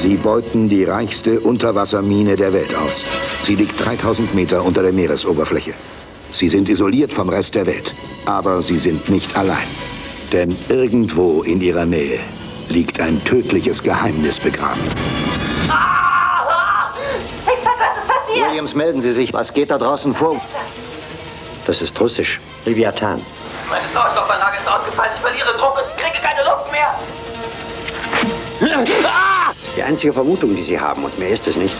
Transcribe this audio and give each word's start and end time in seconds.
Sie 0.00 0.16
beuten 0.16 0.70
die 0.70 0.84
reichste 0.84 1.40
Unterwassermine 1.40 2.34
der 2.34 2.54
Welt 2.54 2.74
aus. 2.74 3.04
Sie 3.42 3.54
liegt 3.54 3.84
3000 3.84 4.34
Meter 4.34 4.64
unter 4.64 4.82
der 4.82 4.94
Meeresoberfläche. 4.94 5.74
Sie 6.32 6.48
sind 6.48 6.70
isoliert 6.70 7.12
vom 7.12 7.28
Rest 7.28 7.54
der 7.54 7.66
Welt. 7.66 7.94
Aber 8.24 8.62
sie 8.62 8.78
sind 8.78 9.10
nicht 9.10 9.36
allein. 9.36 9.68
Denn 10.32 10.56
irgendwo 10.70 11.42
in 11.42 11.60
ihrer 11.60 11.84
Nähe 11.84 12.20
liegt 12.70 12.98
ein 12.98 13.22
tödliches 13.24 13.82
Geheimnis 13.82 14.40
begraben. 14.40 14.80
Williams, 18.34 18.74
melden 18.74 19.02
Sie 19.02 19.10
sich. 19.10 19.34
Was 19.34 19.52
geht 19.52 19.70
da 19.70 19.76
draußen 19.76 20.14
vor? 20.14 20.40
Das 21.66 21.82
ist 21.82 22.00
russisch. 22.00 22.40
Leviathan. 22.64 23.20
Meine 23.68 23.84
Sauerstoffanlage 23.92 24.56
ist 24.58 24.68
ausgefallen. 24.68 25.12
Ich 25.14 25.20
verliere 25.20 25.58
Druck 25.58 25.76
und 25.76 26.02
kriege 26.02 26.18
keine 26.22 26.42
Luft 26.48 26.72
mehr. 26.72 26.94
Die 29.76 29.82
einzige 29.82 30.12
Vermutung, 30.12 30.56
die 30.56 30.62
Sie 30.62 30.78
haben, 30.78 31.04
und 31.04 31.18
mehr 31.18 31.30
ist 31.30 31.46
es 31.46 31.56
nicht, 31.56 31.76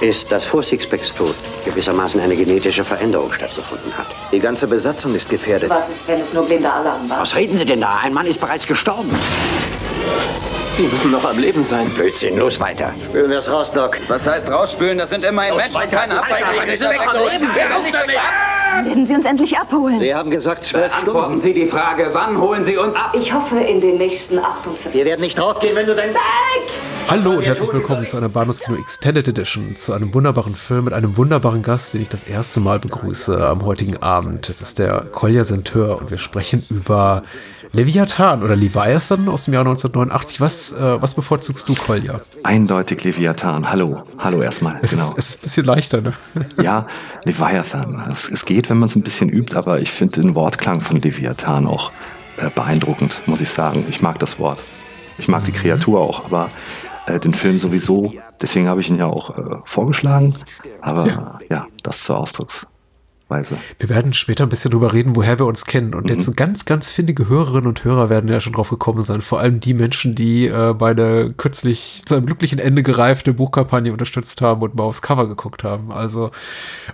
ist, 0.00 0.30
dass 0.30 0.44
vor 0.44 0.62
Sixpacks 0.62 1.12
Tod 1.14 1.34
gewissermaßen 1.64 2.20
eine 2.20 2.36
genetische 2.36 2.84
Veränderung 2.84 3.32
stattgefunden 3.32 3.96
hat. 3.96 4.06
Die 4.32 4.40
ganze 4.40 4.66
Besatzung 4.66 5.14
ist 5.14 5.28
gefährdet. 5.30 5.70
Was 5.70 5.88
ist, 5.88 6.06
wenn 6.06 6.20
es 6.20 6.32
nur 6.32 6.44
blinder 6.44 6.74
Alarm 6.74 7.08
war? 7.08 7.20
Was 7.20 7.34
reden 7.34 7.56
Sie 7.56 7.64
denn 7.64 7.80
da? 7.80 8.00
Ein 8.02 8.12
Mann 8.12 8.26
ist 8.26 8.40
bereits 8.40 8.66
gestorben. 8.66 9.10
Die 10.76 10.82
müssen 10.82 11.12
noch 11.12 11.24
am 11.24 11.38
Leben 11.38 11.64
sein. 11.64 11.88
Blödsinn, 11.90 12.36
los 12.36 12.58
weiter. 12.58 12.92
Spülen 13.04 13.30
wir 13.30 13.38
es 13.38 13.48
raus, 13.48 13.70
Doc. 13.70 13.96
Was 14.08 14.26
heißt 14.26 14.50
rausspülen? 14.50 14.98
Das 14.98 15.10
sind 15.10 15.24
immerhin 15.24 15.56
Menschen, 15.56 15.80
keine 15.88 16.14
Werden 18.84 19.06
Sie 19.06 19.14
uns 19.14 19.24
endlich 19.24 19.56
abholen? 19.56 20.00
Sie 20.00 20.12
haben 20.12 20.30
gesagt 20.30 20.64
zwölf 20.64 20.90
Beantworten 20.90 21.20
Stunden. 21.20 21.40
Sie 21.42 21.54
die 21.54 21.66
Frage, 21.66 22.10
wann 22.12 22.40
holen 22.40 22.64
Sie 22.64 22.76
uns 22.76 22.96
ab? 22.96 23.14
Ich 23.16 23.32
hoffe, 23.32 23.60
in 23.60 23.80
den 23.80 23.98
nächsten 23.98 24.40
48. 24.40 24.92
Wir 24.92 25.04
werden 25.04 25.20
nicht 25.20 25.38
draufgehen, 25.38 25.76
wenn 25.76 25.86
du 25.86 25.94
dein... 25.94 26.10
Hallo 27.08 27.32
und 27.32 27.44
herzlich 27.44 27.72
willkommen 27.72 28.08
zu 28.08 28.16
einer 28.16 28.28
Bahnhofskino 28.28 28.76
Extended 28.76 29.28
Edition, 29.28 29.76
zu 29.76 29.92
einem 29.92 30.12
wunderbaren 30.12 30.56
Film 30.56 30.86
mit 30.86 30.92
einem 30.92 31.16
wunderbaren 31.16 31.62
Gast, 31.62 31.94
den 31.94 32.00
ich 32.00 32.08
das 32.08 32.24
erste 32.24 32.58
Mal 32.58 32.80
begrüße 32.80 33.46
am 33.46 33.64
heutigen 33.64 34.02
Abend. 34.02 34.48
Es 34.48 34.60
ist 34.60 34.80
der 34.80 35.04
Kolja 35.12 35.44
Senteur 35.44 35.98
und 35.98 36.10
wir 36.10 36.18
sprechen 36.18 36.66
über 36.68 37.22
Leviathan 37.74 38.44
oder 38.44 38.54
Leviathan 38.54 39.28
aus 39.28 39.46
dem 39.46 39.54
Jahr 39.54 39.62
1989. 39.62 40.40
Was, 40.40 40.72
äh, 40.72 41.02
was 41.02 41.14
bevorzugst 41.14 41.68
du, 41.68 41.74
Kolja? 41.74 42.20
Eindeutig 42.44 43.02
Leviathan. 43.02 43.68
Hallo. 43.68 44.04
Hallo 44.20 44.42
erstmal. 44.42 44.78
Es, 44.80 44.92
genau. 44.92 45.08
ist, 45.08 45.18
es 45.18 45.26
ist 45.26 45.38
ein 45.38 45.42
bisschen 45.42 45.64
leichter, 45.64 46.00
ne? 46.00 46.12
Ja, 46.62 46.86
Leviathan. 47.24 48.00
Es, 48.08 48.30
es 48.30 48.44
geht, 48.44 48.70
wenn 48.70 48.78
man 48.78 48.90
es 48.90 48.94
ein 48.94 49.02
bisschen 49.02 49.28
übt, 49.28 49.56
aber 49.56 49.80
ich 49.80 49.90
finde 49.90 50.20
den 50.20 50.36
Wortklang 50.36 50.82
von 50.82 51.00
Leviathan 51.00 51.66
auch 51.66 51.90
äh, 52.36 52.48
beeindruckend, 52.48 53.22
muss 53.26 53.40
ich 53.40 53.48
sagen. 53.48 53.84
Ich 53.90 54.00
mag 54.00 54.20
das 54.20 54.38
Wort. 54.38 54.62
Ich 55.18 55.26
mag 55.26 55.44
die 55.44 55.52
Kreatur 55.52 56.00
auch, 56.00 56.26
aber 56.26 56.50
äh, 57.06 57.18
den 57.18 57.34
Film 57.34 57.58
sowieso. 57.58 58.14
Deswegen 58.40 58.68
habe 58.68 58.82
ich 58.82 58.88
ihn 58.88 58.98
ja 58.98 59.06
auch 59.06 59.36
äh, 59.36 59.56
vorgeschlagen. 59.64 60.36
Aber 60.80 61.08
ja. 61.08 61.38
ja, 61.50 61.66
das 61.82 62.04
zur 62.04 62.18
Ausdrucksweise. 63.28 63.56
Wir 63.78 63.88
werden 63.88 64.14
später 64.14 64.44
ein 64.44 64.48
bisschen 64.48 64.70
drüber 64.70 64.92
reden, 64.92 65.16
woher 65.16 65.38
wir 65.38 65.46
uns 65.46 65.64
kennen. 65.64 65.94
Und 65.94 66.04
Mhm. 66.04 66.10
jetzt 66.10 66.36
ganz, 66.36 66.64
ganz 66.64 66.90
findige 66.90 67.28
Hörerinnen 67.28 67.66
und 67.66 67.84
Hörer 67.84 68.10
werden 68.10 68.28
ja 68.30 68.40
schon 68.40 68.52
drauf 68.52 68.70
gekommen 68.70 69.02
sein. 69.02 69.22
Vor 69.22 69.40
allem 69.40 69.60
die 69.60 69.74
Menschen, 69.74 70.14
die 70.14 70.46
äh, 70.46 70.74
meine 70.78 71.32
kürzlich 71.36 72.02
zu 72.06 72.14
einem 72.14 72.26
glücklichen 72.26 72.58
Ende 72.58 72.82
gereifte 72.82 73.32
Buchkampagne 73.32 73.92
unterstützt 73.92 74.40
haben 74.40 74.62
und 74.62 74.74
mal 74.74 74.84
aufs 74.84 75.02
Cover 75.02 75.26
geguckt 75.28 75.64
haben. 75.64 75.92
Also, 75.92 76.30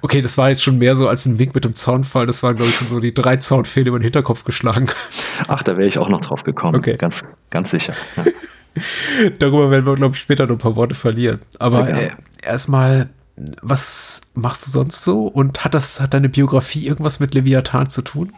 okay, 0.03 0.20
das 0.20 0.39
war 0.39 0.51
jetzt 0.51 0.62
schon 0.62 0.78
mehr 0.78 0.97
so 0.97 1.08
als 1.08 1.27
ein 1.27 1.39
Wink 1.39 1.55
mit 1.55 1.64
dem 1.64 1.75
Zaunfall. 1.75 2.27
Das 2.27 2.42
waren, 2.42 2.56
glaube 2.56 2.70
ich, 2.70 2.77
schon 2.77 2.89
so 2.89 3.01
die 3.01 3.14
drei 3.14 3.36
Zaunfähle 3.36 3.89
über 3.89 3.98
den 3.98 4.05
Hinterkopf 4.05 4.45
geschlagen. 4.45 4.89
Ach, 5.48 5.62
da 5.62 5.77
wäre 5.77 5.89
ich 5.89 5.98
auch 5.98 6.08
noch 6.08 6.20
drauf 6.20 6.45
gekommen. 6.45 6.77
Okay. 6.77 6.97
Ganz, 6.97 7.25
ganz 7.51 7.70
sicher. 7.70 7.95
Ja. 8.17 8.25
Darüber 9.39 9.70
werden 9.70 9.84
wir, 9.84 9.97
glaube 9.97 10.14
ich, 10.14 10.20
später 10.20 10.47
noch 10.47 10.55
ein 10.55 10.58
paar 10.58 10.77
Worte 10.77 10.95
verlieren. 10.95 11.41
Aber 11.58 11.89
äh, 11.89 12.11
erstmal, 12.42 13.11
was 13.62 14.20
machst 14.34 14.66
du 14.66 14.70
sonst 14.70 15.05
so? 15.05 15.27
Und 15.27 15.64
hat 15.64 15.74
das, 15.74 16.00
hat 16.00 16.14
deine 16.14 16.28
Biografie 16.28 16.86
irgendwas 16.86 17.20
mit 17.20 17.34
Leviathan 17.34 17.89
zu 17.89 18.02
tun? 18.02 18.33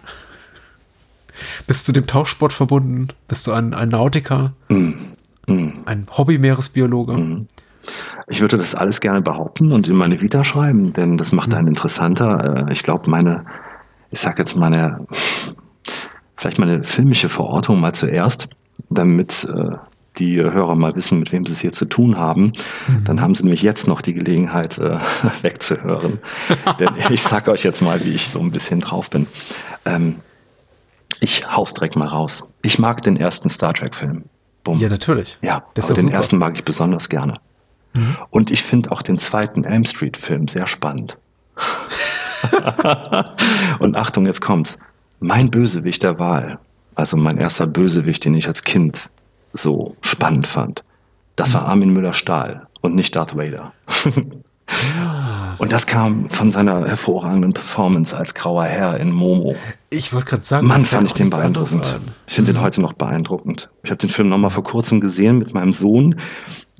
Bist 1.67 1.89
du 1.89 1.93
dem 1.93 2.07
Tauchsport 2.07 2.53
verbunden? 2.53 3.09
Bist 3.29 3.47
du 3.47 3.53
ein, 3.53 3.75
ein 3.75 3.89
Nautiker? 3.89 4.53
Mm, 4.69 4.93
Ein 5.87 6.07
Hobby-Meeresbiologe? 6.17 7.47
Ich 8.29 8.41
würde 8.41 8.59
das 8.59 8.75
alles 8.75 9.01
gerne 9.01 9.23
behaupten 9.23 9.73
und 9.73 9.89
in 9.89 9.97
meine 9.97 10.21
Vita 10.23 10.45
schreiben, 10.45 10.93
denn 10.93 11.17
das 11.17 11.33
macht 11.33 11.53
einen 11.55 11.69
interessanter. 11.69 12.67
Äh, 12.69 12.73
Ich 12.73 12.83
glaube, 12.85 13.11
meine, 13.11 13.45
ich 14.11 14.21
sag 14.21 14.39
jetzt 14.39 14.57
meine, 14.57 15.05
vielleicht 16.37 16.59
meine 16.59 16.85
filmische 16.85 17.29
Verortung 17.29 17.81
mal 17.81 17.93
zuerst, 17.93 18.49
damit 18.91 19.45
äh, 19.45 19.77
die 20.19 20.37
Hörer 20.37 20.75
mal 20.75 20.95
wissen, 20.95 21.19
mit 21.19 21.33
wem 21.33 21.47
sie 21.47 21.53
es 21.53 21.61
hier 21.61 21.73
zu 21.73 21.87
tun 21.87 22.19
haben. 22.19 22.53
Dann 23.05 23.21
haben 23.21 23.35
sie 23.35 23.45
nämlich 23.45 23.63
jetzt 23.63 23.89
noch 23.89 24.03
die 24.03 24.13
Gelegenheit, 24.13 24.79
äh, 24.79 24.99
wegzuhören. 25.43 26.19
denn 26.79 26.91
ich 27.11 27.23
sag 27.23 27.49
euch 27.49 27.65
jetzt 27.65 27.81
mal, 27.81 28.05
wie 28.05 28.15
ich 28.15 28.29
so 28.29 28.41
ein 28.41 28.51
bisschen 28.51 28.81
drauf 28.81 29.09
bin. 29.11 29.27
Ähm, 29.85 30.17
ich 31.21 31.51
haus 31.51 31.73
direkt 31.73 31.97
mal 31.97 32.09
raus. 32.09 32.43
Ich 32.63 32.79
mag 32.79 33.03
den 33.03 33.17
ersten 33.17 33.49
Star 33.49 33.73
Trek-Film. 33.73 34.25
Ja, 34.69 34.89
natürlich. 34.89 35.39
Ja, 35.43 35.65
Das 35.75 35.87
aber 35.87 35.97
den 35.97 36.07
super. 36.07 36.17
ersten 36.17 36.39
mag 36.39 36.53
ich 36.55 36.65
besonders 36.65 37.09
gerne. 37.09 37.35
Und 38.31 38.51
ich 38.51 38.63
finde 38.63 38.91
auch 38.91 39.03
den 39.03 39.19
zweiten 39.19 39.65
Elm 39.65 39.85
Street-Film 39.85 40.49
sehr 40.49 40.67
spannend. 40.67 41.19
Und 43.81 43.97
Achtung, 43.97 44.27
jetzt 44.27 44.41
kommt's. 44.41 44.79
Mein 45.21 45.51
Bösewicht 45.51 46.03
der 46.03 46.19
Wahl, 46.19 46.59
also 46.95 47.17
mein 47.17 47.39
erster 47.39 47.67
Bösewicht, 47.67 48.25
den 48.25 48.35
ich 48.35 48.49
als 48.49 48.65
Kind 48.65 49.09
so 49.53 49.97
spannend 50.01 50.47
fand, 50.47 50.85
das 51.37 51.55
war 51.55 51.67
Armin 51.67 51.93
Müller-Stahl 51.93 52.67
und 52.81 52.95
nicht 52.95 53.17
Darth 53.17 53.37
Vader. 53.37 53.73
Und 55.59 55.73
das 55.73 55.87
kam 55.87 56.29
von 56.31 56.51
seiner 56.51 56.87
hervorragenden 56.87 57.53
Performance 57.53 58.17
als 58.17 58.35
grauer 58.35 58.65
Herr 58.65 58.99
in 58.99 59.13
Momo. 59.13 59.55
Ich 59.91 60.13
wollte 60.13 60.31
gerade 60.31 60.43
sagen, 60.43 60.67
Mann, 60.67 60.85
fand 60.85 61.09
ich 61.09 61.15
den 61.15 61.31
beeindruckend. 61.31 61.95
ein. 61.95 62.09
Ich 62.27 62.35
finde 62.35 62.53
den 62.53 62.63
heute 62.63 62.81
noch 62.81 62.95
beeindruckend. 62.95 63.69
Ich 63.83 63.91
habe 63.91 63.99
den 63.99 64.09
Film 64.09 64.29
noch 64.29 64.39
mal 64.39 64.51
vor 64.51 64.65
kurzem 64.65 65.01
gesehen 65.01 65.39
mit 65.39 65.55
meinem 65.55 65.73
Sohn. 65.73 66.19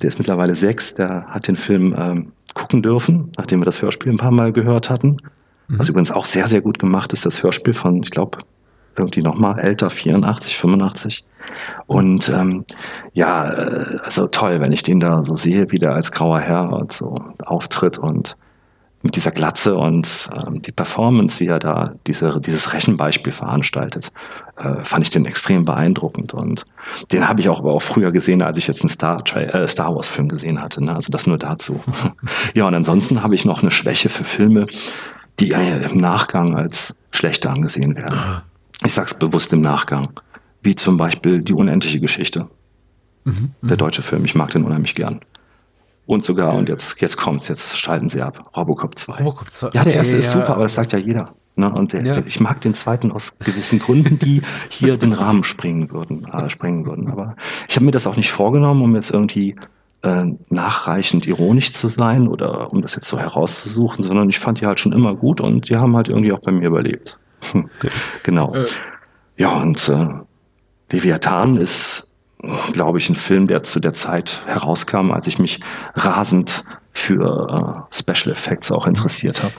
Der 0.01 0.09
ist 0.09 0.17
mittlerweile 0.17 0.55
sechs. 0.55 0.95
Der 0.95 1.25
hat 1.27 1.47
den 1.47 1.55
Film 1.55 1.95
ähm, 1.97 2.31
gucken 2.55 2.81
dürfen, 2.81 3.31
nachdem 3.37 3.61
wir 3.61 3.65
das 3.65 3.81
Hörspiel 3.81 4.11
ein 4.11 4.17
paar 4.17 4.31
Mal 4.31 4.51
gehört 4.51 4.89
hatten. 4.89 5.17
Was 5.69 5.89
übrigens 5.89 6.11
auch 6.11 6.25
sehr, 6.25 6.47
sehr 6.47 6.61
gut 6.61 6.77
gemacht 6.77 7.13
ist, 7.13 7.25
das 7.25 7.41
Hörspiel 7.41 7.73
von, 7.73 8.03
ich 8.03 8.11
glaube, 8.11 8.39
irgendwie 8.97 9.21
noch 9.21 9.35
mal 9.35 9.59
älter, 9.59 9.89
84, 9.89 10.57
85. 10.57 11.25
Und 11.87 12.29
ähm, 12.29 12.65
ja, 13.13 13.49
äh, 13.51 13.97
also 14.03 14.27
toll, 14.27 14.59
wenn 14.61 14.71
ich 14.71 14.83
den 14.83 14.99
da 14.99 15.23
so 15.23 15.35
sehe, 15.35 15.71
wie 15.71 15.77
der 15.77 15.93
als 15.93 16.11
grauer 16.11 16.39
Herr 16.39 16.71
und 16.71 16.91
so 16.91 17.19
auftritt 17.45 17.97
und 17.97 18.35
mit 19.03 19.17
dieser 19.17 19.31
Glatze 19.31 19.75
und 19.75 20.29
ähm, 20.47 20.61
die 20.61 20.71
Performance, 20.71 21.41
wie 21.41 21.47
er 21.47 21.59
da 21.59 21.93
diese, 22.07 22.39
dieses 22.39 22.71
Rechenbeispiel 22.73 23.33
veranstaltet, 23.33 24.11
äh, 24.55 24.83
fand 24.85 25.03
ich 25.03 25.09
den 25.09 25.25
extrem 25.25 25.65
beeindruckend. 25.65 26.33
Und 26.33 26.63
den 27.11 27.27
habe 27.27 27.41
ich 27.41 27.49
auch 27.49 27.59
aber 27.59 27.73
auch 27.73 27.81
früher 27.81 28.11
gesehen, 28.13 28.41
als 28.41 28.57
ich 28.57 28.67
jetzt 28.67 28.81
einen 28.81 28.89
Star, 28.89 29.21
äh, 29.35 29.67
Star 29.67 29.93
Wars 29.93 30.07
Film 30.07 30.29
gesehen 30.29 30.61
hatte. 30.61 30.81
Ne? 30.81 30.95
Also 30.95 31.11
das 31.11 31.27
nur 31.27 31.37
dazu. 31.37 31.81
ja, 32.53 32.65
und 32.65 32.73
ansonsten 32.73 33.21
habe 33.21 33.35
ich 33.35 33.43
noch 33.43 33.61
eine 33.61 33.71
Schwäche 33.71 34.07
für 34.07 34.23
Filme, 34.23 34.65
die 35.41 35.51
äh, 35.51 35.85
im 35.85 35.97
Nachgang 35.97 36.55
als 36.55 36.95
schlechter 37.11 37.51
angesehen 37.51 37.97
werden. 37.97 38.41
Ich 38.85 38.93
sag's 38.93 39.13
bewusst 39.13 39.53
im 39.53 39.61
Nachgang. 39.61 40.09
Wie 40.61 40.75
zum 40.75 40.97
Beispiel 40.97 41.41
die 41.43 41.53
unendliche 41.53 41.99
Geschichte. 41.99 42.47
Der 43.61 43.77
deutsche 43.77 44.01
Film. 44.01 44.25
Ich 44.25 44.35
mag 44.35 44.51
den 44.51 44.63
unheimlich 44.63 44.95
gern. 44.95 45.21
Und 46.05 46.25
sogar, 46.25 46.53
und 46.55 46.67
jetzt, 46.67 46.99
jetzt 47.01 47.15
kommt's, 47.15 47.47
jetzt 47.47 47.77
schalten 47.77 48.09
sie 48.09 48.21
ab. 48.21 48.51
Robocop 48.57 48.97
2. 48.99 49.13
Robocop 49.19 49.49
2. 49.49 49.67
Ja, 49.67 49.71
der 49.71 49.81
Okay, 49.83 49.95
erste 49.95 50.17
ist 50.17 50.33
ja. 50.33 50.41
super, 50.41 50.53
aber 50.55 50.63
das 50.63 50.75
sagt 50.75 50.91
ja 50.91 50.99
jeder. 50.99 51.33
Ne? 51.55 51.71
Und 51.71 51.93
der, 51.93 52.03
Ja. 52.05 52.13
der, 52.15 52.25
ich 52.25 52.41
mag 52.41 52.59
den 52.59 52.73
zweiten 52.73 53.11
aus 53.13 53.37
gewissen 53.39 53.79
Gründen, 53.79 54.19
die 54.19 54.41
hier 54.69 54.97
den 54.97 55.13
Rahmen 55.13 55.43
springen 55.43 55.91
würden, 55.91 56.25
äh, 56.25 56.49
sprengen 56.49 56.85
würden. 56.85 57.09
Aber 57.09 57.37
ich 57.69 57.75
habe 57.77 57.85
mir 57.85 57.91
das 57.91 58.07
auch 58.07 58.17
nicht 58.17 58.31
vorgenommen, 58.31 58.81
um 58.81 58.93
jetzt 58.95 59.11
irgendwie 59.11 59.55
äh, 60.01 60.25
nachreichend 60.49 61.25
ironisch 61.25 61.71
zu 61.71 61.87
sein 61.87 62.27
oder 62.27 62.73
um 62.73 62.81
das 62.81 62.95
jetzt 62.95 63.07
so 63.07 63.17
herauszusuchen, 63.17 64.03
sondern 64.03 64.27
ich 64.27 64.39
fand 64.39 64.59
die 64.59 64.65
halt 64.65 64.81
schon 64.81 64.91
immer 64.91 65.15
gut 65.15 65.39
und 65.39 65.69
die 65.69 65.77
haben 65.77 65.95
halt 65.95 66.09
irgendwie 66.09 66.33
auch 66.33 66.39
bei 66.39 66.51
mir 66.51 66.67
überlebt. 66.67 67.17
Genau. 68.23 68.53
Äh. 68.53 68.65
Ja, 69.37 69.57
und 69.57 69.89
äh, 69.89 70.07
Leviathan 70.91 71.57
ist, 71.57 72.07
glaube 72.71 72.99
ich, 72.99 73.09
ein 73.09 73.15
Film, 73.15 73.47
der 73.47 73.63
zu 73.63 73.79
der 73.79 73.93
Zeit 73.93 74.43
herauskam, 74.45 75.11
als 75.11 75.27
ich 75.27 75.39
mich 75.39 75.59
rasend 75.95 76.63
für 76.93 77.87
äh, 77.89 77.95
Special 77.95 78.33
Effects 78.33 78.71
auch 78.71 78.85
interessiert 78.85 79.43
habe. 79.43 79.53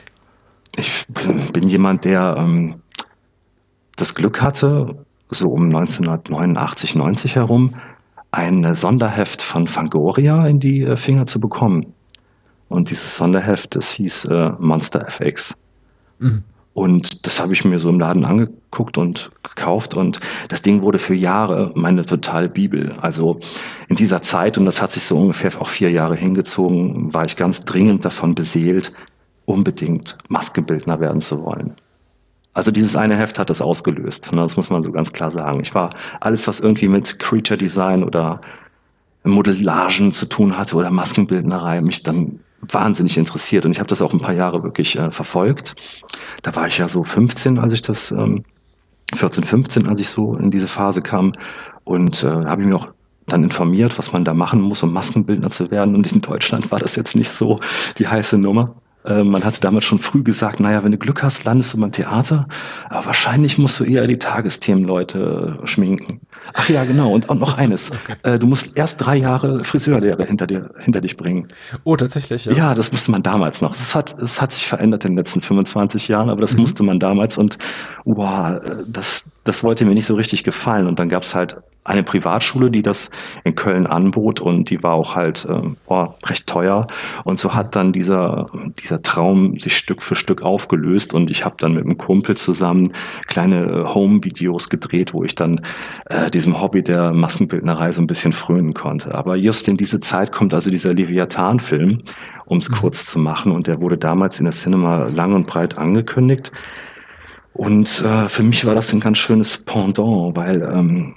Ich 0.77 1.05
bin, 1.07 1.51
bin 1.51 1.67
jemand, 1.69 2.05
der 2.05 2.35
ähm, 2.37 2.81
das 3.95 4.15
Glück 4.15 4.41
hatte, 4.41 5.05
so 5.29 5.49
um 5.49 5.65
1989, 5.65 6.95
90 6.95 7.35
herum, 7.35 7.75
ein 8.31 8.73
Sonderheft 8.73 9.41
von 9.41 9.67
Fangoria 9.67 10.45
in 10.47 10.59
die 10.59 10.81
äh, 10.81 10.97
Finger 10.97 11.25
zu 11.25 11.39
bekommen. 11.39 11.93
Und 12.67 12.89
dieses 12.89 13.17
Sonderheft, 13.17 13.75
das 13.75 13.91
hieß 13.91 14.25
äh, 14.25 14.51
Monster 14.59 15.05
FX. 15.07 15.55
Und 16.75 17.25
das 17.25 17.39
habe 17.39 17.53
ich 17.53 17.63
mir 17.63 17.79
so 17.79 17.89
im 17.89 18.01
Laden 18.01 18.25
angeguckt 18.25 18.97
und 18.97 19.31
gekauft. 19.43 19.95
Und 19.95 20.19
das 20.49 20.61
Ding 20.61 20.81
wurde 20.81 20.99
für 20.99 21.15
Jahre 21.15 21.71
meine 21.73 22.03
totale 22.05 22.49
Bibel. 22.49 22.91
Also 22.99 23.39
in 23.87 23.95
dieser 23.95 24.21
Zeit, 24.21 24.57
und 24.57 24.65
das 24.65 24.81
hat 24.81 24.91
sich 24.91 25.03
so 25.03 25.17
ungefähr 25.17 25.49
auch 25.61 25.69
vier 25.69 25.89
Jahre 25.89 26.17
hingezogen, 26.17 27.13
war 27.13 27.23
ich 27.23 27.37
ganz 27.37 27.63
dringend 27.63 28.03
davon 28.03 28.35
beseelt, 28.35 28.91
unbedingt 29.45 30.17
Maskenbildner 30.27 30.99
werden 30.99 31.21
zu 31.21 31.41
wollen. 31.45 31.75
Also 32.53 32.71
dieses 32.71 32.97
eine 32.97 33.15
Heft 33.15 33.39
hat 33.39 33.49
das 33.49 33.61
ausgelöst. 33.61 34.33
Ne? 34.33 34.41
Das 34.41 34.57
muss 34.57 34.69
man 34.69 34.83
so 34.83 34.91
ganz 34.91 35.13
klar 35.13 35.31
sagen. 35.31 35.61
Ich 35.61 35.73
war 35.73 35.91
alles, 36.19 36.45
was 36.45 36.59
irgendwie 36.59 36.89
mit 36.89 37.19
Creature 37.19 37.57
Design 37.57 38.03
oder 38.03 38.41
Modellagen 39.23 40.11
zu 40.11 40.27
tun 40.27 40.57
hatte 40.57 40.75
oder 40.75 40.91
Maskenbildnerei, 40.91 41.79
mich 41.79 42.03
dann 42.03 42.41
wahnsinnig 42.69 43.17
interessiert. 43.17 43.65
Und 43.65 43.71
ich 43.71 43.79
habe 43.79 43.87
das 43.87 44.01
auch 44.01 44.13
ein 44.13 44.21
paar 44.21 44.35
Jahre 44.35 44.63
wirklich 44.63 44.97
äh, 44.97 45.11
verfolgt. 45.11 45.75
Da 46.43 46.55
war 46.55 46.67
ich 46.67 46.77
ja 46.77 46.87
so 46.87 47.03
15, 47.03 47.59
als 47.59 47.73
ich 47.73 47.81
das, 47.81 48.11
ähm, 48.11 48.43
14, 49.13 49.43
15, 49.43 49.87
als 49.87 50.01
ich 50.01 50.09
so 50.09 50.35
in 50.35 50.51
diese 50.51 50.67
Phase 50.67 51.01
kam. 51.01 51.33
Und 51.83 52.23
äh, 52.23 52.27
habe 52.27 52.61
ich 52.61 52.67
mir 52.67 52.75
auch 52.75 52.87
dann 53.27 53.43
informiert, 53.43 53.97
was 53.97 54.11
man 54.11 54.23
da 54.23 54.33
machen 54.33 54.61
muss, 54.61 54.83
um 54.83 54.93
Maskenbildner 54.93 55.49
zu 55.49 55.71
werden. 55.71 55.95
Und 55.95 56.11
in 56.11 56.21
Deutschland 56.21 56.71
war 56.71 56.79
das 56.79 56.95
jetzt 56.95 57.15
nicht 57.15 57.29
so 57.29 57.59
die 57.97 58.07
heiße 58.07 58.37
Nummer. 58.37 58.75
Äh, 59.05 59.23
man 59.23 59.43
hatte 59.43 59.61
damals 59.61 59.85
schon 59.85 59.99
früh 59.99 60.23
gesagt, 60.23 60.59
naja, 60.59 60.83
wenn 60.83 60.91
du 60.91 60.97
Glück 60.97 61.23
hast, 61.23 61.43
landest 61.45 61.73
du 61.73 61.79
beim 61.79 61.91
Theater, 61.91 62.47
aber 62.89 63.07
wahrscheinlich 63.07 63.57
musst 63.57 63.79
du 63.79 63.83
eher 63.83 64.07
die 64.07 64.17
Tagesthemenleute 64.17 65.59
schminken. 65.63 66.21
Ach 66.53 66.69
ja, 66.69 66.83
genau. 66.83 67.11
Und, 67.13 67.27
und 67.29 67.39
noch 67.39 67.57
eines. 67.57 67.91
Okay. 67.91 68.15
Äh, 68.23 68.39
du 68.39 68.47
musst 68.47 68.71
erst 68.75 69.05
drei 69.05 69.15
Jahre 69.17 69.63
Friseurlehre 69.63 70.25
hinter, 70.25 70.47
dir, 70.47 70.69
hinter 70.79 71.01
dich 71.01 71.17
bringen. 71.17 71.47
Oh, 71.83 71.95
tatsächlich, 71.95 72.45
ja. 72.45 72.53
Ja, 72.53 72.73
das 72.73 72.91
musste 72.91 73.11
man 73.11 73.23
damals 73.23 73.61
noch. 73.61 73.73
Es 73.73 73.95
hat, 73.95 74.15
es 74.19 74.41
hat 74.41 74.51
sich 74.51 74.67
verändert 74.67 75.05
in 75.05 75.11
den 75.11 75.17
letzten 75.17 75.41
25 75.41 76.07
Jahren, 76.07 76.29
aber 76.29 76.41
das 76.41 76.53
mhm. 76.53 76.61
musste 76.61 76.83
man 76.83 76.99
damals. 76.99 77.37
Und 77.37 77.57
wow, 78.05 78.57
das, 78.87 79.25
das 79.43 79.63
wollte 79.63 79.85
mir 79.85 79.93
nicht 79.93 80.05
so 80.05 80.15
richtig 80.15 80.43
gefallen. 80.43 80.87
Und 80.87 80.99
dann 80.99 81.09
gab 81.09 81.23
es 81.23 81.35
halt 81.35 81.57
eine 81.85 82.03
Privatschule, 82.03 82.71
die 82.71 82.81
das 82.81 83.09
in 83.43 83.55
Köln 83.55 83.85
anbot 83.85 84.41
und 84.41 84.69
die 84.69 84.81
war 84.83 84.93
auch 84.93 85.15
halt 85.15 85.45
äh, 85.45 85.69
boah, 85.87 86.15
recht 86.25 86.47
teuer. 86.47 86.87
Und 87.23 87.37
so 87.37 87.53
hat 87.53 87.75
dann 87.75 87.93
dieser, 87.93 88.47
dieser 88.79 89.01
Traum 89.01 89.59
sich 89.59 89.77
Stück 89.77 90.01
für 90.01 90.15
Stück 90.15 90.41
aufgelöst 90.41 91.13
und 91.13 91.29
ich 91.29 91.45
habe 91.45 91.55
dann 91.59 91.73
mit 91.73 91.85
einem 91.85 91.97
Kumpel 91.97 92.35
zusammen 92.35 92.91
kleine 93.27 93.65
äh, 93.65 93.93
Home-Videos 93.93 94.69
gedreht, 94.69 95.13
wo 95.13 95.23
ich 95.23 95.35
dann 95.35 95.61
äh, 96.07 96.29
diesem 96.31 96.59
Hobby 96.59 96.81
der 96.81 97.13
Maskenbildnerei 97.13 97.91
so 97.91 98.01
ein 98.01 98.07
bisschen 98.07 98.33
frönen 98.33 98.73
konnte. 98.73 99.13
Aber 99.13 99.35
just 99.35 99.67
in 99.67 99.77
diese 99.77 99.99
Zeit 99.99 100.31
kommt 100.31 100.55
also 100.55 100.71
dieser 100.71 100.93
Leviathan-Film, 100.93 102.01
um 102.47 102.57
es 102.57 102.69
mhm. 102.69 102.73
kurz 102.73 103.05
zu 103.05 103.19
machen. 103.19 103.51
Und 103.51 103.67
der 103.67 103.79
wurde 103.79 103.97
damals 103.97 104.39
in 104.39 104.45
der 104.45 104.53
Cinema 104.53 105.07
lang 105.09 105.33
und 105.33 105.45
breit 105.45 105.77
angekündigt. 105.77 106.51
Und 107.53 108.03
äh, 108.03 108.27
für 108.27 108.43
mich 108.43 108.65
war 108.65 108.75
das 108.75 108.91
ein 108.91 108.99
ganz 108.99 109.17
schönes 109.17 109.59
Pendant, 109.59 110.35
weil 110.35 110.61
ähm, 110.61 111.13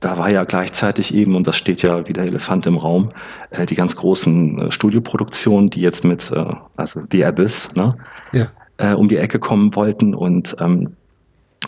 da 0.00 0.16
war 0.16 0.30
ja 0.30 0.44
gleichzeitig 0.44 1.14
eben, 1.14 1.34
und 1.34 1.46
das 1.46 1.56
steht 1.56 1.82
ja 1.82 2.06
wie 2.06 2.12
der 2.12 2.24
Elefant 2.24 2.66
im 2.66 2.76
Raum, 2.76 3.10
äh, 3.50 3.66
die 3.66 3.74
ganz 3.74 3.96
großen 3.96 4.58
äh, 4.58 4.70
Studioproduktionen, 4.70 5.70
die 5.70 5.80
jetzt 5.80 6.04
mit, 6.04 6.30
äh, 6.30 6.44
also 6.76 7.00
The 7.10 7.24
Abyss, 7.24 7.68
ne, 7.74 7.96
ja. 8.32 8.46
äh, 8.76 8.94
um 8.94 9.08
die 9.08 9.16
Ecke 9.16 9.38
kommen 9.38 9.74
wollten. 9.74 10.14
Und, 10.14 10.56
ähm, 10.60 10.96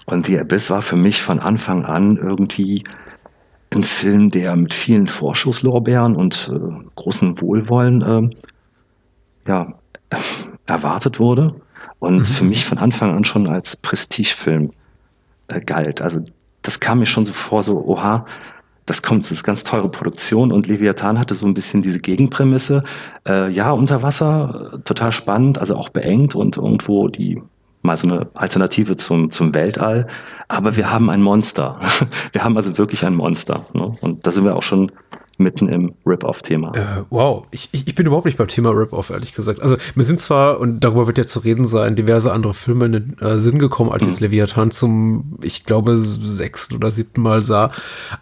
und 0.06 0.26
The 0.26 0.38
Abyss 0.38 0.70
war 0.70 0.82
für 0.82 0.96
mich 0.96 1.20
von 1.20 1.40
Anfang 1.40 1.84
an 1.84 2.16
irgendwie 2.16 2.84
ein 3.74 3.84
Film, 3.84 4.30
der 4.30 4.54
mit 4.56 4.74
vielen 4.74 5.08
Vorschusslorbeeren 5.08 6.14
und 6.14 6.50
äh, 6.52 6.84
großem 6.96 7.40
Wohlwollen 7.40 8.02
äh, 8.02 9.48
ja, 9.48 9.74
erwartet 10.66 11.18
wurde. 11.18 11.54
Und 11.98 12.18
mhm. 12.18 12.24
für 12.24 12.44
mich 12.44 12.64
von 12.64 12.78
Anfang 12.78 13.16
an 13.16 13.24
schon 13.24 13.48
als 13.48 13.76
Prestigefilm 13.76 14.70
äh, 15.48 15.60
galt. 15.60 16.00
Also 16.00 16.20
das 16.62 16.80
kam 16.80 16.98
mir 16.98 17.06
schon 17.06 17.26
so 17.26 17.32
vor, 17.32 17.62
so, 17.62 17.84
oha, 17.84 18.26
das 18.86 19.02
kommt, 19.02 19.24
das 19.24 19.30
ist 19.30 19.44
ganz 19.44 19.62
teure 19.62 19.88
Produktion 19.88 20.50
und 20.50 20.66
Leviathan 20.66 21.18
hatte 21.18 21.34
so 21.34 21.46
ein 21.46 21.54
bisschen 21.54 21.82
diese 21.82 22.00
Gegenprämisse. 22.00 22.82
Äh, 23.26 23.50
ja, 23.52 23.70
unter 23.70 24.02
Wasser, 24.02 24.80
total 24.84 25.12
spannend, 25.12 25.58
also 25.58 25.76
auch 25.76 25.90
beengt 25.90 26.34
und 26.34 26.56
irgendwo 26.56 27.08
die 27.08 27.40
mal 27.82 27.96
so 27.96 28.08
eine 28.08 28.28
Alternative 28.34 28.96
zum, 28.96 29.30
zum 29.30 29.54
Weltall. 29.54 30.06
Aber 30.48 30.76
wir 30.76 30.90
haben 30.90 31.08
ein 31.08 31.22
Monster. 31.22 31.78
Wir 32.32 32.44
haben 32.44 32.56
also 32.56 32.76
wirklich 32.78 33.06
ein 33.06 33.14
Monster. 33.14 33.66
Ne? 33.72 33.96
Und 34.00 34.26
da 34.26 34.30
sind 34.32 34.44
wir 34.44 34.56
auch 34.56 34.62
schon 34.62 34.90
mitten 35.40 35.68
im 35.68 35.94
Rip-Off-Thema. 36.06 36.72
Äh, 36.74 37.04
wow, 37.10 37.46
ich, 37.50 37.68
ich, 37.72 37.94
bin 37.94 38.06
überhaupt 38.06 38.26
nicht 38.26 38.38
beim 38.38 38.48
Thema 38.48 38.70
Rip-Off, 38.70 39.10
ehrlich 39.10 39.34
gesagt. 39.34 39.60
Also 39.60 39.76
mir 39.94 40.04
sind 40.04 40.20
zwar, 40.20 40.60
und 40.60 40.80
darüber 40.80 41.06
wird 41.06 41.18
ja 41.18 41.26
zu 41.26 41.40
reden 41.40 41.64
sein, 41.64 41.96
diverse 41.96 42.32
andere 42.32 42.54
Filme 42.54 42.86
in 42.86 42.92
den 42.92 43.18
äh, 43.20 43.38
Sinn 43.38 43.58
gekommen, 43.58 43.90
als 43.90 44.06
ich 44.06 44.20
mhm. 44.20 44.26
Leviathan 44.26 44.70
zum, 44.70 45.38
ich 45.42 45.64
glaube, 45.64 45.98
sechsten 45.98 46.76
oder 46.76 46.90
siebten 46.90 47.22
Mal 47.22 47.42
sah, 47.42 47.70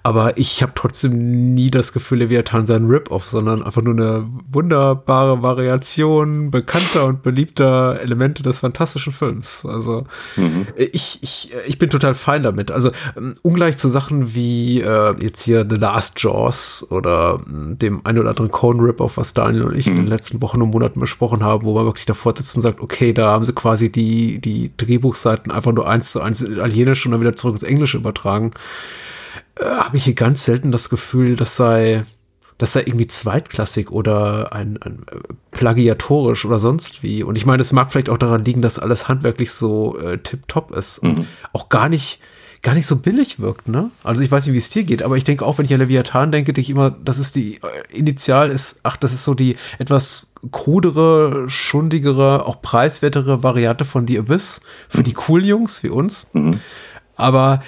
aber 0.03 0.39
ich 0.39 0.63
habe 0.63 0.73
trotzdem 0.75 1.55
nie 1.55 1.71
das 1.71 1.93
Gefühl, 1.93 2.19
Leviathan 2.19 2.67
sei 2.67 2.77
ein 2.77 2.87
Rip-Off, 2.87 3.29
sondern 3.29 3.63
einfach 3.63 3.83
nur 3.83 3.95
eine 3.95 4.27
wunderbare 4.51 5.43
Variation 5.43 6.51
bekannter 6.51 7.07
und 7.07 7.23
beliebter 7.23 8.01
Elemente 8.01 8.43
des 8.43 8.61
fantastischen 8.61 9.13
Films. 9.13 9.67
Also 9.67 10.05
mhm. 10.37 10.67
ich, 10.77 11.19
ich, 11.23 11.51
ich 11.67 11.79
bin 11.79 11.91
total 11.91 12.15
fein 12.15 12.43
damit. 12.43 12.71
Also 12.71 12.91
ähm, 13.17 13.35
ungleich 13.43 13.77
zu 13.79 13.89
Sachen 13.89 14.35
wie 14.35 14.81
äh, 14.81 15.15
jetzt 15.21 15.43
hier 15.43 15.67
The 15.69 15.77
Last 15.77 16.21
Jaws 16.21 16.87
oder 16.91 17.08
oder 17.09 17.41
hm, 17.45 17.79
dem 17.79 18.01
ein 18.05 18.19
oder 18.19 18.31
anderen 18.31 18.51
Cone-Rip-Off, 18.51 19.17
was 19.17 19.35
Daniel 19.35 19.65
und 19.65 19.77
ich 19.77 19.87
mhm. 19.87 19.93
in 19.93 19.99
den 20.03 20.07
letzten 20.09 20.43
Wochen 20.43 20.63
und 20.63 20.71
Monaten 20.71 21.01
besprochen 21.01 21.43
haben, 21.43 21.65
wo 21.65 21.75
man 21.75 21.85
wirklich 21.85 22.07
davor 22.07 22.35
sitzt 22.37 22.55
und 22.57 22.63
sagt, 22.63 22.81
okay, 22.81 23.13
da 23.13 23.33
haben 23.33 23.45
sie 23.45 23.55
quasi 23.55 23.91
die, 23.91 24.39
die 24.39 24.71
Drehbuchseiten 24.77 25.51
einfach 25.51 25.73
nur 25.73 25.89
eins 25.89 26.13
zu 26.13 26.21
eins 26.21 26.43
in 26.43 26.53
Italienisch 26.53 27.05
und 27.07 27.13
dann 27.13 27.21
wieder 27.21 27.37
zurück 27.37 27.55
ins 27.55 27.63
Englische 27.63 27.97
übertragen, 27.97 28.53
äh, 29.57 29.65
habe 29.65 29.97
ich 29.97 30.05
hier 30.05 30.15
ganz 30.15 30.45
selten 30.45 30.71
das 30.71 30.91
Gefühl, 30.91 31.37
das 31.37 31.57
sei, 31.57 32.05
das 32.59 32.73
sei 32.73 32.81
irgendwie 32.81 33.07
zweitklassig 33.07 33.91
oder 33.91 34.53
ein, 34.53 34.79
ein 34.83 35.05
äh, 35.11 35.17
plagiatorisch 35.53 36.45
oder 36.45 36.59
sonst 36.59 37.03
wie. 37.03 37.23
Und 37.23 37.37
ich 37.37 37.47
meine, 37.47 37.63
es 37.63 37.73
mag 37.73 37.91
vielleicht 37.91 38.11
auch 38.11 38.19
daran 38.19 38.45
liegen, 38.45 38.63
dass 38.63 38.79
alles 38.79 39.09
handwerklich 39.09 39.53
so 39.53 39.97
äh, 39.99 40.19
tipptopp 40.19 40.73
ist 40.73 41.03
mhm. 41.03 41.11
und 41.11 41.29
auch 41.53 41.69
gar 41.69 41.89
nicht 41.89 42.21
gar 42.63 42.75
nicht 42.75 42.87
so 42.87 42.97
billig 42.97 43.41
wirkt, 43.41 43.69
ne? 43.69 43.91
Also 44.03 44.23
ich 44.23 44.31
weiß 44.31 44.47
nicht, 44.47 44.55
wie 44.55 44.59
es 44.59 44.71
dir 44.71 44.85
geht, 44.85 45.03
aber 45.03 45.17
ich 45.17 45.25
denke 45.25 45.45
auch, 45.47 45.59
wenn 45.59 45.65
ich 45.65 45.73
an 45.73 45.81
Leviathan 45.81 46.33
denke, 46.33 46.53
denke 46.53 46.61
ich 46.63 46.71
immer, 46.71 46.91
das 46.91 47.19
ist 47.19 47.37
die, 47.37 47.57
äh, 47.57 47.97
initial 47.97 48.51
ist, 48.51 48.81
ach, 48.83 48.97
das 48.97 49.13
ist 49.13 49.25
so 49.25 49.35
die 49.35 49.57
etwas 49.79 50.29
krudere, 50.51 51.49
schundigere, 51.49 52.47
auch 52.47 52.63
preiswertere 52.63 53.43
Variante 53.43 53.85
von 53.85 54.07
The 54.07 54.19
Abyss 54.19 54.61
für 54.89 55.03
die 55.03 55.15
cool 55.29 55.45
Jungs 55.45 55.83
wie 55.83 55.89
uns. 55.89 56.31
Mhm. 56.33 56.61
Aber 57.17 57.63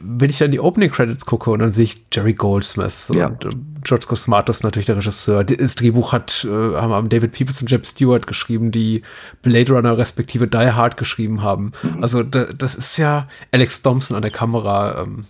wenn 0.00 0.28
ich 0.28 0.38
dann 0.38 0.50
die 0.50 0.60
Opening 0.60 0.90
Credits 0.90 1.24
gucke 1.24 1.50
und 1.50 1.60
dann 1.60 1.70
sehe 1.70 1.84
ich 1.84 2.04
Jerry 2.12 2.34
Goldsmith 2.34 3.10
ja. 3.14 3.26
und 3.26 3.44
äh, 3.44 3.50
George 3.84 4.06
Cosmatos 4.08 4.62
natürlich 4.62 4.86
der 4.86 4.96
Regisseur. 4.96 5.44
Das 5.44 5.76
Drehbuch 5.76 6.12
hat 6.12 6.44
äh, 6.44 6.48
haben 6.48 7.08
David 7.08 7.32
Peoples 7.32 7.62
und 7.62 7.70
Jeb 7.70 7.86
Stewart 7.86 8.26
geschrieben, 8.26 8.72
die 8.72 9.02
Blade 9.42 9.72
Runner 9.72 9.96
respektive 9.96 10.48
Die 10.48 10.72
Hard 10.72 10.96
geschrieben 10.96 11.42
haben. 11.42 11.72
Mhm. 11.82 12.02
Also 12.02 12.22
da, 12.24 12.46
das 12.46 12.74
ist 12.74 12.96
ja 12.96 13.28
Alex 13.52 13.82
Thompson 13.82 14.16
an 14.16 14.22
der 14.22 14.32
Kamera. 14.32 15.02
Ähm, 15.02 15.26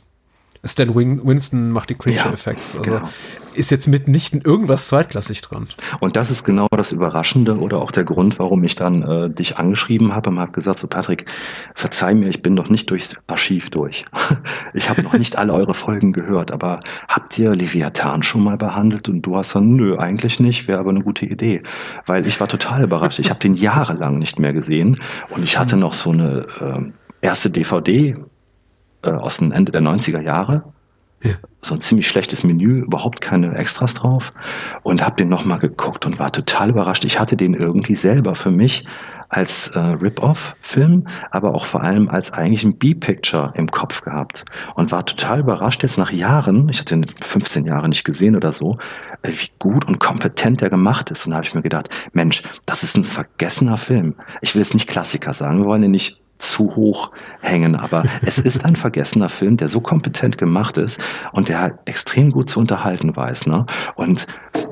Stan 0.64 0.94
Winston 0.94 1.70
macht 1.70 1.90
die 1.90 1.94
Creature 1.94 2.34
Effects. 2.34 2.76
Also 2.76 2.96
genau. 2.96 3.08
ist 3.54 3.70
jetzt 3.70 3.86
mitnichten 3.86 4.40
irgendwas 4.44 4.88
zweitklassig 4.88 5.40
dran. 5.40 5.68
Und 6.00 6.16
das 6.16 6.30
ist 6.30 6.44
genau 6.44 6.66
das 6.70 6.92
Überraschende 6.92 7.58
oder 7.58 7.78
auch 7.78 7.90
der 7.90 8.04
Grund, 8.04 8.38
warum 8.38 8.64
ich 8.64 8.74
dann 8.74 9.02
äh, 9.02 9.30
dich 9.30 9.56
angeschrieben 9.56 10.14
habe 10.14 10.30
und 10.30 10.40
habe 10.40 10.52
gesagt, 10.52 10.80
so 10.80 10.86
Patrick, 10.86 11.26
verzeih 11.74 12.14
mir, 12.14 12.28
ich 12.28 12.42
bin 12.42 12.54
noch 12.54 12.70
nicht 12.70 12.90
durchs 12.90 13.14
Archiv 13.28 13.70
durch. 13.70 14.04
ich 14.74 14.90
habe 14.90 15.02
noch 15.02 15.12
nicht 15.12 15.36
alle 15.36 15.52
eure 15.52 15.74
Folgen 15.74 16.12
gehört, 16.12 16.50
aber 16.50 16.80
habt 17.08 17.38
ihr 17.38 17.54
Leviathan 17.54 18.22
schon 18.22 18.42
mal 18.42 18.56
behandelt? 18.56 19.08
Und 19.08 19.22
du 19.22 19.36
hast 19.36 19.54
dann, 19.54 19.76
nö, 19.76 19.96
eigentlich 19.96 20.40
nicht, 20.40 20.66
wäre 20.66 20.80
aber 20.80 20.90
eine 20.90 21.02
gute 21.02 21.24
Idee. 21.24 21.62
Weil 22.06 22.26
ich 22.26 22.40
war 22.40 22.48
total 22.48 22.82
überrascht. 22.82 23.20
Ich 23.20 23.30
habe 23.30 23.40
den 23.40 23.54
jahrelang 23.54 24.18
nicht 24.18 24.38
mehr 24.38 24.52
gesehen 24.52 24.98
und 25.30 25.42
ich 25.42 25.56
hatte 25.56 25.76
noch 25.76 25.92
so 25.92 26.10
eine 26.10 26.46
äh, 26.60 27.26
erste 27.26 27.50
DVD 27.50 28.16
äh, 29.02 29.10
aus 29.10 29.38
dem 29.38 29.52
Ende 29.52 29.72
der 29.72 29.82
90er 29.82 30.20
Jahre. 30.20 30.64
Ja. 31.22 31.32
So 31.62 31.74
ein 31.74 31.80
ziemlich 31.80 32.06
schlechtes 32.06 32.44
Menü, 32.44 32.82
überhaupt 32.82 33.20
keine 33.20 33.54
Extras 33.56 33.94
drauf. 33.94 34.32
Und 34.82 35.04
habe 35.04 35.16
den 35.16 35.28
nochmal 35.28 35.58
geguckt 35.58 36.06
und 36.06 36.18
war 36.18 36.30
total 36.30 36.70
überrascht. 36.70 37.04
Ich 37.04 37.18
hatte 37.18 37.36
den 37.36 37.54
irgendwie 37.54 37.96
selber 37.96 38.34
für 38.34 38.50
mich 38.50 38.84
als 39.30 39.68
äh, 39.68 39.78
Rip-Off-Film, 39.78 41.06
aber 41.30 41.54
auch 41.54 41.66
vor 41.66 41.82
allem 41.82 42.08
als 42.08 42.32
eigentlich 42.32 42.64
ein 42.64 42.78
B-Picture 42.78 43.52
im 43.56 43.66
Kopf 43.66 44.00
gehabt. 44.00 44.44
Und 44.74 44.90
war 44.90 45.04
total 45.04 45.40
überrascht 45.40 45.82
jetzt 45.82 45.98
nach 45.98 46.12
Jahren, 46.12 46.68
ich 46.68 46.80
hatte 46.80 46.94
ihn 46.94 47.06
15 47.20 47.66
Jahre 47.66 47.88
nicht 47.88 48.04
gesehen 48.04 48.36
oder 48.36 48.52
so, 48.52 48.78
äh, 49.22 49.32
wie 49.32 49.48
gut 49.58 49.86
und 49.86 49.98
kompetent 49.98 50.60
der 50.60 50.70
gemacht 50.70 51.10
ist. 51.10 51.26
Und 51.26 51.32
da 51.32 51.36
habe 51.36 51.46
ich 51.46 51.54
mir 51.54 51.62
gedacht, 51.62 51.88
Mensch, 52.12 52.42
das 52.64 52.82
ist 52.82 52.96
ein 52.96 53.04
vergessener 53.04 53.76
Film. 53.76 54.14
Ich 54.40 54.54
will 54.54 54.62
jetzt 54.62 54.74
nicht 54.74 54.88
Klassiker 54.88 55.32
sagen, 55.32 55.58
wir 55.58 55.66
wollen 55.66 55.82
ihn 55.82 55.90
nicht 55.90 56.20
zu 56.38 56.74
hoch 56.76 57.10
hängen. 57.40 57.74
Aber 57.76 58.04
es 58.22 58.38
ist 58.38 58.64
ein 58.64 58.76
vergessener 58.76 59.28
Film, 59.28 59.56
der 59.56 59.68
so 59.68 59.80
kompetent 59.80 60.38
gemacht 60.38 60.78
ist 60.78 61.02
und 61.32 61.48
der 61.48 61.60
halt 61.60 61.74
extrem 61.84 62.30
gut 62.30 62.48
zu 62.48 62.60
unterhalten 62.60 63.14
weiß. 63.14 63.46
Ne? 63.46 63.66
Und 63.96 64.26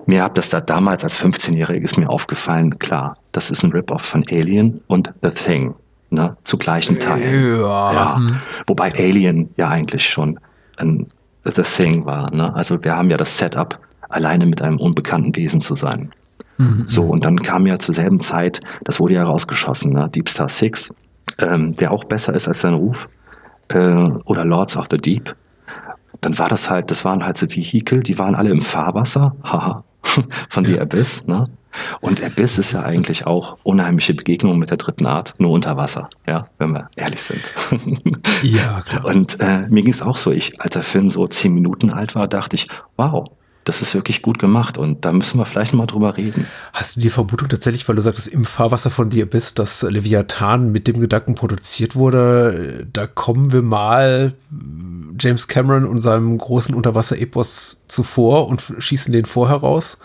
mir 0.06 0.22
hat 0.22 0.38
das 0.38 0.48
da 0.48 0.60
damals 0.60 1.04
als 1.04 1.20
15-Jähriges 1.22 1.98
mir 1.98 2.08
aufgefallen, 2.08 2.78
klar, 2.78 3.16
das 3.32 3.50
ist 3.50 3.62
ein 3.64 3.72
Rip-Off 3.72 4.02
von 4.02 4.24
Alien 4.30 4.80
und 4.86 5.12
The 5.22 5.30
Thing. 5.30 5.74
ne, 6.10 6.36
zu 6.44 6.58
gleichen 6.58 6.98
Teilen. 6.98 7.60
Ja. 7.60 7.92
Ja. 7.92 8.20
Wobei 8.66 8.92
Alien 8.92 9.50
ja 9.56 9.68
eigentlich 9.68 10.08
schon 10.08 10.38
ein 10.78 11.06
The 11.44 11.62
Thing 11.62 12.04
war. 12.04 12.32
Ne? 12.34 12.54
Also 12.54 12.82
wir 12.82 12.96
haben 12.96 13.10
ja 13.10 13.16
das 13.16 13.38
Setup, 13.38 13.78
alleine 14.08 14.46
mit 14.46 14.62
einem 14.62 14.78
unbekannten 14.78 15.34
Wesen 15.36 15.60
zu 15.60 15.74
sein. 15.74 16.12
So, 16.86 17.02
und 17.02 17.26
dann 17.26 17.36
kam 17.36 17.66
ja 17.66 17.78
zur 17.78 17.94
selben 17.94 18.18
Zeit, 18.18 18.60
das 18.84 18.98
wurde 18.98 19.12
ja 19.12 19.24
rausgeschossen, 19.24 19.92
ne? 19.92 20.08
Deep 20.08 20.26
Star 20.26 20.48
Six, 20.48 20.90
ähm, 21.40 21.76
der 21.76 21.90
auch 21.92 22.04
besser 22.04 22.34
ist 22.34 22.48
als 22.48 22.60
sein 22.60 22.74
Ruf, 22.74 23.08
äh, 23.68 23.78
oder 23.78 24.44
Lords 24.44 24.76
of 24.76 24.86
the 24.90 24.98
Deep. 24.98 25.34
Dann 26.20 26.38
war 26.38 26.48
das 26.48 26.70
halt, 26.70 26.90
das 26.90 27.04
waren 27.04 27.24
halt 27.24 27.38
so 27.38 27.46
Vehikel, 27.46 28.00
die 28.00 28.18
waren 28.18 28.34
alle 28.34 28.50
im 28.50 28.62
Fahrwasser, 28.62 29.36
haha, 29.44 29.84
von 30.48 30.64
The 30.64 30.80
Abyss, 30.80 31.26
ne? 31.26 31.48
Und 32.00 32.24
Abyss 32.24 32.56
ist 32.56 32.72
ja 32.72 32.82
eigentlich 32.82 33.26
auch 33.26 33.58
unheimliche 33.62 34.14
Begegnung 34.14 34.58
mit 34.58 34.70
der 34.70 34.78
dritten 34.78 35.04
Art, 35.04 35.34
nur 35.38 35.50
unter 35.50 35.76
Wasser, 35.76 36.08
ja, 36.26 36.48
wenn 36.58 36.70
wir 36.72 36.88
ehrlich 36.96 37.20
sind. 37.20 37.42
Ja, 38.42 38.80
klar. 38.80 39.04
Und 39.14 39.38
äh, 39.40 39.66
mir 39.68 39.82
ging 39.82 39.92
es 39.92 40.00
auch 40.00 40.16
so, 40.16 40.32
ich, 40.32 40.58
als 40.60 40.72
der 40.72 40.82
Film 40.82 41.10
so 41.10 41.26
zehn 41.26 41.52
Minuten 41.52 41.92
alt 41.92 42.14
war, 42.14 42.28
dachte 42.28 42.56
ich, 42.56 42.68
wow, 42.96 43.26
das 43.66 43.82
ist 43.82 43.94
wirklich 43.94 44.22
gut 44.22 44.38
gemacht 44.38 44.78
und 44.78 45.04
da 45.04 45.12
müssen 45.12 45.38
wir 45.38 45.44
vielleicht 45.44 45.74
mal 45.74 45.86
drüber 45.86 46.16
reden. 46.16 46.46
Hast 46.72 46.96
du 46.96 47.00
die 47.00 47.10
Vermutung 47.10 47.48
tatsächlich, 47.48 47.86
weil 47.88 47.96
du 47.96 48.02
sagtest, 48.02 48.28
im 48.28 48.44
Fahrwasser 48.44 48.90
von 48.90 49.10
dir 49.10 49.28
bist, 49.28 49.58
dass 49.58 49.82
Leviathan 49.82 50.72
mit 50.72 50.86
dem 50.86 51.00
Gedanken 51.00 51.34
produziert 51.34 51.96
wurde, 51.96 52.86
da 52.92 53.06
kommen 53.06 53.52
wir 53.52 53.62
mal 53.62 54.34
James 55.18 55.48
Cameron 55.48 55.84
und 55.84 56.00
seinem 56.00 56.38
großen 56.38 56.74
Unterwasser-Epos 56.74 57.82
zuvor 57.88 58.48
und 58.48 58.62
schießen 58.78 59.12
den 59.12 59.24
vorher 59.24 59.56
raus? 59.58 59.98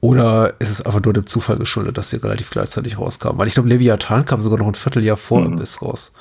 Oder 0.00 0.54
ist 0.58 0.70
es 0.70 0.82
einfach 0.84 1.02
nur 1.02 1.12
dem 1.12 1.26
Zufall 1.26 1.56
geschuldet, 1.58 1.96
dass 1.96 2.10
sie 2.10 2.16
relativ 2.16 2.50
gleichzeitig 2.50 2.98
rauskam? 2.98 3.38
Weil 3.38 3.46
ich 3.46 3.54
glaube, 3.54 3.68
Leviathan 3.68 4.24
kam 4.24 4.42
sogar 4.42 4.58
noch 4.58 4.66
ein 4.66 4.74
Vierteljahr 4.74 5.16
vor 5.16 5.40
Mhm. 5.40 5.54
Abyss 5.54 5.80
raus. 5.82 6.12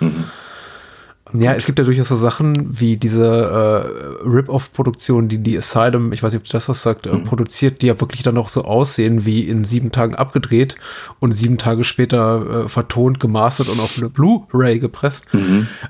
Ja, 1.34 1.54
es 1.54 1.66
gibt 1.66 1.80
ja 1.80 1.86
durchaus 1.86 2.10
so 2.10 2.16
Sachen 2.16 2.80
wie 2.80 2.98
diese 2.98 3.26
äh, 3.26 4.28
Rip-Off-Produktion, 4.28 5.30
die 5.30 5.38
die 5.38 5.58
Asylum, 5.58 6.12
ich 6.12 6.22
weiß 6.22 6.34
nicht, 6.34 6.42
ob 6.42 6.50
das 6.50 6.68
was 6.68 6.82
sagt, 6.82 7.08
äh, 7.08 7.18
produziert, 7.18 7.82
die 7.82 7.88
ja 7.88 8.00
wirklich 8.00 8.24
dann 8.24 8.38
auch 8.38 8.50
so 8.50 8.64
aussehen 8.64 9.26
wie 9.26 9.48
in 9.48 9.64
sieben 9.64 9.92
Tagen 9.92 10.16
abgedreht 10.16 10.76
und 11.20 11.32
sieben 11.32 11.58
Tage 11.58 11.84
später 11.84 12.66
äh, 12.66 12.70
vertont, 12.70 13.20
gemastert 13.20 13.70
und 13.70 13.80
auf 13.80 13.98
eine 13.98 14.10
Blu-ray 14.10 14.80
gepresst. 14.80 15.28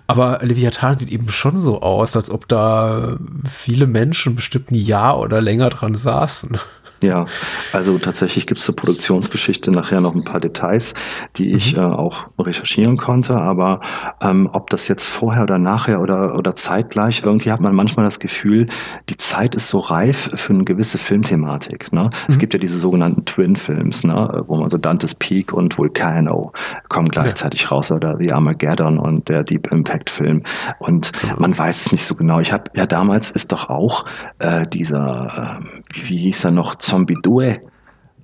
Aber 0.07 0.39
Leviathan 0.41 0.97
sieht 0.97 1.09
eben 1.09 1.29
schon 1.29 1.57
so 1.57 1.81
aus, 1.81 2.15
als 2.15 2.29
ob 2.29 2.47
da 2.47 3.17
viele 3.49 3.87
Menschen 3.87 4.35
bestimmt 4.35 4.71
ein 4.71 4.75
Jahr 4.75 5.19
oder 5.19 5.41
länger 5.41 5.69
dran 5.69 5.95
saßen. 5.95 6.57
Ja, 7.03 7.25
also 7.73 7.97
tatsächlich 7.97 8.45
gibt 8.45 8.59
es 8.59 8.65
zur 8.65 8.75
Produktionsgeschichte 8.75 9.71
nachher 9.71 10.01
noch 10.01 10.13
ein 10.13 10.23
paar 10.23 10.39
Details, 10.39 10.93
die 11.37 11.51
ich 11.51 11.75
äh, 11.75 11.79
auch 11.79 12.25
recherchieren 12.37 12.97
konnte. 12.97 13.35
Aber 13.35 13.81
ähm, 14.21 14.47
ob 14.53 14.69
das 14.69 14.87
jetzt 14.87 15.07
vorher 15.07 15.43
oder 15.43 15.57
nachher 15.57 15.99
oder, 15.99 16.35
oder 16.37 16.53
zeitgleich, 16.53 17.23
irgendwie 17.25 17.51
hat 17.51 17.59
man 17.59 17.73
manchmal 17.73 18.05
das 18.05 18.19
Gefühl, 18.19 18.67
die 19.09 19.17
Zeit 19.17 19.55
ist 19.55 19.69
so 19.69 19.79
reif 19.79 20.29
für 20.35 20.53
eine 20.53 20.63
gewisse 20.63 20.99
Filmthematik. 20.99 21.91
Ne? 21.91 22.11
Es 22.27 22.37
gibt 22.37 22.53
ja 22.53 22.59
diese 22.59 22.77
sogenannten 22.77 23.25
Twin-Films, 23.25 24.03
ne? 24.03 24.43
wo 24.45 24.57
man 24.57 24.69
so 24.69 24.77
Dante's 24.77 25.15
Peak 25.15 25.53
und 25.53 25.79
Volcano 25.79 26.53
kommen 26.89 27.07
gleichzeitig 27.07 27.71
raus 27.71 27.91
oder 27.91 28.17
The 28.17 28.31
Armageddon 28.31 28.99
und 28.99 29.27
der 29.27 29.43
Deep 29.43 29.71
Impact-Film. 29.71 30.43
Und 30.77 31.11
man 31.39 31.57
weiß 31.57 31.81
es 31.87 31.91
nicht 31.91 32.05
so 32.05 32.13
genau. 32.13 32.39
Ich 32.39 32.53
habe 32.53 32.65
ja 32.75 32.85
damals 32.85 33.31
ist 33.31 33.51
doch 33.51 33.69
auch 33.69 34.05
äh, 34.37 34.67
dieser, 34.67 35.61
wie, 35.93 36.11
wie 36.11 36.17
hieß 36.17 36.45
er 36.45 36.51
noch, 36.51 36.75
Zombie 36.91 37.17
Due 37.21 37.61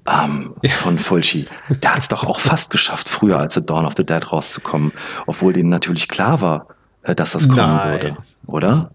ähm, 0.09 0.53
von 0.75 0.99
Fulci. 0.99 1.45
Der 1.81 1.93
hat 1.93 1.99
es 1.99 2.07
doch 2.09 2.25
auch 2.25 2.39
fast 2.39 2.69
geschafft, 2.69 3.07
früher 3.07 3.39
als 3.39 3.53
The 3.53 3.65
Dawn 3.65 3.85
of 3.85 3.93
the 3.95 4.05
Dead 4.05 4.31
rauszukommen, 4.31 4.91
obwohl 5.25 5.53
denen 5.53 5.69
natürlich 5.69 6.09
klar 6.09 6.41
war, 6.41 6.67
äh, 7.03 7.15
dass 7.15 7.31
das 7.31 7.47
kommen 7.47 7.77
Nein. 7.77 7.91
würde, 7.91 8.17
oder? 8.45 8.91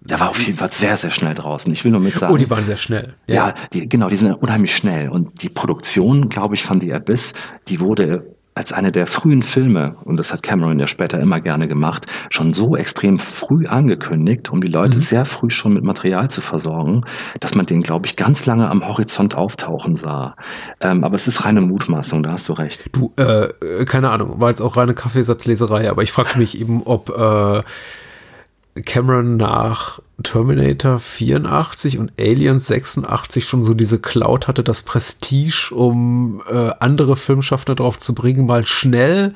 Der 0.00 0.20
war 0.20 0.30
auf 0.30 0.40
jeden 0.42 0.58
Fall 0.58 0.70
sehr, 0.70 0.96
sehr 0.96 1.12
schnell 1.12 1.34
draußen. 1.34 1.72
Ich 1.72 1.84
will 1.84 1.92
nur 1.92 2.00
mit 2.00 2.14
sagen. 2.14 2.34
Oh, 2.34 2.36
die 2.36 2.50
waren 2.50 2.64
sehr 2.64 2.76
schnell. 2.76 3.14
Ja, 3.26 3.54
die, 3.72 3.88
genau, 3.88 4.10
die 4.10 4.16
sind 4.16 4.32
unheimlich 4.32 4.76
schnell. 4.76 5.08
Und 5.08 5.42
die 5.42 5.48
Produktion, 5.48 6.28
glaube 6.28 6.56
ich, 6.56 6.62
von 6.62 6.80
The 6.80 6.92
Abyss, 6.92 7.32
die 7.68 7.80
wurde 7.80 8.33
als 8.54 8.72
eine 8.72 8.92
der 8.92 9.06
frühen 9.06 9.42
Filme, 9.42 9.96
und 10.04 10.16
das 10.16 10.32
hat 10.32 10.42
Cameron 10.42 10.78
ja 10.78 10.86
später 10.86 11.18
immer 11.18 11.36
gerne 11.36 11.66
gemacht, 11.66 12.06
schon 12.30 12.52
so 12.52 12.76
extrem 12.76 13.18
früh 13.18 13.66
angekündigt, 13.66 14.50
um 14.50 14.60
die 14.60 14.68
Leute 14.68 15.00
sehr 15.00 15.24
früh 15.24 15.50
schon 15.50 15.74
mit 15.74 15.82
Material 15.82 16.28
zu 16.30 16.40
versorgen, 16.40 17.02
dass 17.40 17.54
man 17.54 17.66
den, 17.66 17.80
glaube 17.80 18.06
ich, 18.06 18.16
ganz 18.16 18.46
lange 18.46 18.68
am 18.70 18.86
Horizont 18.86 19.36
auftauchen 19.36 19.96
sah. 19.96 20.36
Ähm, 20.80 21.02
aber 21.02 21.14
es 21.14 21.26
ist 21.26 21.44
reine 21.44 21.62
Mutmaßung, 21.62 22.22
da 22.22 22.32
hast 22.32 22.48
du 22.48 22.52
recht. 22.52 22.84
Du, 22.92 23.12
äh, 23.16 23.84
keine 23.84 24.10
Ahnung, 24.10 24.40
war 24.40 24.50
jetzt 24.50 24.60
auch 24.60 24.76
reine 24.76 24.94
Kaffeesatzleserei, 24.94 25.90
aber 25.90 26.02
ich 26.02 26.12
fragte 26.12 26.38
mich 26.38 26.60
eben, 26.60 26.82
ob 26.84 27.10
äh, 27.10 27.62
Cameron 28.82 29.36
nach 29.36 30.00
Terminator 30.22 31.00
84 31.00 31.98
und 31.98 32.12
Aliens 32.20 32.66
86 32.68 33.44
schon 33.44 33.64
so 33.64 33.74
diese 33.74 33.98
Cloud 33.98 34.46
hatte, 34.46 34.62
das 34.62 34.82
Prestige, 34.82 35.72
um 35.74 36.40
äh, 36.48 36.70
andere 36.80 37.16
Filmschaffner 37.16 37.74
drauf 37.74 37.98
zu 37.98 38.14
bringen, 38.14 38.46
mal 38.46 38.64
schnell 38.64 39.34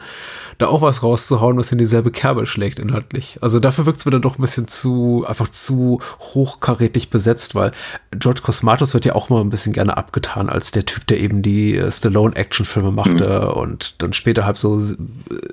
da 0.58 0.66
auch 0.66 0.82
was 0.82 1.02
rauszuhauen, 1.02 1.56
was 1.56 1.72
in 1.72 1.78
dieselbe 1.78 2.10
Kerbe 2.10 2.44
schlägt 2.44 2.78
inhaltlich. 2.80 3.38
Also 3.40 3.60
dafür 3.60 3.86
wirkt 3.86 4.00
es 4.00 4.04
mir 4.04 4.10
dann 4.10 4.22
doch 4.22 4.38
ein 4.38 4.42
bisschen 4.42 4.66
zu, 4.66 5.24
einfach 5.26 5.48
zu 5.48 6.00
hochkarätig 6.18 7.10
besetzt, 7.10 7.54
weil 7.54 7.70
George 8.10 8.42
Cosmatos 8.42 8.92
wird 8.92 9.04
ja 9.04 9.14
auch 9.14 9.28
mal 9.28 9.40
ein 9.40 9.50
bisschen 9.50 9.72
gerne 9.72 9.96
abgetan 9.96 10.48
als 10.48 10.72
der 10.72 10.84
Typ, 10.84 11.06
der 11.06 11.20
eben 11.20 11.42
die 11.42 11.76
äh, 11.76 11.90
Stallone-Action-Filme 11.90 12.90
machte 12.90 13.52
und 13.52 14.02
dann 14.02 14.12
später 14.12 14.46
halb 14.46 14.58
so 14.58 14.80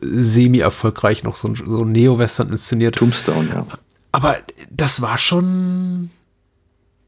semi-erfolgreich 0.01 1.23
noch 1.23 1.35
so 1.35 1.49
ein, 1.49 1.55
so 1.55 1.85
Neo-Western 1.85 2.49
inszeniert. 2.49 2.95
Tombstone, 2.95 3.49
ja. 3.49 3.65
Aber 4.15 4.37
das 4.71 5.01
war 5.01 5.17
schon 5.17 6.09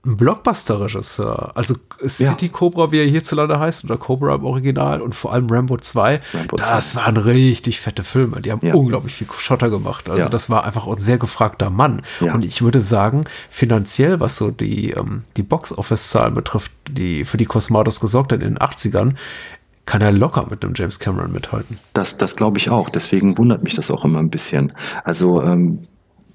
ein 0.06 0.16
Blockbuster-Regisseur. 0.18 1.52
Also 1.56 1.76
City 2.06 2.50
Cobra, 2.50 2.92
wie 2.92 3.00
er 3.00 3.06
hierzulande 3.08 3.60
heißt, 3.60 3.84
oder 3.84 3.98
Cobra 3.98 4.36
im 4.36 4.46
Original 4.46 5.02
und 5.02 5.16
vor 5.16 5.34
allem 5.34 5.48
Rambo 5.50 5.76
2, 5.78 6.22
Rambo 6.34 6.56
das 6.56 6.92
2. 6.94 7.02
waren 7.02 7.18
richtig 7.18 7.80
fette 7.82 8.04
Filme. 8.04 8.42
Die 8.42 8.52
haben 8.52 8.66
Ja. 8.66 8.74
unglaublich 8.74 9.14
viel 9.14 9.28
Schotter 9.38 9.70
gemacht. 9.70 10.10
Also 10.10 10.24
Ja. 10.24 10.30
das 10.30 10.50
war 10.50 10.64
einfach 10.64 10.88
auch 10.88 10.94
ein 10.94 11.00
sehr 11.00 11.18
gefragter 11.18 11.70
Mann. 11.70 12.02
Ja. 12.22 12.34
Und 12.34 12.46
ich 12.46 12.62
würde 12.62 12.82
sagen, 12.82 13.26
finanziell, 13.50 14.20
was 14.20 14.38
so 14.38 14.50
die, 14.52 14.92
ähm, 14.92 15.24
die 15.36 15.44
Box-Office-Zahlen 15.44 16.34
betrifft, 16.34 16.72
die 16.90 17.26
für 17.26 17.38
die 17.38 17.46
Cosmatos 17.46 18.00
gesorgt 18.00 18.32
hat 18.32 18.42
in 18.42 18.48
den 18.56 18.60
80ern, 18.60 19.16
kann 19.86 20.02
er 20.02 20.12
locker 20.12 20.46
mit 20.50 20.64
einem 20.64 20.74
James 20.76 21.00
Cameron 21.00 21.32
mithalten. 21.32 21.80
Das, 21.94 22.18
das 22.18 22.36
glaube 22.36 22.58
ich 22.60 22.70
auch. 22.70 22.90
Deswegen 22.90 23.38
wundert 23.38 23.64
mich 23.64 23.74
das 23.76 23.90
auch 23.92 24.04
immer 24.06 24.20
ein 24.20 24.30
bisschen. 24.30 24.74
Also, 25.06 25.42
ähm, 25.42 25.88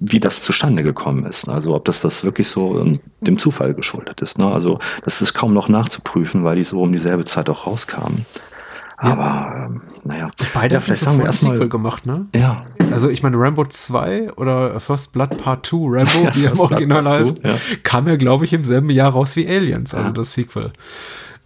wie 0.04 0.20
das 0.20 0.42
zustande 0.42 0.82
gekommen 0.82 1.24
ist. 1.26 1.48
Also, 1.48 1.74
ob 1.74 1.84
das 1.84 2.00
das 2.00 2.24
wirklich 2.24 2.48
so 2.48 2.80
ähm, 2.80 3.00
dem 3.20 3.38
Zufall 3.38 3.72
geschuldet 3.74 4.20
ist. 4.20 4.38
Ne? 4.38 4.46
Also, 4.50 4.78
das 5.04 5.22
ist 5.22 5.32
kaum 5.34 5.52
noch 5.54 5.68
nachzuprüfen, 5.68 6.42
weil 6.44 6.56
die 6.56 6.64
so 6.64 6.80
um 6.80 6.90
dieselbe 6.92 7.24
Zeit 7.24 7.48
auch 7.48 7.66
rauskamen. 7.66 8.26
Aber, 8.96 9.66
ähm, 9.70 9.80
naja. 10.04 10.30
Beide 10.54 10.74
ja, 10.74 10.80
haben 10.80 10.84
vielleicht 10.84 11.02
sagen 11.02 11.18
wir 11.18 11.26
ein 11.26 11.32
Sequel 11.32 11.50
erstmal. 11.52 11.68
gemacht, 11.68 12.06
ne? 12.06 12.26
Ja, 12.34 12.64
Also 12.92 13.08
ich 13.08 13.22
meine, 13.22 13.36
Rambo 13.38 13.64
2 13.64 14.32
oder 14.34 14.78
First 14.80 15.12
Blood 15.12 15.38
Part 15.38 15.66
2, 15.66 15.76
Rambo, 15.76 16.18
Ja, 16.24 16.34
wie 16.36 16.44
er 16.44 16.52
im 16.52 16.60
Original 16.60 17.08
heißt, 17.08 17.38
2, 17.42 17.48
ja. 17.48 17.54
kam 17.82 18.06
ja, 18.06 18.16
glaube 18.16 18.44
ich, 18.44 18.52
im 18.52 18.62
selben 18.64 18.90
Jahr 18.90 19.10
raus 19.12 19.34
wie 19.36 19.48
Aliens, 19.48 19.94
also 19.94 20.08
Ja. 20.08 20.12
das 20.12 20.34
Sequel, 20.34 20.72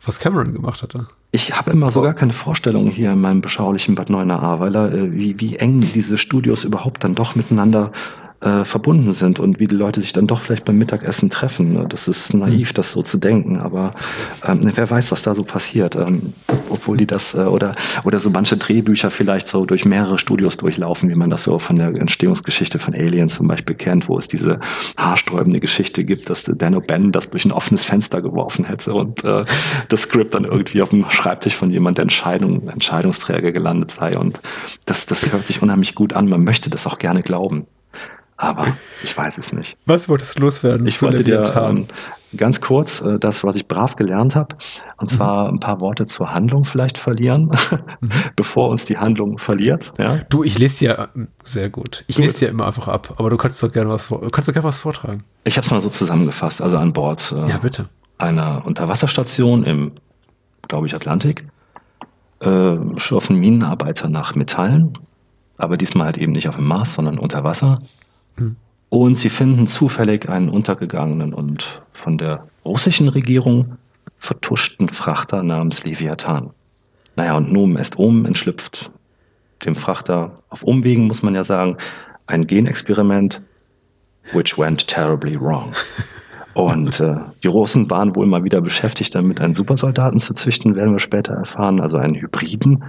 was 0.04 0.18
Cameron 0.18 0.52
gemacht 0.52 0.82
hatte. 0.82 1.06
Ich 1.32 1.56
habe 1.56 1.70
immer 1.70 1.90
so 1.90 2.02
gar 2.02 2.14
keine 2.14 2.32
Vorstellung 2.32 2.90
hier 2.90 3.12
in 3.12 3.20
meinem 3.20 3.40
beschaulichen 3.40 3.94
Bad 3.94 4.10
Neuenahr-Ahrweiler, 4.10 4.92
äh, 4.92 5.12
wie, 5.14 5.40
wie 5.40 5.56
eng 5.56 5.80
diese 5.80 6.18
Studios 6.18 6.64
überhaupt 6.64 7.04
dann 7.04 7.14
doch 7.14 7.36
miteinander 7.36 7.90
äh, 7.90 8.25
verbunden 8.40 9.12
sind 9.12 9.40
und 9.40 9.60
wie 9.60 9.66
die 9.66 9.74
Leute 9.74 10.00
sich 10.00 10.12
dann 10.12 10.26
doch 10.26 10.40
vielleicht 10.40 10.64
beim 10.64 10.76
Mittagessen 10.76 11.30
treffen. 11.30 11.72
ne? 11.72 11.86
Das 11.88 12.06
ist 12.06 12.34
naiv, 12.34 12.72
das 12.72 12.92
so 12.92 13.02
zu 13.02 13.18
denken, 13.18 13.58
aber 13.58 13.94
ähm, 14.44 14.60
wer 14.74 14.90
weiß, 14.90 15.10
was 15.10 15.22
da 15.22 15.34
so 15.34 15.42
passiert. 15.42 15.96
Ähm, 15.96 16.34
obwohl 16.70 16.96
die 16.96 17.06
das 17.06 17.34
äh, 17.34 17.38
oder 17.38 17.72
oder 18.04 18.20
so 18.20 18.30
manche 18.30 18.56
Drehbücher 18.56 19.10
vielleicht 19.10 19.48
so 19.48 19.64
durch 19.64 19.84
mehrere 19.84 20.18
Studios 20.18 20.56
durchlaufen, 20.56 21.08
wie 21.08 21.14
man 21.14 21.30
das 21.30 21.44
so 21.44 21.58
von 21.58 21.76
der 21.76 21.88
Entstehungsgeschichte 21.88 22.78
von 22.78 22.94
Alien 22.94 23.28
zum 23.28 23.46
Beispiel 23.46 23.76
kennt, 23.76 24.08
wo 24.08 24.18
es 24.18 24.28
diese 24.28 24.60
haarsträubende 24.96 25.58
Geschichte 25.58 26.04
gibt, 26.04 26.30
dass 26.30 26.44
Dan 26.44 26.74
O'Bannon 26.74 27.10
das 27.10 27.30
durch 27.30 27.44
ein 27.44 27.52
offenes 27.52 27.84
Fenster 27.84 28.22
geworfen 28.22 28.64
hätte 28.64 28.92
und 28.92 29.24
äh, 29.24 29.44
das 29.88 30.02
Skript 30.02 30.34
dann 30.34 30.44
irgendwie 30.44 30.82
auf 30.82 30.90
dem 30.90 31.08
Schreibtisch 31.08 31.54
von 31.54 31.70
jemand 31.70 31.98
der 31.98 32.02
Entscheidung, 32.02 32.68
Entscheidungsträger 32.68 33.52
gelandet 33.52 33.90
sei. 33.90 34.16
Und 34.18 34.40
das, 34.84 35.06
das 35.06 35.32
hört 35.32 35.46
sich 35.46 35.62
unheimlich 35.62 35.94
gut 35.94 36.12
an. 36.12 36.28
Man 36.28 36.44
möchte 36.44 36.70
das 36.70 36.86
auch 36.86 36.98
gerne 36.98 37.22
glauben. 37.22 37.66
Aber 38.36 38.76
ich 39.02 39.16
weiß 39.16 39.38
es 39.38 39.52
nicht. 39.52 39.76
Was 39.86 40.08
wolltest 40.08 40.36
du 40.36 40.42
loswerden? 40.42 40.86
Ich 40.86 41.00
wollte 41.00 41.24
dir 41.24 41.54
ähm, 41.56 41.86
ganz 42.36 42.60
kurz 42.60 43.00
äh, 43.00 43.18
das, 43.18 43.44
was 43.44 43.56
ich 43.56 43.66
brav 43.66 43.96
gelernt 43.96 44.36
habe, 44.36 44.56
und 44.98 45.10
zwar 45.10 45.48
ein 45.48 45.58
paar 45.58 45.80
Worte 45.80 46.04
zur 46.04 46.32
Handlung 46.32 46.64
vielleicht 46.64 46.98
verlieren, 46.98 47.50
bevor 48.36 48.68
uns 48.68 48.84
die 48.84 48.98
Handlung 48.98 49.38
verliert. 49.38 49.90
Ja? 49.98 50.20
Du, 50.28 50.44
ich 50.44 50.58
lese 50.58 50.84
ja 50.84 51.08
ähm, 51.14 51.28
sehr 51.44 51.70
gut. 51.70 52.04
Ich 52.08 52.18
lese 52.18 52.44
ja 52.44 52.50
immer 52.50 52.66
einfach 52.66 52.88
ab, 52.88 53.14
aber 53.16 53.30
du 53.30 53.38
kannst 53.38 53.62
doch 53.62 53.72
gerne 53.72 53.88
was, 53.88 54.12
kannst 54.32 54.48
doch 54.48 54.52
gerne 54.54 54.68
was 54.68 54.80
vortragen. 54.80 55.24
Ich 55.44 55.56
habe 55.56 55.64
es 55.64 55.70
mal 55.70 55.80
so 55.80 55.88
zusammengefasst. 55.88 56.60
Also 56.60 56.76
an 56.76 56.92
Bord 56.92 57.32
äh, 57.32 57.48
Ja, 57.48 57.56
bitte. 57.56 57.86
einer 58.18 58.66
Unterwasserstation 58.66 59.64
im, 59.64 59.92
glaube 60.68 60.86
ich, 60.86 60.94
Atlantik 60.94 61.46
äh, 62.40 62.76
schürfen 62.96 63.36
Minenarbeiter 63.36 64.10
nach 64.10 64.34
Metallen 64.34 64.98
aber 65.58 65.76
diesmal 65.76 66.06
halt 66.06 66.18
eben 66.18 66.32
nicht 66.32 66.48
auf 66.48 66.56
dem 66.56 66.66
Mars, 66.66 66.94
sondern 66.94 67.18
unter 67.18 67.44
Wasser. 67.44 67.80
Mhm. 68.38 68.56
Und 68.88 69.16
sie 69.16 69.28
finden 69.28 69.66
zufällig 69.66 70.28
einen 70.28 70.48
untergegangenen 70.48 71.34
und 71.34 71.82
von 71.92 72.18
der 72.18 72.46
russischen 72.64 73.08
Regierung 73.08 73.76
vertuschten 74.18 74.88
Frachter 74.88 75.42
namens 75.42 75.84
Leviathan. 75.84 76.50
Naja, 77.16 77.36
und 77.36 77.52
Nomen 77.52 77.76
est 77.76 77.98
Omen 77.98 78.26
entschlüpft 78.26 78.90
dem 79.64 79.74
Frachter 79.74 80.42
auf 80.50 80.62
Umwegen, 80.62 81.06
muss 81.06 81.22
man 81.22 81.34
ja 81.34 81.44
sagen, 81.44 81.76
ein 82.26 82.46
Genexperiment, 82.46 83.40
which 84.32 84.58
went 84.58 84.86
terribly 84.86 85.38
wrong. 85.40 85.72
Und 86.54 87.00
äh, 87.00 87.16
die 87.44 87.48
Russen 87.48 87.90
waren 87.90 88.16
wohl 88.16 88.26
mal 88.26 88.42
wieder 88.42 88.62
beschäftigt 88.62 89.14
damit, 89.14 89.42
einen 89.42 89.52
Supersoldaten 89.52 90.18
zu 90.18 90.32
züchten, 90.32 90.74
werden 90.74 90.92
wir 90.92 91.00
später 91.00 91.34
erfahren, 91.34 91.80
also 91.80 91.98
einen 91.98 92.14
Hybriden. 92.14 92.82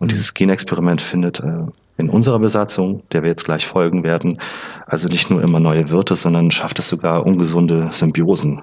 Und 0.00 0.10
dieses 0.10 0.34
Genexperiment 0.34 1.00
findet 1.00 1.38
äh, 1.38 1.66
in 1.98 2.10
unserer 2.10 2.38
Besatzung, 2.38 3.02
der 3.12 3.22
wir 3.22 3.30
jetzt 3.30 3.44
gleich 3.44 3.66
folgen 3.66 4.04
werden, 4.04 4.38
also 4.86 5.08
nicht 5.08 5.30
nur 5.30 5.42
immer 5.42 5.60
neue 5.60 5.88
Wirte, 5.90 6.14
sondern 6.14 6.50
schafft 6.50 6.78
es 6.78 6.88
sogar 6.88 7.24
ungesunde 7.24 7.90
Symbiosen 7.92 8.62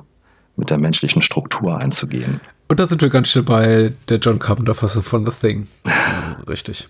mit 0.55 0.69
der 0.69 0.77
menschlichen 0.77 1.21
Struktur 1.21 1.77
einzugehen. 1.77 2.39
Und 2.67 2.79
da 2.79 2.85
sind 2.85 3.01
wir 3.01 3.09
ganz 3.09 3.29
schnell 3.29 3.43
bei 3.43 3.93
der 4.09 4.17
John 4.17 4.39
Carpenter-Fassung 4.39 5.03
von 5.03 5.25
The 5.25 5.31
Thing. 5.31 5.67
Richtig. 6.47 6.89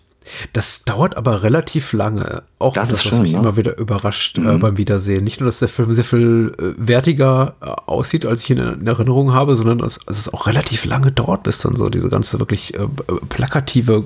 Das 0.54 0.84
dauert 0.86 1.18
aber 1.18 1.44
relativ 1.44 1.94
lange. 1.94 2.44
Auch 2.60 2.74
das, 2.74 2.90
das 2.90 3.06
was 3.06 3.12
schön, 3.12 3.22
mich 3.22 3.34
ne? 3.34 3.40
immer 3.40 3.58
wieder 3.58 3.78
überrascht 3.78 4.38
äh, 4.38 4.42
mhm. 4.42 4.50
äh, 4.50 4.58
beim 4.58 4.78
Wiedersehen. 4.78 5.24
Nicht 5.24 5.40
nur, 5.40 5.48
dass 5.48 5.60
der 5.60 5.68
Film 5.68 5.94
sehr 5.94 6.04
viel 6.04 6.54
äh, 6.58 6.74
wertiger 6.78 7.56
äh, 7.62 7.66
aussieht, 7.86 8.26
als 8.26 8.44
ich 8.44 8.52
ihn 8.52 8.58
in, 8.58 8.82
in, 8.82 8.88
Erinnerung 8.88 9.34
habe, 9.34 9.56
sondern 9.56 9.80
dass, 9.80 10.00
dass, 10.06 10.18
es 10.18 10.34
auch 10.34 10.48
relativ 10.48 10.86
lange 10.86 11.12
dauert, 11.12 11.44
bis 11.44 11.60
dann 11.60 11.76
so 11.76 11.90
diese 11.90 12.10
ganze 12.10 12.40
wirklich 12.40 12.76
äh, 12.76 12.88
plakative 13.30 14.06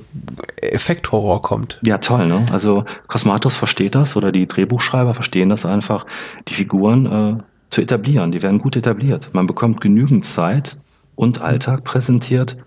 Effekthorror 0.62 1.41
kommt. 1.41 1.79
Ja, 1.86 1.97
toll, 1.97 2.27
ne? 2.27 2.45
Also 2.51 2.86
Cosmatos 3.07 3.55
versteht 3.55 3.95
das 3.95 4.15
oder 4.15 4.31
die 4.31 4.47
Drehbuchschreiber 4.47 5.13
verstehen 5.13 5.50
das 5.50 5.65
einfach, 5.65 6.05
die 6.47 6.53
Figuren 6.53 7.05
äh, 7.05 7.43
zu 7.69 7.81
etablieren. 7.81 8.31
Die 8.31 8.41
werden 8.41 8.59
gut 8.59 8.75
etabliert. 8.75 9.29
Man 9.33 9.47
bekommt 9.47 9.81
genügend 9.81 10.25
Zeit 10.25 10.77
und 11.15 11.41
Alltag 11.41 11.83
präsentiert, 11.83 12.57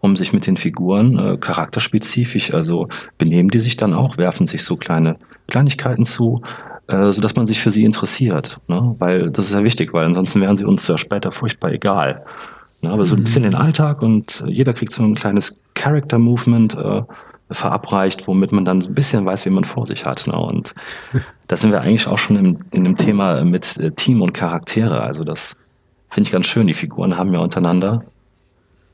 um 0.00 0.16
sich 0.16 0.32
mit 0.32 0.46
den 0.46 0.56
Figuren 0.56 1.18
äh, 1.18 1.36
charakterspezifisch, 1.36 2.52
also 2.52 2.88
benehmen 3.18 3.48
die 3.50 3.58
sich 3.58 3.76
dann 3.76 3.94
auch, 3.94 4.18
werfen 4.18 4.46
sich 4.46 4.62
so 4.64 4.76
kleine 4.76 5.16
Kleinigkeiten 5.48 6.04
zu, 6.04 6.42
äh, 6.88 7.10
sodass 7.12 7.34
man 7.36 7.46
sich 7.46 7.60
für 7.60 7.70
sie 7.70 7.84
interessiert. 7.84 8.58
Ne? 8.68 8.94
Weil 8.98 9.30
das 9.30 9.46
ist 9.46 9.54
ja 9.54 9.64
wichtig, 9.64 9.92
weil 9.92 10.04
ansonsten 10.04 10.42
wären 10.42 10.56
sie 10.56 10.64
uns 10.64 10.86
ja 10.86 10.96
später 10.98 11.32
furchtbar 11.32 11.72
egal. 11.72 12.24
Ne? 12.82 12.90
Aber 12.90 13.06
so 13.06 13.16
ein 13.16 13.24
bisschen 13.24 13.42
den 13.42 13.54
Alltag 13.54 14.02
und 14.02 14.44
jeder 14.46 14.72
kriegt 14.72 14.92
so 14.92 15.02
ein 15.02 15.14
kleines 15.14 15.58
Character-Movement 15.74 16.76
äh, 16.76 17.02
verabreicht, 17.50 18.26
womit 18.26 18.52
man 18.52 18.64
dann 18.64 18.82
ein 18.82 18.94
bisschen 18.94 19.24
weiß, 19.24 19.46
wie 19.46 19.50
man 19.50 19.64
vor 19.64 19.86
sich 19.86 20.04
hat. 20.04 20.26
Ne? 20.26 20.36
Und 20.36 20.74
da 21.48 21.56
sind 21.56 21.72
wir 21.72 21.80
eigentlich 21.80 22.06
auch 22.06 22.18
schon 22.18 22.36
im, 22.36 22.56
in 22.70 22.84
dem 22.84 22.96
Thema 22.96 23.42
mit 23.44 23.76
äh, 23.78 23.90
Team 23.92 24.22
und 24.22 24.32
Charaktere. 24.34 25.00
Also 25.00 25.24
das 25.24 25.56
finde 26.10 26.28
ich 26.28 26.32
ganz 26.32 26.46
schön. 26.46 26.66
Die 26.66 26.74
Figuren 26.74 27.16
haben 27.16 27.32
ja 27.32 27.40
untereinander 27.40 28.02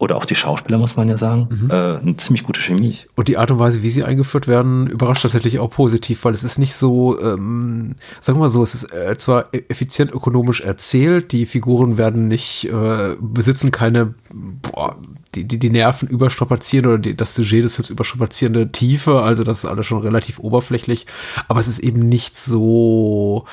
oder 0.03 0.17
auch 0.17 0.25
die 0.25 0.35
Schauspieler, 0.35 0.79
muss 0.79 0.97
man 0.97 1.09
ja 1.09 1.17
sagen, 1.17 1.47
mhm. 1.49 1.71
äh, 1.71 1.75
eine 1.75 2.17
ziemlich 2.17 2.43
gute 2.43 2.61
Chemie. 2.61 2.97
Und 3.15 3.29
die 3.29 3.39
Art 3.39 3.53
und 3.53 3.61
Weise, 3.61 3.85
wie 3.85 3.91
sie 3.91 4.03
eingeführt 4.03 4.49
werden, 4.49 4.89
überrascht 4.89 5.23
tatsächlich 5.23 5.61
auch 5.61 5.71
positiv, 5.71 6.25
weil 6.25 6.35
es 6.35 6.43
ist 6.43 6.59
nicht 6.59 6.75
so, 6.75 7.21
ähm, 7.21 7.95
sagen 8.19 8.37
wir 8.37 8.43
mal 8.43 8.49
so, 8.49 8.65
es 8.65 8.75
ist 8.75 8.93
äh, 8.93 9.17
zwar 9.17 9.51
effizient 9.53 10.11
ökonomisch 10.11 10.61
erzählt, 10.61 11.31
die 11.31 11.47
Figuren 11.47 11.99
werden 11.99 12.27
nicht, 12.27 12.65
äh, 12.65 13.15
besitzen 13.21 13.71
keine, 13.71 14.15
boah, 14.33 14.97
die, 15.37 15.45
die, 15.45 15.61
die 15.61 15.71
Nerven 15.71 16.09
überstrapazieren 16.09 16.87
oder 16.87 16.99
die, 16.99 17.15
das 17.15 17.37
Sujet 17.37 17.63
des 17.63 17.77
Films 17.77 17.91
überstrapazierende 17.91 18.73
Tiefe, 18.73 19.23
also 19.23 19.45
das 19.45 19.59
ist 19.59 19.67
alles 19.67 19.87
schon 19.87 20.01
relativ 20.01 20.41
oberflächlich, 20.41 21.07
aber 21.47 21.61
es 21.61 21.69
ist 21.69 21.79
eben 21.79 22.09
nicht 22.09 22.37
so, 22.37 23.45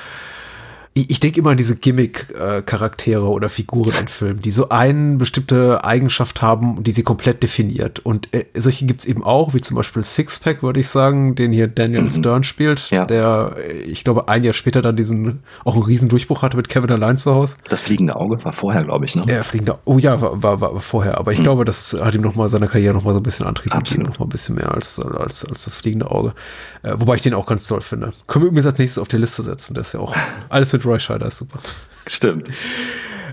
ich 1.08 1.20
denke 1.20 1.40
immer 1.40 1.50
an 1.50 1.56
diese 1.56 1.76
Gimmick-Charaktere 1.76 3.28
oder 3.28 3.48
Figuren 3.48 3.92
in 4.00 4.08
Filmen, 4.08 4.40
die 4.40 4.50
so 4.50 4.68
eine 4.68 5.16
bestimmte 5.16 5.84
Eigenschaft 5.84 6.42
haben, 6.42 6.82
die 6.82 6.92
sie 6.92 7.02
komplett 7.02 7.42
definiert. 7.42 8.00
Und 8.00 8.32
äh, 8.34 8.46
solche 8.54 8.86
gibt's 8.86 9.04
eben 9.06 9.22
auch, 9.22 9.54
wie 9.54 9.60
zum 9.60 9.76
Beispiel 9.76 10.02
Sixpack, 10.02 10.62
würde 10.62 10.80
ich 10.80 10.88
sagen, 10.88 11.34
den 11.34 11.52
hier 11.52 11.68
Daniel 11.68 12.02
mhm. 12.02 12.08
Stern 12.08 12.42
spielt, 12.44 12.90
ja. 12.90 13.04
der, 13.04 13.56
äh, 13.58 13.72
ich 13.82 14.04
glaube, 14.04 14.28
ein 14.28 14.44
Jahr 14.44 14.54
später 14.54 14.82
dann 14.82 14.96
diesen, 14.96 15.40
auch 15.64 15.74
einen 15.74 15.84
riesen 15.84 16.08
Durchbruch 16.08 16.42
hatte 16.42 16.56
mit 16.56 16.68
Kevin 16.68 16.90
allein 16.90 17.16
zu 17.16 17.34
Hause. 17.34 17.56
Das 17.68 17.80
fliegende 17.80 18.16
Auge 18.16 18.42
war 18.44 18.52
vorher, 18.52 18.84
glaube 18.84 19.04
ich, 19.04 19.14
ne? 19.14 19.24
Ja, 19.28 19.42
fliegende, 19.42 19.78
oh 19.84 19.98
ja, 19.98 20.20
war, 20.20 20.42
war, 20.42 20.60
war 20.60 20.80
vorher. 20.80 21.18
Aber 21.18 21.32
ich 21.32 21.38
mhm. 21.38 21.44
glaube, 21.44 21.64
das 21.64 21.96
hat 22.00 22.14
ihm 22.14 22.22
nochmal 22.22 22.48
seiner 22.48 22.68
Karriere 22.68 22.94
nochmal 22.94 23.14
so 23.14 23.20
ein 23.20 23.22
bisschen 23.22 23.46
Antrieb 23.46 23.72
gegeben, 23.72 24.02
nochmal 24.02 24.26
ein 24.26 24.30
bisschen 24.30 24.56
mehr 24.56 24.74
als, 24.74 24.98
als, 24.98 25.44
als 25.44 25.64
das 25.64 25.74
fliegende 25.74 26.10
Auge. 26.10 26.34
Äh, 26.82 26.94
wobei 26.96 27.16
ich 27.16 27.22
den 27.22 27.34
auch 27.34 27.46
ganz 27.46 27.66
toll 27.66 27.80
finde. 27.80 28.12
Können 28.26 28.44
wir 28.44 28.48
übrigens 28.48 28.66
als 28.66 28.78
nächstes 28.78 29.00
auf 29.00 29.08
die 29.08 29.16
Liste 29.16 29.42
setzen, 29.42 29.74
das 29.74 29.88
ist 29.88 29.92
ja 29.94 30.00
auch 30.00 30.14
alles 30.48 30.72
mit 30.72 30.84
Roy 30.90 31.00
Scheider 31.00 31.26
ist 31.26 31.38
super. 31.38 31.60
Stimmt. 32.06 32.50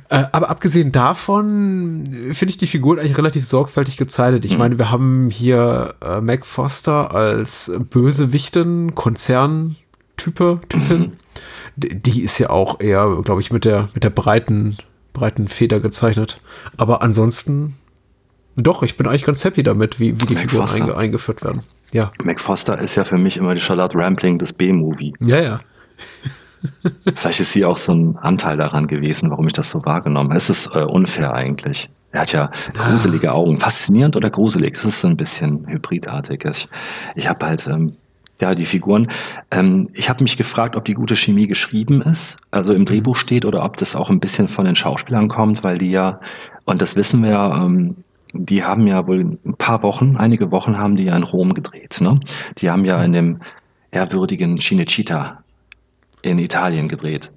Äh, 0.09 0.23
aber 0.31 0.49
abgesehen 0.49 0.91
davon 0.91 2.03
finde 2.31 2.51
ich 2.51 2.57
die 2.57 2.67
Figur 2.67 2.99
eigentlich 2.99 3.17
relativ 3.17 3.45
sorgfältig 3.45 3.97
gezeichnet. 3.97 4.45
Ich 4.45 4.53
mhm. 4.53 4.59
meine, 4.59 4.77
wir 4.77 4.91
haben 4.91 5.29
hier 5.29 5.95
äh, 6.01 6.21
Mac 6.21 6.45
Foster 6.45 7.13
als 7.13 7.71
Bösewichtin, 7.89 8.95
Konzerntype, 8.95 10.61
Typin. 10.69 10.99
Mhm. 10.99 11.13
Die 11.75 12.21
ist 12.21 12.39
ja 12.39 12.49
auch 12.49 12.79
eher, 12.79 13.21
glaube 13.23 13.41
ich, 13.41 13.51
mit 13.51 13.65
der, 13.65 13.89
mit 13.93 14.03
der 14.03 14.09
breiten, 14.09 14.77
breiten 15.13 15.47
Feder 15.47 15.79
gezeichnet. 15.79 16.39
Aber 16.77 17.01
ansonsten, 17.01 17.75
doch, 18.55 18.83
ich 18.83 18.97
bin 18.97 19.07
eigentlich 19.07 19.25
ganz 19.25 19.43
happy 19.43 19.61
damit, 19.61 19.99
wie, 19.99 20.19
wie 20.19 20.25
die 20.25 20.35
Mac 20.35 20.49
Figuren 20.49 20.69
einge 20.69 20.97
eingeführt 20.97 21.43
werden. 21.43 21.63
Ja. 21.91 22.11
Mac 22.23 22.41
Foster 22.41 22.79
ist 22.79 22.95
ja 22.95 23.03
für 23.03 23.17
mich 23.17 23.37
immer 23.37 23.53
die 23.53 23.61
Charlotte 23.61 23.97
Rampling 23.97 24.39
des 24.39 24.53
B-Movie. 24.53 25.13
Ja, 25.19 25.39
ja. 25.39 25.59
Vielleicht 27.15 27.39
ist 27.39 27.53
sie 27.53 27.65
auch 27.65 27.77
so 27.77 27.93
ein 27.93 28.17
Anteil 28.17 28.57
daran 28.57 28.87
gewesen, 28.87 29.29
warum 29.29 29.47
ich 29.47 29.53
das 29.53 29.69
so 29.69 29.85
wahrgenommen 29.85 30.29
habe. 30.29 30.37
Es 30.37 30.49
ist 30.49 30.75
äh, 30.75 30.79
unfair 30.79 31.33
eigentlich. 31.33 31.89
Er 32.11 32.21
hat 32.21 32.31
ja 32.31 32.51
gruselige 32.73 33.33
Augen. 33.33 33.59
Faszinierend 33.59 34.15
oder 34.15 34.29
gruselig? 34.29 34.75
Es 34.75 34.85
ist 34.85 35.01
so 35.01 35.07
ein 35.07 35.17
bisschen 35.17 35.67
hybridartig. 35.67 36.45
Ich, 36.45 36.67
ich 37.15 37.27
habe 37.27 37.45
halt, 37.45 37.67
ähm, 37.67 37.93
ja, 38.41 38.53
die 38.53 38.65
Figuren. 38.65 39.07
Ähm, 39.51 39.89
ich 39.93 40.09
habe 40.09 40.23
mich 40.23 40.37
gefragt, 40.37 40.75
ob 40.75 40.85
die 40.85 40.93
gute 40.93 41.15
Chemie 41.15 41.47
geschrieben 41.47 42.01
ist, 42.01 42.37
also 42.51 42.73
im 42.73 42.85
Drehbuch 42.85 43.15
steht, 43.15 43.45
oder 43.45 43.63
ob 43.63 43.77
das 43.77 43.95
auch 43.95 44.09
ein 44.09 44.19
bisschen 44.19 44.47
von 44.47 44.65
den 44.65 44.75
Schauspielern 44.75 45.27
kommt, 45.27 45.63
weil 45.63 45.77
die 45.77 45.91
ja, 45.91 46.19
und 46.65 46.81
das 46.81 46.95
wissen 46.95 47.23
wir 47.23 47.31
ja, 47.31 47.65
ähm, 47.65 47.97
die 48.33 48.63
haben 48.63 48.87
ja 48.87 49.07
wohl 49.07 49.37
ein 49.45 49.55
paar 49.57 49.81
Wochen, 49.83 50.17
einige 50.17 50.51
Wochen 50.51 50.77
haben 50.77 50.95
die 50.95 51.05
ja 51.05 51.15
in 51.15 51.23
Rom 51.23 51.53
gedreht. 51.53 51.97
Ne? 52.01 52.19
Die 52.59 52.69
haben 52.69 52.85
ja 52.85 53.01
in 53.01 53.13
dem 53.13 53.41
ehrwürdigen 53.91 54.57
Cinecittà 54.59 55.37
in 56.27 56.39
Italien 56.39 56.87
gedreht. 56.87 57.31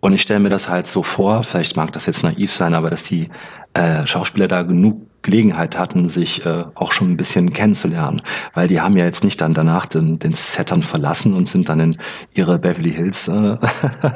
Und 0.00 0.12
ich 0.12 0.20
stelle 0.20 0.40
mir 0.40 0.50
das 0.50 0.68
halt 0.68 0.86
so 0.86 1.02
vor, 1.02 1.44
vielleicht 1.44 1.76
mag 1.76 1.92
das 1.92 2.04
jetzt 2.04 2.22
naiv 2.22 2.52
sein, 2.52 2.74
aber 2.74 2.90
dass 2.90 3.04
die 3.04 3.30
äh, 3.72 4.06
Schauspieler 4.06 4.48
da 4.48 4.62
genug 4.62 5.00
Gelegenheit 5.22 5.78
hatten, 5.78 6.08
sich 6.08 6.44
äh, 6.44 6.64
auch 6.74 6.92
schon 6.92 7.10
ein 7.10 7.16
bisschen 7.16 7.54
kennenzulernen. 7.54 8.20
Weil 8.52 8.68
die 8.68 8.82
haben 8.82 8.96
ja 8.96 9.06
jetzt 9.06 9.24
nicht 9.24 9.40
dann 9.40 9.54
danach 9.54 9.86
den, 9.86 10.18
den 10.18 10.34
Settern 10.34 10.82
verlassen 10.82 11.32
und 11.32 11.48
sind 11.48 11.70
dann 11.70 11.80
in 11.80 11.96
ihre 12.34 12.58
Beverly 12.58 12.92
Hills 12.92 13.28
äh, 13.28 13.56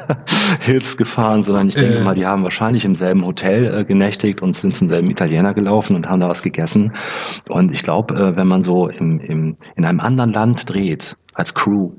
Hills 0.61 0.99
gefahren, 0.99 1.43
sondern 1.43 1.69
ich 1.69 1.75
denke 1.75 1.97
äh. 1.97 2.05
mal, 2.05 2.15
die 2.15 2.27
haben 2.27 2.43
wahrscheinlich 2.43 2.85
im 2.85 2.95
selben 2.95 3.25
Hotel 3.25 3.75
äh, 3.75 3.85
genächtigt 3.87 4.43
und 4.43 4.55
sind 4.55 4.77
zum 4.77 4.91
selben 4.91 5.11
Italiener 5.11 5.55
gelaufen 5.55 5.97
und 5.97 6.09
haben 6.09 6.21
da 6.21 6.29
was 6.29 6.43
gegessen. 6.43 6.93
Und 7.49 7.73
ich 7.73 7.83
glaube, 7.83 8.15
äh, 8.15 8.37
wenn 8.37 8.47
man 8.47 8.63
so 8.63 8.89
im, 8.89 9.21
im, 9.21 9.57
in 9.77 9.85
einem 9.87 10.01
anderen 10.01 10.35
Land 10.35 10.69
dreht, 10.69 11.17
als 11.33 11.55
Crew, 11.55 11.93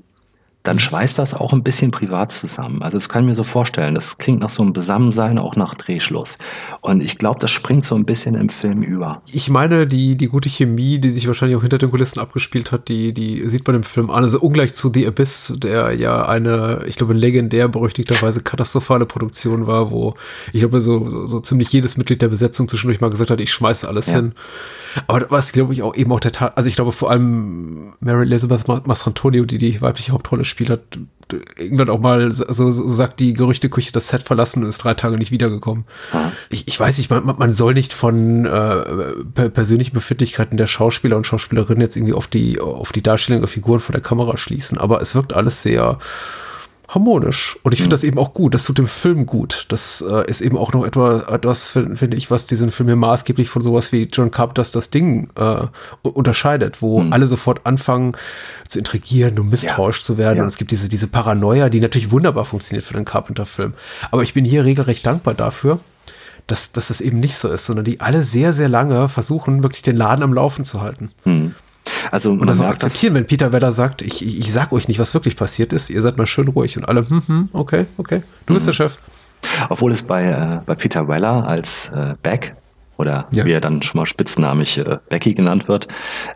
dann 0.63 0.77
schweißt 0.77 1.17
das 1.17 1.33
auch 1.33 1.53
ein 1.53 1.63
bisschen 1.63 1.91
privat 1.91 2.33
zusammen. 2.33 2.83
Also 2.83 2.97
das 2.97 3.07
kann 3.07 3.23
ich 3.23 3.27
mir 3.27 3.33
so 3.33 3.45
vorstellen. 3.45 3.95
Das 3.95 4.17
klingt 4.17 4.41
nach 4.41 4.49
so 4.49 4.61
einem 4.61 4.73
Besammensein, 4.73 5.39
auch 5.39 5.55
nach 5.55 5.73
Drehschluss. 5.73 6.37
Und 6.81 7.01
ich 7.01 7.17
glaube, 7.17 7.39
das 7.39 7.49
springt 7.49 7.85
so 7.85 7.95
ein 7.95 8.03
bisschen 8.03 8.35
im 8.35 8.49
Film 8.49 8.83
über. 8.83 9.21
Ich 9.31 9.49
meine, 9.49 9.87
die, 9.87 10.17
die 10.17 10.27
gute 10.27 10.49
Chemie, 10.49 10.99
die 10.99 11.11
sich 11.11 11.27
wahrscheinlich 11.27 11.57
auch 11.57 11.61
hinter 11.61 11.77
den 11.77 11.91
Kulissen 11.91 12.19
abgespielt 12.19 12.73
hat, 12.73 12.89
die, 12.89 13.13
die 13.13 13.47
sieht 13.47 13.65
man 13.67 13.77
im 13.77 13.83
Film 13.83 14.09
an. 14.09 14.23
Also 14.23 14.41
ungleich 14.41 14.73
zu 14.73 14.91
The 14.93 15.07
Abyss, 15.07 15.53
der 15.57 15.93
ja 15.93 16.27
eine, 16.27 16.83
ich 16.87 16.97
glaube, 16.97 17.13
legendär 17.13 17.69
berüchtigterweise 17.69 18.41
katastrophale 18.41 19.05
Produktion 19.05 19.65
war, 19.65 19.91
wo 19.91 20.15
ich 20.51 20.59
glaube, 20.59 20.81
so, 20.81 21.09
so, 21.09 21.25
so 21.25 21.39
ziemlich 21.39 21.71
jedes 21.71 21.95
Mitglied 21.95 22.21
der 22.21 22.27
Besetzung 22.27 22.67
zwischendurch 22.67 22.99
mal 22.99 23.09
gesagt 23.09 23.29
hat, 23.29 23.39
ich 23.39 23.53
schmeiße 23.53 23.87
alles 23.87 24.07
ja. 24.07 24.15
hin. 24.15 24.33
Aber 25.07 25.25
was, 25.29 25.53
glaube 25.53 25.73
ich, 25.73 25.83
auch 25.83 25.95
eben 25.95 26.11
auch 26.11 26.19
der 26.19 26.31
Tat, 26.31 26.57
also 26.57 26.67
ich 26.67 26.75
glaube 26.75 26.91
vor 26.91 27.11
allem 27.11 27.93
Mary 28.01 28.23
Elizabeth 28.23 28.67
Mastrantonio, 28.67 29.45
die 29.45 29.57
die 29.57 29.79
weibliche 29.81 30.11
Hauptrolle 30.11 30.45
spielt 30.49 30.69
hat, 30.69 30.81
irgendwann 31.57 31.89
auch 31.89 31.99
mal 31.99 32.31
so, 32.31 32.71
so 32.71 32.89
sagt 32.89 33.19
die 33.19 33.33
Gerüchteküche 33.33 33.91
das 33.91 34.07
Set 34.07 34.23
verlassen 34.23 34.63
und 34.63 34.69
ist 34.69 34.83
drei 34.83 34.93
Tage 34.93 35.17
nicht 35.17 35.31
wiedergekommen. 35.31 35.85
Ich, 36.49 36.67
ich 36.67 36.79
weiß 36.79 36.97
nicht, 36.97 37.09
man, 37.09 37.23
man 37.25 37.53
soll 37.53 37.73
nicht 37.73 37.93
von 37.93 38.45
äh, 38.45 39.49
persönlichen 39.49 39.93
Befindlichkeiten 39.93 40.57
der 40.57 40.67
Schauspieler 40.67 41.17
und 41.17 41.27
Schauspielerinnen 41.27 41.81
jetzt 41.81 41.95
irgendwie 41.95 42.13
auf 42.13 42.27
die, 42.27 42.59
auf 42.59 42.91
die 42.91 43.03
Darstellung 43.03 43.41
der 43.41 43.49
Figuren 43.49 43.79
vor 43.79 43.93
der 43.93 44.01
Kamera 44.01 44.37
schließen, 44.37 44.77
aber 44.77 45.01
es 45.01 45.15
wirkt 45.15 45.33
alles 45.33 45.61
sehr 45.61 45.99
harmonisch. 46.89 47.57
Und 47.63 47.71
ich 47.73 47.79
finde 47.81 47.93
das 47.93 48.03
eben 48.03 48.17
auch 48.17 48.33
gut. 48.33 48.53
Das 48.53 48.63
tut 48.65 48.77
dem 48.79 48.87
Film 48.87 49.25
gut. 49.25 49.65
Das 49.69 50.01
äh, 50.01 50.27
ist 50.29 50.41
eben 50.41 50.57
auch 50.57 50.73
noch 50.73 50.85
etwa, 50.85 51.19
etwas, 51.33 51.69
finde 51.69 51.95
find 51.95 52.13
ich, 52.15 52.29
was 52.31 52.47
diesen 52.47 52.71
Film 52.71 52.89
hier 52.89 52.95
maßgeblich 52.95 53.47
von 53.47 53.61
sowas 53.61 53.91
wie 53.91 54.09
John 54.11 54.31
Carpenter's 54.31 54.71
das 54.71 54.89
Ding 54.89 55.29
äh, 55.37 55.67
unterscheidet, 56.01 56.81
wo 56.81 57.01
alle 57.11 57.27
sofort 57.27 57.65
anfangen 57.65 58.13
zu 58.67 58.79
intrigieren 58.79 59.37
und 59.39 59.49
misstrauisch 59.49 59.97
Ja. 59.99 60.03
zu 60.03 60.17
werden. 60.17 60.37
Ja. 60.37 60.43
Und 60.43 60.49
es 60.49 60.57
gibt 60.57 60.71
diese, 60.71 60.89
diese 60.89 61.07
Paranoia, 61.07 61.69
die 61.69 61.79
natürlich 61.79 62.11
wunderbar 62.11 62.45
funktioniert 62.45 62.83
für 62.85 62.95
den 62.95 63.05
Carpenter-Film. 63.05 63.73
Aber 64.09 64.23
ich 64.23 64.33
bin 64.33 64.43
hier 64.43 64.65
regelrecht 64.65 65.05
dankbar 65.05 65.35
dafür, 65.35 65.79
dass, 66.47 66.71
dass 66.71 66.87
das 66.87 67.01
eben 67.01 67.19
nicht 67.19 67.37
so 67.37 67.49
ist, 67.49 67.67
sondern 67.67 67.85
die 67.85 68.01
alle 68.01 68.23
sehr, 68.23 68.51
sehr 68.53 68.67
lange 68.67 69.09
versuchen, 69.09 69.61
wirklich 69.61 69.83
den 69.83 69.95
Laden 69.95 70.23
am 70.23 70.33
Laufen 70.33 70.65
zu 70.65 70.81
halten. 70.81 71.11
Also 72.11 72.31
Und 72.31 72.47
das 72.47 72.59
auch 72.59 72.65
das, 72.65 72.83
akzeptieren, 72.85 73.13
wenn 73.15 73.25
Peter 73.27 73.51
Weller 73.51 73.71
sagt, 73.71 74.01
ich, 74.01 74.25
ich, 74.25 74.39
ich 74.39 74.51
sag 74.51 74.71
euch 74.71 74.87
nicht, 74.87 74.99
was 74.99 75.13
wirklich 75.13 75.35
passiert 75.35 75.73
ist, 75.73 75.89
ihr 75.89 76.01
seid 76.01 76.17
mal 76.17 76.27
schön 76.27 76.47
ruhig 76.47 76.77
und 76.77 76.87
alle, 76.87 77.07
hm, 77.09 77.21
hm, 77.27 77.49
okay, 77.53 77.85
okay, 77.97 78.23
du 78.45 78.53
Mhm. 78.53 78.55
bist 78.55 78.67
der 78.67 78.73
Chef. 78.73 78.97
obwohl 79.69 79.91
es 79.91 80.01
bei, 80.01 80.25
äh, 80.25 80.59
bei 80.65 80.75
Peter 80.75 81.07
Weller 81.07 81.47
als 81.47 81.89
äh, 81.95 82.15
Beck 82.21 82.55
oder 82.97 83.27
Ja. 83.31 83.45
wie 83.45 83.51
er 83.53 83.61
dann 83.61 83.81
schon 83.81 83.99
mal 83.99 84.05
spitznamig 84.05 84.77
äh, 84.79 84.97
Becky 85.09 85.33
genannt 85.33 85.67
wird, 85.69 85.87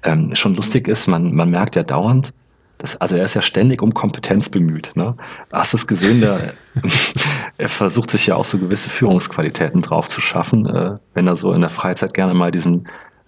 ähm, 0.03 0.33
schon 0.35 0.55
lustig 0.55 0.87
ist, 0.87 1.07
man, 1.07 1.33
man 1.35 1.49
merkt 1.49 1.75
ja 1.75 1.83
dauernd, 1.83 2.31
dass, 2.77 2.95
also 2.97 3.15
er 3.17 3.23
ist 3.25 3.33
ja 3.33 3.41
ständig 3.41 3.81
um 3.81 3.93
Kompetenz 3.93 4.47
bemüht. 4.49 4.91
Ne? 4.95 5.15
Hast 5.51 5.73
du 5.73 5.77
es 5.77 5.85
gesehen, 5.87 6.21
der, 6.21 6.53
er 7.57 7.69
versucht 7.69 8.09
sich 8.11 8.27
ja 8.27 8.35
auch 8.35 8.45
so 8.45 8.57
gewisse 8.57 8.89
Führungsqualitäten 8.89 9.81
drauf 9.81 10.07
zu 10.09 10.21
schaffen, 10.21 10.65
äh, 10.65 10.97
wenn 11.13 11.27
er 11.27 11.35
so 11.35 11.51
in 11.53 11.61
der 11.61 11.69
Freizeit 11.69 12.13
gerne 12.13 12.33
mal 12.33 12.51
diesen, 12.51 12.87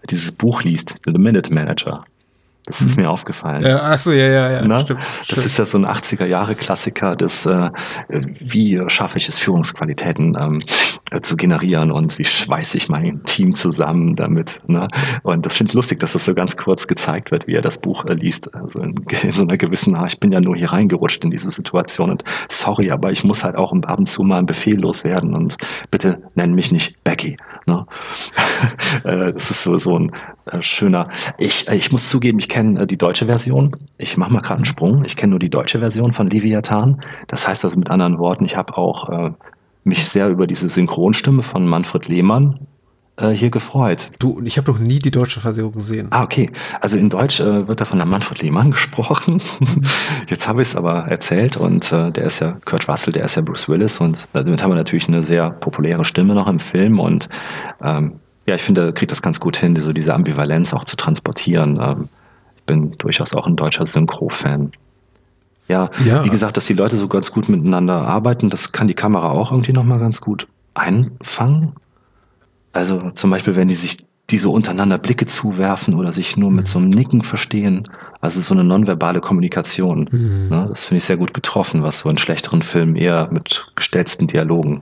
dieses 0.10 0.32
Buch 0.32 0.64
liest, 0.64 0.96
The 1.06 1.12
Minute 1.14 1.54
Manager. 1.54 2.06
Das 2.66 2.82
ist 2.82 2.98
mir 2.98 3.10
aufgefallen. 3.10 3.64
Ja, 3.64 3.84
achso, 3.84 4.12
ja, 4.12 4.26
ja, 4.26 4.52
ja, 4.54 4.62
Ne? 4.62 4.80
stimmt. 4.80 5.00
Das 5.00 5.26
stimmt. 5.26 5.46
ist 5.46 5.60
ja 5.60 5.66
so 5.66 5.78
ein 5.78 5.86
80er-Jahre-Klassiker 5.86 7.16
des, 7.16 7.46
äh, 7.46 7.70
wie 8.10 8.82
schaffe 8.88 9.20
ich 9.20 9.30
es, 9.30 9.38
Führungsqualitäten 9.38 10.36
ähm, 10.40 10.64
äh, 11.12 11.22
zu 11.22 11.36
generieren 11.36 11.92
und 11.92 12.18
wie 12.18 12.26
schweiße 12.26 12.78
ich 12.78 12.90
mein 12.90 13.24
Team 13.26 13.54
zusammen 13.54 14.16
damit. 14.16 14.62
Ne? 14.66 14.88
Und 15.22 15.46
das 15.46 15.58
finde 15.58 15.72
ich 15.72 15.74
lustig, 15.76 16.00
dass 16.00 16.14
das 16.14 16.26
so 16.26 16.34
ganz 16.34 16.58
kurz 16.58 16.88
gezeigt 16.88 17.30
wird, 17.30 17.46
wie 17.46 17.54
er 17.54 17.62
das 17.62 17.78
Buch 17.78 18.04
äh, 18.06 18.14
liest. 18.14 18.54
Also 18.56 18.80
in, 18.80 18.96
in 19.24 19.32
so 19.32 19.44
einer 19.44 19.58
gewissen, 19.58 19.96
ah, 19.96 20.06
ich 20.08 20.20
bin 20.20 20.32
ja 20.32 20.42
nur 20.42 20.56
hier 20.56 20.72
reingerutscht 20.72 21.24
in 21.24 21.30
diese 21.30 21.52
Situation 21.52 22.10
und 22.10 22.24
sorry, 22.50 22.90
aber 22.90 23.12
ich 23.12 23.24
muss 23.24 23.44
halt 23.44 23.56
auch 23.56 23.74
ab 23.74 24.00
und 24.00 24.10
zu 24.10 24.24
mal 24.24 24.38
einen 24.38 24.48
Befehl 24.48 24.80
loswerden 24.80 25.36
und 25.36 25.56
bitte 25.92 26.24
nenn 26.34 26.54
mich 26.54 26.72
nicht 26.72 27.04
Becky. 27.04 27.38
Ne? 27.68 27.86
Äh, 29.04 29.34
das 29.34 29.52
ist 29.52 29.64
so, 29.64 29.78
so 29.78 30.00
ein 30.00 30.12
äh, 30.46 30.62
schöner. 30.62 31.10
Ich, 31.38 31.68
äh, 31.68 31.76
ich 31.76 31.92
muss 31.92 32.10
zugeben, 32.10 32.40
ich 32.40 32.50
kenne 32.50 32.82
äh, 32.82 32.88
die 32.88 32.98
deutsche 32.98 33.26
Version. 33.26 33.76
Ich 33.98 34.18
mache 34.18 34.32
mal 34.32 34.42
gerade 34.42 34.58
einen 34.58 34.66
Sprung. 34.66 35.04
Ich 35.06 35.16
kenne 35.16 35.32
nur 35.32 35.40
die 35.40 35.50
deutsche 35.50 35.80
Version 35.80 36.12
von 36.12 36.30
Leviathan. 36.30 37.02
Das 37.28 37.48
heißt 37.48 37.64
also 37.64 37.78
mit 37.80 37.90
anderen 37.90 38.20
Worten, 38.20 38.46
ich 38.46 38.56
habe 38.56 38.78
auch 38.78 39.10
äh, 39.10 39.32
mich 39.84 40.08
sehr 40.08 40.30
über 40.30 40.48
diese 40.48 40.68
Synchronstimme 40.68 41.44
von 41.44 41.68
Manfred 41.68 42.08
Lehmann 42.08 42.60
äh, 43.18 43.30
hier 43.30 43.50
gefreut. 43.50 44.12
Du, 44.20 44.42
ich 44.44 44.58
habe 44.58 44.72
noch 44.72 44.80
nie 44.80 45.00
die 45.00 45.12
deutsche 45.12 45.40
Version 45.40 45.72
gesehen. 45.72 46.08
Ah, 46.12 46.24
okay. 46.24 46.50
Also 46.82 46.98
in 46.98 47.10
Deutsch 47.10 47.40
äh, 47.40 47.68
wird 47.68 47.82
da 47.82 47.86
von 47.86 47.98
der 47.98 48.08
Manfred 48.08 48.42
Lehmann 48.42 48.72
gesprochen. 48.72 49.42
Jetzt 50.28 50.48
habe 50.48 50.62
ich 50.62 50.70
es 50.70 50.76
aber 50.76 51.06
erzählt 51.08 51.58
und 51.58 51.92
äh, 51.92 52.12
der 52.12 52.26
ist 52.26 52.40
ja 52.40 52.58
Kurt 52.66 52.88
Russell, 52.90 53.14
der 53.14 53.24
ist 53.24 53.36
ja 53.36 53.42
Bruce 53.42 53.70
Willis 53.70 54.00
und 54.00 54.18
damit 54.34 54.62
haben 54.62 54.72
wir 54.72 54.76
natürlich 54.76 55.08
eine 55.08 55.24
sehr 55.24 55.52
populäre 55.52 56.06
Stimme 56.06 56.36
noch 56.36 56.48
im 56.48 56.60
Film 56.60 57.00
und 57.00 57.30
ähm, 57.82 58.20
ja, 58.48 58.56
ich 58.56 58.62
finde, 58.62 58.86
er 58.86 58.94
kriegt 58.94 59.12
das 59.12 59.22
ganz 59.22 59.40
gut 59.40 59.58
hin, 59.58 59.76
so 59.78 59.92
diese 59.94 60.14
Ambivalenz 60.14 60.74
auch 60.74 60.86
zu 60.86 60.96
transportieren. 60.96 61.80
Ähm, 61.82 62.10
ich 62.58 62.64
bin 62.64 62.92
durchaus 62.98 63.36
auch 63.36 63.48
ein 63.48 63.56
deutscher 63.56 63.86
Synchro-Fan. 63.86 64.72
Ja, 65.68 65.90
Ja. 66.06 66.24
wie 66.24 66.30
gesagt, 66.30 66.58
dass 66.58 66.66
die 66.68 66.74
Leute 66.74 66.96
so 66.96 67.08
ganz 67.08 67.32
gut 67.32 67.50
miteinander 67.50 68.02
arbeiten, 68.08 68.50
das 68.50 68.72
kann 68.72 68.88
die 68.88 68.94
Kamera 68.94 69.30
auch 69.32 69.52
irgendwie 69.52 69.74
nochmal 69.74 70.00
ganz 70.00 70.22
gut 70.22 70.48
einfangen. 70.76 71.74
Also 72.74 73.12
zum 73.16 73.32
Beispiel, 73.32 73.56
wenn 73.56 73.68
die 73.68 73.76
sich 73.76 73.98
die 74.32 74.38
so 74.40 74.52
untereinander 74.52 74.98
Blicke 74.98 75.28
zuwerfen 75.28 75.94
oder 75.94 76.12
sich 76.12 76.36
nur 76.36 76.50
mit 76.50 76.68
so 76.68 76.80
einem 76.80 76.90
Nicken 76.90 77.22
verstehen. 77.22 77.88
Also 78.22 78.40
so 78.42 78.56
eine 78.56 78.64
nonverbale 78.64 79.20
Kommunikation. 79.22 80.10
Ne, 80.50 80.66
das 80.70 80.86
finde 80.86 80.98
ich 80.98 81.04
sehr 81.04 81.18
gut 81.18 81.34
getroffen, 81.36 81.84
was 81.84 82.00
so 82.00 82.10
in 82.10 82.18
schlechteren 82.18 82.64
Filmen 82.64 82.96
eher 82.96 83.30
mit 83.32 83.68
gestellten 83.76 84.26
Dialogen 84.26 84.82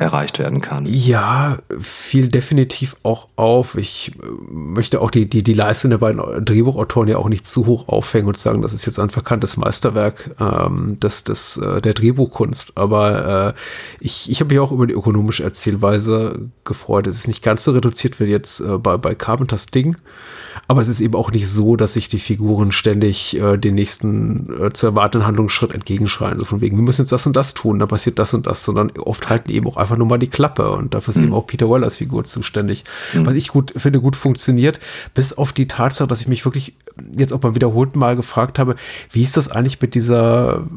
erreicht 0.00 0.38
werden 0.38 0.62
kann. 0.62 0.86
Ja, 0.86 1.58
fiel 1.78 2.28
definitiv 2.28 2.96
auch 3.02 3.28
auf. 3.36 3.76
Ich 3.76 4.12
äh, 4.14 4.26
möchte 4.50 5.00
auch 5.00 5.10
die, 5.10 5.28
die, 5.28 5.42
die 5.42 5.52
Leistung 5.52 5.90
der 5.90 5.98
beiden 5.98 6.22
Drehbuchautoren 6.44 7.08
ja 7.08 7.18
auch 7.18 7.28
nicht 7.28 7.46
zu 7.46 7.66
hoch 7.66 7.88
aufhängen 7.88 8.26
und 8.26 8.38
sagen, 8.38 8.62
das 8.62 8.72
ist 8.72 8.86
jetzt 8.86 8.98
ein 8.98 9.10
verkanntes 9.10 9.58
Meisterwerk 9.58 10.30
ähm, 10.40 10.98
des, 10.98 11.24
des, 11.24 11.58
äh, 11.58 11.82
der 11.82 11.92
Drehbuchkunst. 11.92 12.78
Aber 12.78 13.54
äh, 13.54 13.60
ich, 14.00 14.30
ich 14.30 14.40
habe 14.40 14.54
mich 14.54 14.60
auch 14.60 14.72
über 14.72 14.86
die 14.86 14.94
ökonomische 14.94 15.44
Erzählweise 15.44 16.48
gefreut. 16.64 17.06
Es 17.06 17.16
ist 17.16 17.28
nicht 17.28 17.42
ganz 17.42 17.64
so 17.64 17.72
reduziert 17.72 18.18
wie 18.20 18.24
jetzt 18.24 18.60
äh, 18.60 18.78
bei, 18.78 18.96
bei 18.96 19.14
Carpenters 19.14 19.66
Ding. 19.66 19.96
Aber 20.70 20.80
es 20.80 20.88
ist 20.88 21.00
eben 21.00 21.16
auch 21.16 21.32
nicht 21.32 21.48
so, 21.48 21.74
dass 21.74 21.94
sich 21.94 22.08
die 22.08 22.20
Figuren 22.20 22.70
ständig 22.70 23.36
äh, 23.36 23.56
den 23.56 23.74
nächsten 23.74 24.66
äh, 24.66 24.72
zu 24.72 24.86
erwartenden 24.86 25.26
Handlungsschritt 25.26 25.74
entgegenschreien. 25.74 26.38
So 26.38 26.44
von 26.44 26.60
wegen, 26.60 26.76
wir 26.76 26.84
müssen 26.84 27.02
jetzt 27.02 27.10
das 27.10 27.26
und 27.26 27.34
das 27.34 27.54
tun, 27.54 27.80
da 27.80 27.86
passiert 27.86 28.20
das 28.20 28.34
und 28.34 28.46
das, 28.46 28.62
sondern 28.62 28.88
oft 29.00 29.28
halten 29.28 29.50
eben 29.50 29.66
auch 29.66 29.76
einfach 29.76 29.96
nur 29.96 30.06
mal 30.06 30.20
die 30.20 30.28
Klappe. 30.28 30.70
Und 30.70 30.94
dafür 30.94 31.12
ist 31.12 31.20
eben 31.20 31.34
auch 31.34 31.48
Peter 31.48 31.68
Wellers 31.68 31.96
Figur 31.96 32.22
zuständig. 32.22 32.84
Was 33.14 33.34
ich 33.34 33.48
gut 33.48 33.72
finde, 33.74 34.00
gut 34.00 34.14
funktioniert, 34.14 34.78
bis 35.12 35.36
auf 35.36 35.50
die 35.50 35.66
Tatsache, 35.66 36.06
dass 36.06 36.20
ich 36.20 36.28
mich 36.28 36.44
wirklich 36.44 36.76
jetzt 37.16 37.32
auch 37.32 37.40
beim 37.40 37.56
wiederholten 37.56 37.98
Mal 37.98 38.14
gefragt 38.14 38.60
habe, 38.60 38.76
wie 39.10 39.24
ist 39.24 39.36
das 39.36 39.48
eigentlich 39.48 39.80
mit 39.80 39.96
dieser 39.96 40.68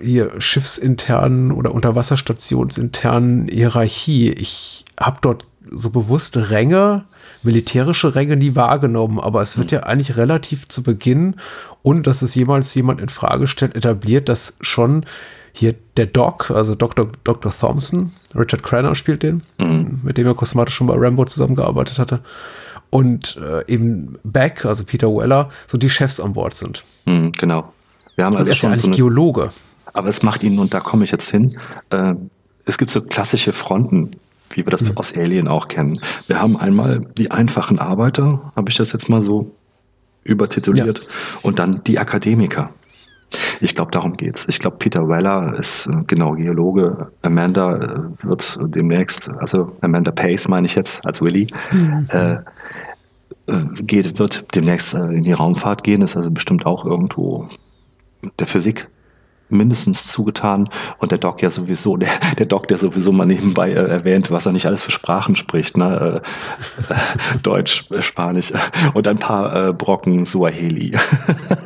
hier 0.00 0.40
schiffsinternen 0.40 1.52
oder 1.52 1.74
Unterwasserstationsinternen 1.74 3.46
Hierarchie. 3.48 4.30
Ich 4.30 4.86
habe 4.98 5.18
dort 5.20 5.46
so 5.70 5.90
bewusst 5.90 6.38
Ränge, 6.38 7.04
militärische 7.42 8.14
Ränge 8.14 8.36
nie 8.36 8.54
wahrgenommen, 8.56 9.18
aber 9.20 9.42
es 9.42 9.56
wird 9.58 9.70
ja 9.70 9.80
eigentlich 9.80 10.16
relativ 10.16 10.68
zu 10.68 10.82
Beginn, 10.82 11.36
ohne 11.82 12.02
dass 12.02 12.22
es 12.22 12.34
jemals 12.34 12.74
jemand 12.74 13.00
in 13.00 13.08
Frage 13.08 13.46
stellt, 13.46 13.76
etabliert, 13.76 14.28
dass 14.28 14.56
schon 14.60 15.04
hier 15.52 15.74
der 15.96 16.06
Doc, 16.06 16.50
also 16.50 16.74
Dr. 16.74 17.10
Dr. 17.24 17.52
Thompson, 17.52 18.12
Richard 18.34 18.62
Cranner 18.62 18.94
spielt 18.94 19.22
den, 19.22 19.42
mit 20.02 20.16
dem 20.16 20.26
er 20.26 20.34
kosmatisch 20.34 20.74
schon 20.74 20.86
bei 20.86 20.94
Rambo 20.96 21.24
zusammengearbeitet 21.24 21.98
hatte, 21.98 22.20
und 22.90 23.36
äh, 23.40 23.64
eben 23.72 24.16
Beck, 24.24 24.64
also 24.64 24.84
Peter 24.84 25.08
Weller, 25.08 25.48
so 25.66 25.78
die 25.78 25.88
Chefs 25.90 26.20
an 26.20 26.32
Bord 26.32 26.54
sind. 26.54 26.84
Mhm, 27.04 27.32
genau. 27.32 27.72
Wir 28.16 28.24
haben 28.24 28.36
Also 28.36 28.50
er 28.50 28.52
ist 28.52 28.62
ja 28.62 28.68
schon 28.68 28.70
eigentlich 28.70 28.82
so 28.82 28.86
eine, 28.88 28.96
Geologe. 28.96 29.50
aber 29.92 30.08
es 30.08 30.22
macht 30.22 30.42
ihn, 30.42 30.58
und 30.58 30.74
da 30.74 30.80
komme 30.80 31.04
ich 31.04 31.10
jetzt 31.10 31.30
hin, 31.30 31.56
äh, 31.90 32.14
es 32.66 32.78
gibt 32.78 32.90
so 32.90 33.00
klassische 33.00 33.52
Fronten, 33.52 34.10
wie 34.54 34.66
wir 34.66 34.70
das 34.70 34.84
aus 34.96 35.16
Alien 35.16 35.48
auch 35.48 35.68
kennen. 35.68 36.00
Wir 36.26 36.40
haben 36.40 36.56
einmal 36.56 37.00
die 37.16 37.30
einfachen 37.30 37.78
Arbeiter, 37.78 38.52
habe 38.56 38.70
ich 38.70 38.76
das 38.76 38.92
jetzt 38.92 39.08
mal 39.08 39.22
so 39.22 39.50
übertituliert, 40.24 41.08
und 41.42 41.58
dann 41.58 41.82
die 41.84 41.98
Akademiker. 41.98 42.70
Ich 43.60 43.74
glaube, 43.74 43.92
darum 43.92 44.16
geht's. 44.16 44.46
Ich 44.48 44.58
glaube, 44.58 44.78
Peter 44.78 45.08
Weller 45.08 45.54
ist 45.56 45.86
äh, 45.86 45.92
genau 46.06 46.32
Geologe. 46.32 47.12
Amanda 47.22 47.76
äh, 47.76 48.26
wird 48.26 48.58
demnächst, 48.60 49.30
also 49.38 49.76
Amanda 49.82 50.10
Pace 50.10 50.48
meine 50.48 50.66
ich 50.66 50.74
jetzt 50.74 51.04
als 51.06 51.20
Willy, 51.20 51.46
äh, 52.08 52.32
äh, 53.46 53.64
geht, 53.82 54.18
wird 54.18 54.44
demnächst 54.54 54.94
in 54.94 55.22
die 55.22 55.32
Raumfahrt 55.32 55.84
gehen, 55.84 56.02
ist 56.02 56.16
also 56.16 56.30
bestimmt 56.30 56.66
auch 56.66 56.84
irgendwo 56.84 57.48
der 58.38 58.46
Physik 58.46 58.88
mindestens 59.50 60.06
zugetan 60.06 60.68
und 60.98 61.10
der 61.10 61.18
Doc 61.18 61.42
ja 61.42 61.50
sowieso, 61.50 61.96
der, 61.96 62.10
der 62.38 62.46
Doc, 62.46 62.68
der 62.68 62.76
sowieso 62.76 63.12
mal 63.12 63.26
nebenbei 63.26 63.70
äh, 63.70 63.74
erwähnt, 63.74 64.30
was 64.30 64.46
er 64.46 64.52
nicht 64.52 64.66
alles 64.66 64.82
für 64.82 64.90
Sprachen 64.90 65.36
spricht, 65.36 65.76
ne? 65.76 66.22
Äh, 66.22 67.38
Deutsch, 67.42 67.86
äh, 67.90 68.02
Spanisch 68.02 68.52
und 68.94 69.06
ein 69.06 69.18
paar 69.18 69.68
äh, 69.68 69.72
Brocken 69.72 70.24
Suaheli 70.24 70.96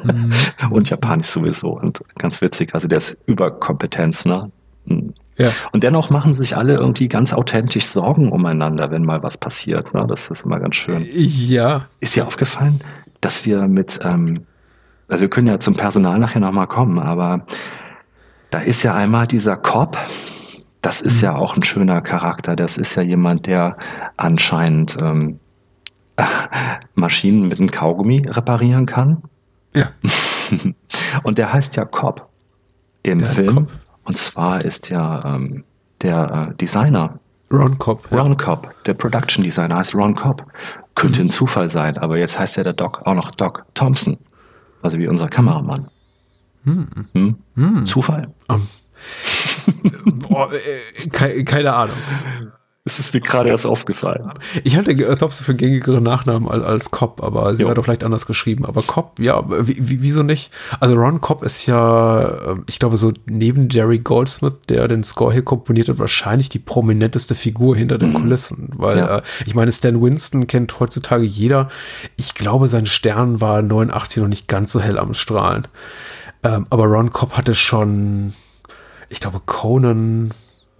und 0.70 0.90
Japanisch 0.90 1.26
sowieso 1.26 1.78
und 1.78 2.00
ganz 2.18 2.40
witzig, 2.40 2.74
also 2.74 2.88
der 2.88 2.98
ist 2.98 3.16
Überkompetenz, 3.26 4.24
ne? 4.24 4.50
Mhm. 4.86 5.14
Ja. 5.36 5.50
Und 5.72 5.82
dennoch 5.82 6.10
machen 6.10 6.32
sich 6.32 6.56
alle 6.56 6.74
irgendwie 6.74 7.08
ganz 7.08 7.32
authentisch 7.32 7.86
Sorgen 7.86 8.30
umeinander, 8.30 8.90
wenn 8.90 9.04
mal 9.04 9.22
was 9.22 9.36
passiert. 9.36 9.92
Ne? 9.94 10.06
Das 10.08 10.30
ist 10.30 10.44
immer 10.44 10.60
ganz 10.60 10.76
schön. 10.76 11.06
Ja. 11.12 11.88
Ist 12.00 12.14
dir 12.14 12.26
aufgefallen, 12.26 12.80
dass 13.20 13.44
wir 13.44 13.66
mit, 13.66 13.98
ähm, 14.04 14.46
also 15.08 15.22
wir 15.22 15.30
können 15.30 15.46
ja 15.48 15.58
zum 15.58 15.76
Personal 15.76 16.18
nachher 16.18 16.40
nochmal 16.40 16.66
kommen, 16.66 16.98
aber 16.98 17.44
da 18.50 18.58
ist 18.60 18.82
ja 18.82 18.94
einmal 18.94 19.26
dieser 19.26 19.56
Cop, 19.56 19.96
das 20.82 21.00
ist 21.00 21.20
ja 21.20 21.34
auch 21.34 21.56
ein 21.56 21.62
schöner 21.62 22.00
Charakter, 22.02 22.52
das 22.52 22.76
ist 22.78 22.94
ja 22.94 23.02
jemand, 23.02 23.46
der 23.46 23.76
anscheinend 24.16 24.96
ähm, 25.02 25.40
Maschinen 26.94 27.48
mit 27.48 27.58
einem 27.58 27.70
Kaugummi 27.70 28.24
reparieren 28.28 28.86
kann. 28.86 29.22
Ja. 29.74 29.88
Und 31.24 31.38
der 31.38 31.52
heißt 31.52 31.76
ja 31.76 31.84
Cop 31.84 32.28
im 33.02 33.18
Der 33.20 33.28
Film. 33.28 33.54
Cobb. 33.54 33.70
Und 34.04 34.16
zwar 34.16 34.64
ist 34.64 34.90
ja 34.90 35.20
ähm, 35.24 35.64
der 36.02 36.48
äh, 36.52 36.54
Designer 36.56 37.18
Ron 37.50 37.78
Cobb. 37.78 38.06
Ja. 38.10 38.20
Ron 38.20 38.36
Cobb, 38.36 38.72
der 38.84 38.94
Production 38.94 39.42
Designer 39.42 39.76
heißt 39.76 39.94
Ron 39.94 40.14
Cobb. 40.14 40.44
Könnte 40.94 41.20
Mhm. 41.20 41.26
ein 41.26 41.30
Zufall 41.30 41.68
sein, 41.68 41.98
aber 41.98 42.18
jetzt 42.18 42.38
heißt 42.38 42.56
ja 42.56 42.62
der 42.62 42.72
Doc 42.74 43.02
auch 43.06 43.14
noch 43.14 43.30
Doc 43.32 43.64
Thompson. 43.74 44.16
Also 44.84 44.98
wie 44.98 45.08
unser 45.08 45.28
Kameramann. 45.28 45.88
Hm. 46.64 47.36
Hm. 47.54 47.86
Zufall? 47.86 48.34
Um, 48.48 48.68
boah, 50.04 50.52
äh, 50.52 51.08
ke 51.08 51.42
keine 51.44 51.72
Ahnung. 51.72 51.96
Es 52.86 52.98
ist 52.98 53.14
mir 53.14 53.20
gerade 53.22 53.48
erst 53.48 53.64
aufgefallen. 53.64 54.30
Ich 54.62 54.76
halte 54.76 54.94
Thompson 55.16 55.46
für 55.46 55.54
gängigere 55.54 56.02
Nachnamen 56.02 56.50
als, 56.50 56.62
als 56.62 56.90
Cobb, 56.90 57.22
aber 57.22 57.54
sie 57.54 57.62
jo. 57.62 57.68
war 57.68 57.74
doch 57.74 57.86
leicht 57.86 58.04
anders 58.04 58.26
geschrieben. 58.26 58.66
Aber 58.66 58.82
Cobb, 58.82 59.18
ja, 59.18 59.42
wie, 59.48 60.02
wieso 60.02 60.22
nicht? 60.22 60.50
Also 60.80 60.94
Ron 60.94 61.22
Cobb 61.22 61.44
ist 61.44 61.64
ja, 61.64 62.50
ähm, 62.50 62.64
ich 62.68 62.78
glaube, 62.78 62.98
so 62.98 63.10
neben 63.24 63.70
Jerry 63.70 64.00
Goldsmith, 64.00 64.60
der 64.68 64.86
den 64.86 65.02
Score 65.02 65.32
hier 65.32 65.40
komponiert 65.40 65.88
hat, 65.88 65.98
wahrscheinlich 65.98 66.50
die 66.50 66.58
prominenteste 66.58 67.34
Figur 67.34 67.74
hinter 67.74 67.96
den 67.96 68.10
mhm. 68.10 68.20
Kulissen. 68.20 68.68
Weil 68.76 68.98
ja. 68.98 69.18
äh, 69.18 69.22
ich 69.46 69.54
meine, 69.54 69.72
Stan 69.72 70.02
Winston 70.02 70.46
kennt 70.46 70.78
heutzutage 70.78 71.24
jeder. 71.24 71.70
Ich 72.16 72.34
glaube, 72.34 72.68
sein 72.68 72.84
Stern 72.84 73.40
war 73.40 73.62
89 73.62 74.22
noch 74.22 74.28
nicht 74.28 74.46
ganz 74.46 74.72
so 74.72 74.82
hell 74.82 74.98
am 74.98 75.14
Strahlen. 75.14 75.68
Ähm, 76.42 76.66
aber 76.68 76.84
Ron 76.84 77.14
Cobb 77.14 77.32
hatte 77.32 77.54
schon, 77.54 78.34
ich 79.08 79.20
glaube, 79.20 79.40
Conan 79.46 80.34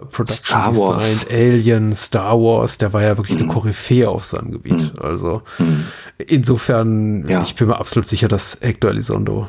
Production 0.04 0.46
Star 0.46 0.76
Wars. 0.76 1.20
Designed, 1.20 1.32
Alien, 1.32 1.92
Star 1.92 2.38
Wars, 2.38 2.78
der 2.78 2.92
war 2.92 3.02
ja 3.02 3.16
wirklich 3.16 3.36
mhm. 3.36 3.44
eine 3.44 3.52
Koryphäe 3.52 4.08
auf 4.08 4.24
seinem 4.24 4.50
Gebiet. 4.50 4.94
Mhm. 4.94 5.00
Also 5.00 5.42
mhm. 5.58 5.84
insofern, 6.18 7.28
ja. 7.28 7.42
ich 7.42 7.54
bin 7.54 7.68
mir 7.68 7.78
absolut 7.78 8.06
sicher, 8.06 8.28
dass 8.28 8.58
Hector 8.60 8.90
Elizondo, 8.90 9.48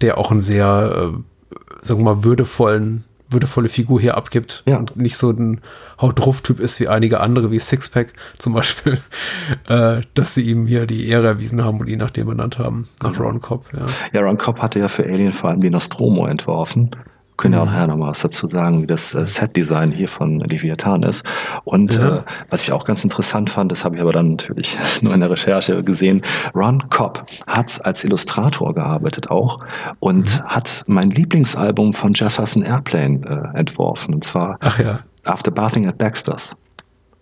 der 0.00 0.18
auch 0.18 0.30
einen 0.30 0.40
sehr, 0.40 1.12
äh, 1.14 1.56
sagen 1.82 2.00
wir 2.00 2.14
mal, 2.14 2.24
würdevollen, 2.24 3.04
würdevolle 3.30 3.68
Figur 3.68 4.00
hier 4.00 4.16
abgibt 4.16 4.62
ja. 4.66 4.78
und 4.78 4.96
nicht 4.96 5.16
so 5.16 5.30
ein 5.30 5.60
Haut 6.00 6.18
drauf 6.18 6.40
Typ 6.40 6.60
ist 6.60 6.80
wie 6.80 6.88
einige 6.88 7.20
andere, 7.20 7.50
wie 7.50 7.58
Sixpack 7.58 8.14
zum 8.38 8.54
Beispiel, 8.54 9.00
äh, 9.68 10.00
dass 10.14 10.34
sie 10.34 10.42
ihm 10.42 10.66
hier 10.66 10.86
die 10.86 11.08
Ehre 11.08 11.26
erwiesen 11.26 11.62
haben 11.62 11.80
und 11.80 11.88
ihn 11.88 11.98
nach 11.98 12.10
dem 12.10 12.26
benannt 12.26 12.58
haben, 12.58 12.88
nach 13.02 13.12
genau. 13.12 13.24
Ron 13.24 13.40
Cobb. 13.40 13.66
Ja. 13.72 13.86
ja, 14.12 14.20
Ron 14.26 14.38
Cobb 14.38 14.60
hatte 14.60 14.78
ja 14.78 14.88
für 14.88 15.04
Alien 15.04 15.32
vor 15.32 15.50
allem 15.50 15.60
die 15.60 15.70
Nostromo 15.70 16.26
entworfen 16.26 16.96
können 17.38 17.54
ja 17.54 17.62
auch 17.62 17.66
mhm. 17.66 17.72
nachher 17.72 17.86
noch 17.86 17.96
mal 17.96 18.08
was 18.08 18.20
dazu 18.20 18.46
sagen, 18.46 18.82
wie 18.82 18.86
das 18.86 19.14
äh, 19.14 19.26
Set-Design 19.26 19.90
hier 19.92 20.08
von 20.08 20.40
Leviathan 20.40 21.02
ist. 21.04 21.24
Und 21.64 21.94
ja. 21.94 22.18
äh, 22.18 22.22
was 22.50 22.64
ich 22.64 22.72
auch 22.72 22.84
ganz 22.84 23.04
interessant 23.04 23.48
fand, 23.48 23.72
das 23.72 23.84
habe 23.84 23.96
ich 23.96 24.02
aber 24.02 24.12
dann 24.12 24.32
natürlich 24.32 24.76
nur 25.00 25.14
in 25.14 25.20
der 25.20 25.30
Recherche 25.30 25.82
gesehen, 25.82 26.22
Ron 26.54 26.90
Cobb 26.90 27.24
hat 27.46 27.84
als 27.86 28.04
Illustrator 28.04 28.74
gearbeitet 28.74 29.30
auch 29.30 29.60
und 30.00 30.40
mhm. 30.40 30.44
hat 30.44 30.84
mein 30.86 31.10
Lieblingsalbum 31.10 31.94
von 31.94 32.12
Jefferson 32.12 32.62
Airplane 32.62 33.52
äh, 33.54 33.58
entworfen. 33.58 34.14
Und 34.14 34.24
zwar 34.24 34.58
ja. 34.78 35.00
After 35.24 35.50
Bathing 35.50 35.86
at 35.86 35.98
Baxter's. 35.98 36.54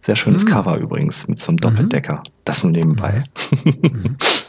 Sehr 0.00 0.16
schönes 0.16 0.44
mhm. 0.44 0.48
Cover 0.48 0.76
übrigens 0.76 1.26
mit 1.28 1.40
so 1.40 1.48
einem 1.48 1.58
Doppeldecker. 1.58 2.22
Das 2.44 2.62
nur 2.62 2.72
nebenbei. 2.72 3.24
Mhm. 3.64 4.16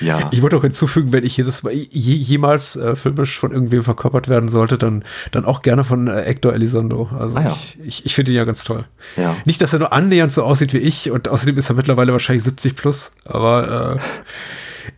ja. 0.00 0.28
Ich 0.32 0.42
wollte 0.42 0.56
auch 0.56 0.62
hinzufügen, 0.62 1.12
wenn 1.12 1.24
ich 1.24 1.36
jedes 1.36 1.62
Mal, 1.62 1.72
jemals 1.72 2.76
äh, 2.76 2.96
filmisch 2.96 3.38
von 3.38 3.52
irgendwem 3.52 3.82
verkörpert 3.82 4.28
werden 4.28 4.48
sollte, 4.48 4.78
dann, 4.78 5.04
dann 5.32 5.44
auch 5.44 5.62
gerne 5.62 5.84
von 5.84 6.08
äh, 6.08 6.22
Hector 6.22 6.52
Elizondo. 6.52 7.08
Also 7.18 7.36
ah, 7.36 7.42
ja. 7.42 7.50
ich, 7.52 7.78
ich, 7.84 8.06
ich 8.06 8.14
finde 8.14 8.32
ihn 8.32 8.36
ja 8.36 8.44
ganz 8.44 8.64
toll. 8.64 8.84
Ja. 9.16 9.36
Nicht, 9.44 9.62
dass 9.62 9.72
er 9.72 9.78
nur 9.78 9.92
annähernd 9.92 10.32
so 10.32 10.42
aussieht 10.42 10.72
wie 10.72 10.78
ich 10.78 11.10
und 11.10 11.28
außerdem 11.28 11.56
ist 11.58 11.68
er 11.70 11.76
mittlerweile 11.76 12.12
wahrscheinlich 12.12 12.44
70 12.44 12.76
plus, 12.76 13.12
aber 13.24 13.98
äh, 13.98 14.02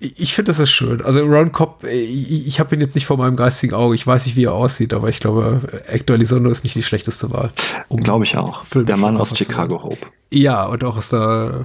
ich 0.00 0.34
finde, 0.34 0.50
das 0.50 0.58
ist 0.58 0.70
schön. 0.70 1.02
Also 1.02 1.20
Ron 1.24 1.52
Cobb, 1.52 1.84
äh, 1.84 1.92
ich, 1.92 2.46
ich 2.46 2.60
habe 2.60 2.74
ihn 2.74 2.80
jetzt 2.80 2.94
nicht 2.94 3.06
vor 3.06 3.16
meinem 3.16 3.36
geistigen 3.36 3.74
Auge. 3.74 3.94
Ich 3.94 4.06
weiß 4.06 4.26
nicht, 4.26 4.36
wie 4.36 4.44
er 4.44 4.54
aussieht, 4.54 4.94
aber 4.94 5.08
ich 5.08 5.20
glaube, 5.20 5.60
Hector 5.86 6.16
Elizondo 6.16 6.50
ist 6.50 6.64
nicht 6.64 6.74
die 6.74 6.82
schlechteste 6.82 7.30
Wahl. 7.30 7.50
Um 7.88 8.02
glaube 8.02 8.24
ich 8.24 8.36
auch. 8.36 8.64
Der 8.74 8.96
Mann 8.96 9.16
aus 9.16 9.36
Chicago 9.36 9.82
Hope. 9.82 10.06
Ja, 10.32 10.64
und 10.66 10.82
auch 10.84 10.96
aus 10.96 11.10
der 11.10 11.64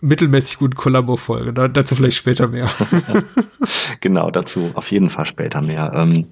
mittelmäßig 0.00 0.58
guten 0.58 0.74
Columbo-Folge. 0.74 1.52
Da, 1.52 1.68
dazu 1.68 1.96
vielleicht 1.96 2.16
später 2.16 2.48
mehr. 2.48 2.68
genau, 4.00 4.30
dazu 4.30 4.70
auf 4.74 4.90
jeden 4.90 5.10
Fall 5.10 5.26
später 5.26 5.60
mehr. 5.60 5.92
Ähm, 5.94 6.26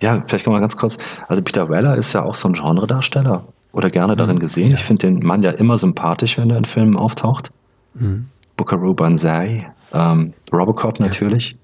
ja, 0.00 0.22
vielleicht 0.26 0.46
mal 0.46 0.60
ganz 0.60 0.76
kurz. 0.76 0.98
Also 1.28 1.42
Peter 1.42 1.68
Weller 1.68 1.96
ist 1.96 2.12
ja 2.12 2.22
auch 2.22 2.34
so 2.34 2.48
ein 2.48 2.54
Genredarsteller 2.54 3.46
oder 3.72 3.90
gerne 3.90 4.16
darin 4.16 4.36
mhm. 4.36 4.40
gesehen. 4.40 4.68
Ja. 4.70 4.74
Ich 4.74 4.84
finde 4.84 5.06
den 5.06 5.24
Mann 5.24 5.42
ja 5.42 5.50
immer 5.52 5.76
sympathisch, 5.76 6.38
wenn 6.38 6.50
er 6.50 6.58
in 6.58 6.64
Filmen 6.64 6.96
auftaucht. 6.96 7.50
Mhm. 7.94 8.26
Buckaroo 8.56 8.94
Banzai, 8.94 9.70
ähm, 9.92 10.32
Robocop 10.52 11.00
natürlich. 11.00 11.56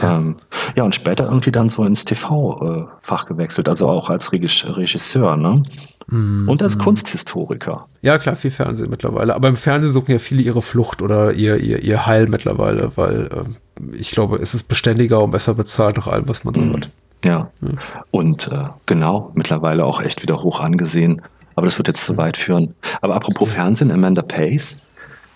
Ja. 0.00 0.16
Ähm, 0.16 0.36
ja, 0.76 0.84
und 0.84 0.94
später 0.94 1.24
irgendwie 1.24 1.52
dann 1.52 1.68
so 1.68 1.84
ins 1.84 2.04
TV-Fach 2.04 3.24
äh, 3.24 3.28
gewechselt, 3.28 3.68
also 3.68 3.88
auch 3.88 4.08
als 4.08 4.32
Regisseur, 4.32 5.36
ne? 5.36 5.62
Mm, 6.10 6.48
und 6.48 6.62
als. 6.62 6.78
Kunsthistoriker. 6.78 7.86
Ja, 8.02 8.18
klar, 8.18 8.36
viel 8.36 8.50
Fernsehen 8.50 8.90
mittlerweile. 8.90 9.34
Aber 9.34 9.48
im 9.48 9.56
Fernsehen 9.56 9.92
suchen 9.92 10.12
ja 10.12 10.18
viele 10.18 10.42
ihre 10.42 10.60
Flucht 10.60 11.02
oder 11.02 11.32
ihr, 11.32 11.56
ihr, 11.58 11.82
ihr 11.82 12.06
Heil 12.06 12.26
mittlerweile, 12.28 12.92
weil 12.96 13.26
äh, 13.26 13.96
ich 13.96 14.10
glaube, 14.10 14.36
es 14.36 14.54
ist 14.54 14.64
beständiger 14.64 15.22
und 15.22 15.30
besser 15.30 15.54
bezahlt 15.54 15.96
nach 15.96 16.08
allem, 16.08 16.28
was 16.28 16.44
man 16.44 16.54
so 16.54 16.60
mm. 16.60 16.70
hört. 16.70 16.90
Ja. 17.24 17.50
ja. 17.60 17.68
Und 18.10 18.48
äh, 18.48 18.64
genau, 18.86 19.30
mittlerweile 19.34 19.84
auch 19.84 20.02
echt 20.02 20.22
wieder 20.22 20.42
hoch 20.42 20.60
angesehen. 20.60 21.22
Aber 21.54 21.66
das 21.66 21.78
wird 21.78 21.88
jetzt 21.88 22.04
zu 22.04 22.16
weit 22.16 22.36
führen. 22.36 22.74
Aber 23.02 23.14
apropos 23.14 23.52
Fernsehen, 23.52 23.92
Amanda 23.92 24.22
Pace, 24.22 24.80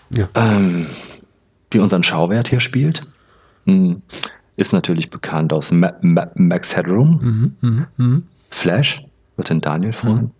ja. 0.09 0.27
ähm, 0.35 0.87
die 1.71 1.79
unseren 1.79 2.03
Schauwert 2.03 2.47
hier 2.47 2.59
spielt. 2.59 3.05
Hm, 3.65 4.01
ist 4.55 4.73
natürlich 4.73 5.09
bekannt 5.09 5.53
aus 5.53 5.71
Ma 5.71 5.93
Ma 6.01 6.31
Max 6.35 6.75
Headroom, 6.75 7.55
mhm, 7.61 7.69
mh, 7.69 7.87
mh. 7.97 8.21
Flash, 8.51 9.03
wird 9.35 9.51
in 9.51 9.61
Daniel 9.61 9.93
freuen. 9.93 10.31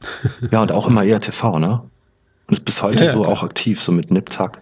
Ja, 0.50 0.62
und 0.62 0.72
auch 0.72 0.88
immer 0.88 1.04
eher 1.04 1.20
TV, 1.20 1.58
ne? 1.58 1.82
Und 2.46 2.58
ist 2.58 2.64
bis 2.64 2.82
heute 2.82 3.04
ja, 3.04 3.12
so 3.12 3.20
klar. 3.20 3.32
auch 3.32 3.42
aktiv, 3.42 3.80
so 3.80 3.92
mit 3.92 4.10
Nip-Tuck. 4.10 4.60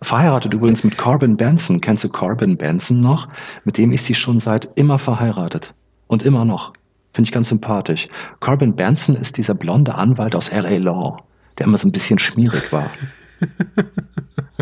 Verheiratet 0.00 0.52
übrigens 0.52 0.82
mit 0.82 0.98
Corbin 0.98 1.36
Benson. 1.36 1.80
Kennst 1.80 2.02
du 2.02 2.08
Corbin 2.08 2.56
Benson 2.56 2.98
noch? 2.98 3.28
Mit 3.64 3.78
dem 3.78 3.92
ist 3.92 4.06
sie 4.06 4.14
schon 4.14 4.40
seit 4.40 4.68
immer 4.74 4.98
verheiratet. 4.98 5.74
Und 6.08 6.24
immer 6.24 6.44
noch. 6.44 6.72
Finde 7.12 7.28
ich 7.28 7.32
ganz 7.32 7.50
sympathisch. 7.50 8.08
Corbin 8.40 8.74
Benson 8.74 9.14
ist 9.14 9.36
dieser 9.36 9.54
blonde 9.54 9.94
Anwalt 9.94 10.34
aus 10.34 10.50
LA 10.50 10.78
Law, 10.78 11.18
der 11.58 11.66
immer 11.66 11.76
so 11.76 11.86
ein 11.86 11.92
bisschen 11.92 12.18
schmierig 12.18 12.72
war. 12.72 12.90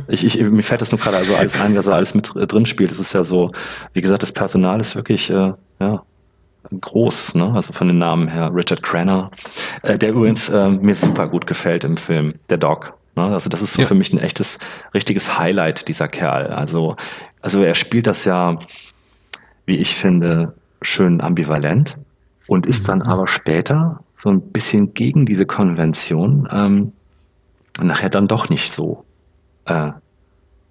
Ich, 0.09 0.24
ich, 0.24 0.50
mir 0.50 0.62
fällt 0.62 0.80
das 0.80 0.90
nur 0.90 0.98
gerade 0.98 1.18
also 1.18 1.37
alles 1.37 1.61
ein, 1.61 1.74
wer 1.74 1.83
so 1.83 1.92
alles 1.92 2.14
mit 2.14 2.33
drin 2.35 2.66
spielt. 2.66 2.90
Es 2.90 2.98
ist 2.98 3.12
ja 3.12 3.22
so, 3.22 3.52
wie 3.92 4.00
gesagt, 4.00 4.22
das 4.22 4.33
Personal 4.33 4.80
ist 4.80 4.96
wirklich 4.96 5.30
äh, 5.30 5.52
ja, 5.78 6.02
groß, 6.78 7.35
ne? 7.35 7.52
also 7.54 7.72
von 7.72 7.88
den 7.88 7.98
Namen 7.98 8.28
her. 8.28 8.50
Richard 8.54 8.83
Crenner, 8.83 9.30
äh, 9.83 9.98
der 9.98 10.11
übrigens 10.11 10.48
äh, 10.48 10.68
mir 10.68 10.94
super 10.94 11.28
gut 11.28 11.46
gefällt 11.46 11.85
im 11.85 11.96
Film, 11.96 12.35
der 12.48 12.59
Dog. 12.59 12.94
Ne? 13.16 13.24
Also 13.24 13.48
das 13.48 13.62
ist 13.62 13.74
so 13.74 13.83
ja. 13.83 13.88
für 13.88 13.94
mich 13.94 14.12
ein 14.12 14.18
echtes, 14.18 14.59
richtiges 14.94 15.38
Highlight, 15.38 15.88
dieser 15.88 16.09
Kerl. 16.09 16.48
Also, 16.48 16.96
also 17.40 17.62
er 17.62 17.74
spielt 17.74 18.06
das 18.06 18.24
ja, 18.24 18.59
wie 19.66 19.76
ich 19.76 19.94
finde, 19.94 20.54
schön 20.83 21.20
ambivalent 21.20 21.96
und 22.46 22.66
ist 22.66 22.88
dann 22.88 22.98
mhm. 22.98 23.06
aber 23.06 23.28
später 23.28 24.00
so 24.16 24.28
ein 24.28 24.40
bisschen 24.40 24.94
gegen 24.94 25.26
diese 25.26 25.46
Konvention. 25.46 26.48
Ähm, 26.50 26.92
nachher 27.83 28.11
dann 28.11 28.28
doch 28.28 28.48
nicht 28.48 28.72
so 28.72 29.04
äh, 29.66 29.92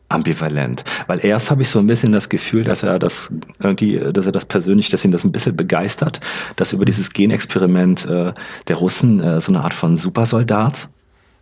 ambivalent. 0.10 0.84
Weil 1.08 1.24
erst 1.24 1.50
habe 1.50 1.62
ich 1.62 1.70
so 1.70 1.80
ein 1.80 1.88
bisschen 1.88 2.12
das 2.12 2.30
Gefühl, 2.30 2.64
dass 2.64 2.84
er 2.84 3.00
das 3.00 3.34
irgendwie, 3.60 4.00
dass 4.00 4.26
er 4.26 4.32
das 4.32 4.46
persönlich, 4.46 4.90
dass 4.90 5.06
ihn 5.06 5.12
das 5.12 5.24
ein 5.24 5.32
bisschen 5.32 5.56
begeistert, 5.56 6.20
dass 6.56 6.74
über 6.74 6.86
dieses 6.86 7.14
Genexperiment 7.14 8.06
äh, 8.06 8.34
der 8.68 8.76
Russen 8.76 9.22
äh, 9.22 9.40
so 9.40 9.52
eine 9.52 9.64
Art 9.64 9.74
von 9.74 9.96
Supersoldat 9.96 10.90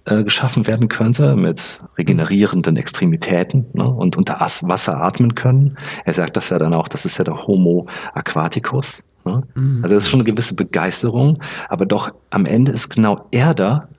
äh, 0.06 0.24
geschaffen 0.24 0.68
werden 0.68 0.88
könnte 0.88 1.36
mit 1.36 1.82
regenerierenden 1.98 2.78
Extremitäten 2.78 3.66
ne, 3.74 3.88
und 3.90 4.16
unter 4.16 4.40
Wasser 4.40 5.02
atmen 5.02 5.36
können. 5.36 5.78
Er 6.06 6.14
sagt 6.14 6.38
das 6.38 6.50
ja 6.50 6.58
dann 6.58 6.74
auch, 6.74 6.88
das 6.88 7.06
ist 7.06 7.18
ja 7.18 7.26
der 7.26 7.36
Homo 7.36 7.88
aquaticus. 8.14 9.04
Ne? 9.26 9.44
Mhm. 9.56 9.80
Also 9.84 9.96
das 9.96 10.06
ist 10.06 10.10
schon 10.10 10.22
eine 10.22 10.32
gewisse 10.32 10.56
Begeisterung, 10.56 11.42
aber 11.70 11.86
doch 11.86 12.14
am 12.30 12.46
Ende 12.46 12.72
ist 12.72 12.90
genau 12.90 13.28
er 13.32 13.54
da, 13.54 13.90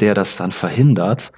der 0.00 0.14
das 0.14 0.36
dann 0.36 0.52
verhindert, 0.52 1.32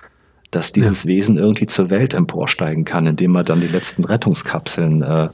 dass 0.51 0.73
dieses 0.73 1.05
ja. 1.05 1.09
Wesen 1.09 1.39
irgendwie 1.39 1.67
zur 1.67 1.91
Welt 1.91 2.15
emporsteigen 2.15 2.85
kann, 2.85 3.07
indem 3.07 3.37
er 3.37 3.45
dann 3.45 3.61
die 3.61 3.69
letzten 3.69 4.05
Rettungskapseln 4.05 5.03
äh, 5.03 5.29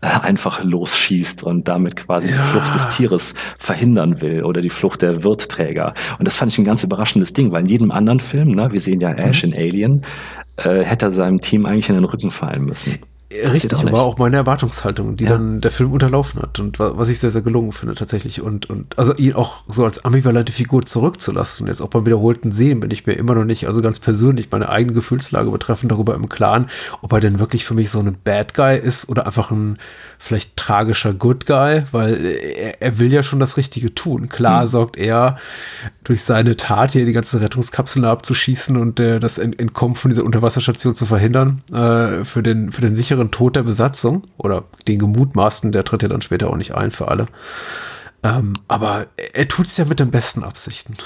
einfach 0.00 0.62
losschießt 0.62 1.42
und 1.42 1.68
damit 1.68 1.96
quasi 1.96 2.28
ja. 2.28 2.36
die 2.36 2.42
Flucht 2.42 2.74
des 2.74 2.88
Tieres 2.88 3.34
verhindern 3.58 4.20
will 4.20 4.44
oder 4.44 4.60
die 4.60 4.70
Flucht 4.70 5.02
der 5.02 5.24
Wirtträger. 5.24 5.94
Und 6.18 6.26
das 6.26 6.36
fand 6.36 6.52
ich 6.52 6.58
ein 6.58 6.64
ganz 6.64 6.84
überraschendes 6.84 7.32
Ding, 7.32 7.50
weil 7.50 7.62
in 7.62 7.68
jedem 7.68 7.90
anderen 7.90 8.20
Film, 8.20 8.50
ne, 8.50 8.68
wir 8.70 8.80
sehen 8.80 9.00
ja 9.00 9.10
Ash 9.12 9.44
mhm. 9.44 9.52
in 9.52 9.58
Alien, 9.58 10.02
äh, 10.56 10.84
hätte 10.84 11.06
er 11.06 11.12
seinem 11.12 11.40
Team 11.40 11.66
eigentlich 11.66 11.88
in 11.88 11.94
den 11.94 12.04
Rücken 12.04 12.30
fallen 12.30 12.64
müssen. 12.64 12.98
Richtig, 13.32 13.74
auch 13.74 13.90
war 13.90 14.02
auch 14.02 14.18
meine 14.18 14.36
Erwartungshaltung, 14.36 15.16
die 15.16 15.24
ja. 15.24 15.30
dann 15.30 15.60
der 15.60 15.72
Film 15.72 15.90
unterlaufen 15.90 16.40
hat 16.40 16.60
und 16.60 16.78
was 16.78 17.08
ich 17.08 17.18
sehr, 17.18 17.32
sehr 17.32 17.42
gelungen 17.42 17.72
finde 17.72 17.96
tatsächlich 17.96 18.40
und, 18.40 18.70
und 18.70 18.96
also 18.96 19.14
ihn 19.16 19.32
auch 19.32 19.64
so 19.66 19.84
als 19.84 20.04
ambivalente 20.04 20.52
Figur 20.52 20.84
zurückzulassen, 20.84 21.66
jetzt 21.66 21.80
auch 21.80 21.88
beim 21.88 22.06
wiederholten 22.06 22.52
Sehen 22.52 22.78
bin 22.78 22.92
ich 22.92 23.04
mir 23.04 23.14
immer 23.14 23.34
noch 23.34 23.44
nicht, 23.44 23.66
also 23.66 23.82
ganz 23.82 23.98
persönlich 23.98 24.48
meine 24.52 24.68
eigene 24.68 24.92
Gefühlslage 24.92 25.50
betreffend 25.50 25.90
darüber 25.90 26.14
im 26.14 26.28
Klaren, 26.28 26.68
ob 27.02 27.12
er 27.12 27.18
denn 27.18 27.40
wirklich 27.40 27.64
für 27.64 27.74
mich 27.74 27.90
so 27.90 27.98
ein 27.98 28.16
Bad 28.22 28.54
Guy 28.54 28.78
ist 28.78 29.08
oder 29.08 29.26
einfach 29.26 29.50
ein 29.50 29.76
vielleicht 30.20 30.56
tragischer 30.56 31.12
Good 31.12 31.46
Guy, 31.46 31.82
weil 31.90 32.24
er, 32.24 32.80
er 32.80 32.98
will 33.00 33.12
ja 33.12 33.24
schon 33.24 33.40
das 33.40 33.56
Richtige 33.56 33.92
tun. 33.92 34.28
Klar 34.28 34.62
mhm. 34.62 34.66
sorgt 34.68 34.96
er 34.98 35.36
durch 36.04 36.22
seine 36.22 36.56
Tat 36.56 36.92
hier 36.92 37.04
die 37.04 37.12
ganze 37.12 37.40
Rettungskapsel 37.40 38.04
abzuschießen 38.04 38.76
und 38.76 39.00
äh, 39.00 39.18
das 39.18 39.38
Entkommen 39.38 39.96
von 39.96 40.10
dieser 40.12 40.24
Unterwasserstation 40.24 40.94
zu 40.94 41.06
verhindern, 41.06 41.62
äh, 41.72 42.24
für 42.24 42.44
den, 42.44 42.70
für 42.70 42.82
den 42.82 42.94
sicheren 42.94 43.15
sicheren 43.16 43.30
Tod 43.30 43.56
der 43.56 43.62
Besatzung 43.62 44.22
oder 44.36 44.64
den 44.86 44.98
gemutmaßten, 44.98 45.72
der 45.72 45.84
tritt 45.84 46.02
ja 46.02 46.08
dann 46.08 46.20
später 46.20 46.50
auch 46.50 46.56
nicht 46.56 46.74
ein 46.74 46.90
für 46.90 47.08
alle. 47.08 47.26
Ähm, 48.22 48.54
aber 48.68 49.06
er 49.32 49.48
tut 49.48 49.66
es 49.66 49.76
ja 49.76 49.84
mit 49.86 50.00
den 50.00 50.10
besten 50.10 50.42
Absichten. 50.42 50.96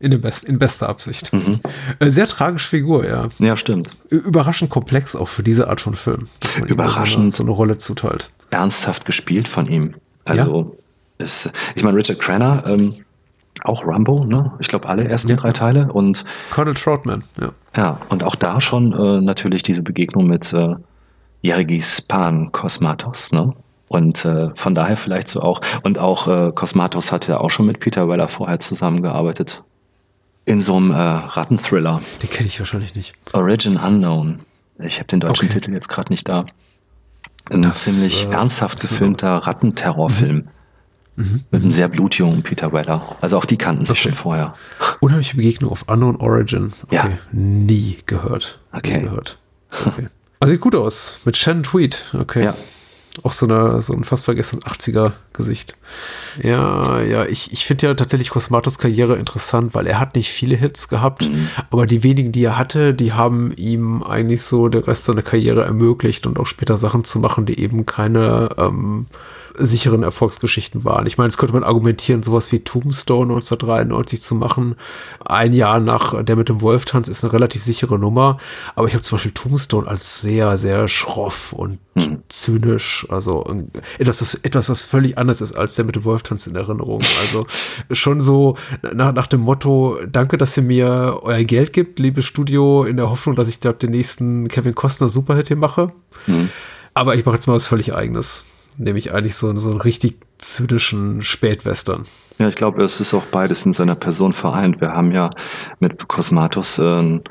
In, 0.00 0.10
dem 0.10 0.20
Best, 0.20 0.44
in 0.44 0.58
bester 0.58 0.88
Absicht. 0.88 1.32
Mhm. 1.32 1.60
Äh, 1.98 2.10
sehr 2.10 2.26
tragische 2.26 2.68
Figur, 2.68 3.06
ja. 3.06 3.28
Ja, 3.38 3.56
stimmt. 3.56 3.88
Überraschend 4.10 4.68
komplex 4.68 5.16
auch 5.16 5.28
für 5.28 5.42
diese 5.42 5.68
Art 5.68 5.80
von 5.80 5.94
Film. 5.94 6.28
Überraschend. 6.66 7.14
So 7.14 7.20
eine, 7.20 7.32
so 7.32 7.42
eine, 7.44 7.50
Rolle 7.52 7.78
zuteilt. 7.78 8.30
Ernsthaft 8.50 9.06
gespielt 9.06 9.48
von 9.48 9.66
ihm. 9.66 9.94
Also, 10.24 10.74
ja. 11.18 11.24
ist, 11.24 11.52
ich 11.74 11.84
meine, 11.84 11.96
Richard 11.96 12.18
Crenner, 12.18 12.64
ähm, 12.66 12.96
auch 13.62 13.86
Rambo, 13.86 14.24
ne? 14.24 14.52
Ich 14.58 14.68
glaube, 14.68 14.88
alle 14.88 15.08
ersten 15.08 15.30
ja. 15.30 15.36
drei 15.36 15.52
Teile. 15.52 15.90
Und 15.90 16.24
Colonel 16.50 16.74
Troutman, 16.74 17.24
ja. 17.40 17.52
Ja, 17.76 18.00
und 18.10 18.24
auch 18.24 18.34
da 18.34 18.60
schon 18.60 18.92
äh, 18.92 19.20
natürlich 19.22 19.62
diese 19.62 19.80
Begegnung 19.80 20.26
mit 20.26 20.52
äh, 20.52 20.74
Jergis 21.44 22.00
Pan 22.00 22.52
Kosmatos, 22.52 23.30
ne? 23.30 23.54
Und 23.88 24.24
äh, 24.24 24.48
von 24.56 24.74
daher 24.74 24.96
vielleicht 24.96 25.28
so 25.28 25.42
auch, 25.42 25.60
und 25.82 25.98
auch 25.98 26.26
äh, 26.26 26.52
Cosmatos 26.52 27.12
hat 27.12 27.28
ja 27.28 27.38
auch 27.38 27.50
schon 27.50 27.66
mit 27.66 27.80
Peter 27.80 28.08
Weller 28.08 28.28
vorher 28.28 28.60
zusammengearbeitet. 28.60 29.62
In 30.46 30.62
so 30.62 30.76
einem 30.76 30.90
äh, 30.90 30.94
Rattenthriller. 30.96 32.00
Den 32.22 32.30
kenne 32.30 32.46
ich 32.46 32.58
wahrscheinlich 32.58 32.94
nicht. 32.94 33.12
Origin 33.34 33.76
Unknown. 33.76 34.40
Ich 34.78 34.98
habe 34.98 35.06
den 35.08 35.20
deutschen 35.20 35.48
okay. 35.48 35.60
Titel 35.60 35.74
jetzt 35.74 35.88
gerade 35.88 36.10
nicht 36.10 36.26
da. 36.26 36.46
Ein 37.50 37.60
das, 37.60 37.84
ziemlich 37.84 38.26
äh, 38.26 38.32
ernsthaft 38.32 38.80
gefilmter 38.80 39.36
Rattenterrorfilm. 39.36 40.48
Mhm. 41.16 41.24
mhm. 41.24 41.44
Mit 41.50 41.62
einem 41.62 41.72
sehr 41.72 41.88
blutjungen 41.88 42.42
Peter 42.42 42.72
Weller. 42.72 43.16
Also 43.20 43.36
auch 43.36 43.44
die 43.44 43.58
kannten 43.58 43.84
sich 43.84 43.98
okay. 43.98 44.08
schon 44.08 44.14
vorher. 44.14 44.54
Unheimliche 45.00 45.36
Begegnung 45.36 45.70
auf 45.70 45.86
Unknown 45.88 46.16
Origin. 46.16 46.72
Okay. 46.86 46.96
Ja. 46.96 47.18
Nie 47.32 47.98
gehört. 48.06 48.60
Okay. 48.72 48.96
Nie 48.96 49.02
gehört. 49.04 49.38
Okay. 49.86 50.08
Also 50.40 50.52
sieht 50.52 50.60
gut 50.60 50.74
aus. 50.74 51.20
Mit 51.24 51.36
Shannon 51.36 51.62
Tweed. 51.62 52.02
Okay. 52.12 52.44
Ja. 52.44 52.54
Auch 53.22 53.32
so, 53.32 53.46
eine, 53.46 53.80
so 53.80 53.92
ein 53.92 54.02
fast 54.02 54.24
vergessenes 54.24 54.64
80er-Gesicht. 54.64 55.76
Ja, 56.42 57.00
ja, 57.00 57.24
ich, 57.26 57.52
ich 57.52 57.64
finde 57.64 57.86
ja 57.86 57.94
tatsächlich 57.94 58.30
Cosmatos 58.30 58.78
Karriere 58.78 59.16
interessant, 59.16 59.72
weil 59.72 59.86
er 59.86 60.00
hat 60.00 60.16
nicht 60.16 60.32
viele 60.32 60.56
Hits 60.56 60.88
gehabt, 60.88 61.22
mhm. 61.22 61.48
aber 61.70 61.86
die 61.86 62.02
wenigen, 62.02 62.32
die 62.32 62.42
er 62.42 62.58
hatte, 62.58 62.92
die 62.92 63.12
haben 63.12 63.52
ihm 63.52 64.02
eigentlich 64.02 64.42
so 64.42 64.68
der 64.68 64.88
Rest 64.88 65.04
seiner 65.04 65.22
Karriere 65.22 65.64
ermöglicht 65.64 66.26
und 66.26 66.40
auch 66.40 66.46
später 66.46 66.76
Sachen 66.76 67.04
zu 67.04 67.20
machen, 67.20 67.46
die 67.46 67.60
eben 67.60 67.86
keine 67.86 68.48
ähm, 68.58 69.06
sicheren 69.56 70.02
Erfolgsgeschichten 70.02 70.84
waren. 70.84 71.06
Ich 71.06 71.16
meine, 71.16 71.28
es 71.28 71.36
könnte 71.36 71.54
man 71.54 71.62
argumentieren, 71.62 72.22
sowas 72.22 72.50
wie 72.50 72.60
Tombstone 72.60 73.32
1993 73.32 74.20
zu 74.20 74.34
machen. 74.34 74.74
Ein 75.24 75.52
Jahr 75.52 75.80
nach 75.80 76.22
Der 76.24 76.36
mit 76.36 76.48
dem 76.48 76.60
Wolftanz 76.60 77.08
ist 77.08 77.24
eine 77.24 77.32
relativ 77.32 77.62
sichere 77.62 77.98
Nummer, 77.98 78.38
aber 78.74 78.88
ich 78.88 78.94
habe 78.94 79.02
zum 79.02 79.16
Beispiel 79.16 79.32
Tombstone 79.32 79.86
als 79.86 80.20
sehr, 80.20 80.58
sehr 80.58 80.88
schroff 80.88 81.52
und 81.52 81.78
hm. 81.94 82.22
zynisch, 82.28 83.06
also 83.08 83.44
etwas, 83.98 84.18
das, 84.18 84.34
etwas, 84.34 84.68
was 84.68 84.86
völlig 84.86 85.18
anders 85.18 85.40
ist 85.40 85.52
als 85.52 85.76
Der 85.76 85.84
mit 85.84 85.94
dem 85.94 86.04
Wolftanz 86.04 86.46
in 86.46 86.56
Erinnerung. 86.56 87.02
Also 87.20 87.46
schon 87.92 88.20
so 88.20 88.56
nach, 88.92 89.12
nach 89.12 89.28
dem 89.28 89.40
Motto, 89.40 89.98
danke, 90.10 90.36
dass 90.36 90.56
ihr 90.56 90.64
mir 90.64 91.20
euer 91.22 91.44
Geld 91.44 91.72
gibt, 91.72 91.98
liebes 91.98 92.24
Studio, 92.24 92.84
in 92.84 92.96
der 92.96 93.10
Hoffnung, 93.10 93.36
dass 93.36 93.48
ich 93.48 93.60
dort 93.60 93.82
den 93.82 93.90
nächsten 93.90 94.48
Kevin 94.48 94.74
Costner 94.74 95.08
Superhit 95.08 95.48
hier 95.48 95.56
mache. 95.56 95.92
Hm. 96.26 96.48
Aber 96.94 97.14
ich 97.14 97.24
mache 97.24 97.36
jetzt 97.36 97.46
mal 97.46 97.54
was 97.54 97.66
völlig 97.66 97.94
eigenes. 97.94 98.44
Nämlich 98.76 99.12
eigentlich 99.12 99.36
so, 99.36 99.54
so 99.56 99.70
einen 99.70 99.80
richtig 99.80 100.18
zynischen 100.38 101.22
Spätwestern. 101.22 102.04
Ja, 102.38 102.48
ich 102.48 102.56
glaube, 102.56 102.82
es 102.82 103.00
ist 103.00 103.14
auch 103.14 103.24
beides 103.26 103.64
in 103.64 103.72
seiner 103.72 103.94
Person 103.94 104.32
vereint. 104.32 104.80
Wir 104.80 104.92
haben 104.92 105.12
ja 105.12 105.30
mit 105.78 106.08
Cosmatos 106.08 106.78
äh, 106.78 106.82
einen 106.82 107.22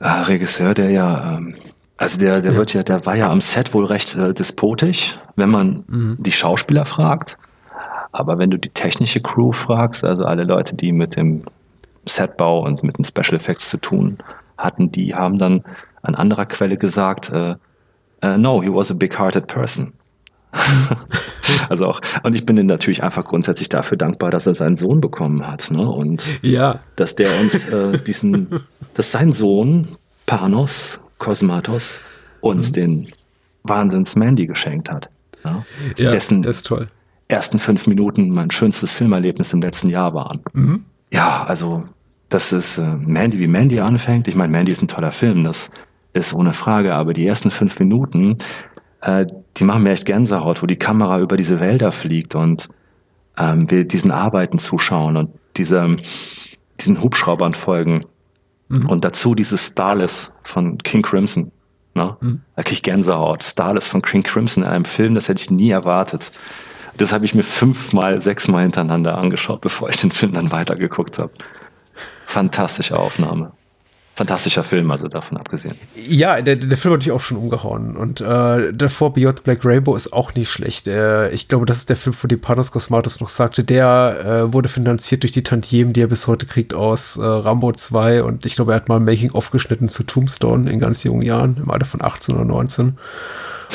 äh, 0.00 0.08
Regisseur, 0.08 0.72
der 0.74 0.90
ja, 0.90 1.34
ähm, 1.34 1.54
also 1.98 2.18
der, 2.18 2.40
der 2.40 2.52
ja. 2.52 2.58
wird 2.58 2.72
ja, 2.72 2.82
der 2.82 3.04
war 3.04 3.16
ja 3.16 3.30
am 3.30 3.40
Set 3.40 3.74
wohl 3.74 3.84
recht 3.84 4.14
äh, 4.14 4.32
despotisch, 4.32 5.18
wenn 5.36 5.50
man 5.50 5.84
mhm. 5.86 6.16
die 6.18 6.32
Schauspieler 6.32 6.86
fragt. 6.86 7.36
Aber 8.12 8.38
wenn 8.38 8.50
du 8.50 8.58
die 8.58 8.70
technische 8.70 9.20
Crew 9.20 9.52
fragst, 9.52 10.04
also 10.04 10.24
alle 10.24 10.44
Leute, 10.44 10.74
die 10.74 10.92
mit 10.92 11.16
dem 11.16 11.44
Setbau 12.06 12.64
und 12.64 12.82
mit 12.82 12.96
den 12.96 13.04
Special 13.04 13.34
Effects 13.34 13.68
zu 13.68 13.76
tun 13.76 14.16
hatten, 14.56 14.90
die 14.90 15.14
haben 15.14 15.38
dann 15.38 15.62
an 16.00 16.14
anderer 16.14 16.46
Quelle 16.46 16.78
gesagt, 16.78 17.28
äh, 17.28 17.56
Uh, 18.20 18.36
no, 18.36 18.60
he 18.60 18.68
was 18.68 18.90
a 18.90 18.94
big-hearted 18.94 19.46
person. 19.46 19.92
also 21.68 21.86
auch, 21.86 22.00
und 22.22 22.34
ich 22.34 22.46
bin 22.46 22.56
ihm 22.56 22.66
natürlich 22.66 23.02
einfach 23.02 23.24
grundsätzlich 23.24 23.68
dafür 23.68 23.96
dankbar, 23.96 24.30
dass 24.30 24.46
er 24.46 24.54
seinen 24.54 24.76
Sohn 24.76 25.00
bekommen 25.00 25.46
hat. 25.46 25.70
Ne? 25.70 25.86
Und 25.86 26.38
ja. 26.42 26.80
dass 26.96 27.14
der 27.14 27.38
uns 27.40 27.66
äh, 27.66 27.98
diesen, 27.98 28.60
dass 28.94 29.12
sein 29.12 29.32
Sohn 29.32 29.96
Panos 30.26 31.00
Cosmatos 31.18 32.00
uns 32.40 32.70
mhm. 32.70 32.74
den 32.74 33.08
Wahnsinns 33.64 34.16
Mandy 34.16 34.46
geschenkt 34.46 34.90
hat. 34.90 35.08
Ja, 35.44 35.64
ja 35.96 36.10
dessen 36.10 36.42
das 36.42 36.58
ist 36.58 36.66
toll. 36.66 36.86
ersten 37.28 37.58
fünf 37.58 37.86
Minuten 37.86 38.28
mein 38.28 38.50
schönstes 38.50 38.92
Filmerlebnis 38.92 39.52
im 39.52 39.60
letzten 39.60 39.88
Jahr 39.88 40.14
waren. 40.14 40.40
Mhm. 40.52 40.84
Ja, 41.12 41.44
also, 41.48 41.84
dass 42.28 42.52
es 42.52 42.78
äh, 42.78 42.86
Mandy 42.86 43.38
wie 43.38 43.48
Mandy 43.48 43.80
anfängt. 43.80 44.28
Ich 44.28 44.34
meine, 44.34 44.52
Mandy 44.52 44.70
ist 44.70 44.82
ein 44.82 44.88
toller 44.88 45.12
Film. 45.12 45.44
Das 45.44 45.70
ist 46.12 46.34
ohne 46.34 46.52
Frage, 46.52 46.94
aber 46.94 47.12
die 47.12 47.26
ersten 47.26 47.50
fünf 47.50 47.78
Minuten, 47.78 48.36
äh, 49.00 49.26
die 49.56 49.64
machen 49.64 49.82
mir 49.82 49.90
echt 49.90 50.06
Gänsehaut, 50.06 50.62
wo 50.62 50.66
die 50.66 50.76
Kamera 50.76 51.18
über 51.20 51.36
diese 51.36 51.60
Wälder 51.60 51.92
fliegt 51.92 52.34
und 52.34 52.68
ähm, 53.36 53.70
wir 53.70 53.84
diesen 53.84 54.10
Arbeiten 54.10 54.58
zuschauen 54.58 55.16
und 55.16 55.30
diese, 55.56 55.96
diesen 56.80 57.02
Hubschraubern 57.02 57.54
folgen. 57.54 58.04
Mhm. 58.68 58.86
Und 58.88 59.04
dazu 59.04 59.34
dieses 59.34 59.66
Starless 59.66 60.32
von 60.42 60.78
King 60.78 61.02
Crimson. 61.02 61.50
Ne? 61.94 62.16
Mhm. 62.20 62.40
Da 62.56 62.62
kriege 62.62 62.74
ich 62.74 62.82
Gänsehaut. 62.82 63.42
Starless 63.42 63.88
von 63.88 64.02
King 64.02 64.22
Crimson 64.22 64.64
in 64.64 64.68
einem 64.68 64.84
Film, 64.84 65.14
das 65.14 65.28
hätte 65.28 65.42
ich 65.42 65.50
nie 65.50 65.70
erwartet. 65.70 66.32
Das 66.96 67.12
habe 67.12 67.24
ich 67.24 67.34
mir 67.34 67.44
fünfmal, 67.44 68.20
sechsmal 68.20 68.62
hintereinander 68.62 69.16
angeschaut, 69.16 69.60
bevor 69.60 69.88
ich 69.88 69.96
den 69.98 70.10
Film 70.10 70.32
dann 70.32 70.50
weitergeguckt 70.50 71.18
habe. 71.18 71.30
Fantastische 72.26 72.98
Aufnahme 72.98 73.52
fantastischer 74.18 74.64
Film, 74.64 74.90
also 74.90 75.06
davon 75.06 75.38
abgesehen. 75.38 75.76
Ja, 75.94 76.42
der, 76.42 76.56
der 76.56 76.76
Film 76.76 76.94
hat 76.94 77.02
dich 77.02 77.12
auch 77.12 77.20
schon 77.20 77.36
umgehauen. 77.36 77.96
Und 77.96 78.20
äh, 78.20 78.72
davor 78.72 79.12
Beyond 79.12 79.44
Black 79.44 79.64
Rainbow 79.64 79.94
ist 79.94 80.12
auch 80.12 80.34
nicht 80.34 80.50
schlecht. 80.50 80.88
Äh, 80.88 81.30
ich 81.30 81.46
glaube, 81.46 81.66
das 81.66 81.78
ist 81.78 81.88
der 81.88 81.96
Film, 81.96 82.14
von 82.14 82.28
dem 82.28 82.40
Panos 82.40 82.72
Cosmatos 82.72 83.20
noch 83.20 83.28
sagte. 83.28 83.62
Der 83.62 84.48
äh, 84.48 84.52
wurde 84.52 84.68
finanziert 84.68 85.22
durch 85.22 85.32
die 85.32 85.44
Tantiemen, 85.44 85.92
die 85.92 86.02
er 86.02 86.08
bis 86.08 86.26
heute 86.26 86.46
kriegt 86.46 86.74
aus 86.74 87.16
äh, 87.16 87.24
Rambo 87.24 87.70
2. 87.70 88.24
Und 88.24 88.44
ich 88.44 88.56
glaube, 88.56 88.72
er 88.72 88.76
hat 88.76 88.88
mal 88.88 88.98
Making-of 88.98 89.50
geschnitten 89.50 89.88
zu 89.88 90.02
Tombstone 90.02 90.68
in 90.68 90.80
ganz 90.80 91.04
jungen 91.04 91.22
Jahren, 91.22 91.56
im 91.62 91.70
Alter 91.70 91.86
von 91.86 92.02
18 92.02 92.34
oder 92.34 92.44
19. 92.44 92.98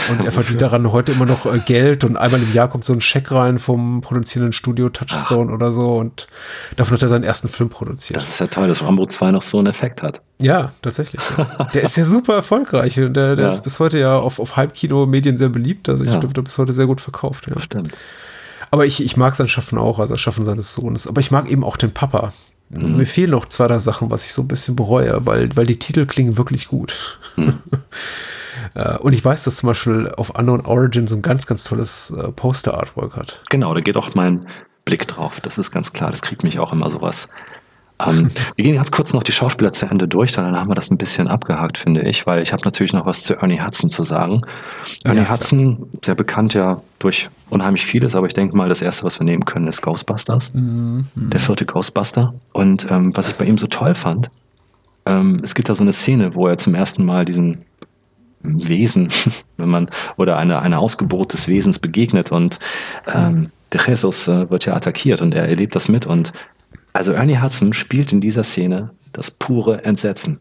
Und 0.10 0.26
er 0.26 0.32
verdient 0.32 0.62
daran 0.62 0.92
heute 0.92 1.12
immer 1.12 1.26
noch 1.26 1.46
äh, 1.46 1.60
Geld 1.60 2.04
und 2.04 2.18
einmal 2.18 2.42
im 2.42 2.52
Jahr 2.52 2.68
kommt 2.68 2.84
so 2.84 2.94
ein 2.94 3.02
Scheck 3.02 3.32
rein 3.32 3.60
vom 3.60 4.02
produzierenden 4.02 4.54
Studio 4.54 4.90
Touchstone 4.90 5.52
ah. 5.52 5.56
oder 5.56 5.72
so 5.72 5.98
und 5.98 6.28
davon 6.76 6.96
hat 6.96 7.04
er 7.04 7.10
seinen 7.10 7.24
ersten 7.24 7.48
Film 7.48 7.70
produziert. 7.70 8.18
Das 8.18 8.30
ist 8.30 8.40
ja 8.40 8.48
toll, 8.48 8.68
dass 8.68 8.82
Rambo 8.82 9.06
2 9.06 9.32
noch 9.32 9.42
so 9.42 9.60
einen 9.60 9.68
Effekt 9.68 10.02
hat. 10.02 10.22
Ja, 10.40 10.72
tatsächlich. 10.82 11.22
Ja. 11.38 11.70
der 11.74 11.84
ist 11.84 11.96
ja 11.96 12.06
super 12.06 12.36
erfolgreich 12.36 13.00
und 13.00 13.14
der, 13.14 13.36
der 13.36 13.46
ja. 13.46 13.52
ist 13.52 13.62
bis 13.62 13.80
heute 13.80 14.00
ja 14.00 14.18
auf, 14.18 14.40
auf 14.40 14.58
Halbkino-Medien 14.58 15.38
sehr 15.38 15.50
beliebt. 15.50 15.88
Also 15.90 16.04
ich 16.04 16.10
ja. 16.10 16.18
glaube, 16.18 16.34
der 16.34 16.42
bis 16.42 16.58
heute 16.58 16.74
sehr 16.74 16.88
gut 16.88 17.02
verkauft. 17.02 17.48
Ja. 17.48 17.62
Stimmt. 17.62 17.92
Aber 18.72 18.86
ich, 18.86 19.04
ich 19.04 19.18
mag 19.18 19.36
sein 19.36 19.48
Schaffen 19.48 19.78
auch, 19.78 20.00
also 20.00 20.16
das 20.16 20.22
Schaffen 20.22 20.44
seines 20.44 20.74
Sohnes. 20.74 21.08
Aber 21.08 21.22
ich 21.22 21.30
mag 21.30 21.50
eben 21.50 21.64
auch 21.64 21.78
den 21.78 21.94
Papa. 21.94 22.34
Mhm. 22.70 22.98
Mir 22.98 23.06
fehlen 23.06 23.32
noch 23.32 23.48
zwei, 23.48 23.68
drei 23.68 23.80
Sachen, 23.80 24.10
was 24.10 24.26
ich 24.26 24.34
so 24.34 24.42
ein 24.42 24.48
bisschen 24.48 24.76
bereue, 24.76 25.26
weil, 25.26 25.56
weil 25.56 25.66
die 25.66 25.78
Titel 25.78 26.06
klingen 26.06 26.38
wirklich 26.38 26.68
gut. 26.68 27.20
Mhm. 27.36 27.60
Äh, 28.76 28.98
und 28.98 29.14
ich 29.14 29.24
weiß, 29.24 29.44
dass 29.44 29.58
zum 29.58 29.68
Beispiel 29.68 30.12
auf 30.18 30.32
Unknown 30.32 30.66
Origin 30.66 31.08
so 31.08 31.16
ein 31.16 31.22
ganz, 31.22 31.46
ganz 31.46 31.64
tolles 31.64 32.12
äh, 32.12 32.32
Poster-Artwork 32.32 33.16
hat. 33.16 33.42
Genau, 33.50 33.74
da 33.74 33.80
geht 33.80 33.98
auch 33.98 34.14
mein 34.16 34.48
Blick 34.86 35.08
drauf. 35.08 35.40
Das 35.42 35.58
ist 35.58 35.72
ganz 35.72 35.94
klar. 35.94 36.10
Das 36.10 36.22
kriegt 36.22 36.44
mich 36.44 36.60
auch 36.60 36.74
immer 36.74 36.90
sowas. 36.90 37.28
Ähm, 38.00 38.30
wir 38.56 38.64
gehen 38.64 38.76
ganz 38.76 38.92
kurz 38.92 39.14
noch 39.14 39.24
die 39.24 39.32
Schauspieler 39.32 39.72
zu 39.72 39.86
Ende 39.86 40.08
durch, 40.08 40.32
dann 40.32 40.56
haben 40.56 40.70
wir 40.70 40.76
das 40.76 40.90
ein 40.90 40.98
bisschen 40.98 41.28
abgehakt, 41.28 41.78
finde 41.78 42.02
ich, 42.02 42.26
weil 42.26 42.42
ich 42.42 42.52
habe 42.52 42.64
natürlich 42.66 42.94
noch 42.94 43.06
was 43.06 43.24
zu 43.24 43.36
Ernie 43.36 43.62
Hudson 43.62 43.90
zu 43.90 44.04
sagen. 44.04 44.42
Ernie 45.04 45.22
ja, 45.22 45.30
Hudson, 45.30 45.90
sehr 46.04 46.16
bekannt 46.16 46.54
ja 46.54 46.82
durch 47.00 47.30
unheimlich 47.50 47.86
vieles, 47.86 48.16
aber 48.16 48.28
ich 48.28 48.34
denke 48.34 48.56
mal, 48.56 48.70
das 48.70 48.82
erste, 48.82 49.04
was 49.04 49.20
wir 49.20 49.26
nehmen 49.26 49.46
können, 49.46 49.68
ist 49.68 49.82
Ghostbusters. 49.82 50.54
Mhm. 50.54 51.06
Der 51.16 51.40
vierte 51.40 51.66
Ghostbuster. 51.66 52.34
Und 52.54 52.90
ähm, 52.90 53.16
was 53.16 53.30
ich 53.30 53.36
bei 53.36 53.46
ihm 53.46 53.58
so 53.58 53.68
toll 53.68 53.96
fand, 53.96 54.30
ähm, 55.06 55.42
es 55.44 55.54
gibt 55.54 55.70
da 55.70 55.76
so 55.76 55.84
eine 55.84 55.94
Szene, 55.94 56.34
wo 56.34 56.48
er 56.48 56.58
zum 56.58 56.76
ersten 56.76 57.06
Mal 57.06 57.26
diesen 57.26 57.66
Wesen, 58.44 59.10
wenn 59.58 59.70
man, 59.70 59.90
oder 60.18 60.38
eine, 60.38 60.62
eine 60.62 60.80
Ausgeburt 60.80 61.34
des 61.34 61.48
Wesens 61.48 61.80
begegnet 61.80 62.32
und 62.32 62.60
ähm, 63.14 63.52
De 63.74 63.82
Jesus 63.84 64.28
äh, 64.28 64.50
wird 64.52 64.66
ja 64.66 64.76
attackiert 64.76 65.22
und 65.22 65.34
er 65.34 65.48
erlebt 65.48 65.76
das 65.76 65.88
mit 65.88 66.06
und 66.06 66.32
also 66.94 67.12
Ernie 67.14 67.42
Hudson 67.42 67.74
spielt 67.74 68.14
in 68.14 68.22
dieser 68.22 68.44
Szene 68.44 68.92
das 69.14 69.32
pure 69.32 69.84
Entsetzen. 69.84 70.40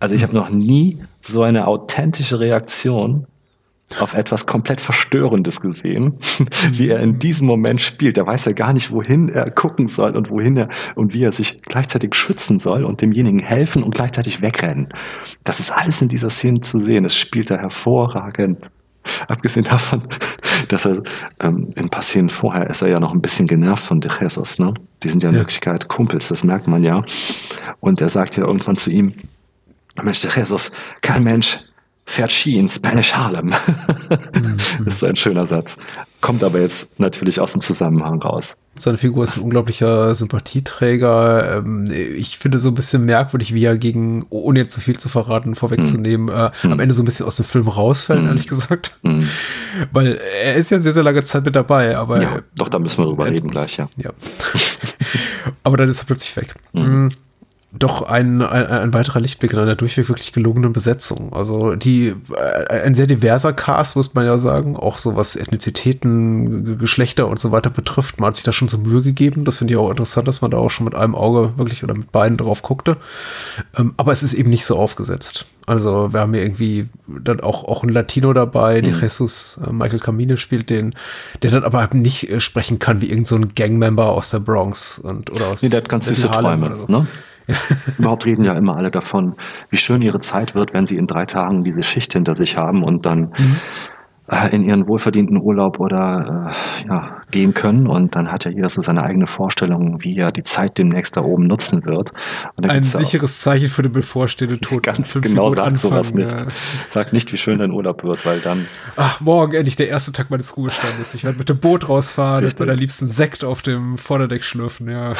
Also 0.00 0.14
ich 0.14 0.22
habe 0.22 0.34
noch 0.34 0.48
nie 0.48 1.04
so 1.20 1.42
eine 1.42 1.66
authentische 1.66 2.40
Reaktion 2.40 3.26
auf 4.00 4.14
etwas 4.14 4.46
komplett 4.46 4.80
Verstörendes 4.80 5.60
gesehen, 5.60 6.18
wie 6.72 6.88
er 6.88 7.00
in 7.00 7.18
diesem 7.18 7.46
Moment 7.46 7.80
spielt. 7.80 8.16
Da 8.16 8.26
weiß 8.26 8.46
er 8.46 8.54
gar 8.54 8.72
nicht, 8.72 8.90
wohin 8.90 9.28
er 9.28 9.50
gucken 9.50 9.86
soll 9.86 10.16
und 10.16 10.30
wohin 10.30 10.56
er 10.56 10.68
und 10.94 11.14
wie 11.14 11.24
er 11.24 11.32
sich 11.32 11.60
gleichzeitig 11.62 12.14
schützen 12.14 12.58
soll 12.58 12.84
und 12.84 13.00
demjenigen 13.00 13.40
helfen 13.40 13.82
und 13.82 13.94
gleichzeitig 13.94 14.42
wegrennen. 14.42 14.88
Das 15.44 15.60
ist 15.60 15.70
alles 15.70 16.02
in 16.02 16.08
dieser 16.08 16.30
Szene 16.30 16.60
zu 16.60 16.78
sehen. 16.78 17.04
Es 17.04 17.16
spielt 17.16 17.50
er 17.50 17.58
hervorragend. 17.58 18.70
Abgesehen 19.28 19.64
davon, 19.64 20.02
dass 20.68 20.86
er 20.86 21.02
ähm, 21.40 21.68
in 21.76 21.84
ein 21.84 21.90
paar 21.90 22.02
Szenen 22.02 22.30
vorher 22.30 22.68
ist 22.70 22.80
er 22.80 22.88
ja 22.88 22.98
noch 22.98 23.12
ein 23.12 23.20
bisschen 23.20 23.46
genervt 23.46 23.84
von 23.84 24.00
De 24.00 24.10
Jesus. 24.18 24.58
Ne? 24.58 24.72
Die 25.02 25.08
sind 25.08 25.22
ja 25.22 25.28
in 25.28 25.34
ja. 25.34 25.40
Wirklichkeit 25.42 25.88
Kumpels, 25.88 26.28
das 26.28 26.42
merkt 26.42 26.66
man 26.66 26.82
ja. 26.82 27.02
Und 27.80 28.00
er 28.00 28.08
sagt 28.08 28.36
ja 28.36 28.44
irgendwann 28.44 28.76
zu 28.76 28.90
ihm, 28.90 29.12
Mensch, 30.02 30.22
De 30.22 30.30
Jesus, 30.34 30.72
kein 31.02 31.22
Mensch 31.22 31.60
fährt 32.06 32.32
Ski 32.32 32.58
in 32.58 32.68
Spanish 32.68 33.14
Harlem. 33.14 33.46
Mhm. 33.46 34.56
ist 34.86 35.02
ein 35.02 35.16
schöner 35.16 35.46
Satz. 35.46 35.76
Kommt 36.20 36.42
aber 36.42 36.60
jetzt 36.60 36.88
natürlich 36.98 37.40
aus 37.40 37.52
dem 37.52 37.60
Zusammenhang 37.60 38.20
raus. 38.22 38.54
Seine 38.76 38.98
Figur 38.98 39.24
ist 39.24 39.36
ein 39.36 39.42
unglaublicher 39.42 40.14
Sympathieträger. 40.14 41.58
Ähm, 41.58 41.84
ich 41.90 42.38
finde 42.38 42.60
so 42.60 42.68
ein 42.68 42.74
bisschen 42.74 43.04
merkwürdig, 43.04 43.54
wie 43.54 43.64
er 43.64 43.78
gegen, 43.78 44.26
ohne 44.30 44.60
jetzt 44.60 44.74
zu 44.74 44.80
viel 44.80 44.98
zu 44.98 45.08
verraten, 45.08 45.54
vorwegzunehmen, 45.54 46.26
mm. 46.26 46.30
am 46.30 46.52
mhm. 46.62 46.80
Ende 46.80 46.94
so 46.94 47.02
ein 47.02 47.04
bisschen 47.04 47.26
aus 47.26 47.36
dem 47.36 47.44
Film 47.44 47.68
rausfällt, 47.68 48.24
mm. 48.24 48.26
ehrlich 48.26 48.48
gesagt. 48.48 48.96
Mm. 49.02 49.20
Weil 49.92 50.18
er 50.42 50.54
ist 50.54 50.70
ja 50.70 50.78
sehr, 50.78 50.92
sehr 50.92 51.02
lange 51.02 51.22
Zeit 51.22 51.44
mit 51.44 51.54
dabei, 51.54 51.96
aber. 51.96 52.22
Ja, 52.22 52.38
doch, 52.56 52.68
da 52.68 52.78
müssen 52.78 53.02
wir 53.02 53.06
drüber 53.06 53.26
reden 53.26 53.50
gleich, 53.50 53.76
ja. 53.76 53.88
ja. 53.96 54.10
aber 55.62 55.76
dann 55.76 55.88
ist 55.88 56.00
er 56.00 56.06
plötzlich 56.06 56.34
weg 56.36 56.54
doch 57.76 58.02
ein, 58.02 58.40
ein, 58.40 58.66
ein 58.66 58.94
weiterer 58.94 59.20
Lichtblick 59.20 59.52
in 59.52 59.58
einer 59.58 59.74
durchweg 59.74 60.08
wirklich 60.08 60.32
gelungenen 60.32 60.72
Besetzung. 60.72 61.32
Also 61.32 61.74
die 61.74 62.14
äh, 62.68 62.82
ein 62.82 62.94
sehr 62.94 63.06
diverser 63.06 63.52
Cast, 63.52 63.96
muss 63.96 64.14
man 64.14 64.24
ja 64.24 64.38
sagen, 64.38 64.76
auch 64.76 64.96
so 64.96 65.16
was 65.16 65.36
Ethnizitäten, 65.36 66.78
Geschlechter 66.78 67.26
und 67.26 67.40
so 67.40 67.50
weiter 67.52 67.70
betrifft. 67.70 68.20
Man 68.20 68.28
hat 68.28 68.36
sich 68.36 68.44
da 68.44 68.52
schon 68.52 68.68
so 68.68 68.78
Mühe 68.78 69.02
gegeben. 69.02 69.44
Das 69.44 69.58
finde 69.58 69.74
ich 69.74 69.78
auch 69.78 69.90
interessant, 69.90 70.28
dass 70.28 70.40
man 70.40 70.50
da 70.50 70.58
auch 70.58 70.70
schon 70.70 70.84
mit 70.84 70.94
einem 70.94 71.14
Auge 71.14 71.52
wirklich 71.56 71.82
oder 71.82 71.94
mit 71.94 72.12
beiden 72.12 72.36
drauf 72.36 72.62
guckte. 72.62 72.96
Ähm, 73.76 73.94
aber 73.96 74.12
es 74.12 74.22
ist 74.22 74.34
eben 74.34 74.50
nicht 74.50 74.64
so 74.64 74.76
aufgesetzt. 74.76 75.46
Also 75.66 76.12
wir 76.12 76.20
haben 76.20 76.34
hier 76.34 76.42
irgendwie 76.42 76.88
dann 77.06 77.40
auch, 77.40 77.64
auch 77.64 77.82
ein 77.82 77.88
Latino 77.88 78.32
dabei, 78.32 78.78
mhm. 78.78 78.84
der 78.84 78.94
Jesus 79.00 79.58
äh, 79.66 79.72
Michael 79.72 80.00
Camine 80.00 80.36
spielt 80.36 80.70
den, 80.70 80.94
der 81.42 81.50
dann 81.50 81.64
aber 81.64 81.88
nicht 81.92 82.30
äh, 82.30 82.40
sprechen 82.40 82.78
kann 82.78 83.00
wie 83.00 83.06
irgendein 83.10 83.42
so 83.42 83.48
Gangmember 83.54 84.12
aus 84.12 84.30
der 84.30 84.40
Bronx 84.40 84.98
und 84.98 85.32
oder 85.32 85.48
aus 85.48 85.62
Nee, 85.62 85.70
der 85.70 85.78
hat 85.78 85.88
ganz 85.88 86.06
süße 86.06 86.30
Träume, 86.30 86.76
so. 86.76 86.86
ne? 86.86 87.06
Überhaupt 87.98 88.26
reden 88.26 88.44
ja 88.44 88.54
immer 88.54 88.76
alle 88.76 88.90
davon, 88.90 89.34
wie 89.70 89.76
schön 89.76 90.02
ihre 90.02 90.20
Zeit 90.20 90.54
wird, 90.54 90.72
wenn 90.72 90.86
sie 90.86 90.96
in 90.96 91.06
drei 91.06 91.26
Tagen 91.26 91.64
diese 91.64 91.82
Schicht 91.82 92.12
hinter 92.12 92.34
sich 92.34 92.56
haben 92.56 92.82
und 92.82 93.06
dann 93.06 93.20
mhm. 93.36 93.56
In 94.52 94.62
ihren 94.62 94.88
wohlverdienten 94.88 95.38
Urlaub 95.38 95.80
oder 95.80 96.50
äh, 96.50 96.86
ja, 96.88 97.20
gehen 97.30 97.52
können. 97.52 97.86
Und 97.86 98.16
dann 98.16 98.32
hat 98.32 98.46
ja 98.46 98.50
jeder 98.50 98.70
so 98.70 98.80
seine 98.80 99.02
eigene 99.02 99.26
Vorstellung, 99.26 99.98
wie 100.00 100.16
er 100.16 100.28
die 100.28 100.42
Zeit 100.42 100.78
demnächst 100.78 101.16
da 101.16 101.20
oben 101.20 101.46
nutzen 101.46 101.84
wird. 101.84 102.10
Ein 102.56 102.82
sicheres 102.82 103.42
Zeichen 103.42 103.68
für 103.68 103.82
den 103.82 103.92
bevorstehenden 103.92 104.60
Tod. 104.60 104.82
Ganz 104.82 105.12
genau, 105.12 105.50
sag 105.50 105.66
anfangen, 105.66 105.92
sowas 105.92 106.14
nicht. 106.14 106.32
Ja. 106.32 106.46
Sag 106.88 107.12
nicht, 107.12 107.32
wie 107.32 107.36
schön 107.36 107.58
dein 107.58 107.70
Urlaub 107.70 108.02
wird, 108.02 108.24
weil 108.24 108.40
dann... 108.40 108.66
Ach, 108.96 109.20
morgen 109.20 109.54
endlich 109.54 109.76
der 109.76 109.88
erste 109.88 110.12
Tag 110.12 110.30
meines 110.30 110.56
Ruhestandes. 110.56 111.14
Ich 111.14 111.24
werde 111.24 111.36
mit 111.36 111.50
dem 111.50 111.58
Boot 111.58 111.88
rausfahren 111.88 112.44
und 112.44 112.58
meiner 112.58 112.76
liebsten 112.76 113.06
Sekt 113.06 113.44
auf 113.44 113.60
dem 113.60 113.98
Vorderdeck 113.98 114.42
schlürfen, 114.42 114.88
ja. 114.88 115.14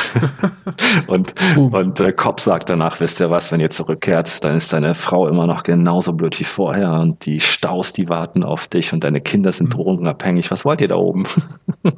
und 1.07 1.35
und 1.57 2.01
äh, 2.01 2.13
Cobb 2.13 2.41
sagt 2.41 2.71
danach, 2.71 3.01
wisst 3.01 3.21
ihr 3.21 3.31
was, 3.31 3.53
wenn 3.53 3.61
ihr 3.61 3.71
zurückkehrt, 3.71 4.43
dann 4.45 4.57
ist 4.57 4.73
deine 4.73 4.95
Frau 4.95 5.29
immer 5.29 5.47
noch 5.47 5.63
genauso 5.63 6.13
blöd 6.13 6.39
wie 6.41 6.45
vorher 6.45 6.93
und 7.01 7.27
die 7.27 7.41
Staus, 7.41 7.93
die 7.93 8.09
warten 8.09 8.45
auf 8.45 8.67
dich 8.67 8.94
und 8.95 9.05
deine 9.05 9.21
Kinder 9.21 9.53
sind 9.53 9.67
mhm. 9.67 9.71
drogenabhängig. 9.71 10.51
Was 10.51 10.65
wollt 10.65 10.81
ihr 10.81 10.89
da 10.89 10.97
oben? 10.97 11.25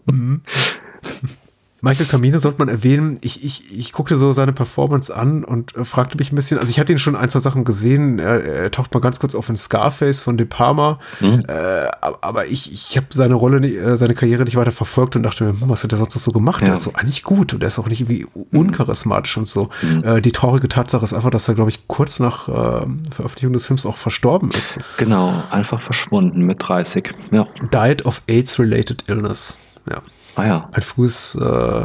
Mhm. 0.06 0.42
Michael 1.82 2.06
Camino 2.06 2.38
sollte 2.38 2.58
man 2.58 2.68
erwähnen. 2.68 3.18
Ich, 3.20 3.44
ich, 3.44 3.78
ich 3.78 3.92
guckte 3.92 4.16
so 4.16 4.32
seine 4.32 4.52
Performance 4.52 5.14
an 5.14 5.44
und 5.44 5.76
äh, 5.76 5.84
fragte 5.84 6.16
mich 6.16 6.32
ein 6.32 6.36
bisschen. 6.36 6.58
Also 6.58 6.70
ich 6.70 6.80
hatte 6.80 6.92
ihn 6.92 6.98
schon 6.98 7.16
ein, 7.16 7.28
zwei 7.28 7.40
Sachen 7.40 7.64
gesehen. 7.64 8.18
Er, 8.18 8.42
er 8.44 8.70
taucht 8.70 8.94
mal 8.94 9.00
ganz 9.00 9.20
kurz 9.20 9.34
auf 9.34 9.48
in 9.48 9.56
Scarface 9.56 10.20
von 10.20 10.38
De 10.38 10.46
Palma. 10.46 10.98
Mhm. 11.20 11.44
Äh, 11.46 11.86
aber 12.00 12.46
ich, 12.46 12.72
ich 12.72 12.96
habe 12.96 13.06
seine 13.10 13.34
Rolle, 13.34 13.60
nicht, 13.60 13.76
äh, 13.76 13.96
seine 13.96 14.14
Karriere 14.14 14.44
nicht 14.44 14.56
weiter 14.56 14.72
verfolgt 14.72 15.16
und 15.16 15.22
dachte 15.22 15.44
mir, 15.44 15.50
hm, 15.50 15.68
was 15.68 15.84
hat 15.84 15.92
er 15.92 15.98
sonst 15.98 16.14
noch 16.14 16.22
so 16.22 16.32
gemacht? 16.32 16.62
Ja. 16.62 16.66
Der 16.66 16.74
ist 16.74 16.84
so 16.84 16.94
eigentlich 16.94 17.22
gut 17.22 17.52
und 17.52 17.60
der 17.60 17.68
ist 17.68 17.78
auch 17.78 17.88
nicht 17.88 18.00
irgendwie 18.00 18.26
uncharismatisch 18.52 19.36
und 19.36 19.46
so. 19.46 19.68
Mhm. 19.82 20.04
Äh, 20.04 20.20
die 20.22 20.32
traurige 20.32 20.68
Tatsache 20.68 21.04
ist 21.04 21.12
einfach, 21.12 21.30
dass 21.30 21.46
er, 21.48 21.54
glaube 21.54 21.70
ich, 21.70 21.86
kurz 21.88 22.20
nach 22.20 22.48
äh, 22.48 22.86
Veröffentlichung 23.10 23.52
des 23.52 23.66
Films 23.66 23.84
auch 23.84 23.96
verstorben 23.96 24.50
ist. 24.52 24.80
Genau, 24.96 25.42
einfach 25.50 25.80
verschwunden 25.80 26.40
mit 26.40 26.56
30. 26.66 27.12
Ja. 27.30 27.46
Died 27.72 28.06
of 28.06 28.22
AIDS-related 28.28 29.04
illness. 29.08 29.58
Ja. 29.90 30.02
Ah 30.36 30.46
ja. 30.46 30.68
Ein 30.72 30.82
frühes 30.82 31.34
äh, 31.34 31.84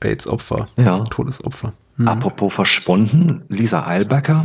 AIDS-Opfer. 0.00 0.68
Ja. 0.76 1.04
Todesopfer. 1.04 1.72
Mhm. 1.96 2.08
Apropos 2.08 2.54
verschwunden, 2.54 3.42
Lisa 3.48 3.86
Eilbecker. 3.86 4.44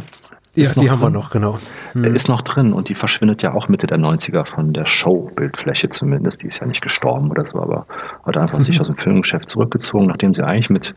Ja, 0.56 0.72
die 0.74 0.92
haben 0.92 1.00
drin. 1.00 1.14
wir 1.14 1.20
noch, 1.20 1.32
genau. 1.32 1.58
Mhm. 1.96 2.04
Ist 2.04 2.28
noch 2.28 2.42
drin 2.42 2.74
und 2.74 2.88
die 2.90 2.94
verschwindet 2.94 3.42
ja 3.42 3.54
auch 3.54 3.70
Mitte 3.70 3.88
der 3.88 3.98
90er 3.98 4.46
von 4.46 4.72
der 4.72 4.86
Show-Bildfläche 4.86 5.90
zumindest. 5.90 6.44
Die 6.44 6.48
ist 6.48 6.60
ja 6.60 6.68
nicht 6.68 6.82
gestorben 6.82 7.32
oder 7.32 7.44
so, 7.44 7.60
aber 7.60 7.88
hat 8.24 8.38
einfach 8.38 8.60
mhm. 8.60 8.64
sich 8.64 8.80
aus 8.82 8.88
dem 8.88 8.96
Filmgeschäft 8.96 9.50
zurückgezogen, 9.50 10.06
nachdem 10.06 10.34
sie 10.34 10.44
eigentlich 10.44 10.70
mit 10.70 10.94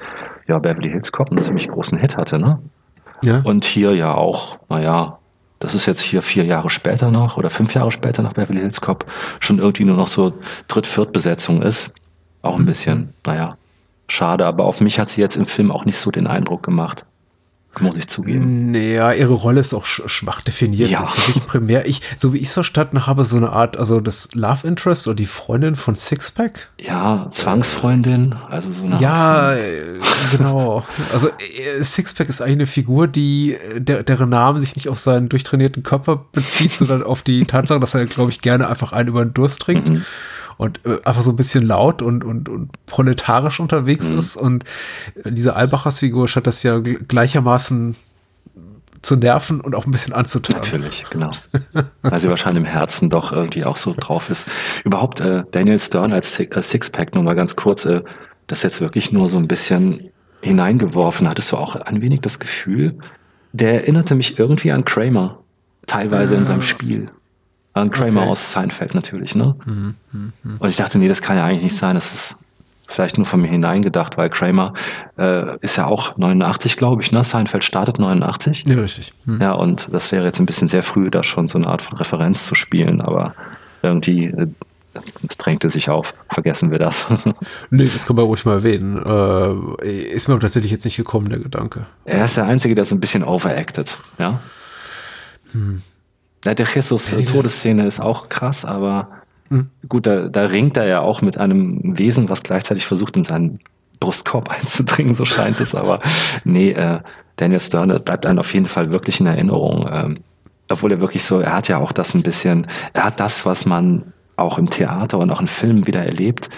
ja, 0.47 0.59
Beverly 0.59 0.91
Hills 0.91 1.11
Cop 1.11 1.31
einen 1.31 1.43
ziemlich 1.43 1.69
großen 1.69 1.97
Hit 1.97 2.17
hatte, 2.19 2.39
ne? 2.39 2.59
Ja. 3.23 3.41
Und 3.45 3.65
hier 3.65 3.95
ja 3.95 4.13
auch, 4.13 4.59
naja, 4.69 5.19
das 5.59 5.75
ist 5.75 5.87
jetzt 5.87 6.03
hier 6.03 6.21
vier 6.21 6.45
Jahre 6.45 6.69
später 6.69 7.11
noch 7.11 7.39
oder 7.39 7.49
fünf 7.49 7.73
Jahre 7.73 7.91
später 7.91 8.23
nach 8.23 8.35
Beverly 8.35 8.61
Hills 8.61 8.83
Cop 8.83 9.07
schon 9.41 9.59
irgendwie 9.59 9.85
nur 9.85 9.97
noch 9.97 10.07
so 10.07 10.35
Dritt-Viert-Besetzung 10.69 11.63
ist. 11.63 11.91
Auch 12.47 12.57
ein 12.57 12.67
bisschen, 12.67 13.13
naja, 13.25 13.57
schade, 14.09 14.47
aber 14.47 14.65
auf 14.65 14.81
mich 14.81 14.99
hat 14.99 15.11
sie 15.11 15.21
jetzt 15.21 15.37
im 15.37 15.47
Film 15.47 15.71
auch 15.71 15.85
nicht 15.85 15.99
so 15.99 16.11
den 16.11 16.27
Eindruck 16.27 16.63
gemacht 16.63 17.05
muss 17.81 17.97
ich 17.97 18.09
zugeben. 18.09 18.71
Naja, 18.71 19.13
ihre 19.13 19.35
Rolle 19.35 19.61
ist 19.61 19.75
auch 19.75 19.85
schwach 19.87 20.41
definiert. 20.41 20.91
Ja. 20.91 20.99
Sie 20.99 21.03
ist 21.05 21.17
wirklich 21.29 21.47
primär, 21.47 21.87
ich, 21.87 22.01
so 22.17 22.33
wie 22.33 22.39
ich 22.39 22.49
es 22.49 22.55
verstanden 22.55 23.07
habe, 23.07 23.25
so 23.25 23.37
eine 23.37 23.51
Art, 23.51 23.77
also 23.77 24.01
das 24.01 24.35
Love 24.35 24.67
Interest 24.67 25.07
oder 25.07 25.17
die 25.17 25.27
Freundin 25.27 25.77
von 25.77 25.95
Sixpack. 25.95 26.71
Ja, 26.79 27.29
Zwangsfreundin, 27.31 28.35
also 28.49 28.73
so 28.73 28.85
eine 28.85 28.99
Ja, 28.99 29.55
äh, 29.55 29.99
genau. 30.37 30.85
Also 31.13 31.29
äh, 31.29 31.83
Sixpack 31.83 32.29
ist 32.29 32.41
eigentlich 32.41 32.57
eine 32.57 32.67
Figur, 32.67 33.09
die, 33.09 33.57
der, 33.77 34.03
deren 34.03 34.31
Name 34.31 34.61
sich 34.61 34.77
nicht 34.77 34.89
auf 34.89 34.99
seinen 34.99 35.29
durchtrainierten 35.29 35.83
Körper 35.83 36.25
bezieht, 36.33 36.73
sondern 36.77 37.03
auf 37.03 37.23
die 37.23 37.45
Tatsache, 37.45 37.81
dass 37.81 37.95
er, 37.95 38.07
glaube 38.07 38.31
ich, 38.31 38.41
gerne 38.41 38.69
einfach 38.69 38.93
einen 38.93 39.09
über 39.09 39.25
den 39.25 39.35
Durst 39.35 39.63
trinkt. 39.63 39.89
Mhm 39.89 40.05
und 40.57 40.81
äh, 40.85 40.99
einfach 41.05 41.23
so 41.23 41.31
ein 41.31 41.37
bisschen 41.37 41.67
laut 41.67 42.03
und, 42.03 42.25
und, 42.25 42.49
und 42.49 42.71
proletarisch 42.87 43.61
unterwegs 43.61 44.11
mhm. 44.11 44.19
ist. 44.19 44.37
Und 44.37 44.65
diese 45.25 45.57
Albachers 45.57 46.01
Figur 46.01 46.29
scheint 46.29 46.47
das 46.47 46.63
ja 46.63 46.79
gleichermaßen 46.79 47.97
zu 49.03 49.17
nerven 49.17 49.61
und 49.61 49.75
auch 49.75 49.87
ein 49.87 49.93
bisschen 49.93 50.15
anzutören. 50.15 50.63
Natürlich, 50.63 51.05
genau. 51.11 51.31
Weil 52.03 52.19
sie 52.19 52.29
wahrscheinlich 52.29 52.65
im 52.65 52.71
Herzen 52.71 53.09
doch 53.09 53.33
irgendwie 53.33 53.65
auch 53.65 53.77
so 53.77 53.95
drauf 53.97 54.31
ist. 54.31 54.49
Überhaupt 54.85 55.21
äh, 55.21 55.45
Daniel 55.53 55.79
Stern 55.79 56.13
als 56.13 56.41
äh, 56.41 56.63
Sixpack, 56.63 57.15
nur 57.15 57.23
mal 57.23 57.35
ganz 57.35 57.55
kurz, 57.55 57.85
äh, 57.85 58.03
das 58.49 58.63
jetzt 58.63 58.81
wirklich 58.81 59.13
nur 59.13 59.29
so 59.29 59.39
ein 59.39 59.47
bisschen 59.47 60.11
hineingeworfen. 60.41 61.29
Hattest 61.29 61.53
du 61.53 61.57
auch 61.57 61.77
ein 61.77 62.01
wenig 62.01 62.21
das 62.23 62.39
Gefühl, 62.39 62.99
der 63.53 63.75
erinnerte 63.75 64.15
mich 64.15 64.39
irgendwie 64.39 64.73
an 64.73 64.85
Kramer, 64.85 65.39
teilweise 65.87 66.35
in 66.35 66.45
seinem 66.45 66.63
Spiel. 66.63 67.11
An 67.77 67.91
Kramer 67.91 68.23
okay. 68.23 68.31
aus 68.31 68.53
Seinfeld 68.53 68.95
natürlich, 68.95 69.35
ne? 69.35 69.55
Mhm, 69.67 69.95
mh, 70.13 70.33
mh. 70.43 70.57
Und 70.61 70.69
ich 70.69 70.77
dachte, 70.77 70.99
nee, 70.99 71.09
das 71.09 71.21
kann 71.21 71.37
ja 71.37 71.45
eigentlich 71.45 71.65
nicht 71.65 71.77
sein. 71.77 71.95
Das 71.95 72.15
ist 72.15 72.37
vielleicht 72.89 73.19
nur 73.19 73.27
von 73.27 73.41
mir 73.41 73.49
hineingedacht, 73.49 74.17
weil 74.17 74.31
Kramer 74.31 74.73
äh, 75.19 75.59
ist 75.61 75.77
ja 75.77 75.87
auch 75.87 76.17
89, 76.17 76.77
glaube 76.77 77.03
ich, 77.03 77.13
ne? 77.13 77.23
Seinfeld 77.23 77.65
startet 77.65 77.99
89. 77.99 78.65
Ja, 78.67 78.77
richtig. 78.77 79.13
Mhm. 79.27 79.43
Ja, 79.43 79.53
und 79.53 79.89
das 79.93 80.11
wäre 80.11 80.25
jetzt 80.25 80.41
ein 80.41 80.47
bisschen 80.47 80.69
sehr 80.69 80.83
früh, 80.83 81.11
da 81.11 81.23
schon 81.23 81.49
so 81.49 81.59
eine 81.59 81.67
Art 81.67 81.83
von 81.83 81.99
Referenz 81.99 82.47
zu 82.47 82.55
spielen, 82.55 83.03
aber 83.03 83.35
irgendwie 83.83 84.25
äh, 84.27 84.47
es 85.29 85.37
drängte 85.37 85.69
sich 85.69 85.91
auf. 85.91 86.15
Vergessen 86.31 86.71
wir 86.71 86.79
das. 86.79 87.07
nee, 87.71 87.91
das 87.93 88.07
können 88.07 88.19
wir 88.19 88.25
ruhig 88.25 88.43
mal 88.47 88.55
erwähnen. 88.55 88.97
Äh, 89.85 89.91
ist 90.13 90.29
mir 90.29 90.39
tatsächlich 90.39 90.73
jetzt 90.73 90.87
nicht 90.87 90.97
gekommen, 90.97 91.29
der 91.29 91.41
Gedanke. 91.41 91.87
Er 92.07 92.25
ist 92.25 92.39
der 92.39 92.47
Einzige, 92.47 92.75
der 92.75 92.87
so 92.87 92.95
ein 92.95 93.01
bisschen 93.01 93.23
overacted, 93.23 93.99
ja. 94.19 94.41
Hm. 95.53 95.83
Ja, 96.47 96.55
der 96.55 96.67
Jesus-Todesszene 96.67 97.85
ist 97.87 97.99
auch 97.99 98.29
krass, 98.29 98.65
aber 98.65 99.09
mhm. 99.49 99.69
gut, 99.89 100.07
da, 100.07 100.29
da 100.29 100.43
ringt 100.43 100.77
er 100.77 100.87
ja 100.87 101.01
auch 101.01 101.21
mit 101.21 101.37
einem 101.37 101.99
Wesen, 101.99 102.29
was 102.29 102.45
gleichzeitig 102.45 102.87
versucht, 102.87 103.17
in 103.17 103.25
seinen 103.25 103.59
Brustkorb 103.99 104.49
einzudringen, 104.61 105.15
so 105.15 105.25
scheint 105.25 105.61
es. 105.61 105.75
Aber 105.75 106.01
nee, 106.45 106.71
äh, 106.71 107.01
Daniel 107.35 107.59
Stern 107.59 107.89
bleibt 108.05 108.27
einem 108.27 108.39
auf 108.39 108.55
jeden 108.55 108.69
Fall 108.69 108.91
wirklich 108.93 109.21
in 109.21 109.27
Erinnerung. 109.27 109.89
Ähm, 109.91 110.19
obwohl 110.71 110.93
er 110.93 111.01
wirklich 111.01 111.25
so, 111.25 111.41
er 111.41 111.55
hat 111.55 111.67
ja 111.67 111.79
auch 111.79 111.91
das 111.91 112.15
ein 112.15 112.23
bisschen, 112.23 112.67
er 112.93 113.05
hat 113.05 113.19
das, 113.19 113.45
was 113.45 113.67
man 113.67 114.13
auch 114.37 114.59
im 114.59 114.71
Theater 114.71 115.19
und 115.19 115.31
auch 115.31 115.41
in 115.41 115.49
Filmen 115.49 115.87
wieder 115.87 116.05
erlebt, 116.05 116.49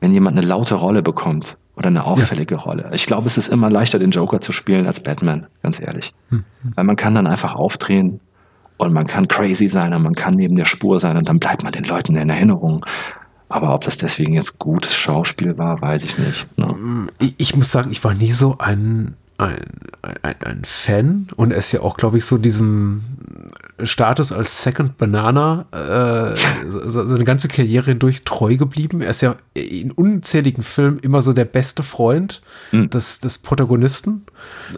wenn 0.00 0.12
jemand 0.12 0.36
eine 0.36 0.46
laute 0.46 0.74
Rolle 0.74 1.02
bekommt 1.02 1.56
oder 1.76 1.88
eine 1.88 2.04
auffällige 2.04 2.56
ja. 2.56 2.60
Rolle. 2.60 2.90
Ich 2.92 3.06
glaube, 3.06 3.26
es 3.26 3.38
ist 3.38 3.48
immer 3.48 3.70
leichter, 3.70 3.98
den 3.98 4.10
Joker 4.10 4.40
zu 4.40 4.52
spielen 4.52 4.86
als 4.86 5.00
Batman, 5.00 5.46
ganz 5.62 5.80
ehrlich. 5.80 6.12
Hm. 6.30 6.44
Weil 6.74 6.84
man 6.84 6.96
kann 6.96 7.14
dann 7.14 7.26
einfach 7.26 7.54
aufdrehen, 7.54 8.20
Und 8.78 8.92
man 8.92 9.06
kann 9.06 9.28
crazy 9.28 9.68
sein 9.68 9.92
und 9.92 10.02
man 10.02 10.14
kann 10.14 10.34
neben 10.34 10.56
der 10.56 10.64
Spur 10.64 10.98
sein 10.98 11.16
und 11.16 11.28
dann 11.28 11.38
bleibt 11.38 11.62
man 11.62 11.72
den 11.72 11.84
Leuten 11.84 12.16
in 12.16 12.30
Erinnerung. 12.30 12.84
Aber 13.50 13.74
ob 13.74 13.82
das 13.84 13.96
deswegen 13.96 14.34
jetzt 14.34 14.58
gutes 14.58 14.94
Schauspiel 14.94 15.58
war, 15.58 15.80
weiß 15.80 16.04
ich 16.04 16.18
nicht. 16.18 16.46
Ne? 16.58 17.08
Ich, 17.18 17.34
ich 17.38 17.56
muss 17.56 17.72
sagen, 17.72 17.90
ich 17.90 18.02
war 18.04 18.14
nie 18.14 18.32
so 18.32 18.56
ein 18.58 19.14
ein, 19.38 19.64
ein, 20.22 20.34
ein 20.40 20.62
Fan 20.64 21.28
und 21.36 21.52
er 21.52 21.58
ist 21.58 21.72
ja 21.72 21.80
auch, 21.80 21.96
glaube 21.96 22.18
ich, 22.18 22.24
so 22.24 22.38
diesem 22.38 23.04
Status 23.82 24.32
als 24.32 24.62
Second 24.62 24.98
Banana 24.98 25.66
äh, 25.72 26.36
seine 26.68 27.24
ganze 27.24 27.48
Karriere 27.48 27.86
hindurch 27.86 28.24
treu 28.24 28.56
geblieben. 28.56 29.00
Er 29.00 29.10
ist 29.10 29.20
ja 29.20 29.36
in 29.54 29.92
unzähligen 29.92 30.62
Filmen 30.62 30.98
immer 30.98 31.22
so 31.22 31.32
der 31.32 31.44
beste 31.44 31.82
Freund 31.82 32.42
mhm. 32.72 32.90
des, 32.90 33.20
des 33.20 33.38
Protagonisten, 33.38 34.26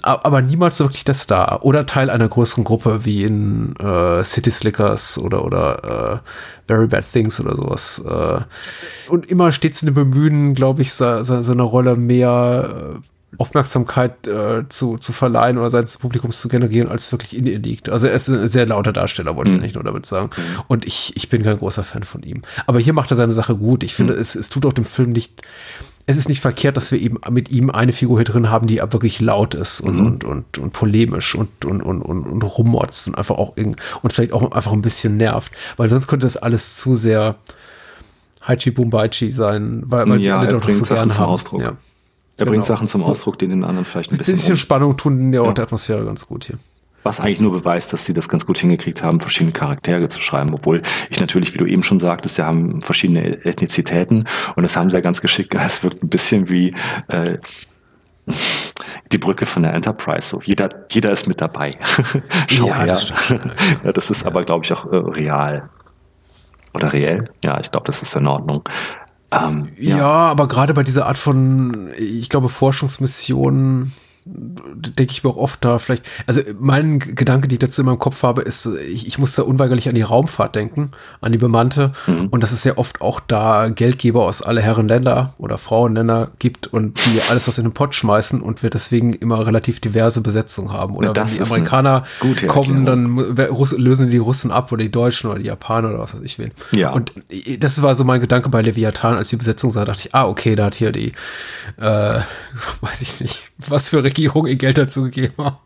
aber 0.02 0.42
niemals 0.42 0.80
wirklich 0.80 1.04
der 1.04 1.14
Star 1.14 1.64
oder 1.64 1.86
Teil 1.86 2.10
einer 2.10 2.28
größeren 2.28 2.64
Gruppe 2.64 3.04
wie 3.04 3.24
in 3.24 3.74
äh, 3.76 4.22
City 4.24 4.50
Slickers 4.50 5.18
oder, 5.18 5.44
oder 5.44 6.22
äh, 6.22 6.28
Very 6.66 6.86
Bad 6.86 7.10
Things 7.10 7.40
oder 7.40 7.56
sowas. 7.56 8.04
Äh. 8.06 9.10
Und 9.10 9.26
immer 9.26 9.52
stets 9.52 9.82
in 9.82 9.86
dem 9.86 9.94
Bemühen, 9.94 10.54
glaube 10.54 10.82
ich, 10.82 10.92
seine, 10.92 11.24
seine 11.24 11.62
Rolle 11.62 11.96
mehr 11.96 12.96
äh, 12.96 13.00
Aufmerksamkeit 13.38 14.26
äh, 14.26 14.68
zu, 14.68 14.98
zu 14.98 15.12
verleihen 15.12 15.58
oder 15.58 15.70
seines 15.70 15.98
Publikums 15.98 16.40
zu 16.40 16.48
generieren, 16.48 16.88
als 16.88 17.12
wirklich 17.12 17.36
in 17.36 17.46
ihr 17.46 17.58
liegt. 17.58 17.88
Also 17.88 18.06
er 18.06 18.14
ist 18.14 18.28
ein 18.28 18.48
sehr 18.48 18.66
lauter 18.66 18.92
Darsteller, 18.92 19.36
wollte 19.36 19.50
mhm. 19.50 19.56
ich 19.56 19.62
nicht 19.62 19.74
nur 19.76 19.84
damit 19.84 20.04
sagen. 20.04 20.30
Mhm. 20.36 20.62
Und 20.68 20.86
ich, 20.86 21.16
ich 21.16 21.28
bin 21.28 21.42
kein 21.42 21.58
großer 21.58 21.84
Fan 21.84 22.02
von 22.02 22.22
ihm. 22.22 22.42
Aber 22.66 22.80
hier 22.80 22.92
macht 22.92 23.10
er 23.10 23.16
seine 23.16 23.32
Sache 23.32 23.54
gut. 23.56 23.84
Ich 23.84 23.94
finde, 23.94 24.14
mhm. 24.14 24.20
es, 24.20 24.34
es 24.34 24.48
tut 24.48 24.66
auch 24.66 24.72
dem 24.72 24.84
Film 24.84 25.10
nicht, 25.10 25.42
es 26.06 26.16
ist 26.16 26.28
nicht 26.28 26.40
verkehrt, 26.40 26.76
dass 26.76 26.90
wir 26.90 27.00
eben 27.00 27.18
mit 27.30 27.50
ihm 27.50 27.70
eine 27.70 27.92
Figur 27.92 28.18
hier 28.18 28.24
drin 28.24 28.50
haben, 28.50 28.66
die 28.66 28.78
wirklich 28.78 29.20
laut 29.20 29.54
ist 29.54 29.80
und, 29.80 29.96
mhm. 29.96 30.06
und, 30.06 30.24
und, 30.24 30.58
und, 30.58 30.72
polemisch 30.72 31.34
und, 31.36 31.64
und, 31.64 31.82
und, 31.82 32.02
und, 32.02 32.26
und 32.26 32.42
rummotzt 32.42 33.08
und 33.08 33.16
einfach 33.16 33.36
auch 33.36 33.54
uns 34.02 34.14
vielleicht 34.14 34.32
auch 34.32 34.50
einfach 34.50 34.72
ein 34.72 34.82
bisschen 34.82 35.16
nervt. 35.16 35.52
Weil 35.76 35.88
sonst 35.88 36.08
könnte 36.08 36.26
das 36.26 36.36
alles 36.36 36.76
zu 36.76 36.96
sehr 36.96 37.36
Haichi 38.42 38.72
Bumbaichi 38.72 39.30
sein, 39.30 39.82
weil, 39.86 40.08
weil 40.08 40.18
ja, 40.20 40.40
sie 40.40 40.48
alle 40.48 40.58
doch 40.58 40.68
so 40.68 40.84
gern 40.84 41.16
haben. 41.16 41.30
Ausdruck. 41.30 41.62
Ja. 41.62 41.76
Er 42.40 42.46
genau. 42.46 42.52
bringt 42.52 42.66
Sachen 42.66 42.86
zum 42.86 43.02
Ausdruck, 43.02 43.38
die 43.38 43.48
den 43.48 43.64
anderen 43.64 43.84
vielleicht 43.84 44.12
ein 44.12 44.18
bisschen. 44.18 44.34
Ein 44.34 44.38
bisschen 44.38 44.56
Spannung 44.56 44.96
tun 44.96 45.32
ja 45.32 45.42
auch 45.42 45.52
der 45.52 45.64
Atmosphäre 45.64 46.04
ganz 46.04 46.26
gut 46.26 46.44
hier. 46.44 46.56
Was 47.02 47.18
eigentlich 47.20 47.40
nur 47.40 47.52
beweist, 47.52 47.92
dass 47.92 48.04
sie 48.04 48.12
das 48.12 48.28
ganz 48.28 48.44
gut 48.44 48.58
hingekriegt 48.58 49.02
haben, 49.02 49.20
verschiedene 49.20 49.52
Charaktere 49.52 50.08
zu 50.08 50.20
schreiben, 50.20 50.52
obwohl 50.52 50.82
ich 51.08 51.18
natürlich, 51.18 51.54
wie 51.54 51.58
du 51.58 51.64
eben 51.64 51.82
schon 51.82 51.98
sagtest, 51.98 52.34
sie 52.36 52.44
haben 52.44 52.82
verschiedene 52.82 53.42
Ethnizitäten 53.44 54.26
und 54.54 54.62
das 54.62 54.76
haben 54.76 54.90
sie 54.90 54.96
ja 54.96 55.00
ganz 55.00 55.20
geschickt. 55.20 55.54
Es 55.60 55.82
wirkt 55.84 56.02
ein 56.02 56.08
bisschen 56.08 56.50
wie 56.50 56.74
äh, 57.08 57.38
die 59.12 59.18
Brücke 59.18 59.46
von 59.46 59.62
der 59.62 59.72
Enterprise. 59.74 60.28
So 60.28 60.40
jeder, 60.42 60.68
jeder 60.90 61.10
ist 61.10 61.26
mit 61.26 61.40
dabei. 61.40 61.78
Schau 62.48 62.68
ja, 62.68 62.78
her. 62.78 62.86
Das, 62.86 63.08
ja, 63.84 63.92
das 63.92 64.10
ist 64.10 64.22
ja. 64.22 64.28
aber, 64.28 64.44
glaube 64.44 64.64
ich, 64.64 64.72
auch 64.72 64.90
äh, 64.92 64.96
real. 64.96 65.70
Oder 66.74 66.92
reell? 66.92 67.30
Ja, 67.44 67.58
ich 67.60 67.70
glaube, 67.70 67.86
das 67.86 68.02
ist 68.02 68.14
in 68.14 68.26
Ordnung. 68.26 68.62
Ähm, 69.32 69.68
ja. 69.78 69.96
ja. 69.98 70.08
aber 70.08 70.48
gerade 70.48 70.74
bei 70.74 70.82
dieser 70.82 71.06
Art 71.06 71.18
von, 71.18 71.90
ich 71.96 72.28
glaube, 72.28 72.48
Forschungsmissionen 72.48 73.92
denke 74.32 75.12
ich 75.12 75.24
mir 75.24 75.30
auch 75.30 75.36
oft 75.36 75.64
da 75.64 75.78
vielleicht, 75.78 76.04
also 76.26 76.40
mein 76.58 76.98
Gedanke, 76.98 77.48
die 77.48 77.56
ich 77.56 77.58
dazu 77.58 77.82
in 77.82 77.86
meinem 77.86 77.98
Kopf 77.98 78.22
habe, 78.22 78.42
ist, 78.42 78.66
ich, 78.66 79.06
ich 79.06 79.18
muss 79.18 79.34
da 79.34 79.42
unweigerlich 79.42 79.88
an 79.88 79.94
die 79.94 80.02
Raumfahrt 80.02 80.54
denken, 80.56 80.92
an 81.20 81.32
die 81.32 81.38
bemannte 81.38 81.92
mhm. 82.06 82.28
und 82.28 82.42
dass 82.42 82.52
es 82.52 82.64
ja 82.64 82.76
oft 82.76 83.00
auch 83.00 83.20
da 83.20 83.68
Geldgeber 83.68 84.24
aus 84.24 84.42
alle 84.42 84.60
Herren 84.60 84.88
Länder 84.88 85.34
oder 85.38 85.58
Frauenländer 85.58 86.30
gibt 86.38 86.66
und 86.68 86.98
die 87.06 87.20
alles 87.28 87.48
was 87.48 87.58
in 87.58 87.64
den 87.64 87.72
Pott 87.72 87.94
schmeißen 87.94 88.40
und 88.40 88.62
wir 88.62 88.70
deswegen 88.70 89.12
immer 89.14 89.46
relativ 89.46 89.80
diverse 89.80 90.20
Besetzungen 90.20 90.72
haben 90.72 90.94
oder 90.94 91.14
wenn 91.14 91.26
die 91.26 91.40
Amerikaner 91.40 92.04
kommen, 92.46 92.86
dann 92.86 93.16
lösen 93.16 94.10
die 94.10 94.18
Russen 94.18 94.50
ab 94.50 94.70
oder 94.72 94.82
die 94.82 94.92
Deutschen 94.92 95.30
oder 95.30 95.38
die 95.38 95.46
Japaner 95.46 95.88
oder 95.90 95.98
was 96.00 96.14
weiß 96.14 96.22
ich 96.22 96.38
wen. 96.38 96.52
Ja. 96.72 96.92
Und 96.92 97.12
das 97.58 97.82
war 97.82 97.94
so 97.94 98.04
mein 98.04 98.20
Gedanke 98.20 98.48
bei 98.48 98.62
Leviathan, 98.62 99.16
als 99.16 99.28
die 99.28 99.36
Besetzung 99.36 99.70
sah, 99.70 99.84
dachte 99.84 100.06
ich, 100.06 100.14
ah, 100.14 100.26
okay, 100.26 100.54
da 100.54 100.66
hat 100.66 100.74
hier 100.74 100.92
die, 100.92 101.12
äh, 101.78 102.20
weiß 102.80 103.02
ich 103.02 103.20
nicht, 103.20 103.50
was 103.58 103.88
für 103.88 104.02
Regierung 104.02 104.19
ihr 104.24 104.56
Geld 104.56 104.78
dazu 104.78 105.04
gegeben 105.04 105.34
haben. 105.38 105.56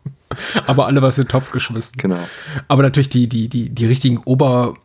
Aber 0.65 0.87
alle 0.87 1.01
was 1.01 1.17
in 1.17 1.25
den 1.25 1.29
Topf 1.29 1.51
geschmissen. 1.51 1.97
Genau. 1.97 2.19
Aber 2.67 2.83
natürlich 2.83 3.09
die, 3.09 3.27
die, 3.27 3.47
die, 3.47 3.69
die 3.69 3.85
richtigen 3.85 4.19
Ober, 4.25 4.75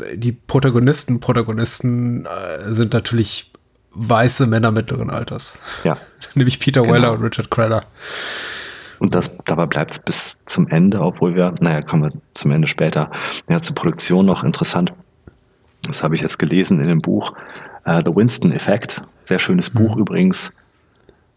äh, 0.00 0.16
die 0.16 0.32
Protagonisten, 0.32 1.20
Protagonisten 1.20 2.26
äh, 2.26 2.72
sind 2.72 2.92
natürlich 2.92 3.52
weiße 3.92 4.46
Männer 4.46 4.70
mittleren 4.70 5.10
Alters. 5.10 5.58
Ja. 5.84 5.98
Nämlich 6.34 6.60
Peter 6.60 6.82
genau. 6.82 6.94
Weller 6.94 7.12
und 7.12 7.22
Richard 7.22 7.50
Crenna. 7.50 7.82
Und 8.98 9.14
das, 9.14 9.36
dabei 9.44 9.66
bleibt 9.66 9.92
es 9.92 9.98
bis 10.00 10.40
zum 10.46 10.66
Ende, 10.68 11.00
obwohl 11.00 11.34
wir, 11.36 11.54
naja, 11.60 11.80
kommen 11.82 12.02
wir 12.04 12.12
zum 12.34 12.50
Ende 12.50 12.66
später. 12.66 13.10
Ja, 13.48 13.58
zur 13.58 13.74
Produktion 13.74 14.26
noch 14.26 14.42
interessant. 14.42 14.92
Das 15.82 16.02
habe 16.02 16.16
ich 16.16 16.20
jetzt 16.20 16.38
gelesen 16.38 16.80
in 16.80 16.88
dem 16.88 17.00
Buch 17.00 17.32
uh, 17.86 18.00
The 18.04 18.14
Winston 18.14 18.52
Effect. 18.52 19.00
Sehr 19.24 19.38
schönes 19.38 19.70
Buch 19.70 19.94
mhm. 19.94 20.02
übrigens 20.02 20.52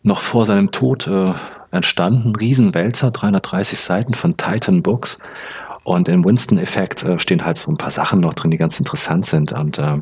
noch 0.04 0.22
vor 0.22 0.46
seinem 0.46 0.72
Tod 0.72 1.08
äh, 1.08 1.34
entstanden. 1.72 2.36
Riesenwälzer, 2.36 3.12
330 3.12 3.80
Seiten 3.80 4.14
von 4.14 4.38
Titan 4.38 4.82
Books. 4.82 5.20
Und 5.84 6.10
im 6.10 6.24
Winston-Effekt 6.24 7.04
äh, 7.04 7.18
stehen 7.18 7.42
halt 7.44 7.58
so 7.58 7.72
ein 7.72 7.78
paar 7.78 7.90
Sachen 7.90 8.20
noch 8.20 8.34
drin, 8.34 8.52
die 8.52 8.58
ganz 8.58 8.78
interessant 8.80 9.26
sind. 9.26 9.52
Und 9.52 9.80
äh, 9.80 9.98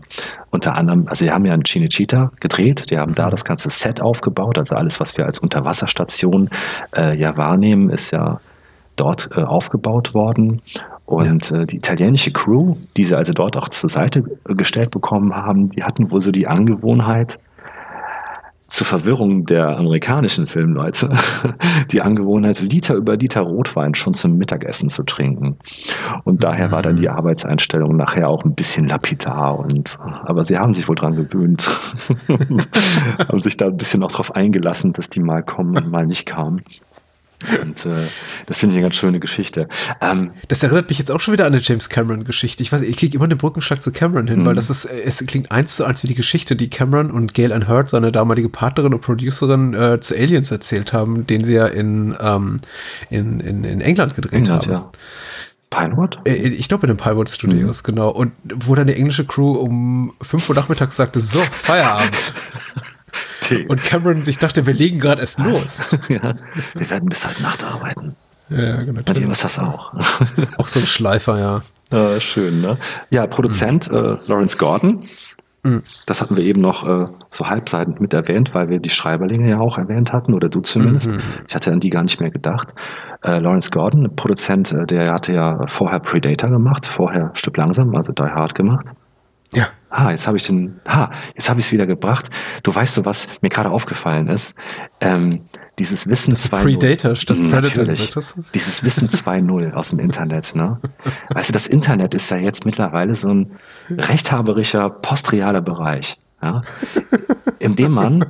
unter 0.49 0.75
anderem, 0.75 1.07
also 1.07 1.23
wir 1.23 1.33
haben 1.33 1.45
ja 1.45 1.53
in 1.53 1.63
Chinichita 1.63 2.31
gedreht, 2.41 2.89
die 2.89 2.97
haben 2.97 3.15
da 3.15 3.29
das 3.29 3.45
ganze 3.45 3.69
Set 3.69 4.01
aufgebaut. 4.01 4.57
Also 4.57 4.75
alles, 4.75 4.99
was 4.99 5.15
wir 5.15 5.25
als 5.25 5.39
Unterwasserstation 5.39 6.49
äh, 6.95 7.15
ja 7.17 7.37
wahrnehmen, 7.37 7.89
ist 7.89 8.11
ja 8.11 8.41
dort 8.97 9.29
äh, 9.31 9.41
aufgebaut 9.41 10.13
worden. 10.13 10.61
Und 11.05 11.49
ja. 11.49 11.61
äh, 11.61 11.65
die 11.65 11.77
italienische 11.77 12.31
Crew, 12.31 12.75
die 12.97 13.05
sie 13.05 13.15
also 13.15 13.31
dort 13.31 13.57
auch 13.57 13.69
zur 13.69 13.89
Seite 13.89 14.23
gestellt 14.43 14.91
bekommen 14.91 15.33
haben, 15.33 15.69
die 15.69 15.83
hatten 15.83 16.11
wohl 16.11 16.19
so 16.19 16.31
die 16.31 16.47
Angewohnheit, 16.47 17.39
zur 18.69 18.87
Verwirrung 18.87 19.45
der 19.45 19.77
amerikanischen 19.77 20.47
Filmleute 20.47 21.11
die 21.91 22.01
Angewohnheit, 22.01 22.61
Liter 22.61 22.95
über 22.95 23.17
Liter 23.17 23.41
Rotwein 23.41 23.95
schon 23.95 24.13
zum 24.13 24.37
Mittagessen 24.37 24.89
zu 24.89 25.03
trinken. 25.03 25.57
Und 26.23 26.43
daher 26.43 26.71
war 26.71 26.81
dann 26.81 26.97
die 26.97 27.07
mhm. 27.07 27.15
Arbeitseinstellung 27.15 27.95
nachher 27.95 28.29
auch 28.29 28.45
ein 28.45 28.53
bisschen 28.53 28.87
lapidar 28.87 29.59
und, 29.59 29.97
aber 30.23 30.43
sie 30.43 30.57
haben 30.57 30.73
sich 30.73 30.87
wohl 30.87 30.95
dran 30.95 31.15
gewöhnt 31.15 31.69
haben 33.27 33.39
sich 33.39 33.57
da 33.57 33.67
ein 33.67 33.77
bisschen 33.77 34.03
auch 34.03 34.11
drauf 34.11 34.35
eingelassen, 34.35 34.93
dass 34.93 35.09
die 35.09 35.21
mal 35.21 35.43
kommen 35.43 35.75
und 35.75 35.91
mal 35.91 36.05
nicht 36.05 36.25
kamen. 36.25 36.63
Und 37.61 37.85
äh, 37.85 38.07
das 38.47 38.59
finde 38.59 38.73
ich 38.73 38.79
eine 38.79 38.87
ganz 38.87 38.95
schöne 38.95 39.19
Geschichte. 39.19 39.67
Ähm, 40.01 40.31
das 40.49 40.61
erinnert 40.61 40.89
mich 40.89 40.99
jetzt 40.99 41.09
auch 41.09 41.21
schon 41.21 41.33
wieder 41.33 41.45
an 41.45 41.53
eine 41.53 41.61
James 41.61 41.87
Cameron-Geschichte. 41.87 42.61
Ich 42.63 42.71
weiß, 42.71 42.81
ich 42.81 42.97
kriege 42.97 43.15
immer 43.15 43.27
den 43.27 43.37
Brückenschlag 43.37 43.81
zu 43.81 43.91
Cameron 43.91 44.27
hin, 44.27 44.45
weil 44.45 44.53
mhm. 44.53 44.57
das 44.57 44.69
ist, 44.69 44.85
es 44.85 45.25
klingt 45.25 45.51
eins 45.51 45.77
zu 45.77 45.85
eins 45.85 46.03
wie 46.03 46.07
die 46.07 46.15
Geschichte, 46.15 46.57
die 46.57 46.69
Cameron 46.69 47.11
und 47.11 47.33
Gail 47.33 47.53
Ann 47.53 47.67
Hurd, 47.67 47.89
seine 47.89 48.11
damalige 48.11 48.49
Partnerin 48.49 48.93
und 48.93 49.01
Producerin, 49.01 49.73
äh, 49.73 49.99
zu 50.01 50.15
Aliens 50.15 50.51
erzählt 50.51 50.91
haben, 50.91 51.27
den 51.27 51.43
sie 51.43 51.53
ja 51.53 51.67
in, 51.67 52.15
ähm, 52.19 52.57
in, 53.09 53.39
in, 53.39 53.63
in 53.63 53.79
England 53.79 54.15
gedreht 54.15 54.33
England, 54.33 54.67
haben. 54.67 54.73
Ja. 54.73 54.91
Pinewood? 55.69 56.19
Äh, 56.25 56.33
ich 56.33 56.67
glaube 56.67 56.87
in 56.87 56.93
den 56.93 56.97
Pinewood 56.97 57.29
Studios, 57.29 57.83
mhm. 57.83 57.85
genau. 57.85 58.09
Und 58.09 58.33
wo 58.53 58.75
dann 58.75 58.87
die 58.87 58.95
englische 58.95 59.25
Crew 59.25 59.53
um 59.53 60.13
5 60.21 60.49
Uhr 60.49 60.55
nachmittags 60.55 60.97
sagte, 60.97 61.21
so, 61.21 61.39
Feierabend. 61.39 62.11
Okay. 63.51 63.65
Und 63.67 63.81
Cameron 63.81 64.23
sich 64.23 64.37
dachte, 64.37 64.65
wir 64.65 64.73
legen 64.73 64.99
gerade 64.99 65.21
erst 65.21 65.39
los. 65.39 65.89
ja, 66.09 66.35
wir 66.73 66.89
werden 66.89 67.09
bis 67.09 67.27
heute 67.27 67.41
Nacht 67.41 67.63
arbeiten. 67.63 68.15
Ja, 68.49 68.81
genau. 68.83 69.01
Und 69.07 69.17
ihr 69.17 69.29
wisst 69.29 69.43
das 69.43 69.59
auch. 69.59 69.93
auch 70.57 70.67
so 70.67 70.79
ein 70.79 70.85
Schleifer, 70.85 71.39
ja. 71.39 71.61
ja 71.91 72.19
schön, 72.19 72.61
ne? 72.61 72.77
Ja, 73.09 73.27
Produzent 73.27 73.91
mhm. 73.91 73.97
äh, 73.97 74.17
Lawrence 74.25 74.57
Gordon. 74.57 75.03
Mhm. 75.63 75.83
Das 76.05 76.21
hatten 76.21 76.35
wir 76.35 76.43
eben 76.43 76.61
noch 76.61 76.87
äh, 76.87 77.07
so 77.29 77.45
halbseitend 77.47 77.99
mit 77.99 78.13
erwähnt, 78.13 78.53
weil 78.53 78.69
wir 78.69 78.79
die 78.79 78.89
Schreiberlinge 78.89 79.49
ja 79.49 79.59
auch 79.59 79.77
erwähnt 79.77 80.13
hatten, 80.13 80.33
oder 80.33 80.49
du 80.49 80.61
zumindest. 80.61 81.11
Mhm. 81.11 81.21
Ich 81.47 81.55
hatte 81.55 81.71
an 81.71 81.79
die 81.79 81.89
gar 81.89 82.03
nicht 82.03 82.19
mehr 82.19 82.31
gedacht. 82.31 82.69
Äh, 83.23 83.39
Lawrence 83.39 83.69
Gordon, 83.69 84.15
Produzent, 84.15 84.71
äh, 84.71 84.85
der 84.85 85.11
hatte 85.11 85.33
ja 85.33 85.65
vorher 85.67 85.99
Predator 85.99 86.49
gemacht, 86.49 86.85
vorher 86.85 87.31
Stück 87.33 87.57
langsam, 87.57 87.95
also 87.95 88.13
Die 88.13 88.23
Hard 88.23 88.55
gemacht. 88.55 88.87
Ja. 89.53 89.67
Ah, 89.89 90.11
jetzt 90.11 90.27
habe 90.27 90.37
ich 90.37 90.45
den, 90.45 90.79
ah, 90.85 91.09
jetzt 91.35 91.49
habe 91.49 91.59
ich 91.59 91.65
es 91.65 91.71
wieder 91.71 91.87
gebracht. 91.87 92.29
Du 92.63 92.73
weißt 92.73 92.95
so, 92.95 93.05
was 93.05 93.27
mir 93.41 93.49
gerade 93.49 93.71
aufgefallen 93.71 94.27
ist. 94.27 94.55
Ähm, 95.01 95.41
dieses 95.79 96.07
Wissen 96.07 96.35
2.0. 96.35 96.61
Predator 96.61 97.15
statt 97.15 97.37
mhm. 97.37 97.47
Natürlich. 97.47 98.11
Dieses 98.53 98.83
Wissen 98.83 99.09
2.0 99.09 99.73
aus 99.73 99.89
dem 99.89 99.99
Internet, 99.99 100.53
ne? 100.55 100.77
Weißt 101.29 101.49
du, 101.49 101.53
das 101.53 101.67
Internet 101.67 102.13
ist 102.13 102.29
ja 102.29 102.37
jetzt 102.37 102.65
mittlerweile 102.65 103.15
so 103.15 103.29
ein 103.29 103.51
rechthaberischer, 103.89 104.89
postrealer 104.89 105.61
Bereich, 105.61 106.17
ja? 106.41 106.61
In 107.59 107.75
dem 107.75 107.93
man 107.93 108.25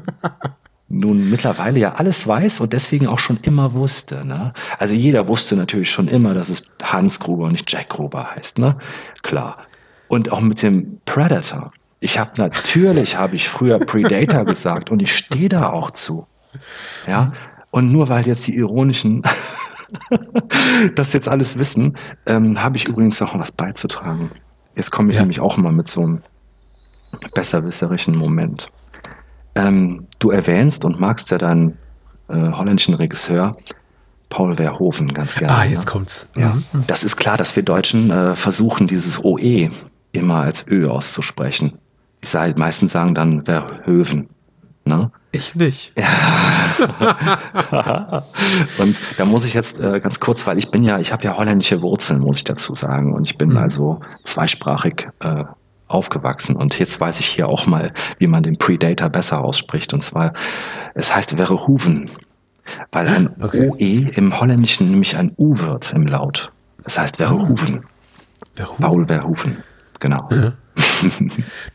nun 0.89 1.30
mittlerweile 1.30 1.80
ja 1.80 1.93
alles 1.93 2.28
weiß 2.28 2.62
und 2.62 2.74
deswegen 2.74 3.07
auch 3.07 3.20
schon 3.20 3.38
immer 3.43 3.74
wusste. 3.74 4.26
Ne? 4.26 4.53
Also 4.80 4.95
jeder 4.95 5.28
wusste 5.28 5.55
natürlich 5.55 5.91
schon 5.91 6.07
immer, 6.07 6.34
dass 6.34 6.49
es 6.49 6.64
Hans 6.82 7.20
Gruber 7.20 7.45
und 7.45 7.53
nicht 7.53 7.72
Jack 7.72 7.89
Gruber 7.89 8.32
heißt. 8.36 8.57
Ne? 8.57 8.76
Klar. 9.22 9.57
Und 10.10 10.32
auch 10.34 10.41
mit 10.41 10.62
dem 10.62 10.99
Predator. 11.05 11.72
Ich 12.01 12.20
habe 12.20 12.32
natürlich, 12.38 13.18
habe 13.18 13.36
ich 13.36 13.47
früher 13.47 13.80
Predator 13.80 14.43
gesagt 14.45 14.89
und 14.91 15.01
ich 15.01 15.16
stehe 15.16 15.47
da 15.49 15.70
auch 15.70 15.91
zu. 15.91 16.28
Ja. 17.07 17.32
Und 17.72 17.91
nur 17.91 18.10
weil 18.10 18.26
jetzt 18.28 18.47
die 18.47 18.55
ironischen 18.55 19.24
das 20.95 21.14
jetzt 21.14 21.28
alles 21.30 21.57
wissen, 21.57 21.97
ähm, 22.26 22.62
habe 22.62 22.78
ich 22.78 22.88
übrigens 22.88 23.20
noch 23.22 23.38
was 23.38 23.51
beizutragen. 23.51 24.32
Jetzt 24.76 24.91
komme 24.91 25.10
ich 25.10 25.16
Ja. 25.16 25.22
nämlich 25.22 25.39
auch 25.39 25.57
mal 25.57 25.72
mit 25.72 25.88
so 25.88 26.01
einem 26.01 26.22
besserwisserischen 27.34 28.16
Moment. 28.16 28.68
Ähm, 29.55 30.07
du 30.20 30.32
erwähnst 30.32 30.86
und 30.86 30.99
magst 30.99 31.32
ja 31.32 31.38
deinen 31.38 31.78
äh, 32.30 32.51
holländischen 32.51 32.93
Regisseur 32.93 33.51
Paul 34.30 34.55
Verhoeven 34.55 35.12
ganz 35.14 35.36
gerne. 35.36 35.53
Ah, 35.55 35.66
ne? 35.66 35.72
jetzt 35.72 35.88
kommt's. 35.88 36.30
Ja, 36.36 36.55
Mhm. 36.72 36.84
das 36.88 37.03
ist 37.03 37.16
klar, 37.18 37.36
dass 37.36 37.55
wir 37.55 37.64
Deutschen 37.64 38.12
äh, 38.12 38.36
versuchen, 38.36 38.86
dieses 38.88 39.24
OE 39.24 39.70
immer 40.12 40.38
als 40.41 40.68
Ö 40.68 40.88
auszusprechen. 40.88 41.78
Die 42.24 42.28
sa- 42.28 42.47
meisten 42.55 42.88
sagen 42.88 43.14
dann 43.16 43.45
Verhoeven. 43.45 44.30
Ne? 44.86 45.12
Ich 45.32 45.53
nicht. 45.55 45.93
und 48.80 48.97
da 49.18 49.26
muss 49.26 49.45
ich 49.45 49.53
jetzt 49.53 49.80
äh, 49.80 49.99
ganz 49.99 50.20
kurz, 50.20 50.45
weil 50.47 50.57
ich 50.57 50.72
bin 50.72 50.84
ja, 50.84 50.99
ich 50.99 51.12
habe 51.12 51.24
ja 51.24 51.38
holländische 51.38 51.82
Wurzeln, 51.82 52.20
muss 52.20 52.38
ich 52.38 52.43
dazu 52.43 52.74
sagen. 52.74 53.14
Und 53.14 53.28
ich 53.28 53.38
bin 53.38 53.49
Mhm. 53.51 53.57
also 53.57 53.99
zweisprachig 54.24 55.07
äh, 55.20 55.43
aufgewachsen. 55.88 56.55
Und 56.55 56.78
jetzt 56.80 56.99
weiß 56.99 57.20
ich 57.20 57.28
hier 57.28 57.47
auch 57.47 57.66
mal, 57.68 57.93
wie 58.18 58.28
man 58.28 58.43
den 58.43 58.57
Predator 58.57 59.10
besser 59.10 59.43
ausspricht. 59.43 59.93
Und 59.93 60.01
zwar, 60.01 60.34
es 60.95 61.14
heißt 61.16 61.36
Verhoeven, 61.38 62.10
weil 62.91 63.07
ein 63.07 63.30
Okay. 63.41 63.70
OE 63.70 64.10
im 64.16 64.39
Holländischen 64.39 64.89
nämlich 64.89 65.16
ein 65.18 65.34
U 65.38 65.57
wird 65.60 65.91
im 65.93 66.07
Laut. 66.07 66.51
Das 66.84 66.97
heißt 66.99 67.18
Verhoeven. 67.18 67.84
Verhoeven. 68.55 68.84
Paul 68.86 69.05
Verhoeven. 69.07 69.57
Genau. 70.00 70.30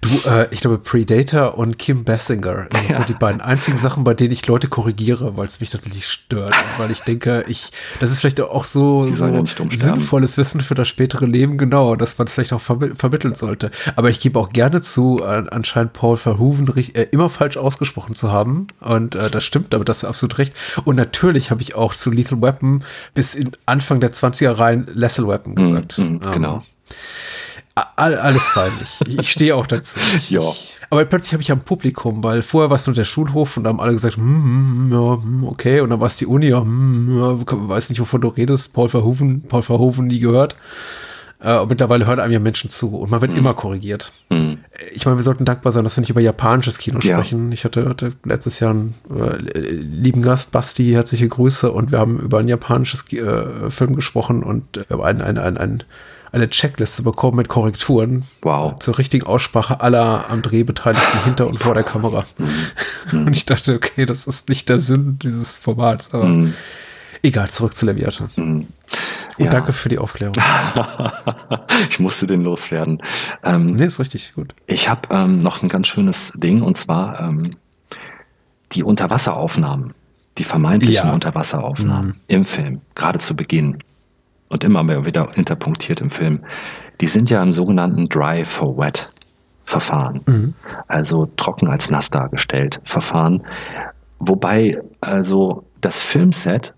Du, 0.01 0.09
äh, 0.29 0.49
ich 0.51 0.61
glaube, 0.61 0.79
Predator 0.79 1.59
und 1.59 1.79
Kim 1.79 2.05
Basinger 2.05 2.69
sind 2.75 2.95
so 2.95 3.03
die 3.03 3.15
beiden 3.15 3.41
einzigen 3.41 3.77
Sachen, 3.77 4.05
bei 4.05 4.15
denen 4.15 4.33
ich 4.33 4.47
Leute 4.47 4.69
korrigiere, 4.69 5.37
weil 5.37 5.47
es 5.47 5.61
mich 5.61 5.71
tatsächlich 5.71 6.07
stört. 6.07 6.55
Und 6.55 6.85
weil 6.85 6.91
ich 6.91 7.01
denke, 7.01 7.45
ich, 7.49 7.71
das 8.01 8.11
ist 8.11 8.21
vielleicht 8.21 8.41
auch 8.41 8.65
so, 8.65 9.05
so 9.05 9.27
ja 9.27 9.43
sinnvolles 9.71 10.37
Wissen 10.37 10.61
für 10.61 10.75
das 10.75 10.89
spätere 10.89 11.27
Leben, 11.27 11.59
genau, 11.59 11.97
dass 11.97 12.19
man 12.19 12.27
es 12.27 12.33
vielleicht 12.33 12.53
auch 12.53 12.61
vermi 12.61 12.95
vermitteln 12.97 13.35
sollte. 13.35 13.71
Aber 13.97 14.11
ich 14.11 14.21
gebe 14.21 14.39
auch 14.39 14.51
gerne 14.51 14.81
zu, 14.81 15.21
äh, 15.23 15.45
anscheinend 15.51 15.93
Paul 15.93 16.17
Verhoeven 16.17 16.73
äh, 16.77 17.03
immer 17.11 17.31
falsch 17.31 17.57
ausgesprochen 17.57 18.15
zu 18.15 18.31
haben. 18.31 18.67
Und 18.81 19.15
äh, 19.15 19.31
das 19.31 19.45
stimmt, 19.45 19.75
aber 19.75 19.85
das 19.85 19.99
ist 19.99 20.05
absolut 20.05 20.39
recht. 20.39 20.55
Und 20.85 20.97
natürlich 20.97 21.51
habe 21.51 21.63
ich 21.63 21.75
auch 21.75 21.95
zu 21.95 22.11
Lethal 22.11 22.41
Weapon 22.41 22.85
bis 23.15 23.35
in 23.35 23.51
Anfang 23.67 24.01
der 24.01 24.13
20er 24.13 24.59
Reihen 24.59 24.87
Lethal 24.93 25.27
Weapon 25.29 25.55
gesagt. 25.55 25.99
Mhm, 25.99 26.21
genau. 26.33 26.57
Ähm, 26.57 26.63
alles 27.75 28.49
fein. 28.49 28.73
Ich, 28.81 29.19
ich 29.19 29.31
stehe 29.31 29.57
auch 29.57 29.67
dazu. 29.67 29.99
Ja. 30.29 30.41
aber 30.91 31.05
plötzlich 31.05 31.33
habe 31.33 31.43
ich 31.43 31.49
ja 31.49 31.55
ein 31.55 31.63
Publikum, 31.63 32.23
weil 32.23 32.43
vorher 32.43 32.71
war 32.71 32.77
es 32.77 32.87
nur 32.87 32.95
der 32.95 33.05
Schulhof 33.05 33.57
und 33.57 33.65
da 33.65 33.71
haben 33.71 33.81
alle 33.81 33.93
gesagt, 33.93 34.17
hm, 34.17 34.23
hm, 34.25 34.93
ja, 34.93 35.17
hm, 35.23 35.45
okay, 35.45 35.81
und 35.81 35.91
dann 35.91 36.01
war 36.01 36.07
es 36.07 36.17
die 36.17 36.27
Uni, 36.27 36.47
ja, 36.49 36.61
hm, 36.61 37.19
ja, 37.19 37.37
weiß 37.69 37.91
nicht, 37.91 38.01
wovon 38.01 38.21
du 38.21 38.29
redest, 38.29 38.73
Paul 38.73 38.89
Verhoeven, 38.89 39.43
Paul 39.49 39.63
Verhoeven 39.63 40.07
nie 40.07 40.21
gehört. 40.21 40.57
Äh, 41.41 41.59
und 41.59 41.69
mittlerweile 41.69 42.07
hören 42.07 42.21
einem 42.21 42.33
ja 42.33 42.39
Menschen 42.39 42.71
zu 42.71 42.97
und 42.97 43.11
man 43.11 43.21
wird 43.21 43.37
immer 43.37 43.53
korrigiert. 43.55 44.13
Hm. 44.31 44.59
Ich 44.95 45.05
meine, 45.05 45.19
wir 45.19 45.23
sollten 45.25 45.45
dankbar 45.45 45.73
sein, 45.73 45.85
dass 45.85 45.97
wir 45.97 46.01
nicht 46.01 46.11
über 46.11 46.21
japanisches 46.21 46.79
Kino 46.79 47.01
Ja. 47.03 47.17
sprechen. 47.17 47.53
Ich 47.53 47.65
hatte, 47.65 47.89
hatte 47.89 48.13
letztes 48.25 48.61
Jahr 48.61 48.71
einen 48.71 48.95
äh, 49.15 49.37
lieben 49.61 50.23
Gast, 50.23 50.53
Basti, 50.53 50.91
herzliche 50.93 51.29
Grüße 51.29 51.71
und 51.71 51.93
wir 51.93 51.99
haben 51.99 52.19
über 52.19 52.39
ein 52.39 52.49
japanisches 52.49 53.05
äh, 53.13 53.71
Film 53.71 53.95
gesprochen 53.95 54.43
und 54.43 54.65
wir 54.89 54.97
haben 54.97 55.03
ein, 55.03 55.21
ein, 55.21 55.39
ein, 55.39 55.57
ein, 55.59 55.85
eine 56.35 56.51
Checkliste 56.51 57.03
bekommen 57.03 57.37
mit 57.37 57.49
Korrekturen 57.49 58.25
Wow. 58.43 58.77
zur 58.81 58.99
richtigen 58.99 59.27
Aussprache 59.27 59.81
aller 59.81 60.29
am 60.31 60.43
Dreh 60.43 60.65
Beteiligten 60.65 61.25
hinter 61.25 61.47
und 61.47 61.59
vor 61.59 61.75
der 61.75 61.85
Kamera. 61.85 62.25
Mhm. 62.39 62.49
Und 63.27 63.37
ich 63.37 63.47
dachte, 63.47 63.75
okay, 63.75 64.05
das 64.07 64.27
ist 64.27 64.49
nicht 64.49 64.69
der 64.69 64.79
Sinn 64.79 65.19
dieses 65.23 65.57
Formats, 65.57 66.13
aber 66.13 66.27
Mhm. 66.27 66.55
egal, 67.23 67.49
zurück 67.51 67.75
zu 67.75 67.87
Leviathan. 67.87 68.29
Und 68.37 68.69
Ja. 69.39 69.51
danke 69.51 69.73
für 69.73 69.89
die 69.89 69.99
Aufklärung. 69.99 70.35
ich 71.91 71.99
musste 72.01 72.27
den 72.27 72.43
loswerden. 72.43 73.01
Ähm, 73.43 73.73
Nee, 73.75 73.85
ist 73.87 74.01
richtig 74.01 74.35
gut. 74.35 74.55
Ich 74.67 74.89
habe 74.89 75.03
ähm, 75.11 75.39
noch 75.39 75.63
ein 75.63 75.69
ganz 75.69 75.87
schönes 75.89 76.33
Ding 76.37 76.63
und 76.63 76.77
zwar 76.77 77.21
ähm, 77.21 77.57
die 78.73 78.83
Unterwasseraufnahmen, 78.83 79.95
die 80.39 80.45
vermeintlichen 80.45 81.07
Ja. 81.09 81.13
Unterwasseraufnahmen 81.13 82.19
im 82.27 82.45
Film, 82.45 82.81
gerade 82.95 83.19
zu 83.19 83.37
Beginn 83.37 83.79
und 84.49 84.65
immer 84.65 84.83
mehr 84.83 85.05
wieder 85.05 85.37
interpunktiert 85.37 86.01
im 86.01 86.11
Film. 86.11 86.45
Die 87.01 87.07
sind 87.07 87.31
ja 87.31 87.43
im 87.43 87.53
sogenannten 87.53 88.09
Dry 88.09 88.45
for 88.45 88.77
Wet 88.77 89.11
Verfahren, 89.67 90.55
also 90.89 91.27
trocken 91.37 91.69
als 91.69 91.89
nass 91.89 92.11
dargestellt 92.11 92.81
Verfahren, 92.85 93.47
wobei 94.19 94.79
also 95.01 95.65
das 95.81 96.03
Filmset 96.03 96.75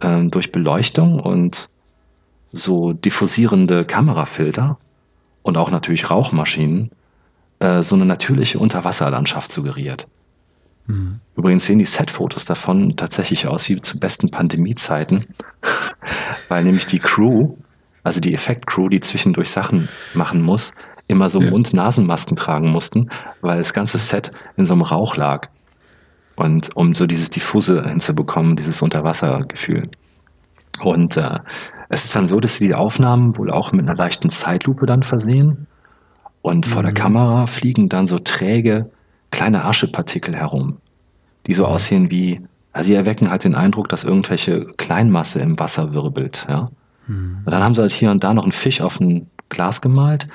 ähm, 0.00 0.30
durch 0.30 0.52
Beleuchtung 0.52 1.18
und 1.18 1.68
so 2.52 2.92
diffusierende 2.92 3.84
Kamerafilter 3.84 4.78
und 5.42 5.56
auch 5.58 5.70
natürlich 5.70 6.10
Rauchmaschinen 6.10 6.90
äh, 7.58 7.82
so 7.82 7.96
eine 7.96 8.06
natürliche 8.06 8.58
Unterwasserlandschaft 8.58 9.50
suggeriert. 9.50 10.06
Übrigens 11.36 11.66
sehen 11.66 11.78
die 11.78 11.84
Setfotos 11.84 12.44
davon 12.44 12.96
tatsächlich 12.96 13.46
aus 13.46 13.68
wie 13.68 13.80
zu 13.80 13.98
besten 13.98 14.30
Pandemiezeiten, 14.30 15.26
weil 16.48 16.64
nämlich 16.64 16.86
die 16.86 16.98
Crew, 16.98 17.56
also 18.02 18.20
die 18.20 18.34
Effektcrew, 18.34 18.88
die 18.88 19.00
zwischendurch 19.00 19.50
Sachen 19.50 19.88
machen 20.14 20.42
muss, 20.42 20.72
immer 21.06 21.28
so 21.28 21.40
Ja. 21.40 21.50
Mund-Nasen-Masken 21.50 22.36
tragen 22.36 22.70
mussten, 22.70 23.10
weil 23.40 23.58
das 23.58 23.74
ganze 23.74 23.98
Set 23.98 24.32
in 24.56 24.64
so 24.64 24.74
einem 24.74 24.82
Rauch 24.82 25.16
lag. 25.16 25.48
Und 26.36 26.74
um 26.76 26.94
so 26.94 27.06
dieses 27.06 27.30
Diffuse 27.30 27.82
hinzubekommen, 27.84 28.56
dieses 28.56 28.80
Unterwassergefühl. 28.80 29.90
Und 30.80 31.16
äh, 31.16 31.38
es 31.88 32.04
ist 32.04 32.14
dann 32.14 32.26
so, 32.26 32.38
dass 32.40 32.56
sie 32.56 32.68
die 32.68 32.74
Aufnahmen 32.74 33.36
wohl 33.36 33.50
auch 33.50 33.72
mit 33.72 33.88
einer 33.88 33.96
leichten 33.96 34.30
Zeitlupe 34.30 34.86
dann 34.86 35.02
versehen. 35.02 35.66
Und 36.42 36.66
vor 36.66 36.82
der 36.82 36.92
Kamera 36.92 37.46
fliegen 37.46 37.88
dann 37.88 38.06
so 38.06 38.18
träge 38.18 38.90
kleine 39.30 39.64
Aschepartikel 39.64 40.34
herum, 40.34 40.78
die 41.46 41.54
so 41.54 41.66
aussehen 41.66 42.10
wie, 42.10 42.40
also 42.72 42.88
sie 42.88 42.94
erwecken 42.94 43.30
halt 43.30 43.44
den 43.44 43.54
Eindruck, 43.54 43.88
dass 43.88 44.04
irgendwelche 44.04 44.66
Kleinmasse 44.76 45.40
im 45.40 45.58
Wasser 45.58 45.92
wirbelt. 45.94 46.46
Ja? 46.48 46.70
Und 47.44 47.50
dann 47.50 47.62
haben 47.62 47.74
sie 47.74 47.80
halt 47.80 47.92
hier 47.92 48.10
und 48.10 48.22
da 48.22 48.34
noch 48.34 48.42
einen 48.42 48.52
Fisch 48.52 48.80
auf 48.80 49.00
ein 49.00 49.28
Glas 49.48 49.80
gemalt 49.80 50.28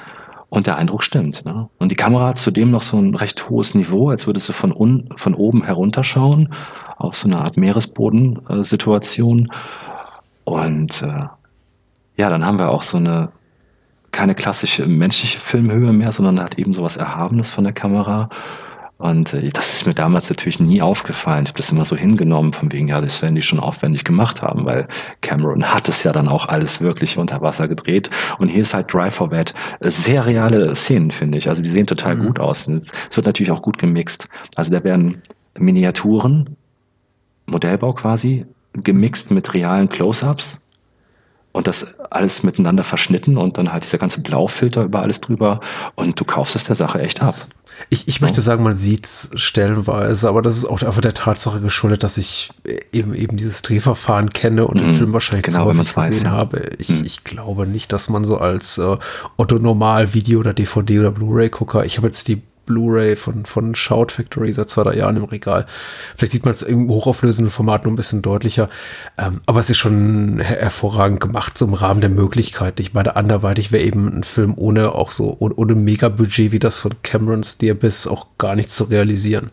und 0.49 0.67
der 0.67 0.77
Eindruck 0.77 1.03
stimmt. 1.03 1.45
Ne? 1.45 1.69
Und 1.77 1.91
die 1.91 1.95
Kamera 1.95 2.29
hat 2.29 2.39
zudem 2.39 2.71
noch 2.71 2.81
so 2.81 2.97
ein 2.97 3.15
recht 3.15 3.49
hohes 3.49 3.75
Niveau, 3.75 4.09
als 4.09 4.27
würdest 4.27 4.49
du 4.49 4.53
von, 4.53 4.71
un, 4.71 5.09
von 5.15 5.33
oben 5.35 5.63
herunterschauen, 5.63 6.53
auf 6.97 7.15
so 7.15 7.27
eine 7.27 7.39
Art 7.39 7.57
Meeresboden-Situation. 7.57 9.51
Und 10.43 11.01
äh, 11.01 11.25
ja, 12.17 12.29
dann 12.29 12.45
haben 12.45 12.57
wir 12.57 12.69
auch 12.69 12.81
so 12.81 12.97
eine 12.97 13.29
keine 14.11 14.35
klassische 14.35 14.85
menschliche 14.85 15.39
Filmhöhe 15.39 15.91
mehr, 15.91 16.11
sondern 16.11 16.39
hat 16.39 16.59
eben 16.59 16.73
sowas 16.73 16.97
Erhabenes 16.97 17.49
von 17.49 17.63
der 17.63 17.73
Kamera. 17.73 18.29
Und 19.03 19.33
äh, 19.33 19.49
das 19.49 19.73
ist 19.73 19.85
mir 19.85 19.93
damals 19.93 20.29
natürlich 20.29 20.61
nie 20.61 20.81
aufgefallen. 20.81 21.43
Ich 21.43 21.49
habe 21.49 21.57
das 21.57 21.71
immer 21.73 21.83
so 21.83 21.97
hingenommen, 21.97 22.53
von 22.53 22.71
wegen, 22.71 22.87
ja, 22.87 23.01
das 23.01 23.21
werden 23.21 23.35
die 23.35 23.41
schon 23.41 23.59
aufwendig 23.59 24.05
gemacht 24.05 24.41
haben, 24.41 24.63
weil 24.63 24.87
Cameron 25.19 25.65
hat 25.65 25.89
es 25.89 26.05
ja 26.05 26.13
dann 26.13 26.29
auch 26.29 26.45
alles 26.47 26.79
wirklich 26.79 27.17
unter 27.17 27.41
Wasser 27.41 27.67
gedreht. 27.67 28.09
Und 28.39 28.47
hier 28.47 28.61
ist 28.61 28.73
halt 28.73 28.93
Dry 28.93 29.11
for 29.11 29.29
Wet. 29.29 29.53
Äh, 29.81 29.89
Sehr 29.89 30.25
reale 30.25 30.73
Szenen, 30.73 31.11
finde 31.11 31.37
ich. 31.37 31.49
Also 31.49 31.61
die 31.61 31.67
sehen 31.67 31.85
total 31.85 32.15
gut 32.15 32.39
aus. 32.39 32.65
Es 32.65 33.17
wird 33.17 33.25
natürlich 33.25 33.51
auch 33.51 33.61
gut 33.61 33.77
gemixt. 33.77 34.29
Also 34.55 34.71
da 34.71 34.81
werden 34.85 35.21
Miniaturen, 35.59 36.55
Modellbau 37.45 37.91
quasi, 37.91 38.45
gemixt 38.71 39.31
mit 39.31 39.53
realen 39.53 39.89
Close-ups 39.89 40.61
und 41.53 41.67
das 41.67 41.93
alles 42.09 42.43
miteinander 42.43 42.83
verschnitten 42.83 43.37
und 43.37 43.57
dann 43.57 43.71
halt 43.71 43.83
dieser 43.83 43.97
ganze 43.99 44.19
Blaufilter 44.21 44.83
über 44.83 45.01
alles 45.01 45.21
drüber 45.21 45.61
und 45.95 46.19
du 46.19 46.25
kaufst 46.25 46.55
es 46.57 46.65
der 46.65 46.75
Sache 46.75 46.99
echt 46.99 47.21
ab. 47.21 47.33
Ich, 47.89 48.07
ich 48.07 48.21
möchte 48.21 48.41
sagen, 48.41 48.63
man 48.63 48.75
sieht 48.75 49.05
es 49.05 49.29
stellenweise, 49.33 50.29
aber 50.29 50.43
das 50.43 50.57
ist 50.57 50.65
auch 50.65 50.81
einfach 50.83 51.01
der 51.01 51.15
Tatsache 51.15 51.59
geschuldet, 51.59 52.03
dass 52.03 52.17
ich 52.17 52.51
eben 52.91 53.15
eben 53.15 53.35
dieses 53.35 53.63
Drehverfahren 53.63 54.29
kenne 54.29 54.67
und 54.67 54.79
den 54.79 54.89
Mhm. 54.89 54.95
Film 54.95 55.13
wahrscheinlich 55.13 55.45
Genau, 55.45 55.67
wenn 55.67 55.79
häufig 55.79 55.97
weiß, 55.97 56.09
gesehen 56.09 56.25
ja. 56.25 56.31
habe. 56.31 56.61
Ich, 56.77 56.89
Mhm. 56.89 57.03
ich 57.05 57.23
glaube 57.23 57.65
nicht, 57.65 57.91
dass 57.91 58.09
man 58.09 58.25
so 58.25 58.37
als 58.37 58.77
äh, 58.77 58.97
Otto 59.37 59.57
Normal 59.57 60.13
Video 60.13 60.39
oder 60.39 60.53
DVD 60.53 60.99
oder 60.99 61.11
Blu-ray 61.11 61.49
Gucker, 61.49 61.83
ich 61.85 61.97
habe 61.97 62.07
jetzt 62.07 62.27
die 62.27 62.43
Blu-ray 62.65 63.15
von, 63.15 63.45
von 63.45 63.75
Shout 63.75 64.07
Factory 64.09 64.51
seit 64.53 64.69
zwei, 64.69 64.83
drei 64.83 64.95
Jahren 64.95 65.17
im 65.17 65.23
Regal. 65.23 65.65
Vielleicht 66.15 66.31
sieht 66.31 66.45
man 66.45 66.51
es 66.51 66.61
im 66.61 66.89
hochauflösenden 66.89 67.51
Format 67.51 67.83
nur 67.83 67.93
ein 67.93 67.97
bisschen 67.97 68.21
deutlicher. 68.21 68.69
Ähm, 69.17 69.41
aber 69.45 69.59
es 69.59 69.69
ist 69.69 69.77
schon 69.77 70.39
her 70.39 70.61
hervorragend 70.61 71.19
gemacht, 71.19 71.57
so 71.57 71.65
im 71.65 71.73
Rahmen 71.73 72.01
der 72.01 72.09
Möglichkeiten. 72.09 72.81
Ich 72.81 72.93
meine, 72.93 73.15
anderweitig 73.15 73.71
wäre 73.71 73.83
eben 73.83 74.07
ein 74.07 74.23
Film 74.23 74.53
ohne 74.55 74.93
auch 74.93 75.11
so, 75.11 75.35
ohne, 75.39 75.75
Mega-Budget 75.75 76.51
wie 76.51 76.59
das 76.59 76.79
von 76.79 76.93
Camerons 77.03 77.57
The 77.59 77.71
Abyss 77.71 78.07
auch 78.07 78.27
gar 78.37 78.55
nicht 78.55 78.71
zu 78.71 78.85
realisieren. 78.85 79.51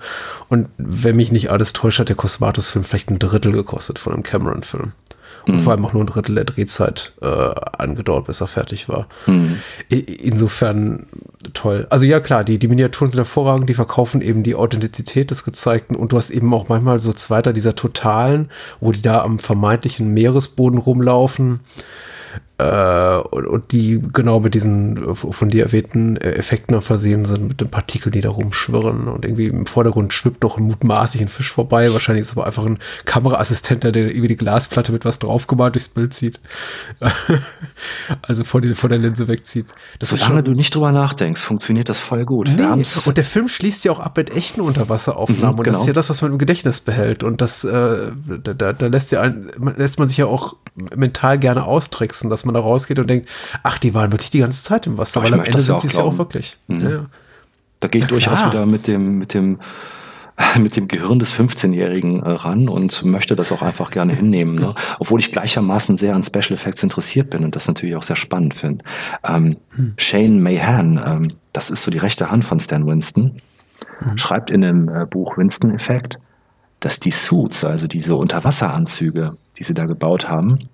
Und 0.49 0.69
wenn 0.79 1.17
mich 1.17 1.33
nicht 1.33 1.51
alles 1.51 1.73
täuscht, 1.73 1.99
hat 1.99 2.09
der 2.09 2.17
Cosmatos-Film 2.17 2.85
vielleicht 2.85 3.11
ein 3.11 3.19
Drittel 3.19 3.53
gekostet 3.53 3.99
von 3.99 4.13
einem 4.13 4.23
Cameron-Film. 4.23 4.93
Und 5.47 5.61
vor 5.61 5.73
allem 5.73 5.85
auch 5.85 5.93
nur 5.93 6.03
ein 6.03 6.07
Drittel 6.07 6.35
der 6.35 6.45
Drehzeit 6.45 7.13
äh, 7.23 7.27
angedauert, 7.27 8.27
bis 8.27 8.41
er 8.41 8.47
fertig 8.47 8.89
war. 8.89 9.07
I- 9.29 9.99
Insofern 9.99 11.07
toll. 11.55 11.87
Also 11.91 12.07
ja 12.07 12.21
klar, 12.21 12.45
die, 12.45 12.59
die 12.59 12.69
Miniaturen 12.69 13.11
sind 13.11 13.19
hervorragend, 13.19 13.69
die 13.69 13.75
verkaufen 13.75 14.21
eben 14.21 14.43
die 14.43 14.55
Authentizität 14.55 15.31
des 15.31 15.45
Gezeigten 15.45 15.97
und 15.97 16.13
du 16.13 16.19
hast 16.19 16.31
eben 16.31 16.53
auch 16.55 16.69
manchmal 16.69 17.01
so 17.01 17.13
zweiter 17.13 17.53
dieser 17.53 17.75
totalen, 17.75 18.51
wo 18.81 18.93
die 18.93 19.03
da 19.03 19.23
am 19.23 19.39
vermeintlichen 19.39 20.13
Meeresboden 20.13 20.79
rumlaufen 20.79 21.61
und, 23.31 23.47
und, 23.47 23.73
die 23.73 24.01
genau 24.13 24.41
mit 24.41 24.55
diesen 24.55 24.97
äh, 24.97 25.15
von 25.15 25.49
dir 25.49 25.65
erwähnten 25.65 26.17
äh, 26.17 26.33
Effekten 26.33 26.81
versehen 26.83 27.25
sind, 27.25 27.49
mit 27.49 27.61
den 27.61 27.71
Partikeln, 27.71 28.13
die 28.13 28.21
da 28.21 28.31
rumschwirren. 28.31 29.09
Und 29.09 29.25
irgendwie 29.25 29.47
im 29.47 29.67
Vordergrund 29.67 30.13
schwippt 30.13 30.43
doch 30.45 30.59
ein 30.59 30.65
mutmaßlich 30.65 31.23
ein 31.23 31.29
Fisch 31.29 31.53
vorbei. 31.53 31.93
Wahrscheinlich 31.93 32.23
ist 32.23 32.29
es 32.29 32.37
aber 32.37 32.47
einfach 32.47 32.65
ein 32.65 32.79
Kameraassistent, 33.05 33.85
der 33.85 34.13
über 34.13 34.29
die 34.29 34.37
Glasplatte 34.37 34.93
mit 34.93 35.05
was 35.05 35.19
draufgemalt 35.19 35.75
durchs 35.75 35.89
Bild 35.89 36.15
zieht. 36.15 36.41
also 38.23 38.45
vor, 38.45 38.61
die, 38.61 38.75
vor 38.75 38.89
der 38.89 38.99
Linse 38.99 39.29
wegzieht. 39.29 39.67
Das 39.99 40.11
Solange 40.11 40.43
du 40.43 40.53
nicht 40.53 40.75
drüber 40.75 40.93
nachdenkst, 40.93 41.41
funktioniert 41.43 41.89
das 41.89 41.99
voll 41.99 42.25
gut. 42.25 42.51
Nee. 42.57 42.85
Und 43.05 43.17
der 43.17 43.25
Film 43.25 43.49
schließt 43.49 43.85
ja 43.85 43.93
auch 43.93 44.01
ab 44.01 44.17
mit 44.17 44.31
echten 44.31 44.61
Unterwasseraufnahmen. 44.61 45.55
Mhm, 45.55 45.59
und 45.59 45.67
das 45.67 45.75
ist 45.75 45.81
genau. 45.81 45.87
ja 45.89 45.93
das, 45.95 46.11
was 46.11 46.23
man 46.23 46.33
im 46.33 46.39
Gedächtnis 46.39 46.81
behält. 46.81 47.23
Und 47.23 47.41
das, 47.41 47.65
äh, 47.65 48.11
da, 48.43 48.55
da, 48.55 48.73
da 48.73 48.87
lässt, 48.87 49.13
ja 49.13 49.21
ein, 49.21 49.51
lässt 49.77 49.99
man 49.99 50.09
sich 50.09 50.17
ja 50.17 50.27
auch 50.27 50.57
mental 50.97 51.39
gerne 51.39 51.65
austricksen, 51.65 52.31
dass 52.31 52.45
man 52.45 52.50
man 52.53 52.55
da 52.55 52.61
rausgeht 52.61 52.99
und 52.99 53.09
denkt, 53.09 53.29
ach, 53.63 53.79
die 53.79 53.95
waren 53.95 54.13
wirklich 54.13 54.31
die 54.31 54.41
ganze 54.41 54.63
Zeit 54.63 54.87
im 54.87 54.99
Wasser, 54.99 55.21
ach, 55.21 55.25
weil 55.25 55.35
am 55.35 55.41
Ende 55.41 55.61
sind 55.61 55.81
sie 55.81 55.89
es 55.89 55.95
ja 55.95 56.03
auch 56.03 56.19
wirklich. 56.19 56.57
Mhm. 56.67 56.81
Ja. 56.81 57.07
Da 57.81 57.89
gehe 57.89 58.01
ich 58.01 58.05
Na, 58.05 58.09
durchaus 58.11 58.39
klar. 58.41 58.53
wieder 58.53 58.67
mit 58.67 58.87
dem, 58.87 59.19
mit 59.19 59.35
dem, 59.35 59.59
mit 60.59 60.77
dem 60.77 60.89
Gehirn 60.89 61.19
des 61.19 61.35
15-Jährigen 61.35 62.23
äh, 62.23 62.31
ran 62.31 62.69
und 62.69 63.05
möchte 63.05 63.37
das 63.37 63.53
auch 63.53 63.63
einfach 63.63 63.91
gerne 63.91 64.15
hinnehmen. 64.15 64.57
Ne? 64.57 64.75
Obwohl 64.99 65.21
ich 65.21 65.33
gleichermaßen 65.33 65.97
sehr 65.97 66.15
an 66.15 66.23
Special 66.23 66.53
Effects 66.53 66.83
interessiert 66.83 67.31
bin 67.31 67.45
und 67.45 67.57
das 67.57 67.67
natürlich 67.67 67.97
auch 67.97 68.03
sehr 68.03 68.17
spannend 68.17 68.55
finde. 68.55 68.85
Ähm, 69.25 69.57
hm. 69.75 69.95
Shane 69.97 70.41
Mahan, 70.41 71.01
ähm, 71.05 71.33
das 71.53 71.71
ist 71.71 71.83
so 71.83 71.91
die 71.91 71.99
rechte 71.99 72.31
Hand 72.31 72.45
von 72.45 72.61
Stan 72.61 72.87
Winston, 72.87 73.41
hm. 73.99 74.19
schreibt 74.19 74.51
in 74.51 74.61
dem 74.61 74.89
äh, 74.89 75.07
Buch 75.07 75.37
Winston 75.37 75.73
Effekt, 75.73 76.19
dass 76.81 76.99
die 76.99 77.11
Suits, 77.11 77.65
also 77.65 77.87
diese 77.87 78.15
Unterwasseranzüge, 78.15 79.37
die 79.59 79.63
sie 79.65 79.75
da 79.75 79.85
gebaut 79.85 80.29
haben, 80.29 80.71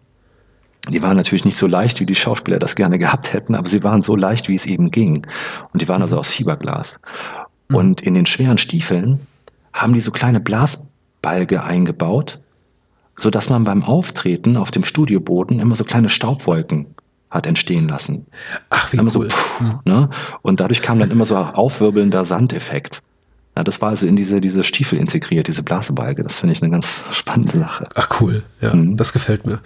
die 0.89 1.03
waren 1.03 1.17
natürlich 1.17 1.45
nicht 1.45 1.57
so 1.57 1.67
leicht, 1.67 2.01
wie 2.01 2.07
die 2.07 2.15
Schauspieler 2.15 2.59
das 2.59 2.77
gerne 2.77 2.99
gehabt 2.99 3.33
hätten, 3.33 3.55
aber 3.55 3.69
sie 3.69 3.83
waren 3.83 4.03
so 4.03 4.17
leicht, 4.17 4.49
wie 4.49 4.55
es 4.55 4.67
eben 4.67 4.91
ging. 4.91 5.27
Und 5.73 5.83
die 5.83 5.89
waren 5.89 6.03
also 6.03 6.19
aus 6.19 6.29
Fiberglas. 6.29 7.01
Mhm. 7.69 7.77
Und 7.77 8.01
in 8.03 8.15
den 8.15 8.27
schweren 8.27 8.59
Stiefeln 8.59 9.21
haben 9.73 9.93
die 9.93 10.01
so 10.01 10.11
kleine 10.11 10.41
Blasbalge 10.41 11.63
eingebaut, 11.63 12.41
so 13.19 13.31
dass 13.31 13.51
man 13.51 13.65
beim 13.65 13.83
Auftreten 13.83 14.57
auf 14.57 14.71
dem 14.71 14.85
Studioboden 14.85 15.61
immer 15.61 15.75
so 15.75 15.85
kleine 15.85 16.09
Staubwolken 16.09 16.95
hat 17.31 17.47
entstehen 17.47 17.89
lassen. 17.89 18.27
Ach, 18.71 18.93
wie 18.93 18.99
immer 18.99 19.15
cool. 19.17 19.29
So, 19.31 19.37
pff, 19.37 19.61
mhm. 19.61 19.81
ne? 19.85 20.11
Und 20.43 20.61
dadurch 20.61 20.83
kam 20.83 20.99
dann 20.99 21.11
immer 21.11 21.25
so 21.25 21.37
aufwirbelnder 21.37 22.25
Sandeffekt. 22.25 23.03
Ja, 23.57 23.65
das 23.65 23.81
war 23.81 23.89
also 23.89 24.07
in 24.07 24.17
diese, 24.17 24.41
diese 24.41 24.63
Stiefel 24.63 24.99
integriert, 24.99 25.49
diese 25.49 25.63
Blasebalge. 25.63 26.23
Das 26.23 26.41
finde 26.41 26.53
ich 26.53 26.63
eine 26.63 26.71
ganz 26.71 27.03
spannende 27.11 27.59
Sache. 27.59 27.89
Ach 27.95 28.21
cool, 28.21 28.43
ja, 28.61 28.75
mhm. 28.75 28.99
das 28.99 29.15
gefällt 29.15 29.47
mir. 29.47 29.61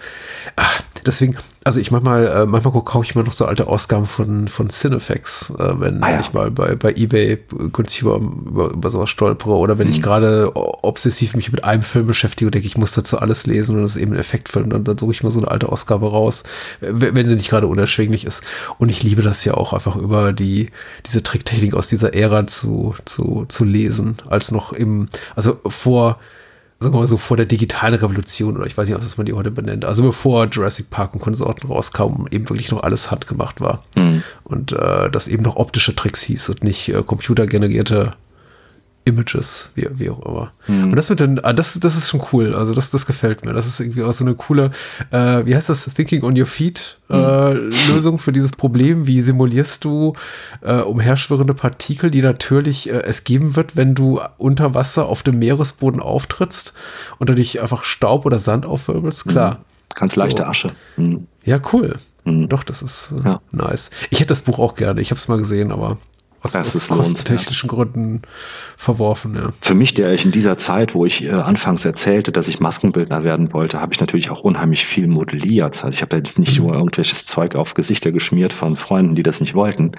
Ach, 0.55 0.81
deswegen, 1.05 1.35
also 1.63 1.79
ich 1.79 1.91
manchmal, 1.91 2.25
äh, 2.27 2.45
manchmal 2.47 2.73
kaufe 2.83 3.05
ich 3.05 3.13
mir 3.13 3.23
noch 3.23 3.33
so 3.33 3.45
alte 3.45 3.67
Ausgaben 3.67 4.07
von, 4.07 4.47
von 4.47 4.69
Cinefex, 4.69 5.51
äh, 5.59 5.79
wenn, 5.79 6.01
ah, 6.03 6.11
ja. 6.11 6.19
ich 6.19 6.33
mal 6.33 6.49
bei, 6.49 6.75
bei 6.75 6.93
Ebay 6.93 7.37
günstig 7.71 8.01
über, 8.01 8.15
über, 8.15 8.71
über 8.71 8.89
sowas 8.89 9.11
stolpere 9.11 9.53
oder 9.53 9.77
wenn 9.77 9.87
mhm. 9.87 9.93
ich 9.93 10.01
gerade 10.01 10.51
obsessiv 10.55 11.35
mich 11.35 11.51
mit 11.51 11.63
einem 11.63 11.83
Film 11.83 12.07
beschäftige 12.07 12.47
und 12.47 12.55
denke, 12.55 12.65
ich 12.65 12.77
muss 12.77 12.93
dazu 12.93 13.19
alles 13.19 13.45
lesen 13.45 13.75
und 13.75 13.83
das 13.83 13.95
ist 13.95 14.01
eben 14.01 14.13
ein 14.13 14.19
Effektfilm, 14.19 14.71
dann, 14.71 14.83
dann 14.83 14.97
suche 14.97 15.11
ich 15.11 15.21
mal 15.21 15.29
so 15.29 15.39
eine 15.39 15.51
alte 15.51 15.69
Ausgabe 15.69 16.09
raus, 16.09 16.43
wenn 16.79 17.27
sie 17.27 17.35
nicht 17.35 17.49
gerade 17.49 17.67
unerschwinglich 17.67 18.25
ist. 18.25 18.43
Und 18.79 18.89
ich 18.89 19.03
liebe 19.03 19.21
das 19.21 19.45
ja 19.45 19.53
auch 19.53 19.73
einfach 19.73 19.95
über 19.95 20.33
die, 20.33 20.71
diese 21.05 21.21
Tricktechnik 21.21 21.75
aus 21.75 21.89
dieser 21.89 22.15
Ära 22.15 22.47
zu, 22.47 22.95
zu, 23.05 23.45
zu 23.47 23.65
lesen, 23.65 24.17
als 24.27 24.51
noch 24.51 24.73
im, 24.73 25.09
also 25.35 25.59
vor, 25.67 26.17
sagen 26.81 26.95
wir 26.95 26.99
mal 26.99 27.07
so, 27.07 27.17
vor 27.17 27.37
der 27.37 27.45
digitalen 27.45 27.95
Revolution 27.95 28.57
oder 28.57 28.65
ich 28.65 28.75
weiß 28.75 28.89
nicht, 28.89 28.97
was 28.97 29.17
man 29.17 29.25
die 29.25 29.33
heute 29.33 29.51
benennt. 29.51 29.85
Also 29.85 30.03
bevor 30.03 30.47
Jurassic 30.47 30.89
Park 30.89 31.13
und 31.13 31.19
Konsorten 31.19 31.67
rauskamen, 31.67 32.25
eben 32.31 32.49
wirklich 32.49 32.71
noch 32.71 32.83
alles 32.83 33.11
handgemacht 33.11 33.61
war. 33.61 33.83
Mhm. 33.95 34.23
Und 34.43 34.71
äh, 34.73 35.09
das 35.11 35.27
eben 35.27 35.43
noch 35.43 35.57
optische 35.57 35.95
Tricks 35.95 36.23
hieß 36.23 36.49
und 36.49 36.63
nicht 36.63 36.89
äh, 36.89 37.03
computergenerierte 37.03 38.13
Images, 39.03 39.71
wie, 39.73 39.87
wie 39.93 40.09
auch 40.09 40.23
immer. 40.25 40.51
Mhm. 40.67 40.83
Und 40.85 40.95
das 40.95 41.09
wird 41.09 41.21
dann, 41.21 41.39
ah, 41.39 41.53
das, 41.53 41.79
das 41.79 41.97
ist 41.97 42.09
schon 42.09 42.21
cool. 42.31 42.53
Also 42.53 42.73
das, 42.73 42.91
das 42.91 43.05
gefällt 43.05 43.43
mir. 43.43 43.53
Das 43.53 43.65
ist 43.65 43.79
irgendwie 43.79 44.03
auch 44.03 44.13
so 44.13 44.23
eine 44.23 44.35
coole, 44.35 44.71
äh, 45.11 45.45
wie 45.45 45.55
heißt 45.55 45.69
das, 45.69 45.85
Thinking 45.85 46.23
on 46.23 46.37
Your 46.37 46.45
Feet 46.45 46.99
äh, 47.09 47.53
mhm. 47.53 47.71
Lösung 47.89 48.19
für 48.19 48.31
dieses 48.31 48.51
Problem. 48.51 49.07
Wie 49.07 49.21
simulierst 49.21 49.83
du 49.83 50.13
äh, 50.61 50.81
umherschwirrende 50.81 51.53
Partikel, 51.53 52.11
die 52.11 52.21
natürlich 52.21 52.89
äh, 52.89 53.01
es 53.03 53.23
geben 53.23 53.55
wird, 53.55 53.75
wenn 53.75 53.95
du 53.95 54.21
unter 54.37 54.73
Wasser 54.75 55.07
auf 55.07 55.23
dem 55.23 55.39
Meeresboden 55.39 55.99
auftrittst 55.99 56.73
und 57.17 57.29
da 57.29 57.33
dich 57.33 57.61
einfach 57.61 57.83
Staub 57.83 58.25
oder 58.25 58.39
Sand 58.39 58.65
aufwirbelst? 58.65 59.27
Klar. 59.27 59.55
Mhm. 59.55 59.95
Ganz 59.95 60.15
leichte 60.15 60.43
so. 60.43 60.47
Asche. 60.47 60.67
Mhm. 60.97 61.27
Ja, 61.43 61.59
cool. 61.73 61.97
Mhm. 62.23 62.49
Doch, 62.49 62.63
das 62.63 62.81
ist 62.81 63.13
äh, 63.23 63.29
ja. 63.29 63.41
nice. 63.51 63.89
Ich 64.09 64.19
hätte 64.19 64.29
das 64.29 64.41
Buch 64.41 64.59
auch 64.59 64.75
gerne. 64.75 65.01
Ich 65.01 65.09
habe 65.09 65.17
es 65.17 65.27
mal 65.27 65.37
gesehen, 65.37 65.71
aber 65.71 65.97
aus, 66.43 66.55
aus 66.55 66.87
kostentechnischen 66.87 67.69
ja. 67.69 67.75
Gründen 67.75 68.21
verworfen. 68.77 69.35
Ja. 69.35 69.49
Für 69.61 69.75
mich, 69.75 69.93
der 69.93 70.13
ich 70.13 70.25
in 70.25 70.31
dieser 70.31 70.57
Zeit, 70.57 70.95
wo 70.95 71.05
ich 71.05 71.23
äh, 71.23 71.31
anfangs 71.31 71.85
erzählte, 71.85 72.31
dass 72.31 72.47
ich 72.47 72.59
Maskenbildner 72.59 73.23
werden 73.23 73.53
wollte, 73.53 73.79
habe 73.79 73.93
ich 73.93 73.99
natürlich 73.99 74.31
auch 74.31 74.41
unheimlich 74.41 74.85
viel 74.85 75.07
modelliert. 75.07 75.83
Also 75.83 75.95
ich 75.95 76.01
habe 76.01 76.17
jetzt 76.17 76.39
nicht 76.39 76.59
mhm. 76.59 76.67
nur 76.67 76.75
irgendwelches 76.75 77.25
Zeug 77.25 77.55
auf 77.55 77.73
Gesichter 77.73 78.11
geschmiert 78.11 78.53
von 78.53 78.77
Freunden, 78.77 79.15
die 79.15 79.23
das 79.23 79.39
nicht 79.39 79.53
wollten, 79.53 79.91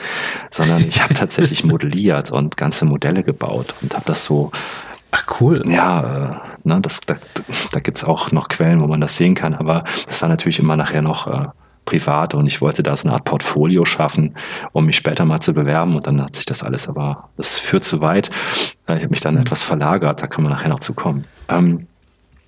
sondern 0.51 0.83
ich 0.87 1.03
habe 1.03 1.15
tatsächlich 1.23 1.65
modelliert 1.65 2.31
und 2.33 2.57
ganze 2.57 2.85
Modelle 2.85 3.23
gebaut 3.23 3.75
und 3.81 3.95
habe 3.95 4.05
das 4.07 4.25
so 4.25 4.51
Ach 5.15 5.27
cool. 5.41 5.63
Ja, 5.69 6.01
äh, 6.65 6.69
ne, 6.69 6.81
das, 6.81 7.01
da, 7.01 7.15
da 7.71 7.81
gibt 7.81 8.03
auch 8.03 8.33
noch 8.33 8.49
Quellen, 8.49 8.81
wo 8.81 8.87
man 8.87 9.03
das 9.03 9.19
sehen 9.19 9.35
kann, 9.35 9.55
aber 9.55 9.85
das 10.07 10.23
war 10.23 10.31
natürlich 10.31 10.59
immer 10.59 10.75
nachher 10.75 11.03
noch 11.03 11.27
äh, 11.27 11.49
privat 11.85 12.35
und 12.35 12.47
ich 12.47 12.61
wollte 12.61 12.83
da 12.83 12.95
so 12.95 13.09
eine 13.09 13.15
Art 13.15 13.25
Portfolio 13.25 13.85
schaffen, 13.85 14.37
um 14.73 14.87
mich 14.87 14.97
später 14.97 15.25
mal 15.25 15.41
zu 15.41 15.55
bewerben 15.55 15.97
und 15.97 16.07
dann 16.07 16.21
hat 16.21 16.37
sich 16.37 16.47
das 16.47 16.63
alles 16.63 16.89
aber, 16.89 17.29
das 17.37 17.59
führt 17.59 17.85
zu 17.85 18.01
weit. 18.01 18.31
Äh, 18.87 18.95
ich 18.95 19.01
habe 19.01 19.11
mich 19.11 19.21
dann 19.21 19.35
mhm. 19.35 19.41
etwas 19.41 19.63
verlagert, 19.63 20.23
da 20.23 20.27
können 20.27 20.47
wir 20.47 20.51
nachher 20.51 20.69
noch 20.69 20.81
zu 20.81 20.95
kommen. 20.95 21.25
Ähm, 21.49 21.87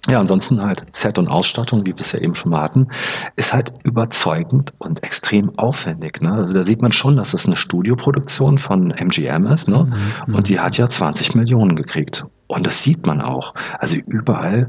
ja, 0.09 0.21
ansonsten 0.21 0.63
halt 0.63 0.85
Set 0.93 1.19
und 1.19 1.29
Ausstattung, 1.29 1.87
wie 1.87 1.93
wir 1.93 2.01
es 2.01 2.13
ja 2.13 2.19
eben 2.19 2.35
schon 2.35 2.51
mal 2.51 2.61
hatten, 2.61 2.89
ist 3.37 3.55
halt 3.55 3.73
überzeugend 3.85 4.75
und 4.79 5.03
extrem 5.03 5.59
aufwendig. 5.59 6.21
Ne? 6.21 6.33
Also 6.33 6.53
da 6.53 6.63
sieht 6.63 6.83
man 6.83 6.93
schon, 6.93 7.17
dass 7.17 7.33
es 7.33 7.47
eine 7.47 7.57
Studioproduktion 7.57 8.59
von 8.59 8.91
MGM 8.91 9.47
ist 9.47 9.69
ne? 9.69 9.91
Mhm. 10.27 10.35
und 10.35 10.49
die 10.51 10.61
hat 10.61 10.77
ja 10.77 10.89
20 10.89 11.35
Millionen 11.35 11.75
gekriegt. 11.75 12.27
Und 12.49 12.67
das 12.67 12.83
sieht 12.83 13.07
man 13.07 13.23
auch. 13.23 13.55
Also 13.79 13.97
überall 13.97 14.69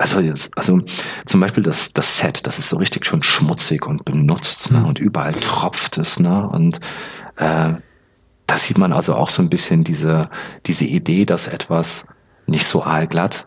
also, 0.00 0.20
jetzt, 0.20 0.56
also 0.56 0.80
zum 1.26 1.40
Beispiel 1.40 1.62
das, 1.62 1.92
das 1.92 2.18
Set, 2.18 2.46
das 2.46 2.58
ist 2.58 2.70
so 2.70 2.78
richtig 2.78 3.04
schon 3.04 3.22
schmutzig 3.22 3.86
und 3.86 4.06
benutzt, 4.06 4.70
ne? 4.70 4.78
Mhm. 4.78 4.86
Und 4.86 4.98
überall 4.98 5.34
tropft 5.34 5.98
es, 5.98 6.18
ne? 6.18 6.48
Und 6.48 6.80
äh, 7.36 7.74
da 8.46 8.56
sieht 8.56 8.78
man 8.78 8.94
also 8.94 9.14
auch 9.14 9.28
so 9.28 9.42
ein 9.42 9.50
bisschen 9.50 9.84
diese, 9.84 10.30
diese 10.64 10.86
Idee, 10.86 11.26
dass 11.26 11.48
etwas 11.48 12.06
nicht 12.46 12.64
so 12.64 12.82
aalglatt, 12.82 13.46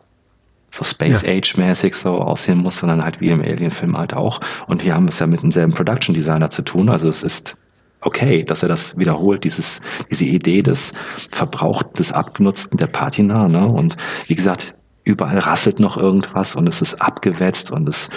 so 0.70 0.84
Space 0.84 1.24
Age-mäßig 1.26 1.96
so 1.96 2.20
aussehen 2.20 2.60
muss, 2.60 2.78
sondern 2.78 3.04
halt 3.04 3.20
wie 3.20 3.30
im 3.30 3.42
Alien-Film 3.42 3.98
halt 3.98 4.14
auch. 4.14 4.40
Und 4.68 4.84
hier 4.84 4.94
haben 4.94 5.06
wir 5.06 5.10
es 5.10 5.20
ja 5.20 5.26
mit 5.26 5.42
demselben 5.42 5.74
Production 5.74 6.14
Designer 6.14 6.52
zu 6.52 6.62
tun. 6.62 6.88
Also 6.88 7.10
es 7.10 7.24
ist 7.24 7.58
okay, 8.02 8.44
dass 8.44 8.62
er 8.62 8.70
das 8.70 8.96
wiederholt, 8.96 9.44
dieses, 9.44 9.82
diese 10.12 10.26
Idee 10.26 10.62
des 10.62 10.94
Verbrauchten, 11.32 11.96
des 11.96 12.12
Abgenutzten 12.12 12.78
der 12.78 12.88
Patina. 12.88 13.48
Ne? 13.48 13.68
Und 13.68 13.98
wie 14.28 14.36
gesagt, 14.36 14.76
überall 15.04 15.40
rasselt 15.40 15.80
noch 15.80 15.98
irgendwas 15.98 16.56
und 16.56 16.68
es 16.68 16.82
ist 16.82 17.02
abgewetzt 17.02 17.72
und 17.72 17.88
es 17.90 18.10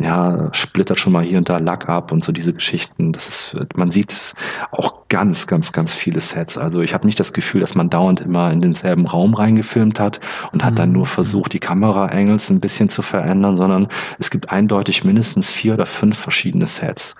ja, 0.00 0.48
splittert 0.52 0.98
schon 0.98 1.12
mal 1.12 1.24
hier 1.24 1.36
und 1.36 1.48
da 1.50 1.58
Lack 1.58 1.88
ab 1.88 2.10
und 2.10 2.24
so 2.24 2.32
diese 2.32 2.54
Geschichten. 2.54 3.12
Das 3.12 3.28
ist, 3.28 3.56
man 3.74 3.90
sieht 3.90 4.34
auch 4.70 5.08
ganz, 5.08 5.46
ganz, 5.46 5.72
ganz 5.72 5.94
viele 5.94 6.20
Sets. 6.20 6.56
Also 6.56 6.80
ich 6.80 6.94
habe 6.94 7.04
nicht 7.04 7.20
das 7.20 7.34
Gefühl, 7.34 7.60
dass 7.60 7.74
man 7.74 7.90
dauernd 7.90 8.20
immer 8.20 8.50
in 8.50 8.62
denselben 8.62 9.06
Raum 9.06 9.34
reingefilmt 9.34 10.00
hat 10.00 10.20
und 10.52 10.64
hat 10.64 10.78
dann 10.78 10.92
nur 10.92 11.02
mhm. 11.02 11.06
versucht, 11.06 11.52
die 11.52 11.58
Kameraangles 11.58 12.48
ein 12.48 12.60
bisschen 12.60 12.88
zu 12.88 13.02
verändern, 13.02 13.56
sondern 13.56 13.88
es 14.18 14.30
gibt 14.30 14.48
eindeutig 14.48 15.04
mindestens 15.04 15.52
vier 15.52 15.74
oder 15.74 15.86
fünf 15.86 16.18
verschiedene 16.18 16.66
Sets. 16.66 17.14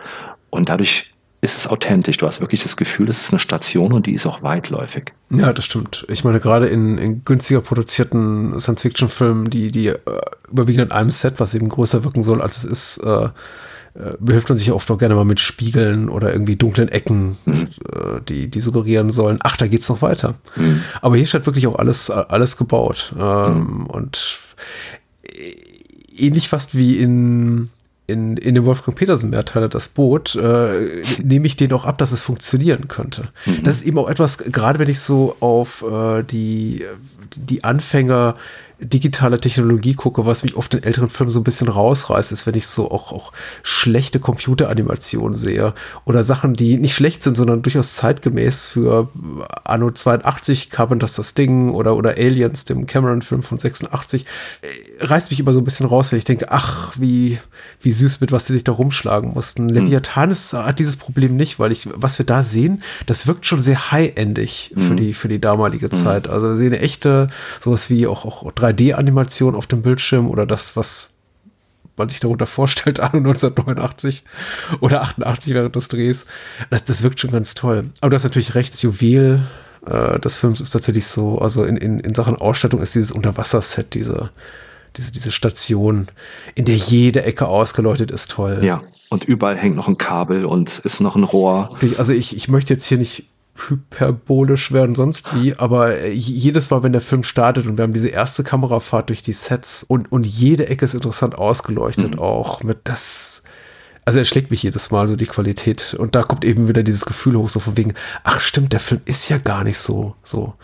Und 0.49 0.71
dadurch 0.71 1.13
ist 1.43 1.57
es 1.57 1.67
authentisch. 1.67 2.19
Du 2.19 2.27
hast 2.27 2.41
wirklich 2.41 2.63
das 2.63 2.77
Gefühl, 2.77 3.09
es 3.09 3.23
ist 3.23 3.31
eine 3.31 3.39
Station 3.39 3.93
und 3.93 4.07
die 4.07 4.13
ist 4.13 4.27
auch 4.27 4.43
weitläufig. 4.43 5.13
Ja, 5.31 5.53
das 5.53 5.65
stimmt. 5.65 6.05
Ich 6.09 6.23
meine, 6.23 6.41
gerade 6.41 6.67
in, 6.67 6.99
in 6.99 7.25
günstiger 7.25 7.61
produzierten 7.61 8.59
Science-Fiction-Filmen, 8.59 9.49
die, 9.49 9.71
die 9.71 9.89
äh, 9.89 9.99
überwiegend 10.51 10.93
an 10.93 10.99
einem 10.99 11.11
Set, 11.11 11.35
was 11.39 11.55
eben 11.55 11.69
größer 11.69 12.05
wirken 12.05 12.23
soll, 12.23 12.43
als 12.43 12.59
es 12.59 12.65
ist, 12.65 12.99
äh, 12.99 13.29
äh, 13.95 14.17
behilft 14.21 14.49
man 14.51 14.59
sich 14.59 14.71
oft 14.71 14.91
auch 14.91 14.99
gerne 14.99 15.15
mal 15.15 15.25
mit 15.25 15.41
Spiegeln 15.41 16.11
oder 16.11 16.33
irgendwie 16.33 16.57
dunklen 16.57 16.89
Ecken, 16.89 17.39
mhm. 17.45 17.69
äh, 17.93 18.21
die, 18.29 18.49
die 18.49 18.61
suggerieren 18.61 19.11
sollen, 19.11 19.39
ach, 19.43 19.57
da 19.57 19.67
geht's 19.67 19.89
noch 19.89 20.03
weiter. 20.03 20.35
Mhm. 20.57 20.83
Aber 21.01 21.17
hier 21.17 21.27
steht 21.27 21.47
wirklich 21.47 21.67
auch 21.67 21.77
alles, 21.77 22.11
alles 22.11 22.57
gebaut. 22.59 23.15
Ähm, 23.19 23.55
mhm. 23.55 23.87
Und 23.87 24.39
ähnlich 26.17 26.49
fast 26.49 26.77
wie 26.77 26.99
in 26.99 27.71
in, 28.11 28.37
in 28.37 28.55
dem 28.55 28.65
Wolfgang 28.65 28.97
Petersen 28.97 29.31
Mehrteiler 29.31 29.69
das 29.69 29.89
Boot, 29.89 30.35
äh, 30.35 31.03
nehme 31.23 31.47
ich 31.47 31.57
den 31.57 31.73
auch 31.73 31.85
ab, 31.85 31.99
dass 31.99 32.13
es 32.13 32.21
funktionieren 32.21 32.89
könnte. 32.89 33.29
Mhm. 33.47 33.63
Das 33.63 33.79
ist 33.79 33.87
eben 33.87 33.99
auch 33.99 34.09
etwas, 34.09 34.39
gerade 34.39 34.79
wenn 34.79 34.89
ich 34.89 35.01
so 35.01 35.37
auf 35.41 35.85
äh, 35.91 36.23
die, 36.23 36.85
die 37.37 37.65
Anfänger 37.65 38.37
digitale 38.81 39.41
Technologie 39.41 39.95
gucke, 39.95 40.27
was 40.27 40.43
mich 40.43 40.57
oft 40.57 40.75
in 40.75 40.83
älteren 40.83 41.09
Filmen 41.09 41.31
so 41.31 41.41
ein 41.41 41.45
bisschen 41.45 41.69
rausreißt, 41.69 42.33
ist, 42.33 42.47
wenn 42.47 42.55
ich 42.55 42.67
so 42.67 42.91
auch, 42.91 43.13
auch 43.13 43.33
schlechte 43.63 44.19
Computeranimationen 44.19 45.35
sehe 45.35 45.75
oder 46.05 46.25
Sachen, 46.25 46.55
die 46.55 46.79
nicht 46.79 46.95
schlecht 46.95 47.23
sind, 47.23 47.37
sondern 47.37 47.63
durchaus 47.63 47.95
zeitgemäß 47.95 48.69
für 48.69 49.09
Anno 49.65 49.91
82, 49.91 50.71
Carpenters 50.71 51.15
das 51.15 51.35
Ding 51.35 51.71
oder, 51.71 51.97
oder 51.97 52.17
Aliens, 52.17 52.65
dem 52.65 52.87
Cameron-Film 52.87 53.43
von 53.43 53.59
86, 53.59 54.25
äh, 54.63 55.05
reißt 55.05 55.31
mich 55.31 55.41
immer 55.41 55.53
so 55.53 55.61
ein 55.61 55.65
bisschen 55.65 55.87
raus, 55.87 56.11
wenn 56.11 56.19
ich 56.19 56.25
denke, 56.25 56.51
ach, 56.51 56.95
wie, 56.99 57.39
wie 57.81 57.93
süß 57.93 58.21
mit 58.21 58.33
was 58.33 58.47
sie 58.47 58.55
sich 58.55 58.65
da 58.65 58.73
rumschlagen 58.73 59.33
mussten. 59.35 59.69
Hm. 59.69 59.75
Leviathan 59.75 60.31
ist, 60.31 60.53
hat 60.55 60.79
dieses 60.79 60.97
Problem 60.97 61.37
nicht, 61.37 61.59
weil 61.59 61.73
ich, 61.73 61.89
was 61.95 62.19
wir 62.19 62.27
da 62.27 62.43
sehen, 62.43 62.83
das 63.07 63.27
wirkt 63.27 63.47
schon 63.47 63.61
sehr 63.61 63.93
high-endig 63.93 64.73
für, 64.75 64.91
hm. 64.91 64.97
die, 64.97 65.15
für 65.15 65.29
die 65.29 65.41
damalige 65.41 65.87
hm. 65.87 65.93
Zeit. 65.93 66.29
Also 66.29 66.49
wir 66.49 66.57
sehen 66.57 66.73
echte, 66.73 67.29
sowas 67.61 67.91
wie 67.91 68.07
auch, 68.07 68.25
auch 68.25 68.51
3 68.53 68.70
3D-Animation 68.71 69.55
auf 69.55 69.67
dem 69.67 69.83
Bildschirm 69.83 70.29
oder 70.29 70.47
das, 70.47 70.77
was 70.77 71.11
man 71.97 72.09
sich 72.09 72.21
darunter 72.21 72.47
vorstellt, 72.47 73.01
anno 73.01 73.19
1989 73.19 74.25
oder 74.81 75.03
88 75.03 75.55
während 75.55 75.77
des 75.77 75.89
Drehs. 75.89 76.27
Das, 76.71 76.85
das 76.85 77.03
wirkt 77.03 77.21
schon 77.21 77.31
ganz 77.31 77.55
toll. 77.55 77.91
Aber 78.01 78.11
du 78.11 78.17
hast 78.17 78.25
natürlich 78.25 78.55
recht, 78.55 78.73
das 78.73 78.83
Juwel 78.83 79.43
äh, 79.87 80.19
des 80.19 80.39
Films 80.39 80.61
ist 80.61 80.71
tatsächlich 80.71 81.07
so, 81.07 81.39
also 81.39 81.65
in, 81.65 81.77
in, 81.77 82.01
in 82.01 82.15
Sachen 82.15 82.37
Ausstattung 82.37 82.81
ist 82.83 82.95
dieses 82.95 83.11
Unterwasserset, 83.13 83.95
diese, 83.95 84.31
diese, 84.97 85.13
diese 85.13 85.31
Station, 85.31 86.09
in 86.55 86.65
der 86.65 86.77
jede 86.77 87.23
Ecke 87.23 87.47
ausgeleuchtet 87.47 88.11
ist, 88.11 88.33
toll. 88.33 88.61
Ja, 88.63 88.81
und 89.11 89.25
überall 89.25 89.57
hängt 89.57 89.77
noch 89.77 89.89
ein 89.89 89.99
Kabel 89.99 90.45
und 90.45 90.81
ist 90.81 91.01
noch 91.01 91.17
ein 91.17 91.25
Rohr. 91.25 91.79
Also 91.97 92.13
ich, 92.13 92.37
ich 92.37 92.49
möchte 92.49 92.75
jetzt 92.75 92.85
hier 92.85 92.99
nicht 92.99 93.30
hyperbolisch 93.69 94.73
werden, 94.73 94.95
sonst 94.95 95.35
wie, 95.35 95.55
aber 95.55 96.07
jedes 96.07 96.71
Mal, 96.71 96.83
wenn 96.83 96.93
der 96.93 97.01
Film 97.01 97.25
startet 97.25 97.67
und 97.67 97.77
wir 97.77 97.83
haben 97.83 97.93
diese 97.93 98.09
erste 98.09 98.45
Kamerafahrt 98.45 99.09
durch 99.09 99.23
die 99.23 99.33
Sets 99.33 99.85
und, 99.85 100.11
und 100.11 100.27
jede 100.27 100.69
Ecke 100.69 100.85
ist 100.85 100.95
interessant 100.95 101.37
ausgeleuchtet, 101.37 102.15
mhm. 102.15 102.21
auch 102.21 102.63
mit 102.63 102.79
das, 102.85 103.43
also 104.05 104.19
er 104.19 104.25
schlägt 104.25 104.51
mich 104.51 104.63
jedes 104.63 104.91
Mal 104.91 105.09
so 105.09 105.17
die 105.17 105.27
Qualität 105.27 105.95
und 105.99 106.15
da 106.15 106.23
kommt 106.23 106.45
eben 106.45 106.69
wieder 106.69 106.83
dieses 106.83 107.05
Gefühl 107.05 107.37
hoch, 107.37 107.49
so 107.49 107.61
von 107.61 107.77
wegen, 107.77 107.95
ach 108.25 108.41
stimmt, 108.41 108.73
der 108.73 108.81
Film 108.81 109.01
ist 109.05 109.29
ja 109.29 109.39
gar 109.39 109.65
nicht 109.65 109.79
so, 109.79 110.15
so 110.23 110.55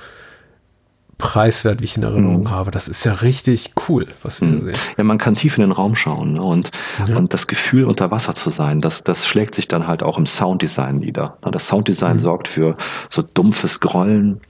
preiswert, 1.19 1.81
wie 1.81 1.85
ich 1.85 1.97
in 1.97 2.03
Erinnerung 2.03 2.43
mhm. 2.43 2.51
habe. 2.51 2.71
Das 2.71 2.89
ist 2.89 3.05
ja 3.05 3.13
richtig 3.13 3.73
cool, 3.89 4.07
was 4.23 4.41
wir 4.41 4.49
mhm. 4.49 4.61
sehen. 4.61 4.77
Ja, 4.97 5.05
man 5.05 5.19
kann 5.19 5.35
tief 5.35 5.57
in 5.57 5.63
den 5.63 5.73
Raum 5.73 5.97
schauen 5.97 6.35
ne? 6.35 6.43
und, 6.43 6.71
ja. 7.07 7.17
und 7.17 7.33
das 7.33 7.47
Gefühl, 7.47 7.85
unter 7.85 8.11
Wasser 8.11 8.35
zu 8.35 8.51
sein, 8.51 8.81
das, 8.81 9.03
das 9.03 9.27
schlägt 9.27 9.55
sich 9.55 9.69
dann 9.69 9.87
halt 9.87 10.03
auch 10.03 10.19
im 10.19 10.27
Sounddesign 10.27 10.99
nieder. 10.99 11.39
Das 11.53 11.69
Sounddesign 11.69 12.15
mhm. 12.15 12.21
sorgt 12.21 12.49
für 12.49 12.77
so 13.09 13.23
dumpfes 13.23 13.81
Grollen 13.81 14.41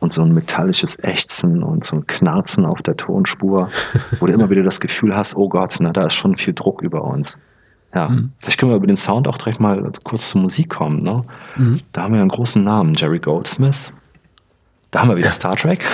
und 0.00 0.12
so 0.12 0.22
ein 0.22 0.32
metallisches 0.32 0.98
Ächzen 1.02 1.62
und 1.62 1.84
so 1.84 1.96
ein 1.96 2.06
Knarzen 2.06 2.64
auf 2.64 2.82
der 2.82 2.96
Tonspur, 2.96 3.70
wo 4.20 4.26
du 4.26 4.32
immer 4.32 4.50
wieder 4.50 4.62
das 4.62 4.80
Gefühl 4.80 5.14
hast, 5.14 5.36
oh 5.36 5.48
Gott, 5.48 5.76
na, 5.80 5.92
da 5.92 6.06
ist 6.06 6.14
schon 6.14 6.36
viel 6.36 6.54
Druck 6.54 6.82
über 6.82 7.04
uns. 7.04 7.38
Ja, 7.94 8.08
mhm. 8.08 8.32
vielleicht 8.38 8.58
können 8.58 8.72
wir 8.72 8.76
über 8.76 8.86
den 8.86 8.96
Sound 8.96 9.28
auch 9.28 9.38
direkt 9.38 9.60
mal 9.60 9.90
kurz 10.02 10.30
zur 10.30 10.40
Musik 10.40 10.68
kommen. 10.68 10.98
Ne? 10.98 11.24
Mhm. 11.56 11.80
Da 11.92 12.02
haben 12.02 12.14
wir 12.14 12.20
einen 12.20 12.28
großen 12.28 12.62
Namen, 12.62 12.94
Jerry 12.94 13.20
Goldsmith. 13.20 13.92
Da 14.94 15.00
haben 15.00 15.08
wir 15.08 15.16
wieder 15.16 15.32
Star 15.32 15.56
Trek. 15.56 15.84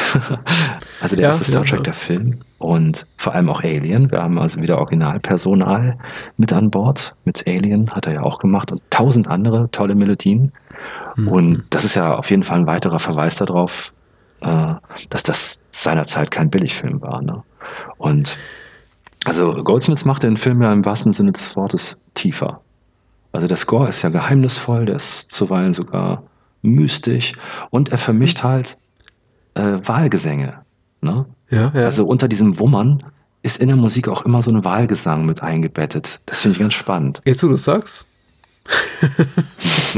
also 1.00 1.16
der 1.16 1.22
ja, 1.22 1.28
erste 1.30 1.44
Star 1.44 1.64
Trek, 1.64 1.78
ja. 1.78 1.84
der 1.84 1.94
Film. 1.94 2.42
Und 2.58 3.06
vor 3.16 3.34
allem 3.34 3.48
auch 3.48 3.62
Alien. 3.62 4.10
Wir 4.10 4.22
haben 4.22 4.38
also 4.38 4.60
wieder 4.60 4.76
Originalpersonal 4.76 5.96
mit 6.36 6.52
an 6.52 6.70
Bord. 6.70 7.14
Mit 7.24 7.46
Alien 7.46 7.90
hat 7.92 8.06
er 8.06 8.12
ja 8.12 8.22
auch 8.22 8.38
gemacht 8.38 8.70
und 8.70 8.82
tausend 8.90 9.26
andere 9.26 9.70
tolle 9.70 9.94
Melodien. 9.94 10.52
Mhm. 11.16 11.28
Und 11.28 11.62
das 11.70 11.84
ist 11.84 11.94
ja 11.94 12.14
auf 12.14 12.28
jeden 12.28 12.42
Fall 12.42 12.58
ein 12.58 12.66
weiterer 12.66 12.98
Verweis 12.98 13.36
darauf, 13.36 13.90
äh, 14.42 14.74
dass 15.08 15.22
das 15.22 15.64
seinerzeit 15.70 16.30
kein 16.30 16.50
Billigfilm 16.50 17.00
war. 17.00 17.22
Ne? 17.22 17.42
Und 17.96 18.36
also 19.24 19.64
Goldsmith 19.64 20.04
macht 20.04 20.24
den 20.24 20.36
Film 20.36 20.60
ja 20.60 20.70
im 20.74 20.84
wahrsten 20.84 21.14
Sinne 21.14 21.32
des 21.32 21.56
Wortes 21.56 21.96
tiefer. 22.12 22.60
Also 23.32 23.46
der 23.46 23.56
Score 23.56 23.88
ist 23.88 24.02
ja 24.02 24.10
geheimnisvoll, 24.10 24.84
der 24.84 24.96
ist 24.96 25.30
zuweilen 25.30 25.72
sogar 25.72 26.22
mystisch 26.60 27.32
und 27.70 27.88
er 27.88 27.96
vermischt 27.96 28.42
halt 28.42 28.76
äh, 29.54 29.78
Wahlgesänge. 29.82 30.60
Ne? 31.00 31.26
Ja, 31.50 31.72
ja. 31.74 31.84
Also 31.84 32.04
unter 32.06 32.28
diesem 32.28 32.58
Wummern 32.58 33.02
ist 33.42 33.60
in 33.60 33.68
der 33.68 33.76
Musik 33.76 34.08
auch 34.08 34.24
immer 34.24 34.42
so 34.42 34.50
ein 34.50 34.64
Wahlgesang 34.64 35.24
mit 35.24 35.42
eingebettet. 35.42 36.20
Das 36.26 36.42
finde 36.42 36.54
ich 36.54 36.60
ganz 36.60 36.74
spannend. 36.74 37.22
Jetzt, 37.24 37.42
wo 37.42 37.48
du 37.48 37.56
sagst. 37.56 38.06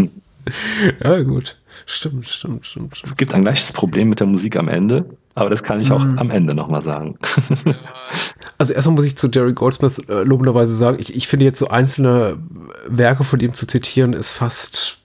ja, 1.02 1.22
gut. 1.22 1.58
Stimmt, 1.86 2.28
stimmt, 2.28 2.66
stimmt, 2.66 2.96
stimmt. 2.96 3.02
Es 3.02 3.16
gibt 3.16 3.34
ein 3.34 3.42
gleiches 3.42 3.72
Problem 3.72 4.08
mit 4.08 4.20
der 4.20 4.26
Musik 4.26 4.56
am 4.56 4.68
Ende, 4.68 5.04
aber 5.34 5.50
das 5.50 5.62
kann 5.64 5.80
ich 5.80 5.90
auch 5.90 6.04
mm. 6.04 6.18
am 6.18 6.30
Ende 6.30 6.54
nochmal 6.54 6.82
sagen. 6.82 7.18
also 8.58 8.72
erstmal 8.72 8.94
muss 8.94 9.04
ich 9.04 9.16
zu 9.16 9.28
Jerry 9.28 9.52
Goldsmith 9.52 10.00
äh, 10.08 10.22
lobenderweise 10.22 10.76
sagen, 10.76 10.98
ich, 11.00 11.16
ich 11.16 11.26
finde 11.26 11.44
jetzt 11.44 11.58
so 11.58 11.68
einzelne 11.68 12.38
Werke 12.86 13.24
von 13.24 13.40
ihm 13.40 13.52
zu 13.52 13.66
zitieren, 13.66 14.12
ist 14.12 14.30
fast 14.30 14.98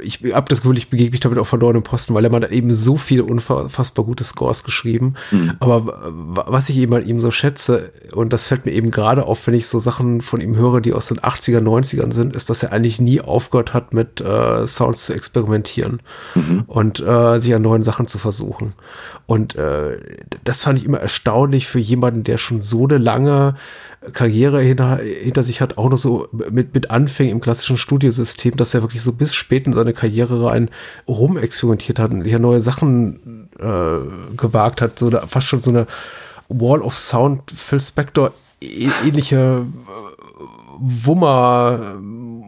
ich 0.00 0.22
habe 0.32 0.48
das 0.48 0.62
Gefühl, 0.62 0.78
ich 0.78 0.90
begegne 0.90 1.10
mich 1.10 1.20
damit 1.20 1.38
auf 1.38 1.48
verlorenen 1.48 1.82
Posten, 1.82 2.14
weil 2.14 2.24
er 2.24 2.30
hat 2.30 2.52
eben 2.52 2.72
so 2.72 2.96
viele 2.96 3.24
unfassbar 3.24 4.04
gute 4.04 4.22
Scores 4.22 4.62
geschrieben. 4.62 5.14
Mhm. 5.32 5.54
Aber 5.58 6.12
was 6.46 6.68
ich 6.68 6.76
eben 6.76 6.94
an 6.94 7.04
ihm 7.04 7.20
so 7.20 7.32
schätze, 7.32 7.90
und 8.12 8.32
das 8.32 8.46
fällt 8.46 8.64
mir 8.64 8.72
eben 8.72 8.92
gerade 8.92 9.26
auf, 9.26 9.44
wenn 9.46 9.54
ich 9.54 9.66
so 9.66 9.80
Sachen 9.80 10.20
von 10.20 10.40
ihm 10.40 10.56
höre, 10.56 10.80
die 10.80 10.92
aus 10.92 11.08
den 11.08 11.18
80er, 11.18 11.60
90ern 11.60 12.12
sind, 12.12 12.36
ist, 12.36 12.48
dass 12.48 12.62
er 12.62 12.72
eigentlich 12.72 13.00
nie 13.00 13.20
aufgehört 13.20 13.74
hat, 13.74 13.92
mit 13.92 14.20
äh, 14.20 14.66
Sounds 14.68 15.06
zu 15.06 15.14
experimentieren 15.14 16.00
mhm. 16.36 16.62
und 16.68 17.00
äh, 17.00 17.38
sich 17.40 17.52
an 17.52 17.62
neuen 17.62 17.82
Sachen 17.82 18.06
zu 18.06 18.18
versuchen. 18.18 18.74
Und 19.26 19.56
äh, 19.56 19.98
das 20.44 20.62
fand 20.62 20.78
ich 20.78 20.84
immer 20.84 20.98
erstaunlich 20.98 21.66
für 21.66 21.80
jemanden, 21.80 22.22
der 22.22 22.38
schon 22.38 22.60
so 22.60 22.84
eine 22.84 22.98
lange 22.98 23.56
Karriere 24.12 24.60
hinter, 24.60 24.98
hinter 24.98 25.42
sich 25.42 25.60
hat, 25.60 25.78
auch 25.78 25.90
noch 25.90 25.96
so 25.98 26.28
mit, 26.50 26.74
mit 26.74 26.90
Anfängen 26.90 27.32
im 27.32 27.40
klassischen 27.40 27.76
Studiosystem, 27.76 28.56
dass 28.56 28.74
er 28.74 28.82
wirklich 28.82 29.02
so 29.02 29.12
bis 29.12 29.34
spät 29.34 29.66
in 29.66 29.72
seine 29.72 29.92
Karriere 29.92 30.44
rein 30.44 30.70
rumexperimentiert 31.08 31.98
hat 31.98 32.12
und 32.12 32.22
sich 32.22 32.32
ja 32.32 32.38
neue 32.38 32.60
Sachen 32.60 33.48
äh, 33.58 34.36
gewagt 34.36 34.80
hat, 34.80 34.98
so 34.98 35.08
eine, 35.08 35.22
fast 35.26 35.48
schon 35.48 35.60
so 35.60 35.70
eine 35.70 35.86
Wall 36.48 36.82
of 36.82 36.96
Sound, 36.96 37.50
Phil 37.50 37.80
Spector 37.80 38.32
ähnliche 38.60 39.66
äh, 39.66 40.16
Wummer 40.78 41.98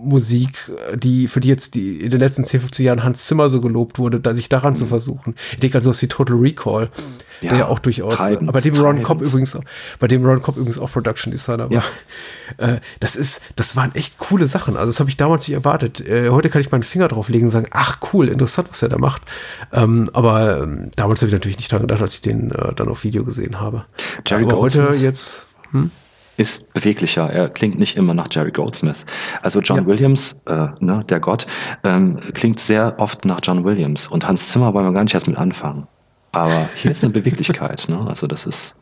Musik, 0.02 0.70
die, 0.94 1.28
für 1.28 1.40
die 1.40 1.48
jetzt 1.48 1.74
die, 1.74 2.00
in 2.00 2.10
den 2.10 2.20
letzten 2.20 2.44
10, 2.44 2.60
15 2.60 2.86
Jahren 2.86 3.04
Hans 3.04 3.26
Zimmer 3.26 3.48
so 3.48 3.60
gelobt 3.60 3.98
wurde, 3.98 4.20
da 4.20 4.34
sich 4.34 4.48
daran 4.48 4.72
mhm. 4.72 4.76
zu 4.76 4.86
versuchen. 4.86 5.34
Ich 5.52 5.58
denke 5.58 5.78
also 5.78 5.90
was 5.90 6.02
wie 6.02 6.08
Total 6.08 6.36
Recall, 6.36 6.90
ja, 7.40 7.50
der 7.50 7.58
ja 7.58 7.66
auch 7.68 7.78
durchaus, 7.78 8.16
treibend, 8.16 8.52
bei 8.52 8.60
dem 8.60 8.74
Ron 8.74 9.02
Cobb 9.02 9.22
übrigens, 9.22 9.58
bei 9.98 10.08
dem 10.08 10.24
Ron 10.24 10.42
Cobb 10.42 10.56
übrigens 10.56 10.78
auch 10.78 10.90
Production 10.90 11.30
Designer 11.30 11.70
war. 11.70 11.72
Ja. 11.72 11.82
Äh, 12.56 12.80
das 13.00 13.16
ist, 13.16 13.40
das 13.56 13.76
waren 13.76 13.94
echt 13.94 14.18
coole 14.18 14.46
Sachen. 14.46 14.76
Also 14.76 14.88
das 14.88 15.00
habe 15.00 15.10
ich 15.10 15.16
damals 15.16 15.46
nicht 15.46 15.54
erwartet. 15.54 16.00
Äh, 16.00 16.30
heute 16.30 16.48
kann 16.48 16.60
ich 16.60 16.70
meinen 16.70 16.82
Finger 16.82 17.08
drauf 17.08 17.28
legen 17.28 17.46
und 17.46 17.50
sagen, 17.50 17.68
ach 17.70 17.98
cool, 18.12 18.28
interessant, 18.28 18.68
was 18.70 18.82
er 18.82 18.88
da 18.88 18.98
macht. 18.98 19.22
Ähm, 19.72 20.08
aber 20.12 20.62
ähm, 20.62 20.90
damals 20.96 21.20
habe 21.20 21.28
ich 21.28 21.34
natürlich 21.34 21.58
nicht 21.58 21.70
daran 21.70 21.86
gedacht, 21.86 22.02
als 22.02 22.14
ich 22.14 22.22
den 22.22 22.50
äh, 22.50 22.74
dann 22.74 22.88
auf 22.88 23.04
Video 23.04 23.24
gesehen 23.24 23.60
habe. 23.60 23.84
Jerry 24.26 24.44
aber 24.44 24.56
heute 24.56 24.94
jetzt, 24.98 25.46
hm? 25.70 25.90
Ist 26.38 26.72
beweglicher. 26.72 27.28
Er 27.30 27.48
klingt 27.48 27.78
nicht 27.78 27.96
immer 27.96 28.14
nach 28.14 28.28
Jerry 28.30 28.52
Goldsmith. 28.52 29.04
Also 29.42 29.60
John 29.60 29.78
ja. 29.78 29.86
Williams, 29.86 30.36
äh, 30.46 30.68
ne, 30.80 31.04
der 31.08 31.20
Gott, 31.20 31.46
ähm, 31.84 32.20
klingt 32.32 32.60
sehr 32.60 32.98
oft 32.98 33.24
nach 33.24 33.40
John 33.42 33.64
Williams. 33.64 34.08
Und 34.08 34.26
Hans 34.26 34.48
Zimmer 34.48 34.72
wollen 34.72 34.86
wir 34.86 34.92
gar 34.92 35.02
nicht 35.02 35.14
erst 35.14 35.26
mit 35.26 35.36
anfangen. 35.36 35.86
Aber 36.32 36.68
hier 36.76 36.90
ist 36.90 37.02
eine 37.02 37.12
Beweglichkeit. 37.12 37.58
Ne? 37.88 38.06
Also 38.06 38.26
das 38.26 38.46
ist 38.46 38.74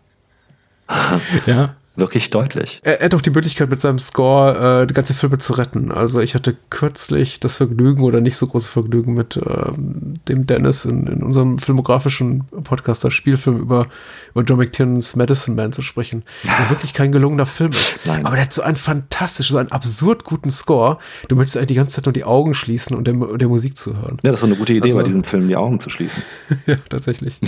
ja 1.46 1.76
wirklich 1.96 2.30
deutlich. 2.30 2.80
Er, 2.82 3.00
er, 3.00 3.06
hat 3.06 3.14
auch 3.14 3.20
die 3.20 3.30
Möglichkeit, 3.30 3.70
mit 3.70 3.80
seinem 3.80 3.98
Score 3.98 4.82
äh, 4.82 4.86
die 4.86 4.94
ganze 4.94 5.14
Filme 5.14 5.38
zu 5.38 5.54
retten. 5.54 5.90
Also 5.92 6.20
ich 6.20 6.34
hatte 6.34 6.56
kürzlich 6.70 7.40
das 7.40 7.56
Vergnügen 7.56 8.02
oder 8.02 8.20
nicht 8.20 8.36
so 8.36 8.46
große 8.46 8.68
Vergnügen 8.68 9.14
mit 9.14 9.36
ähm, 9.36 10.14
dem 10.28 10.46
Dennis 10.46 10.84
in, 10.84 11.06
in 11.06 11.22
unserem 11.22 11.58
filmografischen 11.58 12.44
Podcast, 12.64 13.04
das 13.04 13.14
Spielfilm 13.14 13.58
über, 13.58 13.86
über 14.34 14.44
John 14.44 14.58
McTiernans 14.58 15.16
Medicine 15.16 15.56
Man 15.56 15.72
zu 15.72 15.82
sprechen, 15.82 16.22
der 16.44 16.70
wirklich 16.70 16.92
kein 16.92 17.12
gelungener 17.12 17.46
Film 17.46 17.70
ist. 17.70 17.98
Nein. 18.04 18.24
Aber 18.26 18.36
der 18.36 18.44
hat 18.44 18.52
so 18.52 18.62
einen 18.62 18.76
fantastischen, 18.76 19.54
so 19.54 19.58
einen 19.58 19.72
absurd 19.72 20.24
guten 20.24 20.50
Score. 20.50 20.98
Du 21.28 21.36
möchtest 21.36 21.56
eigentlich 21.56 21.68
die 21.68 21.74
ganze 21.74 21.96
Zeit 21.96 22.06
nur 22.06 22.12
die 22.12 22.24
Augen 22.24 22.54
schließen 22.54 22.96
und 22.96 23.06
der, 23.06 23.14
der 23.14 23.48
Musik 23.48 23.76
zuhören. 23.76 24.18
Ja, 24.22 24.32
das 24.32 24.42
war 24.42 24.48
eine 24.48 24.56
gute 24.56 24.72
Idee, 24.72 24.88
also, 24.88 24.98
bei 24.98 25.04
diesem 25.04 25.24
Film 25.24 25.48
die 25.48 25.56
Augen 25.56 25.80
zu 25.80 25.90
schließen. 25.90 26.22
ja, 26.66 26.76
tatsächlich. 26.88 27.40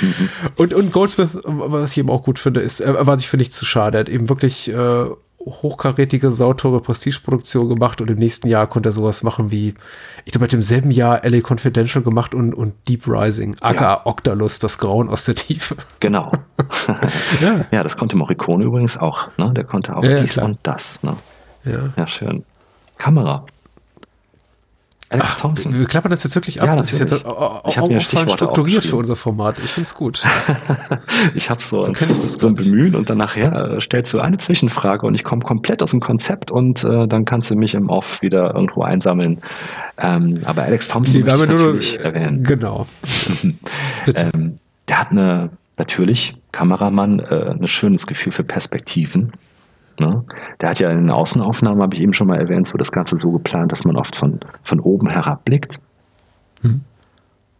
und, 0.56 0.74
und 0.74 0.92
Goldsmith, 0.92 1.38
was 1.44 1.92
ich 1.92 1.98
eben 1.98 2.10
auch 2.10 2.22
gut 2.22 2.38
finde, 2.38 2.60
ist, 2.60 2.80
er 2.80 3.06
war 3.06 3.18
sich, 3.18 3.28
finde 3.28 3.42
ich, 3.42 3.52
zu 3.52 3.66
schade. 3.66 3.89
Er 3.94 4.00
hat 4.00 4.08
eben 4.08 4.28
wirklich 4.28 4.70
äh, 4.70 5.06
hochkarätige, 5.40 6.30
sauteure 6.30 6.80
Prestigeproduktion 6.82 7.68
gemacht 7.68 8.00
und 8.00 8.10
im 8.10 8.18
nächsten 8.18 8.48
Jahr 8.48 8.66
konnte 8.66 8.90
er 8.90 8.92
sowas 8.92 9.22
machen 9.22 9.50
wie, 9.50 9.74
ich 10.24 10.32
glaube, 10.32 10.44
er 10.44 10.48
hat 10.48 10.54
im 10.54 10.62
selben 10.62 10.90
Jahr 10.90 11.22
LA 11.24 11.40
Confidential 11.40 12.04
gemacht 12.04 12.34
und, 12.34 12.54
und 12.54 12.74
Deep 12.88 13.06
Rising, 13.06 13.56
aka 13.60 13.82
ja. 13.82 14.06
Octalus, 14.06 14.58
das 14.58 14.78
Grauen 14.78 15.08
aus 15.08 15.24
der 15.24 15.36
Tiefe. 15.36 15.76
Genau. 16.00 16.30
ja. 17.40 17.64
ja, 17.70 17.82
das 17.82 17.96
konnte 17.96 18.16
Morricone 18.16 18.64
übrigens 18.64 18.98
auch, 18.98 19.28
ne? 19.38 19.52
Der 19.54 19.64
konnte 19.64 19.96
auch 19.96 20.04
ja, 20.04 20.16
dies 20.16 20.34
klar. 20.34 20.46
und 20.46 20.58
das, 20.62 21.02
ne? 21.02 21.16
Ja. 21.64 21.92
ja, 21.96 22.06
schön. 22.06 22.44
Kamera. 22.98 23.46
Alex 25.12 25.32
Ach, 25.32 25.40
Thompson. 25.40 25.76
Wir 25.76 25.86
klappern 25.86 26.10
das 26.10 26.22
jetzt 26.22 26.36
wirklich 26.36 26.62
ab. 26.62 26.68
Ja, 26.68 26.76
das 26.76 26.92
ist 26.92 27.00
jetzt 27.00 27.12
ich 27.12 27.76
mir 27.76 28.00
strukturiert 28.00 28.84
für 28.84 28.94
unser 28.94 29.16
Format. 29.16 29.58
Ich 29.58 29.72
finde 29.72 29.88
es 29.88 29.94
gut. 29.96 30.22
ich 31.34 31.50
habe 31.50 31.60
so, 31.60 31.80
so, 31.80 31.92
so 32.28 32.46
ein 32.46 32.54
Bemühen 32.54 32.94
und 32.94 33.10
dann 33.10 33.18
nachher 33.18 33.52
äh, 33.52 33.80
stellst 33.80 34.14
du 34.14 34.20
eine 34.20 34.38
Zwischenfrage 34.38 35.04
und 35.04 35.16
ich 35.16 35.24
komme 35.24 35.42
komplett 35.42 35.82
aus 35.82 35.90
dem 35.90 35.98
Konzept 35.98 36.52
und 36.52 36.84
äh, 36.84 37.08
dann 37.08 37.24
kannst 37.24 37.50
du 37.50 37.56
mich 37.56 37.74
im 37.74 37.88
Off 37.88 38.22
wieder 38.22 38.54
irgendwo 38.54 38.82
einsammeln. 38.82 39.40
Ähm, 39.98 40.38
aber 40.44 40.62
Alex 40.62 40.86
Thompson 40.86 41.18
nee, 41.18 41.24
möchte 41.24 41.42
ich 41.42 41.48
natürlich 41.48 41.94
nur, 41.96 42.04
erwähnen. 42.04 42.44
Genau. 42.44 42.86
ähm, 44.14 44.60
der 44.88 45.00
hat 45.00 45.10
eine, 45.10 45.50
natürlich, 45.76 46.36
Kameramann, 46.52 47.18
äh, 47.18 47.56
ein 47.58 47.66
schönes 47.66 48.06
Gefühl 48.06 48.32
für 48.32 48.44
Perspektiven. 48.44 49.32
Ne? 50.00 50.24
Der 50.60 50.70
hat 50.70 50.80
ja 50.80 50.90
in 50.90 50.96
den 50.96 51.10
Außenaufnahmen, 51.10 51.82
habe 51.82 51.94
ich 51.94 52.00
eben 52.00 52.14
schon 52.14 52.26
mal 52.26 52.40
erwähnt, 52.40 52.66
so 52.66 52.78
das 52.78 52.90
Ganze 52.90 53.18
so 53.18 53.30
geplant, 53.30 53.70
dass 53.70 53.84
man 53.84 53.96
oft 53.96 54.16
von, 54.16 54.40
von 54.62 54.80
oben 54.80 55.08
herab 55.08 55.44
blickt. 55.44 55.78
Hm. 56.62 56.80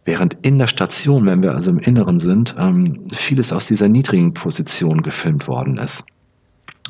Während 0.05 0.35
in 0.41 0.57
der 0.57 0.65
Station, 0.65 1.27
wenn 1.27 1.43
wir 1.43 1.53
also 1.53 1.69
im 1.69 1.77
Inneren 1.77 2.19
sind, 2.19 2.55
ähm, 2.57 3.03
vieles 3.13 3.53
aus 3.53 3.67
dieser 3.67 3.87
niedrigen 3.87 4.33
Position 4.33 5.03
gefilmt 5.03 5.47
worden 5.47 5.77
ist. 5.77 6.03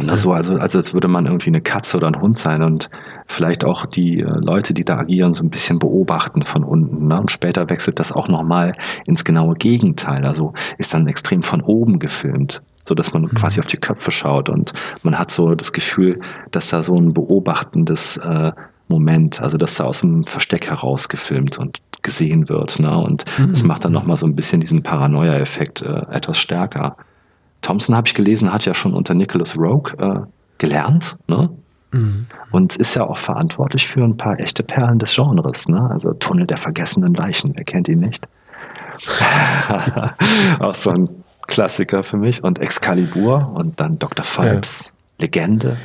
Also, 0.08 0.32
also, 0.32 0.56
also 0.56 0.78
als 0.78 0.94
würde 0.94 1.10
man 1.10 1.26
irgendwie 1.26 1.50
eine 1.50 1.60
Katze 1.60 1.98
oder 1.98 2.08
ein 2.08 2.22
Hund 2.22 2.38
sein 2.38 2.64
und 2.64 2.90
vielleicht 3.28 3.66
auch 3.66 3.86
die 3.86 4.22
äh, 4.22 4.40
Leute, 4.42 4.74
die 4.74 4.86
da 4.86 4.98
agieren, 4.98 5.34
so 5.34 5.44
ein 5.44 5.50
bisschen 5.50 5.80
beobachten 5.80 6.46
von 6.46 6.64
unten. 6.64 7.08
Ne? 7.08 7.20
Und 7.20 7.30
später 7.30 7.70
wechselt 7.70 8.00
das 8.00 8.14
auch 8.14 8.30
nochmal 8.30 8.72
ins 9.06 9.26
genaue 9.26 9.56
Gegenteil. 9.56 10.26
Also 10.26 10.54
ist 10.78 10.94
dann 10.94 11.08
extrem 11.08 11.44
von 11.44 11.60
oben 11.62 12.00
gefilmt 12.00 12.62
so 12.84 12.96
dass 12.96 13.14
man 13.14 13.24
mhm. 13.24 13.30
quasi 13.30 13.60
auf 13.60 13.68
die 13.68 13.78
Köpfe 13.78 14.12
schaut 14.12 14.50
und 14.50 14.74
man 15.04 15.18
hat 15.18 15.32
so 15.32 15.56
das 15.56 15.72
Gefühl, 15.72 16.20
dass 16.52 16.70
da 16.70 16.84
so 16.84 16.96
ein 16.96 17.14
beobachtendes 17.14 18.18
äh, 18.18 18.52
Moment, 18.92 19.42
also 19.42 19.58
dass 19.58 19.76
da 19.76 19.86
aus 19.86 20.02
dem 20.02 20.26
Versteck 20.26 20.70
heraus 20.70 21.10
gefilmt 21.10 21.58
und 21.58 21.80
gesehen 22.04 22.50
wird, 22.50 22.80
ne? 22.80 22.96
Und 22.98 23.26
mhm. 23.40 23.52
das 23.52 23.64
macht 23.64 23.86
dann 23.86 23.94
nochmal 23.94 24.18
so 24.18 24.28
ein 24.28 24.36
bisschen 24.36 24.60
diesen 24.60 24.84
Paranoia-Effekt 24.84 25.82
äh, 25.82 26.02
etwas 26.12 26.38
stärker. 26.38 26.96
Thompson 27.62 27.96
habe 27.96 28.08
ich 28.08 28.14
gelesen, 28.14 28.52
hat 28.52 28.66
ja 28.66 28.74
schon 28.74 28.94
unter 28.94 29.14
Nicholas 29.14 29.58
Rogue 29.58 29.94
äh, 29.98 30.20
gelernt, 30.58 31.16
ne? 31.28 31.50
Mhm. 31.92 32.28
Und 32.52 32.76
ist 32.78 32.96
ja 32.96 33.04
auch 33.04 33.18
verantwortlich 33.18 33.88
für 33.88 34.04
ein 34.04 34.18
paar 34.18 34.40
echte 34.40 34.64
Perlen 34.64 35.00
des 35.00 35.16
Genres, 35.16 35.68
ne? 35.68 35.90
Also 35.90 36.14
Tunnel 36.14 36.48
der 36.48 36.58
vergessenen 36.58 37.14
Leichen, 37.14 37.54
wer 37.56 37.64
kennt 37.64 37.88
ihn 37.88 38.00
nicht? 38.00 38.28
auch 40.60 40.76
so 40.76 40.92
ein 40.92 41.21
Klassiker 41.52 42.04
für 42.04 42.18
mich. 42.18 42.44
Und 42.44 42.60
Excalibur 42.60 43.52
und 43.54 43.80
dann 43.80 44.00
Dr. 44.00 44.26
Phibes, 44.26 44.86
ja. 44.86 44.92
Legende, 45.20 45.78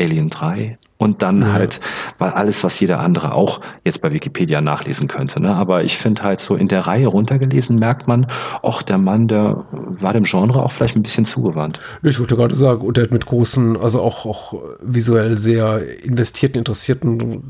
Alien 0.00 0.30
3 0.30 0.78
und 1.00 1.22
dann 1.22 1.40
ja. 1.40 1.52
halt 1.52 1.80
weil 2.18 2.30
alles, 2.32 2.62
was 2.62 2.78
jeder 2.78 3.00
andere 3.00 3.32
auch 3.32 3.62
jetzt 3.84 4.02
bei 4.02 4.12
Wikipedia 4.12 4.60
nachlesen 4.60 5.08
könnte. 5.08 5.40
Ne? 5.40 5.54
Aber 5.54 5.82
ich 5.82 5.96
finde 5.96 6.22
halt 6.22 6.40
so 6.40 6.54
in 6.56 6.68
der 6.68 6.86
Reihe 6.86 7.06
runtergelesen 7.06 7.76
merkt 7.76 8.06
man, 8.06 8.26
ach, 8.62 8.82
der 8.82 8.98
Mann, 8.98 9.26
der 9.26 9.64
war 9.72 10.12
dem 10.12 10.24
Genre 10.24 10.62
auch 10.62 10.70
vielleicht 10.70 10.96
ein 10.96 11.02
bisschen 11.02 11.24
zugewandt. 11.24 11.80
Ich 12.02 12.20
wollte 12.20 12.36
gerade 12.36 12.54
sagen, 12.54 12.82
und 12.82 12.98
er 12.98 13.04
hat 13.04 13.12
mit 13.12 13.24
großen, 13.24 13.78
also 13.78 14.02
auch, 14.02 14.26
auch 14.26 14.54
visuell 14.82 15.38
sehr 15.38 15.80
investierten, 16.04 16.58
interessierten 16.58 17.42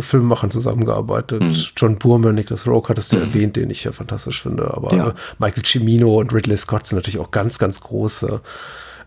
Filmemachern 0.00 0.50
zusammengearbeitet. 0.50 1.42
Mhm. 1.42 1.56
John 1.78 1.96
Burman, 1.96 2.34
Nicholas 2.34 2.66
Rogue 2.66 2.90
hattest 2.90 3.12
du 3.14 3.16
mhm. 3.16 3.22
erwähnt, 3.22 3.56
den 3.56 3.70
ich 3.70 3.84
ja 3.84 3.92
fantastisch 3.92 4.42
finde. 4.42 4.74
Aber 4.74 4.94
ja. 4.94 5.14
Michael 5.38 5.64
Cimino 5.64 6.18
und 6.18 6.34
Ridley 6.34 6.58
Scott 6.58 6.86
sind 6.86 6.96
natürlich 6.96 7.20
auch 7.20 7.30
ganz, 7.30 7.58
ganz 7.58 7.80
große 7.80 8.42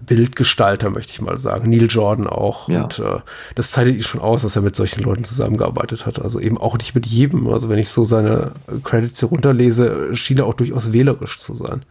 Bildgestalter, 0.06 0.89
möchte 0.89 1.14
ich 1.14 1.22
mal 1.22 1.38
sagen. 1.38 1.70
Neil 1.70 1.88
Jordan 1.89 2.28
auch. 2.28 2.68
Ja. 2.70 2.84
Und 2.84 2.99
äh, 2.99 3.20
das 3.56 3.72
zeichnet 3.72 3.95
ihn 3.95 4.04
schon 4.04 4.22
aus, 4.22 4.41
dass 4.41 4.56
er 4.56 4.62
mit 4.62 4.76
solchen 4.76 5.04
Leuten 5.04 5.24
zusammengearbeitet 5.24 6.06
hat. 6.06 6.22
Also 6.22 6.39
eben 6.39 6.58
auch 6.58 6.78
nicht 6.78 6.95
mit 6.95 7.06
jedem. 7.06 7.47
Also 7.47 7.70
wenn 7.70 7.80
ich 7.80 7.89
so 7.89 8.06
seine 8.06 8.52
Credits 8.84 9.20
hier 9.20 9.30
runterlese, 9.30 10.16
schien 10.16 10.38
er 10.38 10.45
auch 10.45 10.54
durchaus 10.54 10.91
wählerisch 10.91 11.38
zu 11.38 11.54
sein. 11.54 11.84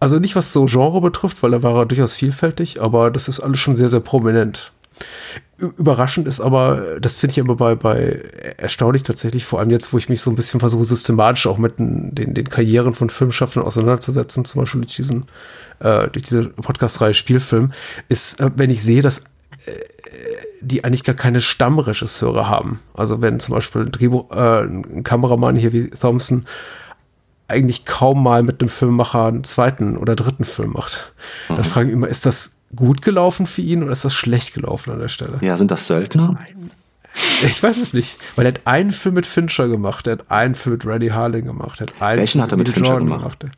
Also 0.00 0.18
nicht 0.18 0.34
was 0.34 0.52
so 0.52 0.64
Genre 0.64 1.00
betrifft, 1.00 1.42
weil 1.42 1.50
da 1.50 1.62
war 1.62 1.76
er 1.76 1.86
durchaus 1.86 2.14
vielfältig, 2.14 2.80
aber 2.80 3.10
das 3.10 3.28
ist 3.28 3.40
alles 3.40 3.60
schon 3.60 3.76
sehr, 3.76 3.90
sehr 3.90 4.00
prominent. 4.00 4.72
Überraschend 5.58 6.26
ist 6.26 6.40
aber, 6.40 6.98
das 7.00 7.18
finde 7.18 7.32
ich 7.32 7.38
immer 7.38 7.54
bei, 7.54 7.74
bei 7.74 8.22
erstaunlich 8.56 9.02
tatsächlich, 9.02 9.44
vor 9.44 9.58
allem 9.58 9.70
jetzt, 9.70 9.92
wo 9.92 9.98
ich 9.98 10.08
mich 10.08 10.22
so 10.22 10.30
ein 10.30 10.36
bisschen 10.36 10.58
versuche, 10.58 10.84
systematisch 10.84 11.46
auch 11.46 11.58
mit 11.58 11.78
den, 11.78 12.14
den, 12.14 12.32
den 12.32 12.48
Karrieren 12.48 12.94
von 12.94 13.10
Filmschaffenden 13.10 13.66
auseinanderzusetzen, 13.66 14.46
zum 14.46 14.62
Beispiel 14.62 14.80
durch 14.80 14.96
diesen 14.96 15.26
äh, 15.80 16.08
durch 16.08 16.24
diese 16.24 16.50
Podcast-Reihe 16.50 17.14
Spielfilm, 17.14 17.72
ist, 18.08 18.40
äh, 18.40 18.50
wenn 18.54 18.70
ich 18.70 18.82
sehe, 18.82 19.02
dass 19.02 19.18
äh, 19.18 19.72
die 20.60 20.84
eigentlich 20.84 21.04
gar 21.04 21.14
keine 21.14 21.40
Stammregisseure 21.40 22.48
haben. 22.48 22.80
Also 22.94 23.20
wenn 23.20 23.40
zum 23.40 23.54
Beispiel 23.54 23.82
ein, 23.82 23.92
Drehbuch, 23.92 24.30
äh, 24.30 24.62
ein 24.62 25.02
Kameramann 25.02 25.56
hier 25.56 25.72
wie 25.72 25.90
Thompson 25.90 26.46
eigentlich 27.48 27.84
kaum 27.84 28.22
mal 28.22 28.42
mit 28.42 28.60
einem 28.60 28.68
Filmemacher 28.68 29.26
einen 29.26 29.42
zweiten 29.42 29.96
oder 29.96 30.14
dritten 30.14 30.44
Film 30.44 30.72
macht. 30.72 31.14
Mhm. 31.48 31.56
Dann 31.56 31.64
frage 31.64 31.88
ich 31.88 31.96
mich 31.96 31.96
immer, 31.96 32.08
ist 32.08 32.26
das 32.26 32.59
gut 32.74 33.02
gelaufen 33.02 33.46
für 33.46 33.62
ihn 33.62 33.82
oder 33.82 33.92
ist 33.92 34.04
das 34.04 34.14
schlecht 34.14 34.54
gelaufen 34.54 34.92
an 34.92 35.00
der 35.00 35.08
Stelle? 35.08 35.38
Ja, 35.40 35.56
sind 35.56 35.70
das 35.70 35.86
Söldner? 35.86 36.38
Ich 37.42 37.62
weiß 37.62 37.78
es 37.78 37.92
nicht, 37.92 38.18
weil 38.36 38.46
er 38.46 38.52
hat 38.52 38.60
einen 38.66 38.92
Film 38.92 39.16
mit 39.16 39.26
Fincher 39.26 39.68
gemacht, 39.68 40.06
er 40.06 40.12
hat 40.12 40.30
einen 40.30 40.54
Film 40.54 40.74
mit 40.74 40.86
Randy 40.86 41.08
Harling 41.08 41.44
gemacht, 41.44 41.80
er 41.80 41.86
hat 41.86 42.02
einen 42.02 42.20
Welchen 42.20 42.32
Film 42.32 42.42
hat 42.44 42.52
er 42.52 42.58
mit 42.58 42.68
Fincher 42.68 42.90
Jordan 42.90 43.08
gemacht? 43.08 43.40
gemacht. 43.40 43.56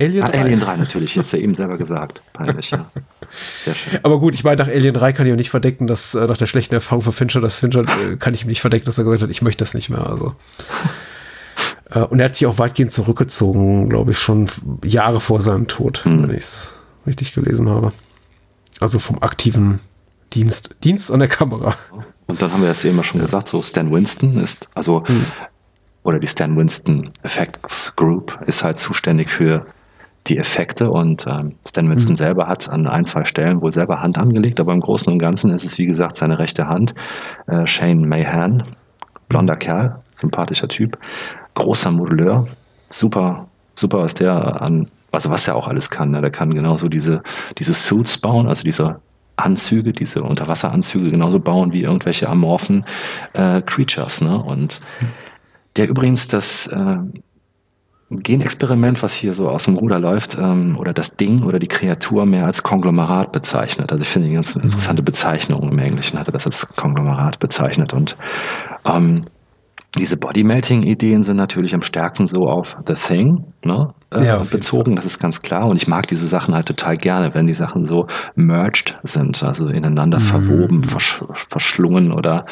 Alien, 0.00 0.22
ah, 0.22 0.28
3. 0.28 0.40
Alien 0.40 0.60
3 0.60 0.76
natürlich, 0.76 1.10
ich 1.12 1.16
habe 1.16 1.26
es 1.26 1.32
ja 1.32 1.38
eben 1.38 1.54
selber 1.54 1.76
gesagt. 1.76 2.22
Peinlich, 2.32 2.70
ja. 2.70 2.90
Sehr 3.64 3.74
schön. 3.74 3.98
Aber 4.02 4.20
gut, 4.20 4.34
ich 4.34 4.44
meine, 4.44 4.62
nach 4.62 4.68
Alien 4.68 4.94
3 4.94 5.12
kann 5.12 5.26
ich 5.26 5.32
auch 5.32 5.36
nicht 5.36 5.50
verdecken, 5.50 5.86
dass 5.86 6.14
äh, 6.14 6.26
nach 6.26 6.36
der 6.36 6.46
schlechten 6.46 6.74
Erfahrung 6.74 7.02
von 7.02 7.12
Fincher, 7.12 7.40
dass 7.40 7.58
Fincher, 7.58 7.80
äh, 7.80 8.16
kann 8.16 8.34
ich 8.34 8.42
ihm 8.42 8.48
nicht 8.48 8.60
verdecken, 8.60 8.84
dass 8.84 8.98
er 8.98 9.04
gesagt 9.04 9.22
hat, 9.22 9.30
ich 9.30 9.42
möchte 9.42 9.64
das 9.64 9.74
nicht 9.74 9.90
mehr. 9.90 10.06
Also. 10.06 10.34
äh, 11.90 12.00
und 12.00 12.20
er 12.20 12.26
hat 12.26 12.36
sich 12.36 12.46
auch 12.46 12.58
weitgehend 12.58 12.92
zurückgezogen, 12.92 13.88
glaube 13.88 14.12
ich, 14.12 14.18
schon 14.18 14.48
Jahre 14.84 15.20
vor 15.20 15.40
seinem 15.40 15.66
Tod, 15.66 16.04
hm. 16.04 16.22
wenn 16.22 16.30
ich 16.30 16.42
es 16.44 16.78
richtig 17.06 17.34
gelesen 17.34 17.68
habe. 17.68 17.92
Also 18.80 18.98
vom 18.98 19.22
aktiven 19.22 19.80
Dienst, 20.32 20.74
Dienst 20.82 21.10
an 21.10 21.20
der 21.20 21.28
Kamera. 21.28 21.74
Und 22.26 22.40
dann 22.40 22.52
haben 22.52 22.62
wir 22.62 22.70
es 22.70 22.84
eben 22.84 23.02
schon 23.04 23.20
ja. 23.20 23.26
gesagt, 23.26 23.48
so 23.48 23.62
Stan 23.62 23.92
Winston 23.92 24.36
ist, 24.38 24.68
also 24.74 25.04
hm 25.06 25.26
oder 26.04 26.18
die 26.18 26.26
Stan 26.26 26.56
Winston 26.56 27.10
Effects 27.22 27.94
Group 27.96 28.38
ist 28.46 28.64
halt 28.64 28.78
zuständig 28.78 29.30
für 29.30 29.66
die 30.28 30.38
Effekte 30.38 30.88
und 30.88 31.26
ähm, 31.26 31.56
Stan 31.66 31.88
Winston 31.88 32.12
mhm. 32.12 32.16
selber 32.16 32.46
hat 32.46 32.68
an 32.68 32.86
ein, 32.86 33.04
zwei 33.04 33.24
Stellen 33.24 33.60
wohl 33.60 33.72
selber 33.72 34.00
Hand 34.00 34.18
angelegt, 34.18 34.60
aber 34.60 34.72
im 34.72 34.80
Großen 34.80 35.12
und 35.12 35.18
Ganzen 35.18 35.50
ist 35.50 35.64
es 35.64 35.78
wie 35.78 35.86
gesagt 35.86 36.16
seine 36.16 36.38
rechte 36.38 36.68
Hand. 36.68 36.94
Äh, 37.48 37.66
Shane 37.66 38.06
Mahan, 38.08 38.76
blonder 39.28 39.56
Kerl, 39.56 40.00
sympathischer 40.20 40.68
Typ, 40.68 40.96
großer 41.54 41.90
Modelleur, 41.90 42.46
super, 42.88 43.48
super, 43.74 43.98
was 43.98 44.14
der 44.14 44.62
an, 44.62 44.86
also 45.12 45.30
was 45.30 45.46
er 45.46 45.56
auch 45.56 45.68
alles 45.68 45.90
kann. 45.90 46.10
Ne? 46.10 46.20
Der 46.20 46.30
kann 46.30 46.54
genauso 46.54 46.88
diese, 46.88 47.22
diese 47.58 47.74
Suits 47.74 48.18
bauen, 48.18 48.48
also 48.48 48.64
diese 48.64 49.00
Anzüge, 49.36 49.92
diese 49.92 50.22
Unterwasseranzüge 50.22 51.10
genauso 51.10 51.40
bauen 51.40 51.72
wie 51.72 51.82
irgendwelche 51.82 52.28
amorphen 52.28 52.84
äh, 53.34 53.62
Creatures. 53.62 54.20
Ne? 54.20 54.42
Und 54.42 54.80
der 55.76 55.88
übrigens 55.88 56.28
das 56.28 56.66
äh, 56.66 56.96
Genexperiment, 58.10 59.02
was 59.02 59.14
hier 59.14 59.32
so 59.32 59.48
aus 59.48 59.64
dem 59.64 59.76
Ruder 59.76 59.98
läuft, 59.98 60.36
ähm, 60.38 60.76
oder 60.78 60.92
das 60.92 61.16
Ding 61.16 61.44
oder 61.44 61.58
die 61.58 61.68
Kreatur 61.68 62.26
mehr 62.26 62.44
als 62.44 62.62
Konglomerat 62.62 63.32
bezeichnet. 63.32 63.90
Also 63.90 64.02
ich 64.02 64.08
finde 64.08 64.28
eine 64.28 64.36
ganz 64.36 64.54
interessante 64.54 65.02
Bezeichnung. 65.02 65.70
Im 65.70 65.78
Englischen 65.78 66.18
hat 66.18 66.28
er 66.28 66.32
das 66.32 66.44
als 66.46 66.68
Konglomerat 66.76 67.38
bezeichnet. 67.38 67.94
Und 67.94 68.16
ähm, 68.84 69.22
diese 69.98 70.16
Body-Melting-Ideen 70.16 71.22
sind 71.22 71.36
natürlich 71.36 71.74
am 71.74 71.82
stärksten 71.82 72.26
so 72.26 72.48
auf 72.48 72.76
The 72.86 72.94
Thing 72.94 73.44
ne, 73.64 73.92
äh, 74.10 74.24
ja, 74.24 74.38
bezogen, 74.38 74.96
das 74.96 75.04
ist 75.04 75.18
ganz 75.18 75.42
klar. 75.42 75.66
Und 75.66 75.76
ich 75.76 75.86
mag 75.86 76.06
diese 76.06 76.26
Sachen 76.26 76.54
halt 76.54 76.66
total 76.66 76.96
gerne, 76.96 77.34
wenn 77.34 77.46
die 77.46 77.52
Sachen 77.52 77.84
so 77.84 78.06
merged 78.34 78.98
sind, 79.02 79.42
also 79.42 79.68
ineinander 79.68 80.18
mhm. 80.18 80.22
verwoben, 80.22 80.82
versch 80.82 81.22
verschlungen 81.34 82.12
oder 82.12 82.46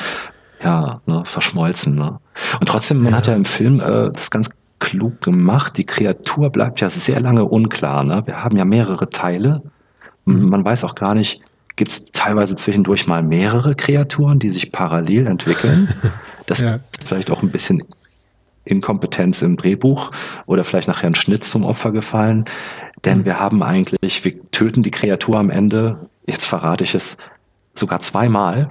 ja, 0.62 1.01
ne, 1.07 1.22
verschmolzen. 1.24 1.95
Ne? 1.95 2.18
Und 2.61 2.68
trotzdem, 2.68 3.03
man 3.03 3.12
ja. 3.12 3.18
hat 3.18 3.26
ja 3.26 3.34
im 3.34 3.47
Film 3.47 3.80
äh, 3.80 4.11
das 4.12 4.30
ganz 4.30 4.51
klug 4.78 5.22
gemacht. 5.22 5.78
Die 5.78 5.84
Kreatur 5.84 6.51
bleibt 6.51 6.80
ja 6.80 6.91
sehr 6.91 7.20
lange 7.20 7.45
unklar. 7.45 8.05
Ne? 8.05 8.22
Wir 8.26 8.43
haben 8.43 8.57
ja 8.57 8.66
mehrere 8.66 9.09
Teile. 9.09 9.62
Mhm. 10.26 10.51
Man 10.51 10.64
weiß 10.64 10.84
auch 10.84 10.95
gar 10.95 11.14
nicht, 11.14 11.41
gibt 11.77 11.91
es 11.93 12.05
teilweise 12.07 12.57
zwischendurch 12.57 13.07
mal 13.07 13.23
mehrere 13.23 13.75
Kreaturen, 13.75 14.39
die 14.39 14.51
sich 14.51 14.73
parallel 14.73 15.27
entwickeln. 15.27 15.89
Das 16.47 16.62
ja. 16.62 16.81
ist 16.99 17.07
vielleicht 17.07 17.31
auch 17.31 17.45
ein 17.45 17.53
bisschen 17.53 17.81
Inkompetenz 18.64 19.41
im 19.43 19.57
Drehbuch 19.57 20.11
oder 20.47 20.64
vielleicht 20.64 20.89
nachher 20.89 21.07
ein 21.07 21.14
Schnitt 21.14 21.45
zum 21.45 21.64
Opfer 21.64 21.93
gefallen. 21.93 22.45
Denn 23.05 23.18
mhm. 23.18 23.25
wir 23.25 23.39
haben 23.39 23.62
eigentlich, 23.62 24.25
wir 24.25 24.51
töten 24.51 24.83
die 24.83 24.91
Kreatur 24.91 25.37
am 25.37 25.51
Ende, 25.51 26.09
jetzt 26.27 26.47
verrate 26.47 26.83
ich 26.83 26.97
es, 26.97 27.16
sogar 27.75 28.01
zweimal. 28.01 28.68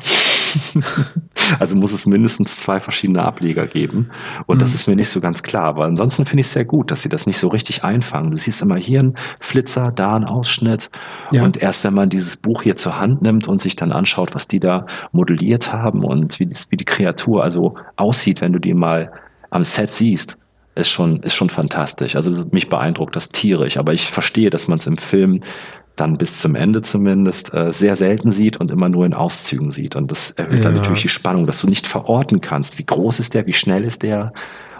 also 1.59 1.75
muss 1.75 1.93
es 1.93 2.05
mindestens 2.05 2.57
zwei 2.57 2.79
verschiedene 2.79 3.23
Ableger 3.23 3.67
geben. 3.67 4.09
Und 4.45 4.57
mhm. 4.57 4.59
das 4.59 4.73
ist 4.73 4.87
mir 4.87 4.95
nicht 4.95 5.09
so 5.09 5.19
ganz 5.19 5.43
klar. 5.43 5.65
Aber 5.65 5.85
ansonsten 5.85 6.25
finde 6.25 6.41
ich 6.41 6.47
es 6.47 6.53
sehr 6.53 6.65
gut, 6.65 6.91
dass 6.91 7.01
sie 7.01 7.09
das 7.09 7.25
nicht 7.25 7.37
so 7.37 7.47
richtig 7.47 7.83
einfangen. 7.83 8.31
Du 8.31 8.37
siehst 8.37 8.61
immer 8.61 8.77
hier 8.77 8.99
einen 8.99 9.15
Flitzer, 9.39 9.91
da 9.91 10.15
einen 10.15 10.25
Ausschnitt. 10.25 10.89
Ja. 11.31 11.43
Und 11.43 11.57
erst 11.57 11.83
wenn 11.83 11.93
man 11.93 12.09
dieses 12.09 12.37
Buch 12.37 12.63
hier 12.63 12.75
zur 12.75 12.99
Hand 12.99 13.21
nimmt 13.21 13.47
und 13.47 13.61
sich 13.61 13.75
dann 13.75 13.91
anschaut, 13.91 14.35
was 14.35 14.47
die 14.47 14.59
da 14.59 14.85
modelliert 15.11 15.73
haben 15.73 16.03
und 16.03 16.39
wie, 16.39 16.49
wie 16.69 16.77
die 16.77 16.85
Kreatur 16.85 17.43
also 17.43 17.75
aussieht, 17.95 18.41
wenn 18.41 18.53
du 18.53 18.59
die 18.59 18.73
mal 18.73 19.11
am 19.49 19.63
Set 19.63 19.91
siehst, 19.91 20.37
ist 20.75 20.89
schon, 20.89 21.21
ist 21.23 21.35
schon 21.35 21.49
fantastisch. 21.49 22.15
Also 22.15 22.45
mich 22.51 22.69
beeindruckt 22.69 23.15
das 23.15 23.29
tierisch, 23.29 23.77
aber 23.77 23.93
ich 23.93 24.07
verstehe, 24.07 24.49
dass 24.49 24.67
man 24.67 24.79
es 24.79 24.87
im 24.87 24.97
Film 24.97 25.41
dann 25.99 26.17
bis 26.17 26.39
zum 26.39 26.55
Ende 26.55 26.81
zumindest 26.81 27.53
äh, 27.53 27.71
sehr 27.71 27.95
selten 27.95 28.31
sieht 28.31 28.57
und 28.57 28.71
immer 28.71 28.89
nur 28.89 29.05
in 29.05 29.13
Auszügen 29.13 29.71
sieht. 29.71 29.95
Und 29.95 30.11
das 30.11 30.31
erhöht 30.31 30.57
ja. 30.57 30.61
dann 30.61 30.75
natürlich 30.75 31.01
die 31.01 31.09
Spannung, 31.09 31.45
dass 31.45 31.61
du 31.61 31.67
nicht 31.67 31.87
verorten 31.87 32.41
kannst, 32.41 32.79
wie 32.79 32.85
groß 32.85 33.19
ist 33.19 33.33
der, 33.33 33.45
wie 33.45 33.53
schnell 33.53 33.83
ist 33.83 34.03
der 34.03 34.33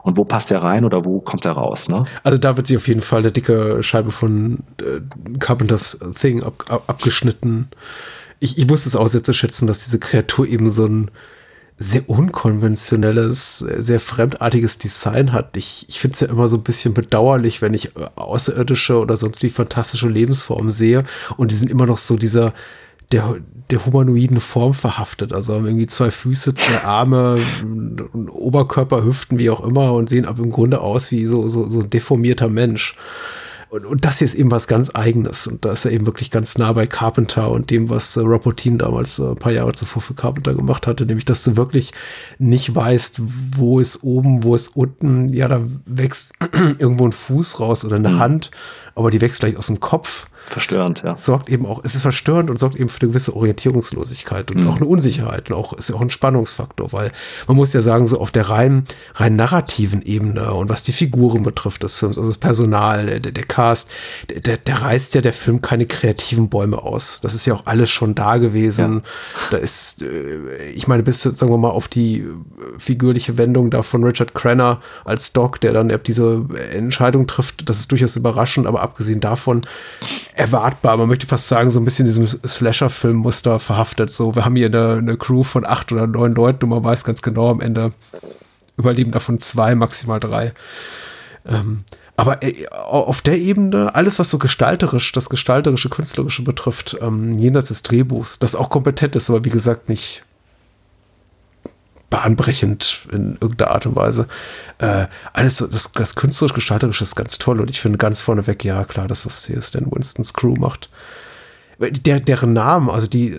und 0.03 0.17
wo 0.17 0.25
passt 0.25 0.49
der 0.49 0.63
rein 0.63 0.85
oder 0.85 1.05
wo 1.05 1.19
kommt 1.19 1.45
er 1.45 1.53
raus. 1.53 1.87
Ne? 1.87 2.05
Also 2.23 2.37
da 2.37 2.57
wird 2.57 2.67
sich 2.67 2.77
auf 2.77 2.87
jeden 2.87 3.01
Fall 3.01 3.19
eine 3.19 3.31
dicke 3.31 3.83
Scheibe 3.83 4.11
von 4.11 4.59
äh, 4.81 5.01
Carpenters 5.39 5.99
Thing 6.19 6.43
ab, 6.43 6.65
ab, 6.67 6.83
abgeschnitten. 6.87 7.69
Ich, 8.39 8.57
ich 8.57 8.69
wusste 8.69 8.89
es 8.89 8.95
auch 8.95 9.07
sehr 9.07 9.23
zu 9.23 9.33
schätzen, 9.33 9.67
dass 9.67 9.83
diese 9.83 9.99
Kreatur 9.99 10.47
eben 10.47 10.69
so 10.69 10.85
ein 10.85 11.11
sehr 11.81 12.09
unkonventionelles, 12.09 13.59
sehr 13.59 14.01
fremdartiges 14.01 14.77
Design 14.79 15.31
hat. 15.31 15.55
Ich, 15.55 15.85
ich 15.87 15.99
finde 15.99 16.13
es 16.13 16.19
ja 16.19 16.27
immer 16.27 16.49
so 16.49 16.57
ein 16.57 16.63
bisschen 16.63 16.93
bedauerlich, 16.93 17.61
wenn 17.61 17.73
ich 17.73 17.95
äh, 17.95 18.05
außerirdische 18.15 18.99
oder 18.99 19.15
sonst 19.15 19.41
die 19.41 19.49
fantastische 19.49 20.09
Lebensform 20.09 20.69
sehe 20.69 21.05
und 21.37 21.51
die 21.51 21.55
sind 21.55 21.71
immer 21.71 21.85
noch 21.85 21.97
so 21.97 22.17
dieser 22.17 22.53
der, 23.13 23.37
der 23.71 23.85
humanoiden 23.85 24.41
Form 24.41 24.73
verhaftet. 24.73 25.31
Also 25.33 25.53
haben 25.53 25.65
irgendwie 25.65 25.87
zwei 25.87 26.11
Füße, 26.11 26.53
zwei 26.53 26.83
Arme, 26.83 27.39
Oberkörper, 28.29 29.03
Hüften, 29.03 29.39
wie 29.39 29.49
auch 29.49 29.63
immer 29.63 29.93
und 29.93 30.09
sehen 30.09 30.25
aber 30.25 30.43
im 30.43 30.51
Grunde 30.51 30.81
aus 30.81 31.11
wie 31.11 31.25
so, 31.25 31.47
so, 31.47 31.69
so 31.69 31.79
ein 31.79 31.89
deformierter 31.89 32.49
Mensch. 32.49 32.95
Und, 33.69 33.85
und 33.85 34.03
das 34.03 34.17
hier 34.17 34.25
ist 34.25 34.33
eben 34.33 34.49
was 34.49 34.67
ganz 34.67 34.95
Eigenes. 34.95 35.45
Und 35.45 35.63
da 35.63 35.73
ist 35.73 35.85
er 35.85 35.91
eben 35.91 36.07
wirklich 36.07 36.31
ganz 36.31 36.57
nah 36.57 36.73
bei 36.73 36.87
Carpenter 36.87 37.51
und 37.51 37.69
dem, 37.69 37.89
was 37.89 38.17
äh, 38.17 38.21
Rapotin 38.23 38.79
damals 38.79 39.19
äh, 39.19 39.29
ein 39.29 39.35
paar 39.35 39.51
Jahre 39.51 39.73
zuvor 39.73 40.01
für 40.01 40.15
Carpenter 40.15 40.55
gemacht 40.55 40.87
hatte, 40.87 41.05
nämlich, 41.05 41.25
dass 41.25 41.43
du 41.43 41.55
wirklich 41.55 41.91
nicht 42.39 42.73
weißt, 42.73 43.21
wo 43.55 43.79
ist 43.79 44.03
oben, 44.03 44.43
wo 44.43 44.55
ist 44.55 44.69
unten. 44.69 45.31
Ja, 45.33 45.47
da 45.47 45.61
wächst 45.85 46.33
irgendwo 46.79 47.05
ein 47.05 47.11
Fuß 47.11 47.59
raus 47.59 47.85
oder 47.85 47.97
eine 47.97 48.09
mhm. 48.09 48.19
Hand, 48.19 48.51
aber 48.95 49.11
die 49.11 49.21
wächst 49.21 49.39
gleich 49.39 49.57
aus 49.57 49.67
dem 49.67 49.79
Kopf. 49.79 50.27
Verstörend, 50.45 51.03
ja. 51.03 51.13
Sorgt 51.13 51.49
eben 51.49 51.65
auch, 51.65 51.81
es 51.83 51.95
ist 51.95 52.01
verstörend 52.01 52.49
und 52.49 52.57
sorgt 52.57 52.75
eben 52.75 52.89
für 52.89 53.01
eine 53.01 53.09
gewisse 53.09 53.35
Orientierungslosigkeit 53.35 54.49
und 54.49 54.61
mhm. 54.61 54.69
auch 54.69 54.77
eine 54.77 54.85
Unsicherheit 54.85 55.51
und 55.51 55.55
auch, 55.55 55.73
ist 55.73 55.89
ja 55.89 55.95
auch 55.95 56.01
ein 56.01 56.09
Spannungsfaktor, 56.09 56.91
weil 56.91 57.11
man 57.47 57.55
muss 57.55 57.73
ja 57.73 57.81
sagen, 57.81 58.07
so 58.07 58.19
auf 58.19 58.31
der 58.31 58.49
rein, 58.49 58.83
rein 59.15 59.35
narrativen 59.35 60.01
Ebene 60.01 60.53
und 60.53 60.69
was 60.69 60.81
die 60.81 60.91
Figuren 60.91 61.43
betrifft 61.43 61.83
des 61.83 61.97
Films, 61.99 62.17
also 62.17 62.29
das 62.29 62.39
Personal, 62.39 63.19
der, 63.19 63.31
der 63.31 63.43
Cast, 63.43 63.91
der, 64.29 64.57
der 64.57 64.81
reißt 64.81 65.13
ja 65.13 65.21
der 65.21 65.33
Film 65.33 65.61
keine 65.61 65.85
kreativen 65.85 66.49
Bäume 66.49 66.81
aus. 66.81 67.21
Das 67.21 67.35
ist 67.35 67.45
ja 67.45 67.53
auch 67.53 67.65
alles 67.65 67.91
schon 67.91 68.15
da 68.15 68.37
gewesen. 68.37 68.93
Ja. 68.93 69.01
Da 69.51 69.57
ist, 69.57 70.01
äh, 70.01 70.69
ich 70.71 70.87
meine, 70.87 71.03
bis, 71.03 71.21
sagen 71.21 71.51
wir 71.51 71.57
mal, 71.57 71.69
auf 71.69 71.87
die 71.87 72.25
figürliche 72.79 73.37
Wendung 73.37 73.69
da 73.69 73.83
von 73.83 74.03
Richard 74.03 74.33
Crenner 74.33 74.81
als 75.05 75.31
Doc, 75.33 75.61
der 75.61 75.73
dann 75.73 75.91
diese 76.05 76.45
Entscheidung 76.71 77.27
trifft, 77.27 77.69
das 77.69 77.79
ist 77.79 77.91
durchaus 77.91 78.15
überraschend, 78.15 78.65
aber 78.65 78.78
abgesehen 78.79 79.19
davon, 79.19 79.65
erwartbar. 80.33 80.97
Man 80.97 81.07
möchte 81.07 81.27
fast 81.27 81.47
sagen, 81.47 81.69
so 81.69 81.79
ein 81.79 81.85
bisschen 81.85 82.05
diesem 82.05 82.27
Slasher-Film-Muster 82.27 83.59
verhaftet. 83.59 84.11
So, 84.11 84.35
wir 84.35 84.45
haben 84.45 84.55
hier 84.55 84.67
eine, 84.67 84.95
eine, 84.95 85.17
Crew 85.17 85.43
von 85.43 85.65
acht 85.65 85.91
oder 85.91 86.07
neun 86.07 86.33
Leuten 86.33 86.63
und 86.63 86.69
man 86.69 86.83
weiß 86.83 87.03
ganz 87.03 87.21
genau 87.21 87.49
am 87.49 87.61
Ende 87.61 87.91
überleben 88.77 89.11
davon 89.11 89.39
zwei, 89.39 89.75
maximal 89.75 90.19
drei. 90.19 90.53
Ähm, 91.45 91.83
aber 92.15 92.43
äh, 92.43 92.67
auf 92.67 93.21
der 93.21 93.37
Ebene, 93.37 93.95
alles, 93.95 94.19
was 94.19 94.29
so 94.29 94.37
gestalterisch, 94.39 95.11
das 95.13 95.29
gestalterische, 95.29 95.89
künstlerische 95.89 96.43
betrifft, 96.43 96.97
ähm, 97.01 97.37
jenseits 97.37 97.69
des 97.69 97.83
Drehbuchs, 97.83 98.39
das 98.39 98.55
auch 98.55 98.69
kompetent 98.69 99.15
ist, 99.15 99.29
aber 99.29 99.45
wie 99.45 99.49
gesagt 99.49 99.87
nicht 99.89 100.23
bahnbrechend 102.09 103.07
in 103.11 103.37
irgendeiner 103.39 103.71
Art 103.71 103.85
und 103.85 103.95
Weise. 103.95 104.27
Äh, 104.79 105.07
alles, 105.33 105.57
das, 105.57 105.91
das 105.91 106.15
künstlerisch-gestalterische 106.15 107.03
ist 107.03 107.15
ganz 107.15 107.37
toll 107.37 107.59
und 107.61 107.69
ich 107.69 107.81
finde 107.81 107.97
ganz 107.97 108.21
vorneweg, 108.21 108.63
ja 108.63 108.83
klar, 108.83 109.07
das, 109.07 109.25
was 109.25 109.45
hier 109.45 109.61
Stan 109.61 109.85
Winstons 109.89 110.33
Crew 110.33 110.55
macht. 110.55 110.89
Der, 111.79 112.19
deren 112.19 112.51
Namen, 112.51 112.89
also 112.89 113.07
die, 113.07 113.37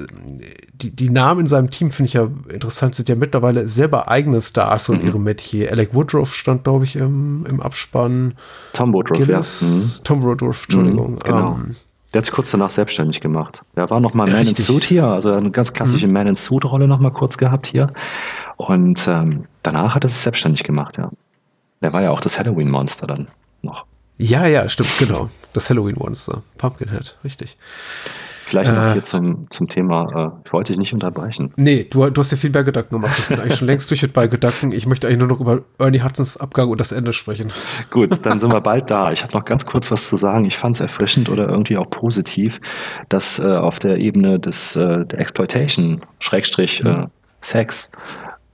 die, 0.72 0.90
die 0.90 1.10
Namen 1.10 1.40
in 1.40 1.46
seinem 1.46 1.68
Team 1.68 1.90
finde 1.90 2.06
ich 2.08 2.14
ja 2.14 2.28
interessant, 2.48 2.94
sind 2.94 3.08
ja 3.10 3.14
mittlerweile 3.14 3.68
selber 3.68 4.08
eigene 4.08 4.40
Stars 4.40 4.88
und 4.88 5.02
mhm. 5.02 5.08
ihre 5.08 5.20
Metier. 5.20 5.70
Alec 5.70 5.92
Woodruff 5.92 6.34
stand, 6.34 6.64
glaube 6.64 6.84
ich, 6.84 6.96
im, 6.96 7.44
im 7.46 7.60
Abspann. 7.60 8.34
Tom 8.72 8.94
Woodruff, 8.94 9.18
Gillis, 9.18 9.60
ja. 9.60 9.68
Mhm. 9.68 10.04
Tom 10.04 10.22
Woodruff, 10.22 10.64
Entschuldigung. 10.64 11.12
Mhm, 11.12 11.18
genau. 11.18 11.52
Ähm, 11.52 11.76
der 12.12 12.20
hat 12.20 12.26
sich 12.26 12.34
kurz 12.34 12.50
danach 12.50 12.70
selbstständig 12.70 13.20
gemacht. 13.20 13.62
Er 13.76 13.88
war 13.88 14.00
noch 14.00 14.14
mal 14.14 14.28
Man 14.28 14.46
in 14.46 14.56
Suit 14.56 14.82
hier, 14.82 15.06
also 15.06 15.32
eine 15.32 15.52
ganz 15.52 15.72
klassische 15.72 16.08
mhm. 16.08 16.14
Man 16.14 16.26
in 16.26 16.34
Suit 16.34 16.64
Rolle 16.64 16.88
noch 16.88 16.98
mal 16.98 17.12
kurz 17.12 17.38
gehabt 17.38 17.68
hier. 17.68 17.92
Und 18.60 19.08
ähm, 19.08 19.46
danach 19.62 19.94
hat 19.94 20.04
er 20.04 20.10
sich 20.10 20.18
selbstständig 20.18 20.64
gemacht, 20.64 20.98
ja. 20.98 21.10
Der 21.80 21.94
war 21.94 22.02
ja 22.02 22.10
auch 22.10 22.20
das 22.20 22.38
Halloween-Monster 22.38 23.06
dann 23.06 23.28
noch. 23.62 23.86
Ja, 24.18 24.46
ja, 24.46 24.68
stimmt, 24.68 24.94
genau. 24.98 25.30
Das 25.54 25.70
Halloween-Monster. 25.70 26.42
Pumpkinhead, 26.58 27.16
richtig. 27.24 27.56
Vielleicht 28.44 28.70
noch 28.70 28.82
äh, 28.82 28.92
hier 28.92 29.02
zum, 29.02 29.46
zum 29.48 29.66
Thema, 29.66 30.34
äh, 30.34 30.40
ich 30.44 30.52
wollte 30.52 30.72
dich 30.72 30.78
nicht 30.78 30.92
unterbrechen. 30.92 31.54
Nee, 31.56 31.84
du, 31.84 32.10
du 32.10 32.20
hast 32.20 32.32
ja 32.32 32.36
viel 32.36 32.50
mehr 32.50 32.62
Gedanken 32.62 32.96
gemacht. 32.96 33.18
Ich 33.18 33.28
bin 33.28 33.40
eigentlich 33.40 33.56
schon 33.56 33.66
längst 33.66 33.90
durch 33.90 34.02
mit 34.02 34.12
bei 34.12 34.26
Gedanken. 34.26 34.72
Ich 34.72 34.84
möchte 34.84 35.06
eigentlich 35.06 35.20
nur 35.20 35.28
noch 35.28 35.40
über 35.40 35.62
Ernie 35.78 36.02
Hudsons 36.02 36.36
Abgang 36.36 36.68
und 36.68 36.78
das 36.78 36.92
Ende 36.92 37.14
sprechen. 37.14 37.50
Gut, 37.90 38.10
dann 38.26 38.40
sind 38.40 38.52
wir 38.52 38.60
bald 38.60 38.90
da. 38.90 39.10
Ich 39.10 39.22
habe 39.22 39.32
noch 39.32 39.46
ganz 39.46 39.64
kurz 39.64 39.90
was 39.90 40.06
zu 40.06 40.16
sagen. 40.16 40.44
Ich 40.44 40.58
fand 40.58 40.76
es 40.76 40.80
erfrischend 40.82 41.30
oder 41.30 41.48
irgendwie 41.48 41.78
auch 41.78 41.88
positiv, 41.88 42.60
dass 43.08 43.38
äh, 43.38 43.46
auf 43.46 43.78
der 43.78 43.96
Ebene 43.96 44.38
des 44.38 44.76
äh, 44.76 45.06
der 45.06 45.18
Exploitation, 45.18 46.02
Schrägstrich, 46.18 46.84
mhm. 46.84 47.06
Sex, 47.40 47.90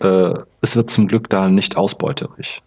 äh, 0.00 0.34
es 0.60 0.76
wird 0.76 0.90
zum 0.90 1.08
Glück 1.08 1.28
da 1.30 1.48
nicht 1.48 1.76
ausbeuterisch 1.76 2.62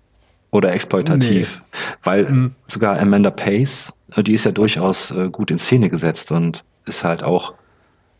oder 0.52 0.74
exploitativ, 0.74 1.60
nee. 1.60 1.80
weil 2.04 2.26
mhm. 2.26 2.56
sogar 2.68 3.00
Amanda 3.00 3.30
Pace, 3.30 3.94
äh, 4.16 4.24
die 4.24 4.34
ist 4.34 4.46
ja 4.46 4.52
durchaus 4.52 5.12
äh, 5.12 5.30
gut 5.30 5.52
in 5.52 5.60
Szene 5.60 5.90
gesetzt 5.90 6.32
und 6.32 6.64
ist 6.86 7.04
halt 7.04 7.24
auch 7.24 7.54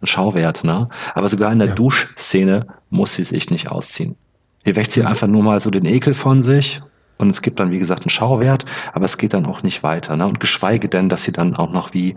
ein 0.02 0.08
Schauwert, 0.08 0.64
ne? 0.64 0.88
Aber 1.16 1.28
sogar 1.28 1.52
in 1.52 1.60
der 1.60 1.70
ja. 1.70 1.76
Duschszene 1.76 2.68
muss 2.90 3.16
sie 3.16 3.24
sich 3.24 3.50
nicht 3.50 3.70
ausziehen. 3.70 4.16
Hier 4.64 4.76
wächst 4.76 4.94
sie 4.94 5.02
mhm. 5.02 5.08
einfach 5.08 5.28
nur 5.28 5.44
mal 5.44 5.60
so 5.60 5.70
den 5.70 5.86
Ekel 5.86 6.14
von 6.14 6.42
sich 6.42 6.82
und 7.18 7.30
es 7.30 7.42
gibt 7.42 7.60
dann, 7.60 7.72
wie 7.72 7.80
gesagt, 7.80 8.04
einen 8.04 8.10
Schauwert, 8.10 8.66
aber 8.94 9.06
es 9.06 9.18
geht 9.18 9.34
dann 9.34 9.46
auch 9.46 9.64
nicht 9.64 9.84
weiter, 9.84 10.16
ne? 10.16 10.26
Und 10.26 10.40
geschweige 10.40 10.88
denn, 10.88 11.10
dass 11.10 11.24
sie 11.24 11.32
dann 11.32 11.56
auch 11.56 11.72
noch 11.72 11.94
wie 11.94 12.16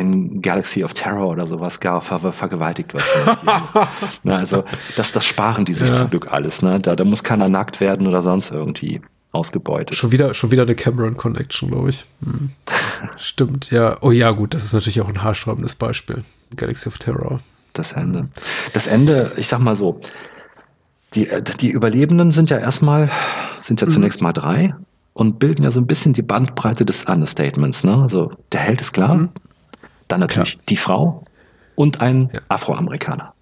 in 0.00 0.40
Galaxy 0.42 0.82
of 0.82 0.92
Terror 0.94 1.28
oder 1.28 1.46
sowas 1.46 1.80
gar 1.80 2.00
ver 2.00 2.32
vergewaltigt 2.32 2.94
wird. 2.94 3.04
Na, 4.22 4.36
also 4.36 4.64
das, 4.96 5.12
das 5.12 5.24
sparen 5.24 5.64
die 5.64 5.72
sich 5.72 5.90
ja. 5.90 5.94
zum 5.94 6.10
Glück 6.10 6.32
alles. 6.32 6.62
Ne? 6.62 6.78
Da, 6.78 6.96
da 6.96 7.04
muss 7.04 7.22
keiner 7.22 7.48
nackt 7.48 7.80
werden 7.80 8.06
oder 8.06 8.22
sonst 8.22 8.50
irgendwie 8.50 9.00
ausgebeutet. 9.32 9.96
Schon 9.96 10.12
wieder, 10.12 10.34
schon 10.34 10.50
wieder 10.50 10.62
eine 10.62 10.74
Cameron 10.74 11.16
Connection, 11.16 11.70
glaube 11.70 11.90
ich. 11.90 12.04
Hm. 12.24 12.50
Stimmt, 13.16 13.70
ja. 13.70 13.96
Oh 14.00 14.10
ja, 14.10 14.30
gut, 14.32 14.54
das 14.54 14.64
ist 14.64 14.72
natürlich 14.72 15.00
auch 15.00 15.08
ein 15.08 15.22
haarsträubendes 15.22 15.74
Beispiel. 15.74 16.24
Galaxy 16.56 16.88
of 16.88 16.98
Terror. 16.98 17.40
Das 17.72 17.92
Ende. 17.92 18.28
Das 18.72 18.86
Ende, 18.86 19.32
ich 19.36 19.46
sag 19.46 19.60
mal 19.60 19.76
so, 19.76 20.00
die, 21.14 21.28
die 21.60 21.70
Überlebenden 21.70 22.32
sind 22.32 22.50
ja 22.50 22.58
erstmal, 22.58 23.10
sind 23.62 23.80
ja 23.80 23.86
mhm. 23.86 23.90
zunächst 23.90 24.20
mal 24.20 24.32
drei 24.32 24.74
und 25.12 25.38
bilden 25.38 25.64
ja 25.64 25.70
so 25.70 25.80
ein 25.80 25.86
bisschen 25.86 26.12
die 26.12 26.22
Bandbreite 26.22 26.84
des 26.84 27.04
Understatements. 27.04 27.84
Ne? 27.84 27.96
Also 27.96 28.32
der 28.52 28.60
Held 28.60 28.80
ist 28.80 28.92
klar, 28.92 29.14
mhm. 29.14 29.28
Dann 30.10 30.20
natürlich 30.20 30.54
Klar. 30.54 30.64
die 30.68 30.76
Frau 30.76 31.24
und 31.74 32.00
ein 32.00 32.30
ja. 32.32 32.40
Afroamerikaner. 32.48 33.32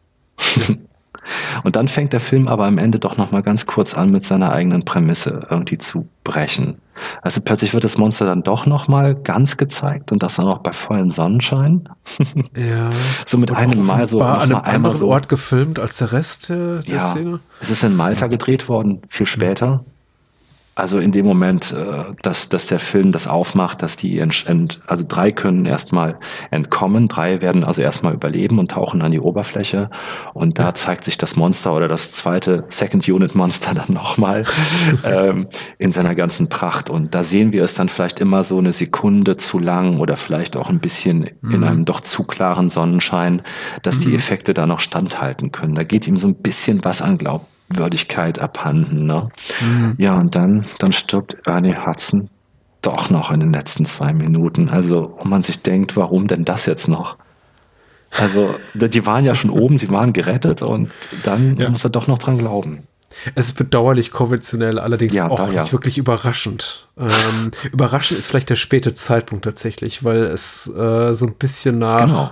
Ja. 0.56 0.74
und 1.64 1.76
dann 1.76 1.88
fängt 1.88 2.12
der 2.12 2.20
Film 2.20 2.46
aber 2.46 2.66
am 2.66 2.78
Ende 2.78 2.98
doch 2.98 3.16
noch 3.16 3.30
mal 3.30 3.42
ganz 3.42 3.66
kurz 3.66 3.94
an, 3.94 4.10
mit 4.10 4.24
seiner 4.24 4.52
eigenen 4.52 4.84
Prämisse 4.84 5.46
irgendwie 5.50 5.78
zu 5.78 6.06
brechen. 6.24 6.76
Also 7.22 7.40
plötzlich 7.40 7.74
wird 7.74 7.84
das 7.84 7.96
Monster 7.96 8.26
dann 8.26 8.42
doch 8.42 8.66
noch 8.66 8.88
mal 8.88 9.14
ganz 9.14 9.56
gezeigt 9.56 10.12
und 10.12 10.22
das 10.22 10.36
dann 10.36 10.46
auch 10.46 10.58
bei 10.58 10.72
vollem 10.72 11.10
Sonnenschein. 11.10 11.88
Ja. 12.56 12.90
so 13.26 13.38
mit 13.38 13.50
und 13.50 13.56
einem 13.56 13.86
Mal 13.86 14.06
so 14.06 14.20
an 14.20 14.52
einem 14.52 14.56
anderen 14.56 14.96
so. 14.96 15.08
Ort 15.08 15.28
gefilmt 15.28 15.78
als 15.78 15.98
der 15.98 16.12
Rest 16.12 16.50
der 16.50 16.82
ja, 16.84 16.98
Szene. 16.98 17.40
Es 17.60 17.70
ist 17.70 17.82
in 17.82 17.96
Malta 17.96 18.26
gedreht 18.26 18.68
worden, 18.68 19.02
viel 19.08 19.26
später. 19.26 19.84
Also 20.78 21.00
in 21.00 21.10
dem 21.10 21.26
Moment, 21.26 21.72
äh, 21.72 22.04
dass, 22.22 22.48
dass 22.48 22.68
der 22.68 22.78
Film 22.78 23.10
das 23.10 23.26
aufmacht, 23.26 23.82
dass 23.82 23.96
die 23.96 24.20
ent, 24.20 24.80
also 24.86 25.04
drei 25.08 25.32
können 25.32 25.66
erstmal 25.66 26.16
entkommen, 26.52 27.08
drei 27.08 27.40
werden 27.40 27.64
also 27.64 27.82
erstmal 27.82 28.14
überleben 28.14 28.60
und 28.60 28.70
tauchen 28.70 29.02
an 29.02 29.10
die 29.10 29.18
Oberfläche 29.18 29.90
und 30.34 30.60
da 30.60 30.74
zeigt 30.74 31.02
sich 31.02 31.18
das 31.18 31.34
Monster 31.34 31.74
oder 31.74 31.88
das 31.88 32.12
zweite 32.12 32.64
Second 32.68 33.08
Unit 33.08 33.34
Monster 33.34 33.74
dann 33.74 33.92
nochmal 33.92 34.44
ähm, 35.02 35.48
in 35.78 35.90
seiner 35.90 36.14
ganzen 36.14 36.48
Pracht 36.48 36.90
und 36.90 37.12
da 37.12 37.24
sehen 37.24 37.52
wir 37.52 37.64
es 37.64 37.74
dann 37.74 37.88
vielleicht 37.88 38.20
immer 38.20 38.44
so 38.44 38.58
eine 38.58 38.70
Sekunde 38.70 39.36
zu 39.36 39.58
lang 39.58 39.98
oder 39.98 40.16
vielleicht 40.16 40.56
auch 40.56 40.68
ein 40.68 40.78
bisschen 40.78 41.28
mhm. 41.40 41.50
in 41.50 41.64
einem 41.64 41.84
doch 41.86 42.02
zu 42.02 42.22
klaren 42.22 42.70
Sonnenschein, 42.70 43.42
dass 43.82 43.98
mhm. 43.98 44.10
die 44.10 44.14
Effekte 44.14 44.54
da 44.54 44.64
noch 44.64 44.78
standhalten 44.78 45.50
können. 45.50 45.74
Da 45.74 45.82
geht 45.82 46.06
ihm 46.06 46.18
so 46.18 46.28
ein 46.28 46.36
bisschen 46.36 46.84
was 46.84 47.02
an 47.02 47.18
Glauben 47.18 47.46
Würdigkeit 47.68 48.38
abhanden. 48.38 49.06
Ne? 49.06 49.28
Mhm. 49.60 49.94
Ja, 49.98 50.14
und 50.18 50.34
dann, 50.34 50.66
dann 50.78 50.92
stirbt 50.92 51.36
Ernie 51.46 51.76
Hudson 51.76 52.28
doch 52.82 53.10
noch 53.10 53.30
in 53.30 53.40
den 53.40 53.52
letzten 53.52 53.84
zwei 53.84 54.12
Minuten. 54.12 54.70
Also, 54.70 55.16
wo 55.18 55.28
man 55.28 55.42
sich 55.42 55.62
denkt, 55.62 55.96
warum 55.96 56.26
denn 56.26 56.44
das 56.44 56.66
jetzt 56.66 56.88
noch? 56.88 57.16
Also, 58.10 58.54
die 58.74 59.06
waren 59.06 59.24
ja 59.24 59.34
schon 59.34 59.50
oben, 59.50 59.76
sie 59.78 59.90
waren 59.90 60.12
gerettet 60.12 60.62
und 60.62 60.90
dann 61.24 61.56
ja. 61.56 61.68
muss 61.68 61.84
er 61.84 61.90
doch 61.90 62.06
noch 62.06 62.18
dran 62.18 62.38
glauben. 62.38 62.84
Es 63.34 63.48
ist 63.48 63.56
bedauerlich 63.56 64.10
konventionell, 64.10 64.78
allerdings 64.78 65.14
ja, 65.14 65.28
auch 65.28 65.52
ja. 65.52 65.62
nicht 65.62 65.72
wirklich 65.72 65.98
überraschend. 65.98 66.88
Ähm, 66.98 67.50
überraschend 67.72 68.18
ist 68.18 68.28
vielleicht 68.28 68.50
der 68.50 68.56
späte 68.56 68.94
Zeitpunkt 68.94 69.44
tatsächlich, 69.44 70.04
weil 70.04 70.22
es 70.22 70.68
äh, 70.68 71.14
so 71.14 71.26
ein 71.26 71.34
bisschen 71.34 71.78
nach 71.78 72.00
genau 72.00 72.30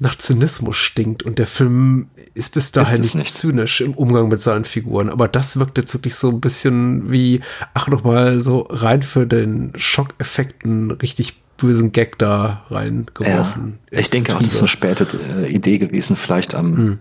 nach 0.00 0.16
Zynismus 0.16 0.76
stinkt 0.76 1.22
und 1.22 1.38
der 1.38 1.46
Film 1.46 2.08
ist 2.34 2.54
bis 2.54 2.70
dahin 2.72 3.00
ist 3.00 3.14
nicht, 3.14 3.32
zynisch 3.32 3.80
im 3.80 3.94
Umgang 3.94 4.28
mit 4.28 4.40
seinen 4.40 4.64
Figuren, 4.64 5.08
aber 5.08 5.28
das 5.28 5.58
wirkt 5.58 5.78
jetzt 5.78 5.92
wirklich 5.94 6.14
so 6.14 6.28
ein 6.30 6.40
bisschen 6.40 7.10
wie, 7.10 7.40
ach 7.74 7.88
noch 7.88 8.04
mal 8.04 8.40
so 8.40 8.66
rein 8.70 9.02
für 9.02 9.26
den 9.26 9.72
Schockeffekten 9.76 10.92
richtig 10.92 11.42
bösen 11.56 11.90
Gag 11.90 12.18
da 12.18 12.64
reingeworfen. 12.70 13.80
Ja, 13.90 13.98
ich 13.98 14.10
denke 14.10 14.36
auch, 14.36 14.38
das 14.38 14.54
ist 14.54 14.58
eine 14.60 14.68
späte 14.68 15.06
äh, 15.36 15.52
Idee 15.52 15.78
gewesen, 15.78 16.14
vielleicht 16.14 16.54
am, 16.54 16.76
hm. 16.76 16.98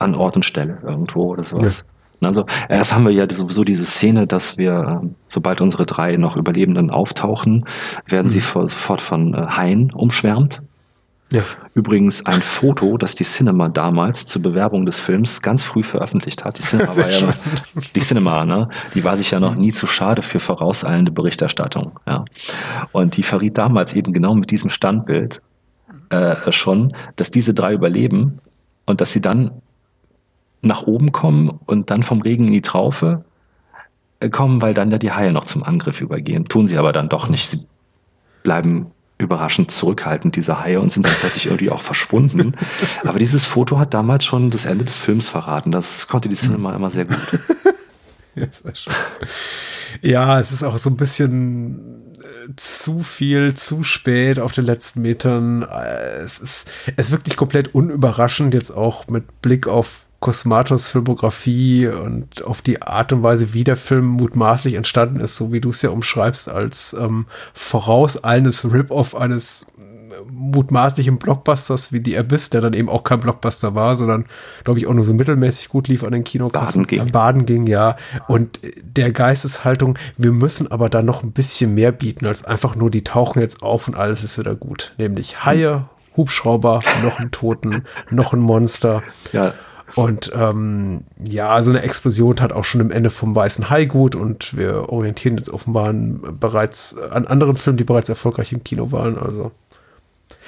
an 0.00 0.14
Ort 0.16 0.34
und 0.36 0.44
Stelle 0.44 0.80
irgendwo 0.82 1.26
oder 1.26 1.44
sowas. 1.44 1.84
Ja. 1.86 2.28
Also 2.28 2.44
erst 2.68 2.94
haben 2.94 3.04
wir 3.04 3.12
ja 3.12 3.26
sowieso 3.30 3.64
diese 3.64 3.86
Szene, 3.86 4.26
dass 4.26 4.58
wir, 4.58 5.00
ähm, 5.02 5.14
sobald 5.28 5.60
unsere 5.60 5.86
drei 5.86 6.16
noch 6.16 6.36
Überlebenden 6.36 6.90
auftauchen, 6.90 7.64
werden 8.06 8.26
mhm. 8.26 8.30
sie 8.30 8.40
sofort 8.40 9.00
von 9.00 9.32
äh, 9.32 9.46
Haien 9.46 9.90
umschwärmt. 9.92 10.60
Ja. 11.32 11.44
Übrigens 11.74 12.26
ein 12.26 12.42
Foto, 12.42 12.96
das 12.96 13.14
die 13.14 13.24
Cinema 13.24 13.68
damals 13.68 14.26
zur 14.26 14.42
Bewerbung 14.42 14.84
des 14.84 14.98
Films 14.98 15.40
ganz 15.40 15.62
früh 15.62 15.84
veröffentlicht 15.84 16.44
hat. 16.44 16.58
Die 16.58 16.62
Cinema 16.62 16.88
war 16.96 17.10
ja, 17.10 17.34
die 17.94 18.00
Cinema, 18.00 18.44
ne? 18.44 18.68
Die 18.94 19.04
war 19.04 19.16
sich 19.16 19.30
ja 19.30 19.38
noch 19.38 19.54
nie 19.54 19.72
zu 19.72 19.86
schade 19.86 20.22
für 20.22 20.40
vorauseilende 20.40 21.12
Berichterstattung, 21.12 22.00
ja. 22.06 22.24
Und 22.92 23.16
die 23.16 23.22
verriet 23.22 23.58
damals 23.58 23.92
eben 23.92 24.12
genau 24.12 24.34
mit 24.34 24.50
diesem 24.50 24.70
Standbild 24.70 25.40
äh, 26.10 26.50
schon, 26.50 26.92
dass 27.14 27.30
diese 27.30 27.54
drei 27.54 27.74
überleben 27.74 28.40
und 28.86 29.00
dass 29.00 29.12
sie 29.12 29.20
dann 29.20 29.52
nach 30.62 30.82
oben 30.82 31.12
kommen 31.12 31.60
und 31.66 31.90
dann 31.90 32.02
vom 32.02 32.20
Regen 32.22 32.48
in 32.48 32.52
die 32.52 32.60
Traufe 32.60 33.24
äh, 34.18 34.28
kommen, 34.28 34.60
weil 34.62 34.74
dann 34.74 34.90
ja 34.90 34.98
die 34.98 35.12
Haie 35.12 35.32
noch 35.32 35.44
zum 35.44 35.62
Angriff 35.62 36.00
übergehen. 36.00 36.44
Tun 36.46 36.66
sie 36.66 36.76
aber 36.76 36.92
dann 36.92 37.08
doch 37.08 37.28
nicht. 37.28 37.48
Sie 37.48 37.64
bleiben 38.42 38.90
überraschend 39.20 39.70
zurückhaltend, 39.70 40.36
diese 40.36 40.60
Haie, 40.60 40.80
und 40.80 40.92
sind 40.92 41.06
dann 41.06 41.14
plötzlich 41.20 41.46
irgendwie 41.46 41.70
auch 41.70 41.82
verschwunden. 41.82 42.56
Aber 43.04 43.18
dieses 43.18 43.44
Foto 43.44 43.78
hat 43.78 43.94
damals 43.94 44.24
schon 44.24 44.50
das 44.50 44.64
Ende 44.64 44.84
des 44.84 44.98
Films 44.98 45.28
verraten. 45.28 45.70
Das 45.70 46.08
konnte 46.08 46.28
die 46.28 46.34
Cinema 46.34 46.74
immer 46.74 46.90
sehr 46.90 47.04
gut. 47.04 47.18
ja, 50.02 50.40
es 50.40 50.52
ist 50.52 50.62
auch 50.62 50.78
so 50.78 50.90
ein 50.90 50.96
bisschen 50.96 52.14
äh, 52.18 52.52
zu 52.56 53.00
viel, 53.00 53.54
zu 53.54 53.84
spät 53.84 54.38
auf 54.38 54.52
den 54.52 54.64
letzten 54.64 55.02
Metern. 55.02 55.62
Äh, 55.62 56.18
es 56.18 56.40
ist, 56.40 56.68
es 56.96 57.06
ist 57.06 57.12
wirklich 57.12 57.36
komplett 57.36 57.74
unüberraschend, 57.74 58.54
jetzt 58.54 58.70
auch 58.70 59.08
mit 59.08 59.42
Blick 59.42 59.66
auf 59.66 60.06
Cosmatos 60.20 60.90
Filmografie 60.90 61.88
und 61.88 62.44
auf 62.44 62.60
die 62.60 62.82
Art 62.82 63.10
und 63.12 63.22
Weise, 63.22 63.54
wie 63.54 63.64
der 63.64 63.78
Film 63.78 64.04
mutmaßlich 64.04 64.74
entstanden 64.74 65.18
ist, 65.18 65.36
so 65.36 65.50
wie 65.50 65.62
du 65.62 65.70
es 65.70 65.80
ja 65.80 65.88
umschreibst, 65.88 66.50
als 66.50 66.92
ähm, 66.92 67.24
vorauseilendes 67.54 68.70
Rip-Off 68.70 69.16
eines 69.16 69.66
äh, 69.78 70.30
mutmaßlichen 70.30 71.16
Blockbusters 71.16 71.90
wie 71.90 72.02
The 72.04 72.18
Abyss, 72.18 72.50
der 72.50 72.60
dann 72.60 72.74
eben 72.74 72.90
auch 72.90 73.02
kein 73.02 73.20
Blockbuster 73.20 73.74
war, 73.74 73.96
sondern 73.96 74.26
glaube 74.62 74.78
ich 74.78 74.86
auch 74.86 74.92
nur 74.92 75.04
so 75.04 75.14
mittelmäßig 75.14 75.70
gut 75.70 75.88
lief 75.88 76.04
an 76.04 76.12
den 76.12 76.24
Kinokassen. 76.24 76.82
Baden 76.82 76.86
ging. 76.86 77.00
Äh, 77.00 77.12
Baden 77.12 77.46
ging, 77.46 77.66
ja. 77.66 77.96
Und 78.28 78.60
der 78.82 79.12
Geisteshaltung, 79.12 79.98
wir 80.18 80.32
müssen 80.32 80.70
aber 80.70 80.90
dann 80.90 81.06
noch 81.06 81.22
ein 81.22 81.32
bisschen 81.32 81.74
mehr 81.74 81.92
bieten, 81.92 82.26
als 82.26 82.44
einfach 82.44 82.76
nur, 82.76 82.90
die 82.90 83.04
tauchen 83.04 83.40
jetzt 83.40 83.62
auf 83.62 83.88
und 83.88 83.94
alles 83.94 84.22
ist 84.22 84.38
wieder 84.38 84.54
gut. 84.54 84.92
Nämlich 84.98 85.46
Haie, 85.46 85.88
Hubschrauber, 86.14 86.82
noch 87.02 87.18
ein 87.20 87.30
Toten, 87.30 87.84
noch 88.10 88.34
ein 88.34 88.40
Monster. 88.40 89.02
Ja. 89.32 89.54
Und 89.96 90.30
ähm, 90.34 91.04
ja, 91.22 91.62
so 91.62 91.70
eine 91.70 91.82
Explosion 91.82 92.40
hat 92.40 92.52
auch 92.52 92.64
schon 92.64 92.80
im 92.80 92.90
Ende 92.90 93.10
vom 93.10 93.34
Weißen 93.34 93.70
Hai 93.70 93.84
gut 93.86 94.14
und 94.14 94.56
wir 94.56 94.88
orientieren 94.90 95.36
jetzt 95.36 95.50
offenbar 95.50 95.88
an, 95.88 96.20
bereits 96.38 96.96
an 96.98 97.26
anderen 97.26 97.56
Filmen, 97.56 97.78
die 97.78 97.84
bereits 97.84 98.08
erfolgreich 98.08 98.52
im 98.52 98.64
Kino 98.64 98.92
waren. 98.92 99.18
Also. 99.18 99.52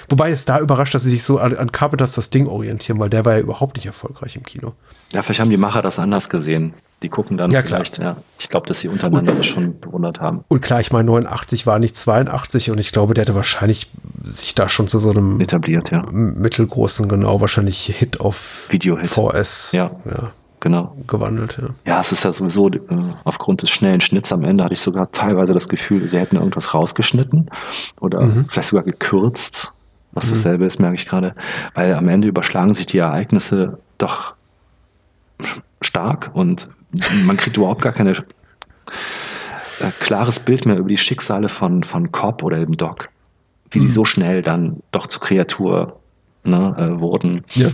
Wobei 0.09 0.31
es 0.31 0.45
da 0.45 0.59
überrascht, 0.59 0.95
dass 0.95 1.03
sie 1.03 1.11
sich 1.11 1.23
so 1.23 1.39
an, 1.39 1.57
an 1.57 1.73
Carpenters 1.73 2.13
das 2.13 2.31
Ding 2.31 2.47
orientieren, 2.47 2.99
weil 2.99 3.11
der 3.11 3.25
war 3.25 3.35
ja 3.35 3.41
überhaupt 3.41 3.77
nicht 3.77 3.87
erfolgreich 3.87 4.37
im 4.37 4.45
Kino. 4.45 4.75
Ja, 5.13 5.23
vielleicht 5.23 5.41
haben 5.41 5.51
die 5.51 5.57
Macher 5.57 5.83
das 5.83 5.99
anders 5.99 6.29
gesehen. 6.29 6.75
Die 7.03 7.09
gucken 7.09 7.37
dann 7.37 7.51
ja, 7.51 7.63
vielleicht, 7.63 7.99
ja. 7.99 8.17
Ich 8.39 8.49
glaube, 8.49 8.69
dass 8.69 8.81
sie 8.81 8.89
untereinander 8.89 9.33
und, 9.33 9.39
das 9.39 9.47
schon 9.47 9.81
bewundert 9.81 10.21
haben. 10.21 10.45
Und 10.49 10.61
klar, 10.61 10.81
ich 10.81 10.93
meine, 10.93 11.07
89 11.07 11.67
war 11.67 11.81
nicht 11.81 11.97
82 11.97 12.71
und 12.71 12.79
ich 12.79 12.93
glaube, 12.93 13.15
der 13.15 13.23
hätte 13.23 13.35
wahrscheinlich 13.35 13.91
sich 14.25 14.55
da 14.55 14.69
schon 14.69 14.87
zu 14.87 15.01
so 15.01 15.11
einem 15.11 15.41
etabliert, 15.41 15.91
ja. 15.91 16.05
mittelgroßen, 16.13 17.09
genau, 17.09 17.41
wahrscheinlich 17.41 17.87
Hit 17.87 18.21
auf 18.21 18.67
Video-Hit. 18.71 19.09
VS. 19.09 19.73
Ja. 19.73 19.91
ja. 20.05 20.33
Genau. 20.63 20.97
Gewandelt, 21.09 21.59
ja. 21.61 21.71
Ja, 21.89 22.01
es 22.01 22.13
ist 22.13 22.25
ja 22.25 22.33
sowieso, 22.33 22.69
äh, 22.69 22.79
aufgrund 23.25 23.63
des 23.63 23.71
schnellen 23.71 24.01
Schnitts 24.01 24.33
am 24.33 24.45
Ende 24.45 24.63
hatte 24.63 24.75
ich 24.75 24.81
sogar 24.81 25.11
teilweise 25.11 25.55
das 25.55 25.69
Gefühl, 25.69 26.09
sie 26.09 26.21
hätten 26.21 26.37
irgendwas 26.37 26.73
rausgeschnitten 26.73 27.51
oder 28.01 28.21
mhm. 28.21 28.47
vielleicht 28.49 28.69
sogar 28.69 28.85
gekürzt, 28.85 29.73
was 30.13 30.27
mhm. 30.27 30.31
dasselbe 30.31 30.65
ist, 30.65 30.79
merke 30.79 30.95
ich 30.95 31.07
gerade. 31.07 31.35
Weil 31.75 31.95
am 31.95 32.09
Ende 32.09 32.29
überschlagen 32.29 32.75
sich 32.75 32.87
die 32.87 32.99
Ereignisse 32.99 33.79
doch 33.99 34.35
stark 35.81 36.31
und 36.35 36.69
man 37.27 37.37
kriegt 37.37 37.57
überhaupt 37.57 37.83
gar 37.83 37.93
keine 37.93 38.13
äh, 38.13 39.91
klares 40.01 40.41
Bild 40.41 40.67
mehr 40.67 40.77
über 40.77 40.89
die 40.89 40.99
Schicksale 40.99 41.49
von, 41.49 41.83
von 41.85 42.13
Cobb 42.13 42.43
oder 42.43 42.59
eben 42.59 42.77
Doc. 42.77 43.09
Wie 43.71 43.79
mhm. 43.79 43.83
die 43.83 43.89
so 43.89 44.05
schnell 44.05 44.43
dann 44.43 44.83
doch 44.93 45.07
zur 45.07 45.23
Kreatur 45.23 45.99
ne, 46.45 46.75
äh, 46.79 47.01
wurden. 47.01 47.45
Ja. 47.53 47.71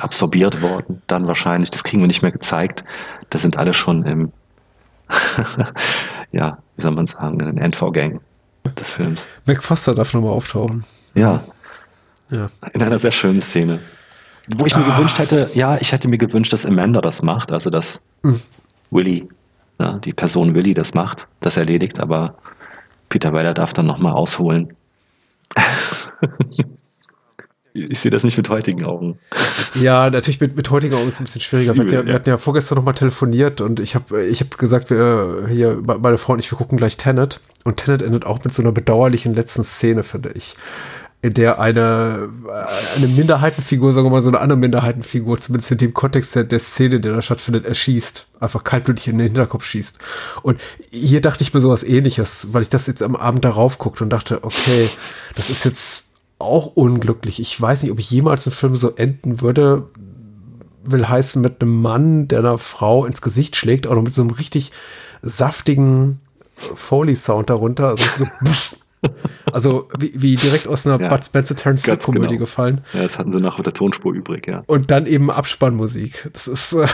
Absorbiert 0.00 0.60
worden, 0.60 1.02
dann 1.06 1.28
wahrscheinlich. 1.28 1.70
Das 1.70 1.84
kriegen 1.84 2.02
wir 2.02 2.08
nicht 2.08 2.22
mehr 2.22 2.32
gezeigt. 2.32 2.84
Da 3.30 3.38
sind 3.38 3.58
alle 3.58 3.72
schon 3.72 4.02
im, 4.02 4.32
ja, 6.32 6.58
wie 6.74 6.82
soll 6.82 6.90
man 6.90 7.06
sagen, 7.06 7.38
in 7.38 7.46
den 7.46 7.58
Endvorgängen 7.58 8.20
des 8.76 8.90
Films. 8.90 9.28
McFoster 9.46 9.94
darf 9.94 10.12
nochmal 10.12 10.32
auftauchen. 10.32 10.84
Ja. 11.14 11.40
ja. 12.30 12.48
In 12.72 12.82
einer 12.82 12.98
sehr 12.98 13.12
schönen 13.12 13.40
Szene. 13.40 13.80
Wo 14.48 14.66
ich 14.66 14.76
mir 14.76 14.84
ah. 14.84 14.96
gewünscht 14.96 15.18
hätte, 15.18 15.48
ja, 15.54 15.78
ich 15.80 15.92
hätte 15.92 16.08
mir 16.08 16.18
gewünscht, 16.18 16.52
dass 16.52 16.66
Amanda 16.66 17.00
das 17.00 17.22
macht, 17.22 17.50
also 17.50 17.70
dass 17.70 17.98
mhm. 18.22 18.40
Willy, 18.90 19.28
ja, 19.78 19.98
die 19.98 20.12
Person 20.12 20.54
Willy 20.54 20.74
das 20.74 20.92
macht, 20.94 21.26
das 21.40 21.56
erledigt, 21.56 21.98
aber 21.98 22.34
Peter 23.08 23.32
Weller 23.32 23.54
darf 23.54 23.72
dann 23.72 23.86
nochmal 23.86 24.12
ausholen. 24.12 24.74
ich 27.72 27.98
sehe 27.98 28.10
das 28.10 28.22
nicht 28.22 28.36
mit 28.36 28.48
heutigen 28.50 28.84
Augen. 28.84 29.18
Ja, 29.74 30.10
natürlich 30.10 30.40
mit, 30.40 30.56
mit 30.56 30.68
heutigen 30.70 30.94
Augen 30.94 31.08
ist 31.08 31.14
es 31.14 31.20
ein 31.20 31.24
bisschen 31.24 31.40
schwieriger. 31.40 31.72
Übel, 31.72 31.90
wir, 31.90 31.98
hatten 31.98 32.06
ja, 32.06 32.12
wir, 32.12 32.14
hatten 32.16 32.28
ja, 32.28 32.36
vorgestern 32.36 32.76
nochmal 32.76 32.94
telefoniert 32.94 33.60
und 33.62 33.80
ich 33.80 33.94
habe 33.94 34.24
ich 34.24 34.40
hab 34.40 34.58
gesagt, 34.58 34.90
wir 34.90 35.46
hier, 35.48 35.80
meine 35.84 36.18
Frau 36.18 36.34
und 36.34 36.38
ich, 36.40 36.50
wir 36.50 36.58
gucken 36.58 36.76
gleich 36.76 36.96
Tenet. 36.96 37.40
Und 37.64 37.76
Tenet 37.76 38.02
endet 38.02 38.26
auch 38.26 38.44
mit 38.44 38.52
so 38.52 38.60
einer 38.62 38.72
bedauerlichen 38.72 39.32
letzten 39.34 39.64
Szene, 39.64 40.02
finde 40.02 40.32
ich 40.34 40.54
in 41.24 41.32
der 41.32 41.58
eine, 41.58 42.28
eine 42.96 43.08
Minderheitenfigur, 43.08 43.92
sagen 43.92 44.04
wir 44.04 44.10
mal 44.10 44.20
so 44.20 44.28
eine 44.28 44.40
andere 44.40 44.58
Minderheitenfigur, 44.58 45.38
zumindest 45.38 45.70
in 45.70 45.78
dem 45.78 45.94
Kontext 45.94 46.34
der, 46.34 46.44
der 46.44 46.58
Szene, 46.58 47.00
der 47.00 47.14
da 47.14 47.22
stattfindet, 47.22 47.64
erschießt. 47.64 48.26
Einfach 48.40 48.62
kaltblütig 48.62 49.08
in 49.08 49.16
den 49.16 49.28
Hinterkopf 49.28 49.64
schießt. 49.64 50.00
Und 50.42 50.60
hier 50.90 51.22
dachte 51.22 51.42
ich 51.42 51.54
mir 51.54 51.62
sowas 51.62 51.82
ähnliches, 51.82 52.48
weil 52.52 52.60
ich 52.60 52.68
das 52.68 52.86
jetzt 52.86 53.02
am 53.02 53.16
Abend 53.16 53.42
darauf 53.42 53.78
guckte 53.78 54.04
und 54.04 54.10
dachte, 54.10 54.44
okay, 54.44 54.90
das 55.34 55.48
ist 55.48 55.64
jetzt 55.64 56.08
auch 56.38 56.66
unglücklich. 56.66 57.40
Ich 57.40 57.58
weiß 57.58 57.82
nicht, 57.82 57.92
ob 57.92 57.98
ich 57.98 58.10
jemals 58.10 58.46
einen 58.46 58.54
Film 58.54 58.76
so 58.76 58.90
enden 58.90 59.40
würde, 59.40 59.88
will 60.82 61.08
heißen 61.08 61.40
mit 61.40 61.62
einem 61.62 61.80
Mann, 61.80 62.28
der 62.28 62.40
einer 62.40 62.58
Frau 62.58 63.06
ins 63.06 63.22
Gesicht 63.22 63.56
schlägt, 63.56 63.86
oder 63.86 64.02
mit 64.02 64.12
so 64.12 64.20
einem 64.20 64.32
richtig 64.32 64.72
saftigen 65.22 66.20
Foley-Sound 66.74 67.48
darunter. 67.48 67.88
Also 67.88 68.04
so 68.12 68.26
Also 69.52 69.88
wie, 69.98 70.12
wie 70.14 70.36
direkt 70.36 70.66
aus 70.66 70.86
einer 70.86 71.00
ja, 71.00 71.08
Bud 71.08 71.24
Spencer 71.24 71.54
Terence 71.54 71.84
Hill 71.84 71.96
Komödie 71.96 72.28
genau. 72.28 72.40
gefallen. 72.40 72.80
Ja, 72.92 73.02
das 73.02 73.18
hatten 73.18 73.32
sie 73.32 73.42
auf 73.44 73.62
der 73.62 73.72
Tonspur 73.72 74.12
übrig, 74.12 74.46
ja. 74.46 74.64
Und 74.66 74.90
dann 74.90 75.06
eben 75.06 75.30
Abspannmusik. 75.30 76.28
Das 76.32 76.48
ist 76.48 76.72
äh 76.72 76.86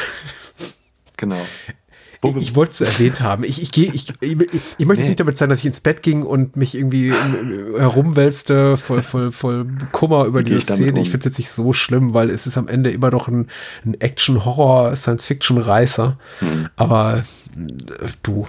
genau. 1.17 1.39
ich 2.37 2.55
wollte 2.55 2.73
es 2.73 2.81
erwähnt 2.83 3.21
haben. 3.21 3.45
Ich, 3.45 3.63
ich, 3.63 3.73
gehe, 3.73 3.91
ich, 3.93 4.13
ich, 4.21 4.37
ich 4.77 4.87
möchte 4.87 5.03
nee. 5.03 5.09
nicht 5.09 5.21
damit 5.21 5.39
sagen, 5.39 5.51
dass 5.51 5.61
ich 5.61 5.67
ins 5.67 5.81
Bett 5.81 6.03
ging 6.03 6.23
und 6.23 6.57
mich 6.57 6.75
irgendwie 6.75 7.13
herumwälzte, 7.13 8.77
voll, 8.77 9.03
voll, 9.03 9.33
voll 9.33 9.67
Kummer 9.93 10.27
über 10.27 10.43
diese 10.43 10.61
Szene. 10.61 10.93
Um? 10.93 10.97
Ich 10.99 11.11
finde 11.11 11.21
es 11.21 11.25
jetzt 11.33 11.39
nicht 11.39 11.51
so 11.51 11.73
schlimm, 11.73 12.13
weil 12.13 12.29
es 12.29 12.47
ist 12.47 12.59
am 12.59 12.69
Ende 12.69 12.91
immer 12.91 13.11
noch 13.11 13.29
ein, 13.29 13.47
ein 13.85 13.99
Action-Horror, 13.99 14.97
Science-Fiction-Reißer. 14.97 16.19
Hm. 16.41 16.69
Aber 16.77 17.25
äh, 17.57 18.09
du, 18.23 18.47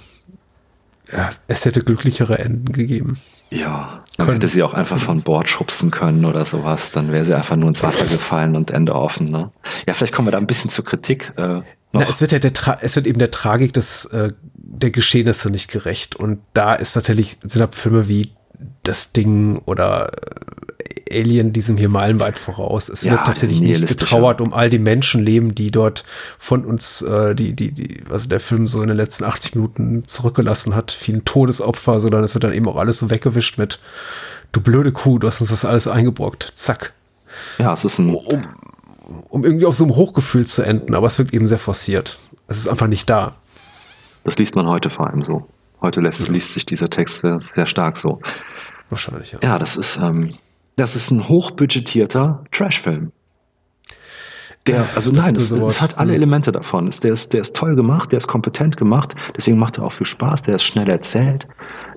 ja, 1.12 1.30
es 1.48 1.66
hätte 1.66 1.82
glücklichere 1.82 2.40
Enden 2.40 2.72
gegeben. 2.72 3.18
Ja, 3.50 4.04
man 4.18 4.30
hätte 4.30 4.48
sie 4.48 4.64
auch 4.64 4.74
einfach 4.74 4.98
von 4.98 5.22
Bord 5.22 5.50
schubsen 5.50 5.92
können 5.92 6.26
oder 6.26 6.46
sowas. 6.46 6.92
Dann 6.92 7.12
wäre 7.12 7.26
sie 7.26 7.36
einfach 7.36 7.56
nur 7.56 7.70
ins 7.70 7.84
Wasser 7.84 8.06
gefallen 8.06 8.56
und 8.56 8.72
Ende 8.72 8.96
offen. 8.96 9.26
Ne? 9.26 9.52
Ja, 9.88 9.94
vielleicht 9.94 10.14
kommen 10.14 10.28
wir 10.28 10.32
da 10.32 10.38
ein 10.38 10.48
bisschen 10.48 10.70
zur 10.70 10.86
Kritik. 10.86 11.34
Äh, 11.36 11.62
Na, 11.92 12.02
es 12.02 12.22
wird 12.22 12.32
ja 12.32 12.40
der 12.40 12.54
Tra 12.54 12.78
es 12.82 12.96
wird 12.96 13.08
eben 13.08 13.20
der 13.20 13.32
Tragik 13.32 13.74
des 13.74 14.06
äh, 14.06 14.32
der 14.54 14.92
Geschehnisse 14.92 15.50
nicht 15.50 15.70
gerecht. 15.70 16.16
Und 16.16 16.40
da 16.54 16.76
ist 16.76 16.96
natürlich 16.96 17.38
sind 17.44 17.60
da 17.60 17.68
Filme 17.72 18.08
wie 18.08 18.34
das 18.84 19.12
Ding 19.12 19.62
oder 19.66 20.12
Alien 21.12 21.54
diesem 21.54 21.78
hier 21.78 21.90
meilenweit 21.90 22.38
voraus. 22.38 22.90
Es 22.90 23.04
ja, 23.04 23.12
wird 23.14 23.26
tatsächlich 23.26 23.62
nicht 23.62 23.88
getrauert 23.88 24.42
um 24.42 24.54
all 24.54 24.70
die 24.70 24.80
Menschenleben, 24.80 25.56
die 25.56 25.72
dort 25.72 26.04
von 26.40 26.66
uns, 26.66 27.02
äh, 27.02 27.36
die, 27.36 27.54
die, 27.54 27.72
die, 27.72 28.04
also 28.10 28.28
der 28.30 28.40
Film 28.40 28.68
so 28.68 28.82
in 28.82 28.88
den 28.88 28.98
letzten 28.98 29.24
80 29.24 29.56
Minuten 29.56 30.04
zurückgelassen 30.06 30.76
hat, 30.76 30.92
vielen 30.92 31.26
Todesopfer, 31.26 32.00
sondern 32.00 32.24
es 32.24 32.34
wird 32.34 32.44
dann 32.44 32.54
eben 32.54 32.68
auch 32.68 32.78
alles 32.78 33.00
so 33.00 33.10
weggewischt 33.10 33.58
mit, 33.58 33.80
du 34.52 34.62
blöde 34.62 34.92
Kuh, 34.92 35.20
du 35.20 35.28
hast 35.28 35.42
uns 35.42 35.50
das 35.50 35.66
alles 35.66 35.88
eingebrockt. 35.88 36.52
Zack. 36.54 36.94
Ja, 37.58 37.74
es 37.74 37.86
ist 37.86 38.00
ein. 38.00 38.14
Um, 38.14 38.46
um 39.30 39.44
irgendwie 39.44 39.66
auf 39.66 39.76
so 39.76 39.84
einem 39.84 39.96
Hochgefühl 39.96 40.46
zu 40.46 40.64
enden, 40.64 40.96
aber 40.96 41.08
es 41.08 41.18
wirkt 41.20 41.34
eben 41.34 41.48
sehr 41.48 41.60
forciert. 41.60 42.18
Es 42.48 42.58
ist 42.58 42.68
einfach 42.68 42.88
nicht 42.88 43.10
da. 43.10 43.36
Das 44.24 44.38
liest 44.38 44.56
man 44.56 44.68
heute 44.68 44.90
vor 44.90 45.08
allem 45.08 45.22
so. 45.22 45.48
Heute 45.82 46.00
lässt, 46.00 46.28
ja. 46.28 46.32
liest 46.32 46.54
sich 46.54 46.66
dieser 46.66 46.90
Text 46.90 47.20
sehr, 47.20 47.42
sehr 47.42 47.66
stark 47.66 47.98
so. 47.98 48.20
Wahrscheinlich, 48.90 49.32
ja. 49.32 49.40
Ja, 49.42 49.60
das 49.60 49.78
ist, 49.78 49.98
ähm, 49.98 50.36
das 50.82 50.96
ist 50.96 51.12
ein 51.12 51.28
hochbudgetierter 51.28 52.44
Trashfilm. 52.52 53.12
Der, 54.66 54.86
also 54.96 55.12
nein, 55.12 55.36
es, 55.36 55.52
es, 55.52 55.82
hat 55.82 55.98
alle 55.98 56.10
hm. 56.10 56.16
Elemente 56.16 56.52
davon. 56.52 56.92
Der 57.04 57.12
ist, 57.12 57.34
der 57.34 57.42
ist 57.42 57.56
toll 57.56 57.76
gemacht, 57.76 58.12
der 58.12 58.18
ist 58.18 58.28
kompetent 58.28 58.78
gemacht, 58.78 59.16
deswegen 59.36 59.58
macht 59.58 59.78
er 59.78 59.86
auch 59.86 59.92
viel 59.92 60.08
Spaß, 60.08 60.44
der 60.44 60.56
ist 60.56 60.64
schnell 60.64 60.90
erzählt, 60.90 61.48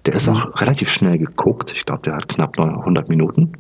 der 0.04 0.14
ist 0.14 0.28
auch 0.28 0.60
relativ 0.60 0.90
schnell 0.90 1.18
geguckt. 1.18 1.72
Ich 1.72 1.86
glaube, 1.86 2.02
der 2.02 2.14
hat 2.14 2.28
knapp 2.28 2.58
100 2.58 3.08
Minuten. 3.08 3.52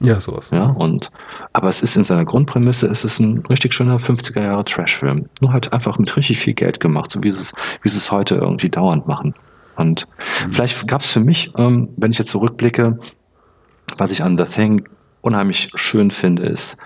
Ja, 0.00 0.20
sowas. 0.20 0.50
Ja, 0.50 0.66
und, 0.66 1.10
aber 1.52 1.68
es 1.68 1.82
ist 1.82 1.96
in 1.96 2.04
seiner 2.04 2.24
Grundprämisse, 2.24 2.88
es 2.88 3.04
ist 3.04 3.20
ein 3.20 3.38
richtig 3.48 3.74
schöner 3.74 3.98
50er 3.98 4.42
Jahre 4.42 4.64
Trashfilm. 4.64 5.26
Nur 5.40 5.52
halt 5.52 5.72
einfach 5.72 5.98
mit 5.98 6.16
richtig 6.16 6.38
viel 6.38 6.54
Geld 6.54 6.78
gemacht, 6.78 7.10
so 7.10 7.22
wie 7.22 7.30
sie 7.30 7.42
es, 7.42 7.52
wie 7.82 7.88
sie 7.88 7.98
es 7.98 8.10
heute 8.10 8.36
irgendwie 8.36 8.68
dauernd 8.68 9.06
machen. 9.06 9.34
Und 9.76 10.06
mhm. 10.44 10.52
vielleicht 10.52 10.86
gab 10.88 11.02
es 11.02 11.12
für 11.12 11.20
mich, 11.20 11.52
ähm, 11.56 11.88
wenn 11.96 12.10
ich 12.10 12.18
jetzt 12.18 12.30
zurückblicke, 12.30 12.98
was 13.98 14.10
ich 14.10 14.22
an 14.22 14.38
The 14.38 14.44
Thing 14.44 14.88
unheimlich 15.20 15.70
schön 15.74 16.10
finde, 16.10 16.44
ist, 16.44 16.76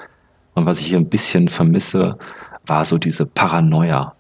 und 0.55 0.67
was 0.67 0.81
ich 0.81 0.87
hier 0.87 0.99
ein 0.99 1.09
bisschen 1.09 1.49
vermisse, 1.49 2.19
war 2.67 2.85
so 2.85 2.99
diese 2.99 3.27
Paranoia. 3.27 4.15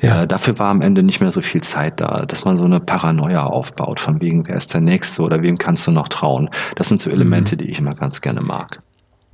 Ja. 0.00 0.22
Äh, 0.22 0.26
dafür 0.26 0.58
war 0.58 0.70
am 0.70 0.82
Ende 0.82 1.02
nicht 1.02 1.20
mehr 1.20 1.30
so 1.30 1.40
viel 1.40 1.62
Zeit 1.62 2.00
da, 2.00 2.24
dass 2.26 2.44
man 2.44 2.56
so 2.56 2.64
eine 2.64 2.80
Paranoia 2.80 3.44
aufbaut, 3.44 4.00
von 4.00 4.20
wegen, 4.20 4.46
wer 4.46 4.56
ist 4.56 4.74
der 4.74 4.80
Nächste 4.80 5.22
oder 5.22 5.42
wem 5.42 5.58
kannst 5.58 5.86
du 5.86 5.90
noch 5.92 6.08
trauen. 6.08 6.50
Das 6.76 6.88
sind 6.88 7.00
so 7.00 7.10
Elemente, 7.10 7.54
mhm. 7.54 7.58
die 7.58 7.70
ich 7.70 7.78
immer 7.78 7.94
ganz 7.94 8.20
gerne 8.20 8.40
mag. 8.40 8.82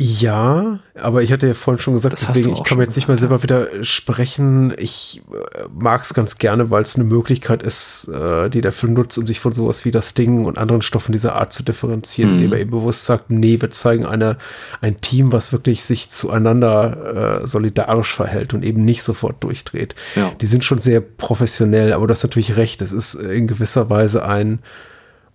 Ja, 0.02 0.78
aber 0.94 1.22
ich 1.22 1.31
hatte 1.31 1.47
ja 1.47 1.52
vorhin 1.52 1.78
schon 1.78 1.93
gesagt, 1.93 2.14
das 2.14 2.27
deswegen, 2.27 2.55
ich 2.55 2.64
kann 2.64 2.78
mir 2.78 2.85
jetzt 2.85 2.97
nicht 2.97 3.06
mal 3.06 3.18
selber 3.18 3.43
wieder 3.43 3.85
sprechen. 3.85 4.72
Ich 4.78 5.20
äh, 5.31 5.64
mag 5.78 6.01
es 6.01 6.14
ganz 6.14 6.39
gerne, 6.39 6.70
weil 6.70 6.81
es 6.81 6.94
eine 6.94 7.05
Möglichkeit 7.05 7.62
ist, 7.62 8.09
äh, 8.09 8.48
die 8.48 8.62
der 8.62 8.72
Film 8.72 8.94
nutzt, 8.94 9.18
um 9.18 9.27
sich 9.27 9.40
von 9.40 9.52
sowas 9.52 9.85
wie 9.85 9.90
das 9.90 10.14
Ding 10.14 10.47
und 10.47 10.56
anderen 10.56 10.81
Stoffen 10.81 11.12
dieser 11.12 11.36
Art 11.36 11.52
zu 11.52 11.62
differenzieren, 11.62 12.31
mhm. 12.31 12.36
indem 12.36 12.52
er 12.55 12.60
eben 12.60 12.70
bewusst 12.70 13.05
sagt, 13.05 13.31
nee, 13.31 13.60
wir 13.60 13.70
zeigen 13.70 14.06
eine, 14.06 14.39
ein 14.81 15.02
Team, 15.02 15.32
was 15.32 15.52
wirklich 15.52 15.85
sich 15.85 16.09
zueinander 16.09 17.43
äh, 17.43 17.47
solidarisch 17.47 18.14
verhält 18.14 18.55
und 18.55 18.64
eben 18.64 18.82
nicht 18.86 19.02
sofort 19.02 19.44
durchdreht. 19.44 19.94
Ja. 20.16 20.32
Die 20.40 20.47
sind 20.47 20.64
schon 20.64 20.78
sehr 20.78 21.02
professionell, 21.02 21.93
aber 21.93 22.06
du 22.06 22.12
hast 22.12 22.22
natürlich 22.22 22.56
recht, 22.56 22.81
es 22.81 22.93
ist 22.93 23.16
in 23.16 23.47
gewisser 23.47 23.90
Weise 23.90 24.24
ein 24.24 24.60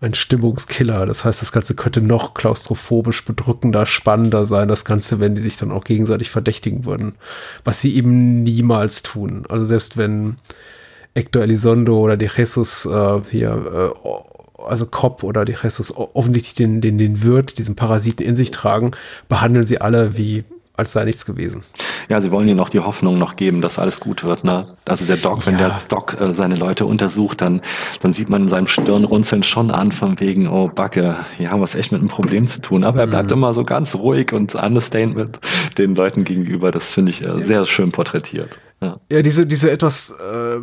ein 0.06 0.14
Stimmungskiller. 0.14 1.06
Das 1.06 1.26
heißt, 1.26 1.42
das 1.42 1.52
Ganze 1.52 1.76
könnte 1.76 2.02
noch 2.02 2.34
klaustrophobisch 2.34 3.26
bedrückender, 3.26 3.86
spannender 3.86 4.46
sein, 4.46 4.68
das 4.68 4.86
Ganze, 4.86 5.20
wenn 5.20 5.36
die 5.36 5.42
sich 5.42 5.58
dann 5.58 5.72
auch 5.72 5.84
gegenseitig 5.84 6.30
verdächtigen 6.30 6.86
würden. 6.86 7.16
Was 7.64 7.82
sie 7.82 7.96
eben 7.96 8.44
niemals 8.44 9.04
tun. 9.04 9.46
Also 9.50 9.66
selbst 9.66 9.98
wenn 9.98 10.38
Hector 11.16 11.44
Elizondo 11.44 12.00
oder 12.00 12.18
De 12.18 12.30
Jesus 12.36 12.86
äh, 12.86 13.20
hier, 13.32 13.94
äh, 14.06 14.62
also 14.62 14.86
Cobb 14.86 15.24
oder 15.24 15.44
De 15.44 15.56
Jesus 15.62 15.96
offensichtlich 15.96 16.54
den, 16.54 16.82
den, 16.82 16.98
den 16.98 17.24
Wirt, 17.24 17.58
diesen 17.58 17.76
Parasiten 17.76 18.26
in 18.26 18.36
sich 18.36 18.52
tragen, 18.52 18.92
behandeln 19.28 19.66
sie 19.66 19.82
alle 19.82 20.18
wie 20.18 20.44
als 20.78 20.92
sei 20.92 21.06
nichts 21.06 21.26
gewesen. 21.26 21.64
Ja, 22.10 22.22
sie 22.22 22.32
wollen 22.32 22.48
ihnen 22.48 22.60
auch 22.60 22.70
die 22.70 22.80
Hoffnung 22.80 23.18
noch 23.18 23.36
geben, 23.36 23.62
dass 23.62 23.80
alles 23.80 24.00
gut 24.00 24.24
wird. 24.24 24.44
Ne? 24.44 24.76
Also 24.86 25.06
der 25.06 25.18
Doc, 25.18 25.40
ja. 25.40 25.46
wenn 25.48 25.58
der 25.58 25.80
Doc 25.88 26.20
äh, 26.20 26.34
seine 26.34 26.56
Leute 26.56 26.86
untersucht, 26.86 27.42
dann, 27.42 27.62
dann 28.02 28.14
sieht 28.14 28.30
man 28.30 28.44
in 28.44 28.50
seinem 28.50 28.68
Stirnrunzeln 28.68 29.44
schon 29.44 29.72
an, 29.72 29.92
von 29.92 30.20
wegen, 30.20 30.48
oh 30.48 30.68
Backe, 30.68 31.18
hier 31.38 31.52
haben 31.52 31.60
wir 31.60 31.66
es 31.66 31.76
echt 31.76 31.92
mit 31.92 32.02
einem 32.02 32.10
Problem 32.10 32.48
zu 32.48 32.62
tun. 32.62 32.84
Aber 32.84 33.00
er 33.00 33.08
bleibt 33.08 33.30
mhm. 33.32 33.38
immer 33.38 33.54
so 33.54 33.64
ganz 33.64 33.96
ruhig 33.96 34.34
und 34.34 34.56
understatement 34.56 35.16
mit 35.16 35.40
den 35.78 35.96
Leuten 35.96 36.24
gegenüber. 36.24 36.72
Das 36.72 36.92
finde 36.92 37.12
ich 37.12 37.26
äh, 37.26 37.44
sehr 37.44 37.66
schön 37.66 37.92
porträtiert. 37.92 38.60
Ja, 38.82 39.00
ja 39.12 39.22
diese, 39.22 39.46
diese 39.48 39.72
etwas 39.72 40.12
äh, 40.12 40.60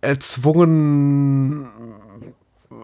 erzwungen 0.00 1.66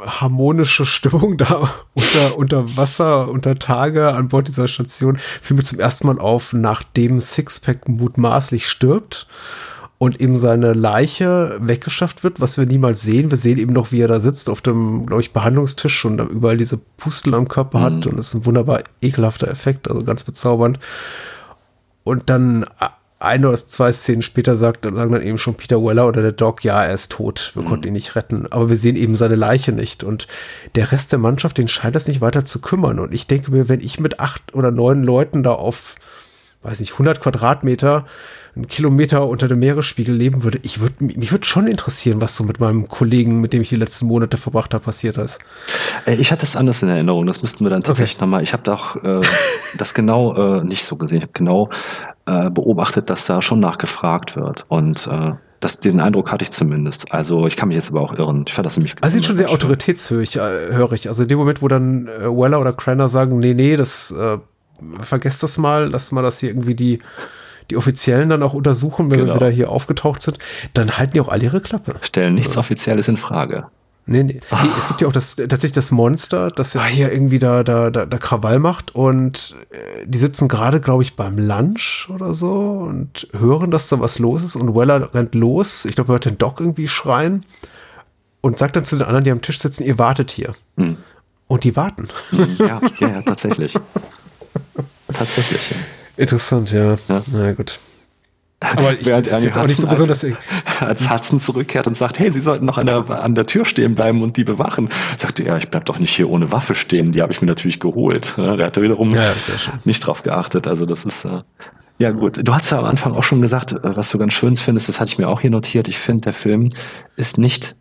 harmonische 0.04 0.84
Stimmung 0.84 1.36
da 1.36 1.70
unter, 1.94 2.38
unter 2.38 2.76
Wasser, 2.76 3.28
unter 3.28 3.58
Tage 3.58 4.14
an 4.14 4.28
Bord 4.28 4.48
dieser 4.48 4.68
Station 4.68 5.16
fiel 5.16 5.56
mir 5.56 5.62
zum 5.62 5.80
ersten 5.80 6.06
Mal 6.06 6.18
auf, 6.18 6.52
nachdem 6.52 7.20
Sixpack 7.20 7.88
mutmaßlich 7.88 8.68
stirbt 8.68 9.26
und 9.98 10.18
eben 10.20 10.36
seine 10.36 10.72
Leiche 10.72 11.58
weggeschafft 11.60 12.24
wird, 12.24 12.40
was 12.40 12.56
wir 12.56 12.64
niemals 12.64 13.02
sehen. 13.02 13.30
Wir 13.30 13.36
sehen 13.36 13.58
eben 13.58 13.74
noch, 13.74 13.92
wie 13.92 14.00
er 14.00 14.08
da 14.08 14.18
sitzt 14.18 14.48
auf 14.48 14.62
dem, 14.62 15.04
glaube 15.04 15.20
ich, 15.20 15.34
Behandlungstisch 15.34 16.06
und 16.06 16.18
überall 16.20 16.56
diese 16.56 16.78
Pusteln 16.78 17.34
am 17.34 17.48
Körper 17.48 17.80
mhm. 17.80 17.82
hat 17.82 18.06
und 18.06 18.18
das 18.18 18.28
ist 18.28 18.34
ein 18.34 18.46
wunderbar 18.46 18.82
ekelhafter 19.02 19.48
Effekt, 19.48 19.90
also 19.90 20.02
ganz 20.02 20.24
bezaubernd. 20.24 20.78
Und 22.02 22.30
dann 22.30 22.64
ein 23.20 23.44
oder 23.44 23.56
zwei 23.56 23.92
Szenen 23.92 24.22
später 24.22 24.56
sagt, 24.56 24.84
sagen 24.84 25.12
dann 25.12 25.22
eben 25.22 25.38
schon 25.38 25.54
Peter 25.54 25.82
Weller 25.84 26.08
oder 26.08 26.22
der 26.22 26.32
Doc, 26.32 26.64
ja, 26.64 26.82
er 26.82 26.94
ist 26.94 27.12
tot, 27.12 27.52
wir 27.54 27.62
mhm. 27.62 27.66
konnten 27.68 27.88
ihn 27.88 27.92
nicht 27.92 28.16
retten. 28.16 28.50
Aber 28.50 28.70
wir 28.70 28.76
sehen 28.76 28.96
eben 28.96 29.14
seine 29.14 29.36
Leiche 29.36 29.72
nicht. 29.72 30.02
Und 30.02 30.26
der 30.74 30.90
Rest 30.90 31.12
der 31.12 31.18
Mannschaft, 31.18 31.58
den 31.58 31.68
scheint 31.68 31.94
das 31.94 32.08
nicht 32.08 32.22
weiter 32.22 32.44
zu 32.44 32.60
kümmern. 32.60 32.98
Und 32.98 33.12
ich 33.12 33.26
denke 33.26 33.50
mir, 33.50 33.68
wenn 33.68 33.80
ich 33.80 34.00
mit 34.00 34.20
acht 34.20 34.54
oder 34.54 34.70
neun 34.70 35.04
Leuten 35.04 35.42
da 35.42 35.52
auf, 35.52 35.96
weiß 36.62 36.80
nicht, 36.80 36.92
100 36.92 37.20
Quadratmeter, 37.20 38.04
einen 38.54 38.66
Kilometer 38.66 39.26
unter 39.26 39.48
dem 39.48 39.60
Meeresspiegel 39.60 40.14
leben 40.14 40.42
würde, 40.42 40.58
ich 40.62 40.80
würde, 40.80 40.96
mich 41.00 41.32
würde 41.32 41.46
schon 41.46 41.66
interessieren, 41.66 42.20
was 42.20 42.36
so 42.36 42.44
mit 42.44 42.60
meinem 42.60 42.88
Kollegen, 42.88 43.40
mit 43.40 43.52
dem 43.52 43.62
ich 43.62 43.70
die 43.70 43.76
letzten 43.76 44.06
Monate 44.06 44.36
verbracht 44.36 44.74
habe, 44.74 44.84
passiert 44.84 45.16
ist. 45.16 45.38
Äh, 46.06 46.16
ich 46.16 46.32
hatte 46.32 46.44
es 46.44 46.56
anders 46.56 46.82
in 46.82 46.88
Erinnerung. 46.88 47.26
Das 47.26 47.42
müssten 47.42 47.64
wir 47.64 47.70
dann 47.70 47.82
tatsächlich 47.82 48.16
okay. 48.16 48.24
nochmal. 48.24 48.42
Ich 48.42 48.52
habe 48.52 48.62
doch 48.62 48.96
äh, 49.02 49.20
das 49.78 49.94
genau 49.94 50.58
äh, 50.58 50.64
nicht 50.64 50.84
so 50.84 50.96
gesehen. 50.96 51.18
Ich 51.18 51.24
habe 51.24 51.32
genau 51.32 51.70
äh, 52.26 52.50
beobachtet, 52.50 53.08
dass 53.08 53.24
da 53.24 53.40
schon 53.40 53.60
nachgefragt 53.60 54.36
wird. 54.36 54.66
Und 54.68 55.06
äh, 55.06 55.32
das, 55.60 55.78
den 55.78 56.00
Eindruck 56.00 56.32
hatte 56.32 56.42
ich 56.42 56.50
zumindest. 56.50 57.12
Also 57.12 57.46
ich 57.46 57.56
kann 57.56 57.68
mich 57.68 57.76
jetzt 57.76 57.90
aber 57.90 58.00
auch 58.00 58.14
irren. 58.18 58.44
Ich 58.46 58.54
fand 58.54 58.66
das 58.66 58.76
nämlich. 58.76 58.94
Also 59.00 59.14
sind 59.14 59.24
schon 59.24 59.36
sehr 59.36 59.50
autoritätshörig, 59.50 60.36
äh, 60.36 60.40
höre 60.40 60.92
ich. 60.92 61.08
Also 61.08 61.22
in 61.22 61.28
dem 61.28 61.38
Moment, 61.38 61.62
wo 61.62 61.68
dann 61.68 62.06
äh, 62.06 62.24
Weller 62.24 62.60
oder 62.60 62.72
Cranner 62.72 63.08
sagen, 63.08 63.38
nee, 63.38 63.54
nee, 63.54 63.76
das 63.76 64.10
äh, 64.10 64.38
vergesst 65.02 65.42
das 65.42 65.58
mal, 65.58 65.88
lass 65.90 66.12
mal 66.12 66.22
das 66.22 66.40
hier 66.40 66.50
irgendwie 66.50 66.74
die 66.74 67.00
die 67.70 67.76
Offiziellen 67.76 68.28
dann 68.28 68.42
auch 68.42 68.52
untersuchen, 68.52 69.10
wenn 69.10 69.20
genau. 69.20 69.34
wir 69.34 69.36
wieder 69.36 69.50
hier 69.50 69.70
aufgetaucht 69.70 70.22
sind, 70.22 70.38
dann 70.74 70.98
halten 70.98 71.12
die 71.12 71.20
auch 71.20 71.28
alle 71.28 71.44
ihre 71.44 71.60
Klappe. 71.60 71.94
Stellen 72.02 72.34
nichts 72.34 72.50
also. 72.50 72.60
Offizielles 72.60 73.08
in 73.08 73.16
Frage. 73.16 73.66
Nee, 74.06 74.24
nee. 74.24 74.40
nee 74.50 74.68
es 74.76 74.88
gibt 74.88 75.02
ja 75.02 75.08
auch 75.08 75.12
das, 75.12 75.36
tatsächlich 75.36 75.72
das 75.72 75.92
Monster, 75.92 76.50
das 76.50 76.74
ja 76.74 76.84
hier 76.84 77.12
irgendwie 77.12 77.38
da, 77.38 77.62
da, 77.62 77.90
da, 77.90 78.06
da 78.06 78.18
Krawall 78.18 78.58
macht 78.58 78.94
und 78.94 79.56
äh, 79.70 80.04
die 80.06 80.18
sitzen 80.18 80.48
gerade, 80.48 80.80
glaube 80.80 81.04
ich, 81.04 81.14
beim 81.14 81.38
Lunch 81.38 82.08
oder 82.12 82.34
so 82.34 82.50
und 82.88 83.28
hören, 83.32 83.70
dass 83.70 83.88
da 83.88 84.00
was 84.00 84.18
los 84.18 84.42
ist 84.42 84.56
und 84.56 84.74
Weller 84.74 85.14
rennt 85.14 85.34
los. 85.34 85.84
Ich 85.84 85.94
glaube, 85.94 86.10
er 86.10 86.14
hört 86.14 86.24
den 86.24 86.38
Doc 86.38 86.60
irgendwie 86.60 86.88
schreien 86.88 87.46
und 88.40 88.58
sagt 88.58 88.74
dann 88.74 88.84
zu 88.84 88.96
den 88.96 89.06
anderen, 89.06 89.24
die 89.24 89.30
am 89.30 89.42
Tisch 89.42 89.58
sitzen, 89.58 89.84
ihr 89.84 89.98
wartet 89.98 90.30
hier. 90.30 90.54
Hm. 90.76 90.96
Und 91.46 91.64
die 91.64 91.76
warten. 91.76 92.06
Hm, 92.30 92.56
ja, 92.58 92.80
ja, 93.00 93.08
ja 93.08 93.22
tatsächlich. 93.22 93.78
tatsächlich. 95.12 95.70
Ja. 95.70 95.76
Interessant, 96.16 96.72
ja. 96.72 96.94
ja. 97.08 97.22
Na 97.32 97.52
gut. 97.52 97.78
Aber 98.76 98.92
ich, 98.92 99.06
Während 99.06 99.26
das 99.26 99.42
ist 99.42 99.56
auch 99.56 99.66
nicht 99.66 99.80
so 99.80 99.86
besonders. 99.86 100.22
Als, 100.22 100.36
als 100.80 101.10
Hudson 101.10 101.40
zurückkehrt 101.40 101.86
und 101.86 101.96
sagt, 101.96 102.18
hey, 102.18 102.30
Sie 102.30 102.42
sollten 102.42 102.66
noch 102.66 102.76
an 102.76 102.86
der, 102.86 103.08
an 103.08 103.34
der 103.34 103.46
Tür 103.46 103.64
stehen 103.64 103.94
bleiben 103.94 104.22
und 104.22 104.36
die 104.36 104.44
bewachen, 104.44 104.90
sagte 105.18 105.44
er, 105.44 105.56
ich 105.56 105.70
bleib 105.70 105.86
doch 105.86 105.98
nicht 105.98 106.14
hier 106.14 106.28
ohne 106.28 106.52
Waffe 106.52 106.74
stehen. 106.74 107.12
Die 107.12 107.22
habe 107.22 107.32
ich 107.32 107.40
mir 107.40 107.46
natürlich 107.46 107.80
geholt. 107.80 108.34
Der 108.36 108.66
hatte 108.66 108.82
wiederum 108.82 109.14
ja, 109.14 109.32
nicht 109.84 110.06
drauf 110.06 110.22
geachtet. 110.22 110.66
Also 110.66 110.84
das 110.84 111.06
ist, 111.06 111.24
äh, 111.24 111.40
Ja, 111.98 112.10
gut. 112.10 112.46
Du 112.46 112.54
hast 112.54 112.70
ja 112.70 112.78
am 112.78 112.84
Anfang 112.84 113.14
auch 113.14 113.22
schon 113.22 113.40
gesagt, 113.40 113.72
äh, 113.72 113.96
was 113.96 114.10
du 114.10 114.18
ganz 114.18 114.34
schön 114.34 114.56
findest, 114.56 114.90
das 114.90 115.00
hatte 115.00 115.12
ich 115.12 115.18
mir 115.18 115.28
auch 115.28 115.40
hier 115.40 115.50
notiert. 115.50 115.88
Ich 115.88 115.98
finde, 115.98 116.22
der 116.22 116.34
Film 116.34 116.68
ist 117.16 117.38
nicht 117.38 117.74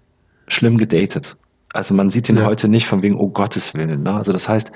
schlimm 0.47 0.77
gedatet. 0.77 1.35
Also 1.73 1.93
man 1.93 2.09
sieht 2.09 2.29
ihn 2.29 2.37
ja. 2.37 2.45
heute 2.45 2.69
nicht 2.69 2.87
von 2.87 3.01
wegen, 3.01 3.15
oh 3.15 3.29
Gottes 3.29 3.73
Willen. 3.73 4.03
Ne? 4.03 4.13
Also 4.13 4.31
das 4.31 4.47
heißt, 4.47 4.71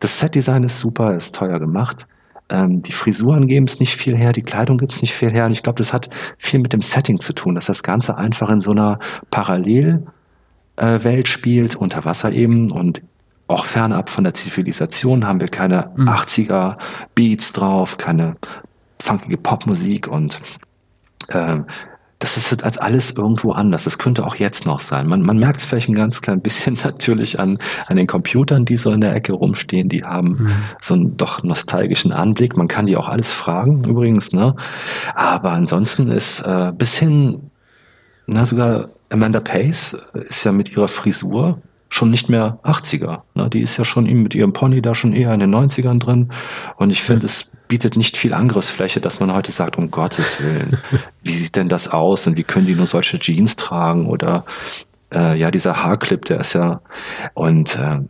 das 0.00 0.18
Setdesign 0.18 0.62
ist 0.64 0.78
super, 0.78 1.14
ist 1.14 1.34
teuer 1.34 1.58
gemacht. 1.58 2.06
Ähm, 2.50 2.80
die 2.80 2.92
Frisuren 2.92 3.46
geben 3.46 3.66
es 3.66 3.78
nicht 3.78 3.94
viel 3.94 4.16
her, 4.16 4.32
die 4.32 4.42
Kleidung 4.42 4.78
gibt 4.78 4.92
es 4.92 5.02
nicht 5.02 5.12
viel 5.12 5.32
her. 5.32 5.46
Und 5.46 5.52
ich 5.52 5.62
glaube, 5.62 5.78
das 5.78 5.92
hat 5.92 6.08
viel 6.38 6.60
mit 6.60 6.72
dem 6.72 6.82
Setting 6.82 7.18
zu 7.18 7.34
tun, 7.34 7.54
dass 7.54 7.66
das 7.66 7.82
Ganze 7.82 8.16
einfach 8.16 8.48
in 8.48 8.60
so 8.60 8.70
einer 8.70 8.98
Parallelwelt 9.30 10.06
äh, 10.78 11.26
spielt, 11.26 11.76
unter 11.76 12.04
Wasser 12.04 12.32
eben. 12.32 12.70
Und 12.70 13.02
auch 13.48 13.64
fernab 13.64 14.08
von 14.08 14.24
der 14.24 14.34
Zivilisation 14.34 15.26
haben 15.26 15.40
wir 15.40 15.48
keine 15.48 15.90
mhm. 15.96 16.08
80er 16.08 16.76
Beats 17.14 17.52
drauf, 17.52 17.98
keine 17.98 18.36
funkige 19.00 19.36
Popmusik 19.36 20.08
und 20.08 20.42
ähm, 21.32 21.66
das 22.18 22.36
ist 22.36 22.50
halt 22.50 22.80
alles 22.80 23.12
irgendwo 23.12 23.52
anders. 23.52 23.84
Das 23.84 23.98
könnte 23.98 24.26
auch 24.26 24.34
jetzt 24.34 24.66
noch 24.66 24.80
sein. 24.80 25.06
Man, 25.06 25.22
man 25.22 25.38
merkt 25.38 25.60
es 25.60 25.66
vielleicht 25.66 25.88
ein 25.88 25.94
ganz 25.94 26.20
klein 26.20 26.40
bisschen 26.40 26.76
natürlich 26.84 27.38
an, 27.38 27.58
an 27.86 27.96
den 27.96 28.06
Computern, 28.06 28.64
die 28.64 28.76
so 28.76 28.90
in 28.90 29.00
der 29.00 29.14
Ecke 29.14 29.32
rumstehen. 29.32 29.88
Die 29.88 30.04
haben 30.04 30.30
mhm. 30.30 30.52
so 30.80 30.94
einen 30.94 31.16
doch 31.16 31.42
nostalgischen 31.42 32.12
Anblick. 32.12 32.56
Man 32.56 32.68
kann 32.68 32.86
die 32.86 32.96
auch 32.96 33.08
alles 33.08 33.32
fragen, 33.32 33.84
übrigens, 33.84 34.32
ne? 34.32 34.54
Aber 35.14 35.52
ansonsten 35.52 36.10
ist 36.10 36.40
äh, 36.40 36.72
bis 36.76 36.96
hin, 36.96 37.50
na, 38.26 38.44
sogar 38.44 38.88
Amanda 39.10 39.40
Pace 39.40 39.96
ist 40.28 40.44
ja 40.44 40.52
mit 40.52 40.72
ihrer 40.72 40.88
Frisur 40.88 41.62
schon 41.88 42.10
nicht 42.10 42.28
mehr 42.28 42.58
80er. 42.64 43.22
Ne? 43.34 43.48
Die 43.48 43.60
ist 43.60 43.76
ja 43.76 43.84
schon 43.84 44.04
mit 44.04 44.34
ihrem 44.34 44.52
Pony 44.52 44.82
da 44.82 44.94
schon 44.94 45.14
eher 45.14 45.32
in 45.32 45.40
den 45.40 45.54
90ern 45.54 45.98
drin. 45.98 46.32
Und 46.76 46.90
ich 46.90 47.02
finde, 47.02 47.26
es 47.26 47.48
bietet 47.68 47.96
nicht 47.96 48.16
viel 48.16 48.34
Angriffsfläche, 48.34 49.00
dass 49.00 49.20
man 49.20 49.32
heute 49.32 49.52
sagt, 49.52 49.76
um 49.76 49.90
Gottes 49.90 50.42
Willen, 50.42 50.78
wie 51.22 51.32
sieht 51.32 51.56
denn 51.56 51.68
das 51.68 51.88
aus 51.88 52.26
und 52.26 52.36
wie 52.36 52.44
können 52.44 52.66
die 52.66 52.74
nur 52.74 52.86
solche 52.86 53.18
Jeans 53.18 53.56
tragen 53.56 54.08
oder 54.08 54.44
äh, 55.12 55.38
ja, 55.38 55.50
dieser 55.50 55.82
Haarclip, 55.82 56.24
der 56.24 56.40
ist 56.40 56.54
ja 56.54 56.80
und 57.34 57.76
äh, 57.76 58.00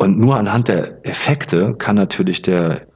und 0.00 0.16
nur 0.16 0.36
anhand 0.36 0.68
der 0.68 1.04
Effekte 1.04 1.74
kann 1.74 1.96
natürlich 1.96 2.40
der 2.40 2.86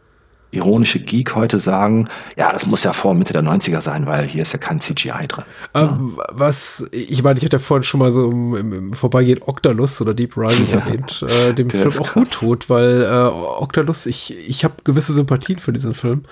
ironische 0.52 1.00
Geek 1.00 1.34
heute 1.34 1.58
sagen, 1.58 2.08
ja, 2.36 2.52
das 2.52 2.66
muss 2.66 2.84
ja 2.84 2.92
vor 2.92 3.14
Mitte 3.14 3.32
der 3.32 3.42
90er 3.42 3.80
sein, 3.80 4.06
weil 4.06 4.28
hier 4.28 4.42
ist 4.42 4.52
ja 4.52 4.58
kein 4.58 4.80
CGI 4.80 5.26
drin. 5.26 5.44
Ähm, 5.74 6.14
ja. 6.16 6.24
Was, 6.30 6.86
ich 6.92 7.22
meine, 7.22 7.38
ich 7.38 7.44
hatte 7.44 7.56
ja 7.56 7.60
vorhin 7.60 7.82
schon 7.82 8.00
mal 8.00 8.12
so 8.12 8.30
im, 8.30 8.72
im 8.72 8.92
Vorbeigehen 8.92 9.40
Octalus 9.42 10.00
oder 10.00 10.14
Deep 10.14 10.36
Rising 10.36 10.66
ja, 10.70 10.78
erwähnt, 10.78 11.24
äh, 11.28 11.54
dem 11.54 11.70
Film 11.70 11.92
auch 11.98 12.12
gut 12.12 12.30
tut, 12.30 12.70
weil 12.70 13.02
äh, 13.02 13.06
Octalus, 13.06 14.06
ich, 14.06 14.36
ich 14.48 14.62
habe 14.62 14.74
gewisse 14.84 15.14
Sympathien 15.14 15.58
für 15.58 15.72
diesen 15.72 15.94
Film. 15.94 16.24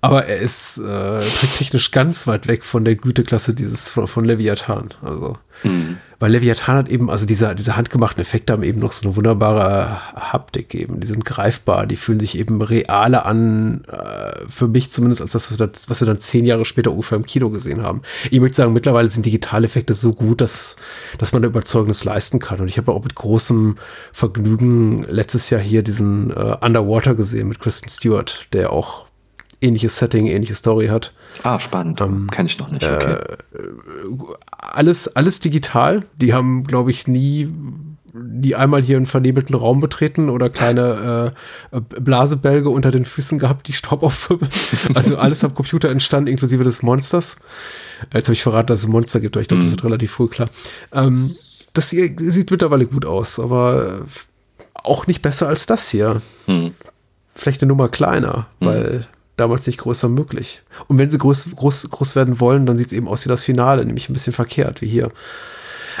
Aber 0.00 0.26
er 0.26 0.36
ist 0.36 0.76
äh, 0.78 1.24
technisch 1.56 1.90
ganz 1.90 2.26
weit 2.26 2.46
weg 2.46 2.62
von 2.62 2.84
der 2.84 2.94
Güteklasse 2.94 3.54
dieses 3.54 3.88
von, 3.88 4.06
von 4.06 4.26
Leviathan. 4.26 4.92
Also, 5.00 5.38
mhm. 5.62 5.96
Weil 6.18 6.32
Leviathan 6.32 6.76
hat 6.76 6.88
eben, 6.88 7.10
also 7.10 7.26
diese, 7.26 7.54
diese 7.54 7.76
handgemachten 7.76 8.20
Effekte 8.20 8.52
haben 8.52 8.62
eben 8.62 8.80
noch 8.80 8.92
so 8.92 9.08
eine 9.08 9.16
wunderbare 9.16 10.00
Haptik 10.14 10.74
eben. 10.74 11.00
Die 11.00 11.06
sind 11.06 11.24
greifbar, 11.24 11.86
die 11.86 11.96
fühlen 11.96 12.20
sich 12.20 12.38
eben 12.38 12.62
realer 12.62 13.26
an, 13.26 13.84
äh, 13.84 14.48
für 14.48 14.68
mich 14.68 14.90
zumindest, 14.90 15.20
als 15.20 15.32
das, 15.32 15.50
was 15.88 16.00
wir 16.00 16.06
dann 16.06 16.18
zehn 16.18 16.44
Jahre 16.46 16.64
später 16.64 16.90
ungefähr 16.90 17.16
im 17.16 17.26
Kino 17.26 17.50
gesehen 17.50 17.82
haben. 17.82 18.02
Ich 18.30 18.40
möchte 18.40 18.56
sagen, 18.56 18.72
mittlerweile 18.72 19.08
sind 19.08 19.26
Digitaleffekte 19.26 19.94
so 19.94 20.12
gut, 20.12 20.40
dass, 20.40 20.76
dass 21.18 21.32
man 21.32 21.42
da 21.42 21.48
Überzeugendes 21.48 22.04
leisten 22.04 22.38
kann. 22.38 22.60
Und 22.60 22.68
ich 22.68 22.78
habe 22.78 22.92
auch 22.92 23.02
mit 23.02 23.14
großem 23.14 23.76
Vergnügen 24.12 25.04
letztes 25.04 25.50
Jahr 25.50 25.60
hier 25.60 25.82
diesen 25.82 26.30
äh, 26.30 26.56
Underwater 26.60 27.14
gesehen 27.14 27.48
mit 27.48 27.58
Kristen 27.58 27.88
Stewart, 27.88 28.46
der 28.52 28.72
auch 28.72 29.06
ähnliches 29.64 29.96
Setting, 29.96 30.26
ähnliche 30.26 30.54
Story 30.54 30.88
hat. 30.88 31.12
Ah, 31.42 31.58
spannend. 31.58 32.00
Ähm, 32.00 32.28
Kenne 32.30 32.48
ich 32.48 32.58
noch 32.58 32.70
nicht. 32.70 32.84
Okay. 32.84 33.14
Äh, 33.14 33.36
alles, 34.50 35.16
alles 35.16 35.40
digital. 35.40 36.04
Die 36.16 36.32
haben, 36.32 36.64
glaube 36.64 36.90
ich, 36.90 37.08
nie 37.08 37.48
die 38.16 38.54
einmal 38.54 38.80
hier 38.80 38.96
einen 38.96 39.06
vernebelten 39.06 39.56
Raum 39.56 39.80
betreten 39.80 40.30
oder 40.30 40.48
kleine 40.48 41.34
äh, 41.72 41.80
Blasebälge 41.80 42.70
unter 42.70 42.92
den 42.92 43.04
Füßen 43.04 43.40
gehabt, 43.40 43.66
die 43.66 43.72
Staub 43.72 44.04
aufwirbeln. 44.04 44.50
Also 44.94 45.16
alles 45.16 45.42
am 45.42 45.54
Computer 45.54 45.90
entstanden, 45.90 46.28
inklusive 46.28 46.62
des 46.62 46.82
Monsters. 46.82 47.36
Jetzt 48.12 48.28
habe 48.28 48.34
ich 48.34 48.44
verraten, 48.44 48.68
dass 48.68 48.80
es 48.80 48.86
ein 48.86 48.92
Monster 48.92 49.18
gibt, 49.18 49.36
aber 49.36 49.42
ich 49.42 49.48
glaube, 49.48 49.62
das 49.62 49.66
mhm. 49.66 49.72
wird 49.72 49.84
relativ 49.84 50.12
früh 50.12 50.28
klar. 50.28 50.48
Ähm, 50.92 51.28
das 51.72 51.90
hier 51.90 52.14
sieht 52.16 52.52
mittlerweile 52.52 52.86
gut 52.86 53.04
aus, 53.04 53.40
aber 53.40 54.02
auch 54.74 55.08
nicht 55.08 55.20
besser 55.20 55.48
als 55.48 55.66
das 55.66 55.90
hier. 55.90 56.22
Hm. 56.46 56.72
Vielleicht 57.34 57.62
eine 57.62 57.68
Nummer 57.68 57.88
kleiner, 57.88 58.46
hm. 58.60 58.68
weil 58.68 59.08
damals 59.36 59.66
nicht 59.66 59.78
größer 59.78 60.08
möglich. 60.08 60.62
Und 60.86 60.98
wenn 60.98 61.10
sie 61.10 61.18
groß, 61.18 61.48
groß, 61.56 61.90
groß 61.90 62.16
werden 62.16 62.40
wollen, 62.40 62.66
dann 62.66 62.76
sieht 62.76 62.88
es 62.88 62.92
eben 62.92 63.08
aus 63.08 63.24
wie 63.24 63.28
das 63.28 63.42
Finale, 63.42 63.84
nämlich 63.84 64.08
ein 64.08 64.12
bisschen 64.12 64.32
verkehrt, 64.32 64.80
wie 64.80 64.88
hier. 64.88 65.10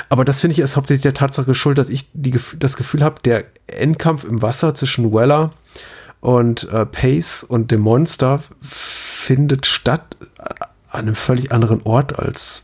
Aber 0.08 0.24
das 0.24 0.40
finde 0.40 0.52
ich 0.52 0.58
ist 0.58 0.76
hauptsächlich 0.76 1.02
der 1.02 1.14
Tatsache 1.14 1.46
geschuldet, 1.46 1.78
dass 1.78 1.88
ich 1.88 2.08
die, 2.12 2.38
das 2.58 2.76
Gefühl 2.76 3.02
habe, 3.02 3.16
der 3.24 3.44
Endkampf 3.66 4.24
im 4.24 4.42
Wasser 4.42 4.74
zwischen 4.74 5.12
Weller 5.12 5.52
und 6.20 6.68
äh, 6.70 6.86
Pace 6.86 7.44
und 7.44 7.70
dem 7.70 7.80
Monster 7.80 8.42
findet 8.62 9.66
statt 9.66 10.16
an 10.88 11.06
einem 11.06 11.14
völlig 11.14 11.52
anderen 11.52 11.82
Ort 11.82 12.18
als 12.18 12.63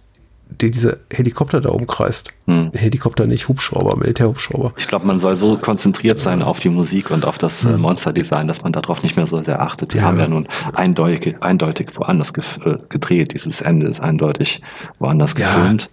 den 0.50 0.72
dieser 0.72 0.98
Helikopter 1.12 1.60
da 1.60 1.70
umkreist. 1.70 2.32
Hm. 2.46 2.70
Helikopter 2.74 3.26
nicht, 3.26 3.48
Hubschrauber, 3.48 3.96
Militärhubschrauber. 3.96 4.72
Ich 4.76 4.88
glaube, 4.88 5.06
man 5.06 5.20
soll 5.20 5.36
so 5.36 5.56
konzentriert 5.56 6.18
sein 6.18 6.42
auf 6.42 6.60
die 6.60 6.68
Musik 6.68 7.10
und 7.10 7.24
auf 7.24 7.38
das 7.38 7.64
äh, 7.64 7.70
hm. 7.70 7.80
Monsterdesign, 7.80 8.48
dass 8.48 8.62
man 8.62 8.72
darauf 8.72 9.02
nicht 9.02 9.16
mehr 9.16 9.26
so 9.26 9.42
sehr 9.42 9.62
achtet. 9.62 9.94
Die 9.94 9.98
ja. 9.98 10.04
haben 10.04 10.18
ja 10.18 10.28
nun 10.28 10.48
eindeutig, 10.74 11.36
eindeutig 11.40 11.90
woanders 11.96 12.32
äh, 12.64 12.76
gedreht. 12.88 13.34
Dieses 13.34 13.60
Ende 13.60 13.86
ist 13.86 14.00
eindeutig 14.00 14.60
woanders 14.98 15.34
ja. 15.38 15.46
gefilmt. 15.46 15.90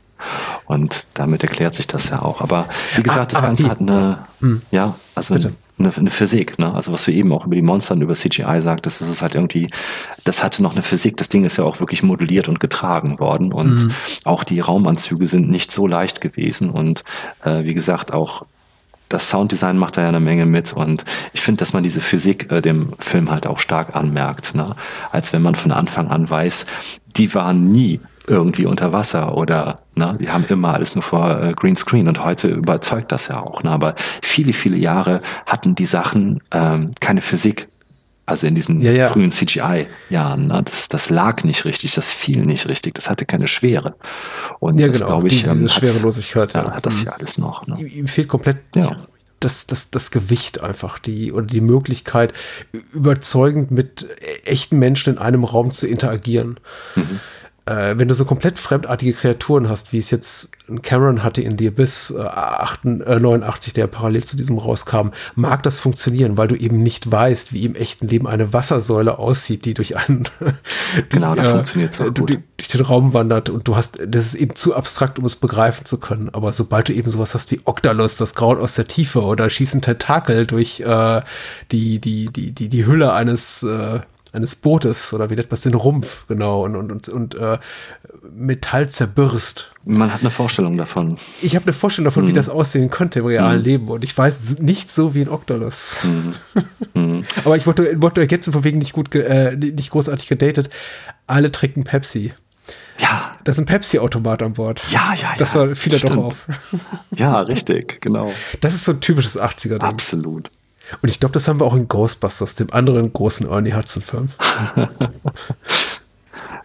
Und 0.65 1.10
damit 1.14 1.44
erklärt 1.44 1.76
sich 1.76 1.88
das 1.88 2.10
ja 2.10 2.22
auch. 2.22 2.41
Aber 2.41 2.68
wie 2.95 3.03
gesagt, 3.03 3.34
ah, 3.35 3.39
das 3.39 3.41
Ganze 3.41 3.69
hat 3.69 3.80
eine, 3.80 4.19
hm. 4.41 4.61
ja, 4.72 4.95
also 5.15 5.35
Bitte 5.35 5.53
eine, 5.80 5.94
eine 5.95 6.10
Physik, 6.10 6.57
ne? 6.57 6.73
Also 6.73 6.91
was 6.91 7.06
du 7.06 7.11
eben 7.11 7.31
auch 7.31 7.45
über 7.45 7.56
die 7.56 7.61
Monster 7.61 7.94
und 7.94 8.02
über 8.02 8.15
CGI 8.15 8.60
sagtest, 8.60 9.02
das 9.02 9.10
ist 9.10 9.22
halt 9.22 9.35
irgendwie, 9.35 9.69
das 10.23 10.44
hatte 10.44 10.64
noch 10.64 10.73
eine 10.73 10.81
Physik. 10.81 11.18
Das 11.18 11.30
Ding 11.30 11.45
ist 11.45 11.57
ja 11.57 11.64
auch 11.64 11.80
wirklich 11.80 12.03
modelliert 12.03 12.49
und 12.49 12.60
getragen 12.60 13.19
worden 13.19 13.52
und 13.52 13.85
mhm. 13.85 13.91
auch 14.23 14.44
die 14.44 14.60
Raumanzüge 14.60 15.26
sind 15.26 15.49
nicht 15.49 15.72
so 15.72 15.88
leicht 15.88 16.22
gewesen 16.22 16.69
und 16.69 17.03
äh, 17.44 17.64
wie 17.64 17.73
gesagt 17.73 18.11
auch 18.14 18.45
das 19.10 19.30
Sounddesign 19.30 19.77
macht 19.77 19.95
da 19.95 20.02
ja 20.02 20.10
eine 20.10 20.19
Menge 20.19 20.45
mit 20.45 20.73
und 20.73 21.06
ich 21.31 21.39
finde, 21.39 21.60
dass 21.60 21.72
man 21.72 21.84
diese 21.84 22.02
Physik 22.02 22.52
äh, 22.52 22.61
dem 22.61 22.94
Film 22.99 23.31
halt 23.31 23.48
auch 23.48 23.60
stark 23.60 23.95
anmerkt, 23.95 24.53
ne? 24.53 24.76
als 25.11 25.31
wenn 25.31 25.41
man 25.41 25.56
von 25.56 25.72
Anfang 25.72 26.07
an 26.07 26.30
weiß, 26.30 26.65
die 27.15 27.34
waren 27.34 27.72
nie 27.72 28.02
irgendwie 28.28 28.66
unter 28.66 28.91
Wasser 28.91 29.36
oder 29.36 29.80
ne, 29.95 30.18
die 30.20 30.30
haben 30.30 30.45
immer 30.49 30.74
alles 30.74 30.95
nur 30.95 31.02
vor 31.02 31.41
äh, 31.41 31.54
Greenscreen 31.54 32.08
und 32.08 32.24
heute 32.24 32.49
überzeugt 32.49 33.12
das 33.12 33.30
ja 33.30 33.41
auch. 33.41 33.64
Ne, 33.64 33.72
aber 33.72 33.95
viele, 34.22 34.54
viele 34.54 34.78
Jahre 34.78 35.22
hatten 35.45 35.76
die 35.76 35.86
Sachen 35.86 36.41
ähm, 36.52 36.91
keine 36.99 37.22
Physik. 37.22 37.70
Also 38.26 38.45
in 38.45 38.56
diesen 38.56 38.82
ja, 38.82 38.91
ja. 38.91 39.08
frühen 39.10 39.32
CGI-Jahren, 39.32 40.48
ne, 40.48 40.62
das, 40.62 40.90
das 40.90 41.10
lag 41.10 41.44
nicht 41.44 41.64
richtig, 41.64 41.94
das 41.94 42.12
fiel 42.12 42.45
nicht 42.45 42.68
richtig, 42.68 42.95
das 42.95 43.10
hatte 43.10 43.26
keine 43.26 43.48
Schwere. 43.48 43.95
Und 44.60 44.78
ja, 44.78 44.88
das 44.88 44.98
genau, 44.98 45.12
glaube 45.12 45.30
ich, 45.30 45.44
diese 45.44 45.52
ähm, 45.52 45.70
Schwerelosigkeit. 45.70 46.54
Ja, 46.54 46.70
hat 46.74 46.86
das 46.86 47.04
ja 47.04 47.14
alles 47.14 47.38
noch. 47.38 47.66
Ne? 47.68 47.82
Ihm 47.82 48.08
fehlt 48.08 48.28
komplett 48.28 48.58
ja 48.76 49.08
das, 49.40 49.68
das, 49.68 49.91
das 49.91 50.10
Gewicht 50.12 50.62
einfach, 50.62 50.98
die 50.99 51.32
oder 51.32 51.45
die 51.45 51.62
Möglichkeit, 51.62 52.34
überzeugend 52.91 53.70
mit 53.70 54.08
echten 54.45 54.80
Menschen 54.80 55.14
in 55.14 55.20
einem 55.20 55.44
Raum 55.44 55.70
zu 55.72 55.88
interagieren. 55.88 56.60
Mhm 56.95 57.20
äh, 57.68 57.98
wenn 57.98 58.07
du 58.07 58.15
so 58.15 58.23
komplett 58.23 58.60
fremdartige 58.60 59.14
Kreaturen 59.14 59.69
hast, 59.69 59.91
wie 59.91 59.98
es 59.98 60.10
jetzt 60.10 60.52
Cameron 60.81 61.23
hatte 61.23 61.41
in 61.41 61.57
The 61.57 61.68
Abyss 61.68 62.11
äh, 62.11 62.22
8, 62.22 62.85
äh, 62.85 63.19
89, 63.19 63.73
der 63.73 63.88
parallel 63.88 64.23
zu 64.23 64.38
diesem 64.38 64.57
rauskam, 64.57 65.10
mag 65.35 65.64
das 65.64 65.80
funktionieren, 65.80 66.38
weil 66.38 66.48
du 66.48 66.56
eben 66.56 66.81
nicht 66.81 67.11
weißt, 67.11 67.52
wie 67.52 67.65
im 67.65 67.76
echten 67.76 68.07
Leben 68.07 68.26
eine 68.26 68.53
Wassersäule 68.53 69.19
aussieht, 69.19 69.65
die 69.65 69.73
durch 69.73 69.98
einen 69.98 70.23
genau, 71.10 71.34
durch, 71.34 71.45
da 71.45 71.53
funktioniert 71.56 71.99
äh, 71.99 72.11
durch, 72.11 72.39
durch 72.56 72.68
den 72.69 72.81
Raum 72.81 73.14
wandert 73.14 73.49
und 73.49 73.68
du 73.68 73.76
hast, 73.76 73.99
das 74.06 74.27
ist 74.27 74.35
eben 74.35 74.56
zu 74.56 74.73
abstrakt, 74.73 75.19
um 75.19 75.26
es 75.26 75.35
begreifen 75.35 75.85
zu 75.85 75.99
können. 75.99 76.30
Aber 76.31 76.53
sobald 76.53 76.88
du 76.88 76.94
eben 76.94 77.10
sowas 77.10 77.35
hast 77.35 77.52
wie 77.52 77.60
Octalus, 77.65 78.15
das 78.15 78.34
Grauen 78.34 78.60
aus 78.60 78.76
der 78.76 78.88
Tiefe 78.88 79.22
oder 79.22 79.49
schießen 79.49 79.81
Tentakel 79.81 80.48
durch 80.48 80.80
äh, 80.80 81.22
die, 81.72 81.99
die, 81.99 82.31
die, 82.31 82.52
die, 82.53 82.69
die 82.69 82.85
Hülle 82.85 83.11
eines 83.11 83.64
äh, 83.64 83.99
eines 84.34 84.56
Bootes 84.56 85.14
oder 85.14 85.30
wie 85.30 85.36
nennt 85.36 85.49
man 85.49 85.56
es, 85.56 85.62
den 85.62 85.74
Rumpf, 85.74 86.26
genau, 86.28 86.64
und, 86.64 86.76
und, 86.76 86.91
und, 86.91 87.10
und 87.10 87.36
äh, 87.36 87.58
Metall 88.32 88.90
zerbürst. 88.90 89.72
Man 89.86 90.14
hat 90.14 90.22
eine 90.22 90.32
Vorstellung 90.32 90.76
davon. 90.76 91.18
Ich 91.41 91.56
habe 91.56 91.66
eine 91.66 91.74
Vorstellung 91.74 92.06
davon, 92.06 92.24
mhm. 92.24 92.30
wie 92.30 92.34
das 92.34 92.49
aussehen 92.49 92.90
könnte 92.90 93.20
im 93.20 93.26
realen 93.26 93.60
mhm. 93.60 93.66
Leben 93.66 93.88
und 93.88 94.04
ich 94.04 94.18
weiß 94.18 94.60
nicht 94.60 94.90
so 94.90 95.14
wie 95.14 95.22
ein 95.22 95.30
Octolus. 95.30 95.98
Mhm. 96.04 96.34
mhm. 96.94 97.24
Aber 97.45 97.56
ich 97.56 97.66
wollte, 97.66 98.02
wollte 98.02 98.22
ergänzen, 98.22 98.54
von 98.54 98.64
wegen 98.64 98.80
nicht 98.80 98.94
gut, 98.94 99.14
äh, 99.16 99.56
nicht 99.56 99.91
großartig 99.91 100.28
gedatet. 100.28 100.70
Alle 101.26 101.52
trinken 101.52 101.84
Pepsi. 101.84 102.34
Ja. 102.99 103.36
Das 103.44 103.56
ist 103.56 103.60
ein 103.60 103.66
Pepsi-Automat 103.66 104.41
an 104.41 104.54
Bord. 104.54 104.82
Ja, 104.90 105.14
ja, 105.14 105.30
ja. 105.30 105.36
Das 105.38 105.58
fiel 105.80 105.98
doch 105.99 106.18
auf. 106.18 106.48
Ja, 107.16 107.40
richtig, 107.41 108.02
genau. 108.02 108.34
Das 108.62 108.74
ist 108.74 108.84
so 108.84 108.91
ein 108.91 108.99
typisches 108.99 109.40
80er-Ding. 109.40 109.82
Absolut. 109.82 110.49
Und 111.01 111.09
ich 111.09 111.19
glaube, 111.19 111.34
das 111.34 111.47
haben 111.47 111.59
wir 111.59 111.65
auch 111.65 111.76
in 111.76 111.88
Ghostbusters, 111.88 112.55
dem 112.55 112.72
anderen 112.72 113.11
großen 113.11 113.49
Ernie 113.49 113.73
Hudson-Film. 113.73 114.30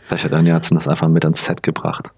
Vielleicht 0.07 0.25
hat 0.25 0.33
Ernie 0.33 0.53
Hudson 0.53 0.77
das 0.77 0.87
einfach 0.89 1.09
mit 1.09 1.25
ans 1.25 1.45
Set 1.45 1.63
gebracht. 1.63 2.11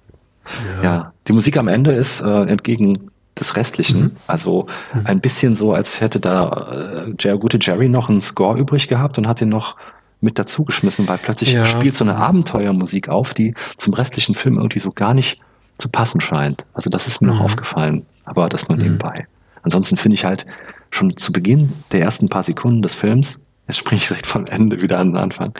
Ja, 0.64 0.82
ja 0.82 1.12
die 1.28 1.32
Musik 1.32 1.56
am 1.56 1.68
Ende 1.68 1.92
ist 1.92 2.20
äh, 2.20 2.42
entgegen 2.44 3.10
des 3.38 3.56
Restlichen. 3.56 4.00
Mhm. 4.00 4.16
Also 4.26 4.66
mhm. 4.92 5.06
ein 5.06 5.20
bisschen 5.20 5.54
so, 5.54 5.72
als 5.72 6.00
hätte 6.00 6.20
da 6.20 7.06
äh, 7.06 7.14
der 7.14 7.36
gute 7.36 7.58
Jerry 7.60 7.88
noch 7.88 8.08
einen 8.08 8.20
Score 8.20 8.58
übrig 8.58 8.88
gehabt 8.88 9.18
und 9.18 9.26
hat 9.26 9.40
ihn 9.40 9.48
noch 9.48 9.76
mit 10.20 10.38
dazugeschmissen, 10.38 11.06
weil 11.08 11.18
plötzlich 11.18 11.52
ja. 11.52 11.64
spielt 11.64 11.94
so 11.94 12.04
eine 12.04 12.16
Abenteuermusik 12.16 13.08
auf, 13.08 13.34
die 13.34 13.54
zum 13.76 13.92
restlichen 13.94 14.34
Film 14.34 14.56
irgendwie 14.56 14.78
so 14.78 14.90
gar 14.90 15.14
nicht 15.14 15.38
zu 15.78 15.88
passen 15.88 16.20
scheint. 16.20 16.64
Also 16.72 16.88
das 16.88 17.06
ist 17.06 17.20
mir 17.20 17.28
mhm. 17.28 17.38
noch 17.38 17.44
aufgefallen, 17.44 18.06
aber 18.24 18.48
das 18.48 18.68
nur 18.68 18.78
mhm. 18.78 18.84
nebenbei. 18.84 19.26
Ansonsten 19.62 19.96
finde 19.96 20.14
ich 20.14 20.24
halt 20.24 20.46
schon 20.94 21.16
zu 21.16 21.32
Beginn 21.32 21.72
der 21.92 22.00
ersten 22.00 22.28
paar 22.28 22.42
Sekunden 22.42 22.82
des 22.82 22.94
Films, 22.94 23.40
jetzt 23.66 23.78
springe 23.78 24.00
ich 24.00 24.08
direkt 24.08 24.26
vom 24.26 24.46
Ende 24.46 24.80
wieder 24.80 24.98
an 24.98 25.08
den 25.08 25.16
Anfang. 25.16 25.52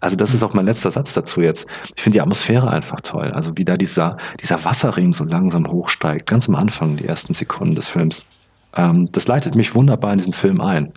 Also 0.00 0.16
das 0.16 0.34
ist 0.34 0.42
auch 0.42 0.54
mein 0.54 0.66
letzter 0.66 0.90
Satz 0.90 1.12
dazu 1.12 1.40
jetzt. 1.40 1.66
Ich 1.94 2.02
finde 2.02 2.16
die 2.16 2.20
Atmosphäre 2.20 2.68
einfach 2.68 3.00
toll. 3.00 3.30
Also 3.32 3.56
wie 3.56 3.64
da 3.64 3.76
dieser, 3.76 4.16
dieser 4.40 4.62
Wasserring 4.64 5.12
so 5.12 5.24
langsam 5.24 5.66
hochsteigt, 5.66 6.26
ganz 6.26 6.48
am 6.48 6.54
Anfang, 6.54 6.96
die 6.96 7.06
ersten 7.06 7.34
Sekunden 7.34 7.74
des 7.74 7.88
Films. 7.88 8.24
Ähm, 8.76 9.08
das 9.12 9.28
leitet 9.28 9.54
mich 9.54 9.74
wunderbar 9.74 10.12
in 10.12 10.18
diesen 10.18 10.32
Film 10.32 10.60
ein. 10.60 10.92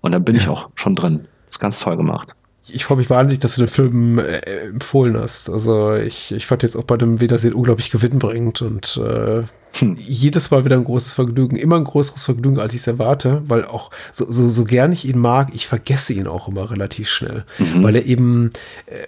Und 0.00 0.12
dann 0.12 0.24
bin 0.24 0.34
ja. 0.34 0.42
ich 0.42 0.48
auch 0.48 0.68
schon 0.74 0.94
drin. 0.94 1.26
Das 1.46 1.56
ist 1.56 1.60
ganz 1.60 1.80
toll 1.80 1.96
gemacht 1.96 2.35
ich 2.68 2.84
freue 2.84 2.98
mich 2.98 3.10
wahnsinnig, 3.10 3.40
dass 3.40 3.56
du 3.56 3.62
den 3.62 3.70
Film 3.70 4.18
äh, 4.18 4.38
empfohlen 4.68 5.16
hast. 5.16 5.48
Also 5.48 5.94
ich, 5.94 6.32
ich 6.32 6.46
fand 6.46 6.62
jetzt 6.62 6.76
auch 6.76 6.84
bei 6.84 6.96
dem 6.96 7.20
Wiedersehen 7.20 7.54
unglaublich 7.54 7.90
gewinnbringend 7.90 8.62
und 8.62 9.00
äh, 9.02 9.44
hm. 9.78 9.96
jedes 9.96 10.50
Mal 10.50 10.64
wieder 10.64 10.76
ein 10.76 10.84
großes 10.84 11.12
Vergnügen. 11.12 11.56
Immer 11.56 11.76
ein 11.76 11.84
größeres 11.84 12.24
Vergnügen, 12.24 12.58
als 12.58 12.74
ich 12.74 12.80
es 12.80 12.86
erwarte, 12.86 13.42
weil 13.46 13.64
auch 13.64 13.90
so, 14.10 14.30
so, 14.30 14.48
so 14.48 14.64
gern 14.64 14.92
ich 14.92 15.06
ihn 15.06 15.18
mag, 15.18 15.50
ich 15.54 15.66
vergesse 15.66 16.14
ihn 16.14 16.26
auch 16.26 16.48
immer 16.48 16.70
relativ 16.70 17.08
schnell, 17.08 17.44
mhm. 17.58 17.82
weil 17.82 17.96
er 17.96 18.06
eben 18.06 18.50
äh, 18.86 19.06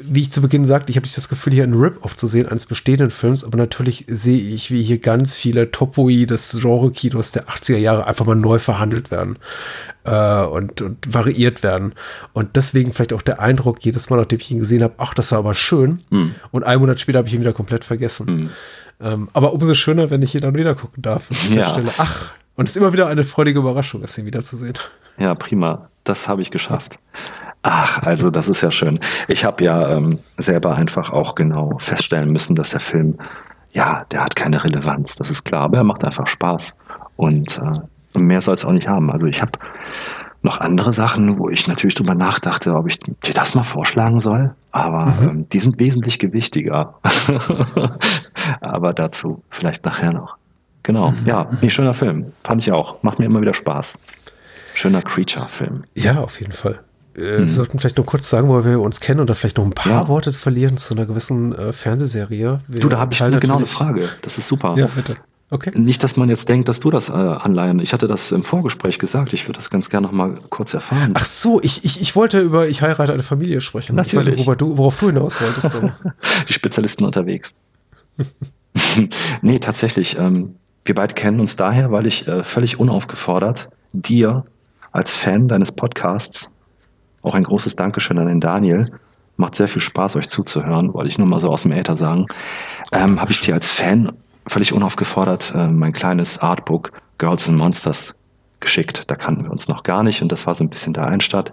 wie 0.00 0.22
ich 0.22 0.30
zu 0.30 0.40
Beginn 0.40 0.64
sagte, 0.64 0.90
ich 0.90 0.96
habe 0.96 1.04
nicht 1.04 1.16
das 1.16 1.28
Gefühl, 1.28 1.52
hier 1.52 1.64
einen 1.64 1.74
Rip-Off 1.74 2.16
zu 2.16 2.26
sehen 2.26 2.48
eines 2.48 2.66
bestehenden 2.66 3.10
Films, 3.10 3.44
aber 3.44 3.56
natürlich 3.56 4.04
sehe 4.08 4.40
ich, 4.54 4.70
wie 4.70 4.82
hier 4.82 4.98
ganz 4.98 5.34
viele 5.34 5.70
Topoi 5.70 6.26
des 6.26 6.58
Genre-Kinos 6.60 7.32
der 7.32 7.46
80er 7.46 7.76
Jahre 7.76 8.06
einfach 8.06 8.26
mal 8.26 8.36
neu 8.36 8.58
verhandelt 8.58 9.10
werden 9.10 9.38
äh, 10.04 10.42
und, 10.44 10.80
und, 10.82 11.12
variiert 11.12 11.62
werden. 11.62 11.94
Und 12.32 12.56
deswegen 12.56 12.92
vielleicht 12.92 13.12
auch 13.12 13.22
der 13.22 13.40
Eindruck, 13.40 13.84
jedes 13.84 14.10
Mal, 14.10 14.16
nachdem 14.16 14.40
ich 14.40 14.50
ihn 14.50 14.58
gesehen 14.58 14.82
habe, 14.82 14.94
ach, 14.98 15.14
das 15.14 15.32
war 15.32 15.38
aber 15.38 15.54
schön. 15.54 16.00
Mhm. 16.10 16.34
Und 16.50 16.64
einen 16.64 16.80
Monat 16.80 17.00
später 17.00 17.18
habe 17.18 17.28
ich 17.28 17.34
ihn 17.34 17.40
wieder 17.40 17.52
komplett 17.52 17.84
vergessen. 17.84 18.26
Mhm. 18.26 18.50
Ähm, 18.98 19.28
aber 19.32 19.52
umso 19.52 19.74
schöner, 19.74 20.10
wenn 20.10 20.22
ich 20.22 20.34
ihn 20.34 20.40
dann 20.40 20.54
wieder 20.54 20.74
gucken 20.74 21.02
darf. 21.02 21.30
Und 21.30 21.54
ja. 21.54 21.70
Stelle, 21.70 21.90
ach, 21.98 22.32
und 22.56 22.64
es 22.64 22.72
ist 22.72 22.76
immer 22.76 22.92
wieder 22.92 23.06
eine 23.06 23.24
freudige 23.24 23.58
Überraschung, 23.58 24.02
es 24.02 24.16
ihn 24.16 24.24
wiederzusehen. 24.24 24.74
Ja, 25.18 25.34
prima. 25.34 25.90
Das 26.04 26.28
habe 26.28 26.42
ich 26.42 26.50
geschafft. 26.50 26.98
Ach, 27.68 28.00
also 28.04 28.30
das 28.30 28.46
ist 28.46 28.60
ja 28.60 28.70
schön. 28.70 29.00
Ich 29.26 29.44
habe 29.44 29.64
ja 29.64 29.96
ähm, 29.96 30.20
selber 30.38 30.76
einfach 30.76 31.10
auch 31.10 31.34
genau 31.34 31.76
feststellen 31.80 32.30
müssen, 32.30 32.54
dass 32.54 32.70
der 32.70 32.78
Film, 32.78 33.18
ja, 33.72 34.04
der 34.12 34.22
hat 34.24 34.36
keine 34.36 34.62
Relevanz. 34.62 35.16
Das 35.16 35.32
ist 35.32 35.44
klar, 35.44 35.62
aber 35.62 35.78
er 35.78 35.84
macht 35.84 36.04
einfach 36.04 36.28
Spaß. 36.28 36.76
Und 37.16 37.60
äh, 38.14 38.18
mehr 38.20 38.40
soll 38.40 38.54
es 38.54 38.64
auch 38.64 38.70
nicht 38.70 38.86
haben. 38.86 39.10
Also 39.10 39.26
ich 39.26 39.42
habe 39.42 39.58
noch 40.42 40.60
andere 40.60 40.92
Sachen, 40.92 41.40
wo 41.40 41.48
ich 41.48 41.66
natürlich 41.66 41.96
drüber 41.96 42.14
nachdachte, 42.14 42.72
ob 42.72 42.86
ich 42.86 43.00
dir 43.00 43.34
das 43.34 43.56
mal 43.56 43.64
vorschlagen 43.64 44.20
soll. 44.20 44.54
Aber 44.70 45.06
mhm. 45.06 45.28
ähm, 45.28 45.48
die 45.48 45.58
sind 45.58 45.80
wesentlich 45.80 46.20
gewichtiger. 46.20 46.94
aber 48.60 48.92
dazu 48.92 49.42
vielleicht 49.50 49.84
nachher 49.84 50.12
noch. 50.12 50.36
Genau, 50.84 51.10
mhm. 51.10 51.16
ja, 51.24 51.48
ein 51.60 51.70
schöner 51.70 51.94
Film. 51.94 52.32
Fand 52.44 52.62
ich 52.62 52.70
auch. 52.70 53.02
Macht 53.02 53.18
mir 53.18 53.24
immer 53.24 53.40
wieder 53.40 53.54
Spaß. 53.54 53.98
Schöner 54.74 55.02
Creature-Film. 55.02 55.82
Ja, 55.94 56.20
auf 56.20 56.38
jeden 56.38 56.52
Fall. 56.52 56.78
Äh, 57.16 57.38
hm. 57.38 57.46
Wir 57.46 57.52
sollten 57.52 57.78
vielleicht 57.78 57.98
noch 57.98 58.06
kurz 58.06 58.28
sagen, 58.28 58.48
wo 58.48 58.64
wir 58.64 58.80
uns 58.80 59.00
kennen 59.00 59.20
oder 59.20 59.34
vielleicht 59.34 59.58
noch 59.58 59.64
ein 59.64 59.72
paar 59.72 59.92
ja. 60.02 60.08
Worte 60.08 60.32
verlieren 60.32 60.76
zu 60.76 60.94
einer 60.94 61.06
gewissen 61.06 61.52
äh, 61.52 61.72
Fernsehserie. 61.72 62.60
Wir 62.68 62.80
du, 62.80 62.88
da 62.88 62.98
habe 62.98 63.14
ich 63.14 63.22
eine 63.22 63.40
genau 63.40 63.56
eine 63.56 63.66
Frage. 63.66 64.08
Das 64.22 64.38
ist 64.38 64.48
super. 64.48 64.74
Ja, 64.76 64.86
bitte. 64.86 65.16
Okay. 65.48 65.70
Nicht, 65.78 66.02
dass 66.02 66.16
man 66.16 66.28
jetzt 66.28 66.48
denkt, 66.48 66.68
dass 66.68 66.80
du 66.80 66.90
das 66.90 67.08
äh, 67.08 67.12
anleihen. 67.12 67.78
Ich 67.78 67.92
hatte 67.92 68.08
das 68.08 68.32
im 68.32 68.42
Vorgespräch 68.42 68.98
gesagt. 68.98 69.32
Ich 69.32 69.46
würde 69.46 69.58
das 69.58 69.70
ganz 69.70 69.88
gerne 69.90 70.08
noch 70.08 70.12
mal 70.12 70.40
kurz 70.50 70.74
erfahren. 70.74 71.12
Ach 71.14 71.24
so, 71.24 71.62
ich, 71.62 71.84
ich, 71.84 72.00
ich 72.00 72.16
wollte 72.16 72.40
über 72.40 72.66
Ich 72.68 72.82
heirate 72.82 73.12
eine 73.12 73.22
Familie 73.22 73.60
sprechen. 73.60 73.94
Natürlich. 73.94 74.26
Ich 74.26 74.32
weiß 74.32 74.46
nicht, 74.46 74.60
du, 74.60 74.76
worauf 74.76 74.96
du 74.96 75.06
hinaus 75.06 75.40
wolltest. 75.40 75.80
Die 76.48 76.52
Spezialisten 76.52 77.04
unterwegs. 77.04 77.54
nee, 79.40 79.60
tatsächlich. 79.60 80.18
Ähm, 80.18 80.56
wir 80.84 80.96
beide 80.96 81.14
kennen 81.14 81.38
uns 81.38 81.54
daher, 81.54 81.92
weil 81.92 82.08
ich 82.08 82.26
äh, 82.26 82.42
völlig 82.42 82.80
unaufgefordert 82.80 83.68
dir 83.92 84.44
als 84.90 85.14
Fan 85.14 85.46
deines 85.46 85.70
Podcasts 85.70 86.50
auch 87.26 87.34
ein 87.34 87.42
großes 87.42 87.76
Dankeschön 87.76 88.18
an 88.18 88.28
den 88.28 88.40
Daniel. 88.40 88.90
Macht 89.36 89.54
sehr 89.54 89.68
viel 89.68 89.82
Spaß, 89.82 90.16
euch 90.16 90.28
zuzuhören, 90.28 90.94
wollte 90.94 91.10
ich 91.10 91.18
nur 91.18 91.26
mal 91.26 91.40
so 91.40 91.48
aus 91.48 91.62
dem 91.62 91.72
Äther 91.72 91.96
sagen. 91.96 92.26
Ähm, 92.92 93.20
Habe 93.20 93.32
ich 93.32 93.40
dir 93.40 93.54
als 93.54 93.70
Fan 93.70 94.12
völlig 94.46 94.72
unaufgefordert 94.72 95.52
äh, 95.54 95.66
mein 95.66 95.92
kleines 95.92 96.38
Artbook 96.38 96.92
Girls 97.18 97.48
and 97.48 97.58
Monsters 97.58 98.14
geschickt. 98.60 99.10
Da 99.10 99.16
kannten 99.16 99.44
wir 99.44 99.50
uns 99.50 99.68
noch 99.68 99.82
gar 99.82 100.02
nicht 100.02 100.22
und 100.22 100.32
das 100.32 100.46
war 100.46 100.54
so 100.54 100.64
ein 100.64 100.70
bisschen 100.70 100.94
der 100.94 101.06
Einstadt. 101.06 101.52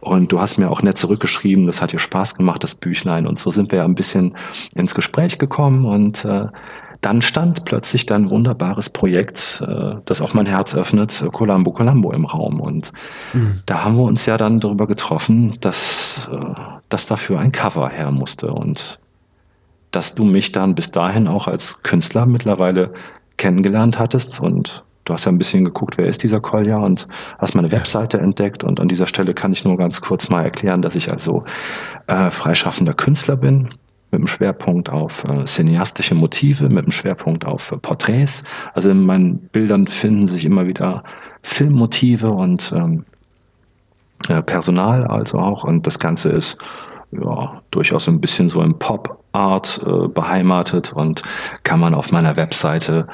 Und 0.00 0.30
du 0.32 0.40
hast 0.40 0.58
mir 0.58 0.70
auch 0.70 0.82
nett 0.82 0.98
zurückgeschrieben, 0.98 1.66
das 1.66 1.80
hat 1.80 1.92
dir 1.92 1.98
Spaß 1.98 2.34
gemacht, 2.34 2.62
das 2.62 2.74
Büchlein. 2.74 3.26
Und 3.26 3.38
so 3.38 3.50
sind 3.50 3.70
wir 3.70 3.78
ja 3.78 3.84
ein 3.84 3.94
bisschen 3.94 4.36
ins 4.74 4.94
Gespräch 4.94 5.38
gekommen 5.38 5.86
und 5.86 6.24
äh, 6.24 6.48
dann 7.02 7.20
stand 7.20 7.64
plötzlich 7.64 8.06
dein 8.06 8.30
wunderbares 8.30 8.88
Projekt, 8.88 9.62
äh, 9.66 9.96
das 10.04 10.22
auch 10.22 10.34
mein 10.34 10.46
Herz 10.46 10.74
öffnet, 10.74 11.24
Colombo 11.32 11.72
Colombo 11.72 12.12
im 12.12 12.24
Raum. 12.24 12.60
Und 12.60 12.92
mhm. 13.34 13.60
da 13.66 13.84
haben 13.84 13.96
wir 13.96 14.04
uns 14.04 14.24
ja 14.24 14.36
dann 14.36 14.60
darüber 14.60 14.86
getroffen, 14.86 15.58
dass, 15.60 16.30
äh, 16.32 16.38
dass 16.88 17.06
dafür 17.06 17.40
ein 17.40 17.50
Cover 17.50 17.88
her 17.88 18.12
musste. 18.12 18.52
Und 18.52 19.00
dass 19.90 20.14
du 20.14 20.24
mich 20.24 20.52
dann 20.52 20.74
bis 20.76 20.92
dahin 20.92 21.26
auch 21.26 21.48
als 21.48 21.82
Künstler 21.82 22.24
mittlerweile 22.24 22.92
kennengelernt 23.36 23.98
hattest. 23.98 24.38
Und 24.38 24.84
du 25.04 25.12
hast 25.12 25.24
ja 25.24 25.32
ein 25.32 25.38
bisschen 25.38 25.64
geguckt, 25.64 25.98
wer 25.98 26.06
ist 26.06 26.22
dieser 26.22 26.38
Kolja? 26.38 26.78
Und 26.78 27.08
hast 27.38 27.56
meine 27.56 27.72
Webseite 27.72 28.18
entdeckt. 28.18 28.62
Und 28.62 28.78
an 28.78 28.86
dieser 28.86 29.08
Stelle 29.08 29.34
kann 29.34 29.50
ich 29.50 29.64
nur 29.64 29.76
ganz 29.76 30.00
kurz 30.00 30.28
mal 30.28 30.44
erklären, 30.44 30.82
dass 30.82 30.94
ich 30.94 31.10
also 31.10 31.42
äh, 32.06 32.30
freischaffender 32.30 32.94
Künstler 32.94 33.36
bin, 33.36 33.74
mit 34.12 34.20
einem 34.20 34.26
Schwerpunkt 34.26 34.90
auf 34.90 35.24
äh, 35.24 35.44
cineastische 35.44 36.14
Motive, 36.14 36.68
mit 36.68 36.84
einem 36.84 36.90
Schwerpunkt 36.90 37.46
auf 37.46 37.72
äh, 37.72 37.78
Porträts. 37.78 38.44
Also 38.74 38.90
in 38.90 39.04
meinen 39.04 39.38
Bildern 39.52 39.86
finden 39.86 40.26
sich 40.26 40.44
immer 40.44 40.66
wieder 40.66 41.02
Filmmotive 41.42 42.28
und 42.28 42.70
ähm, 42.76 43.06
äh, 44.28 44.42
Personal 44.42 45.06
also 45.06 45.38
auch. 45.38 45.64
Und 45.64 45.86
das 45.86 45.98
Ganze 45.98 46.28
ist 46.30 46.58
ja, 47.10 47.62
durchaus 47.70 48.06
ein 48.06 48.20
bisschen 48.20 48.50
so 48.50 48.60
im 48.62 48.78
Pop-Art 48.78 49.80
äh, 49.86 50.08
beheimatet 50.08 50.92
und 50.92 51.22
kann 51.62 51.80
man 51.80 51.94
auf 51.94 52.12
meiner 52.12 52.36
Webseite 52.36 53.06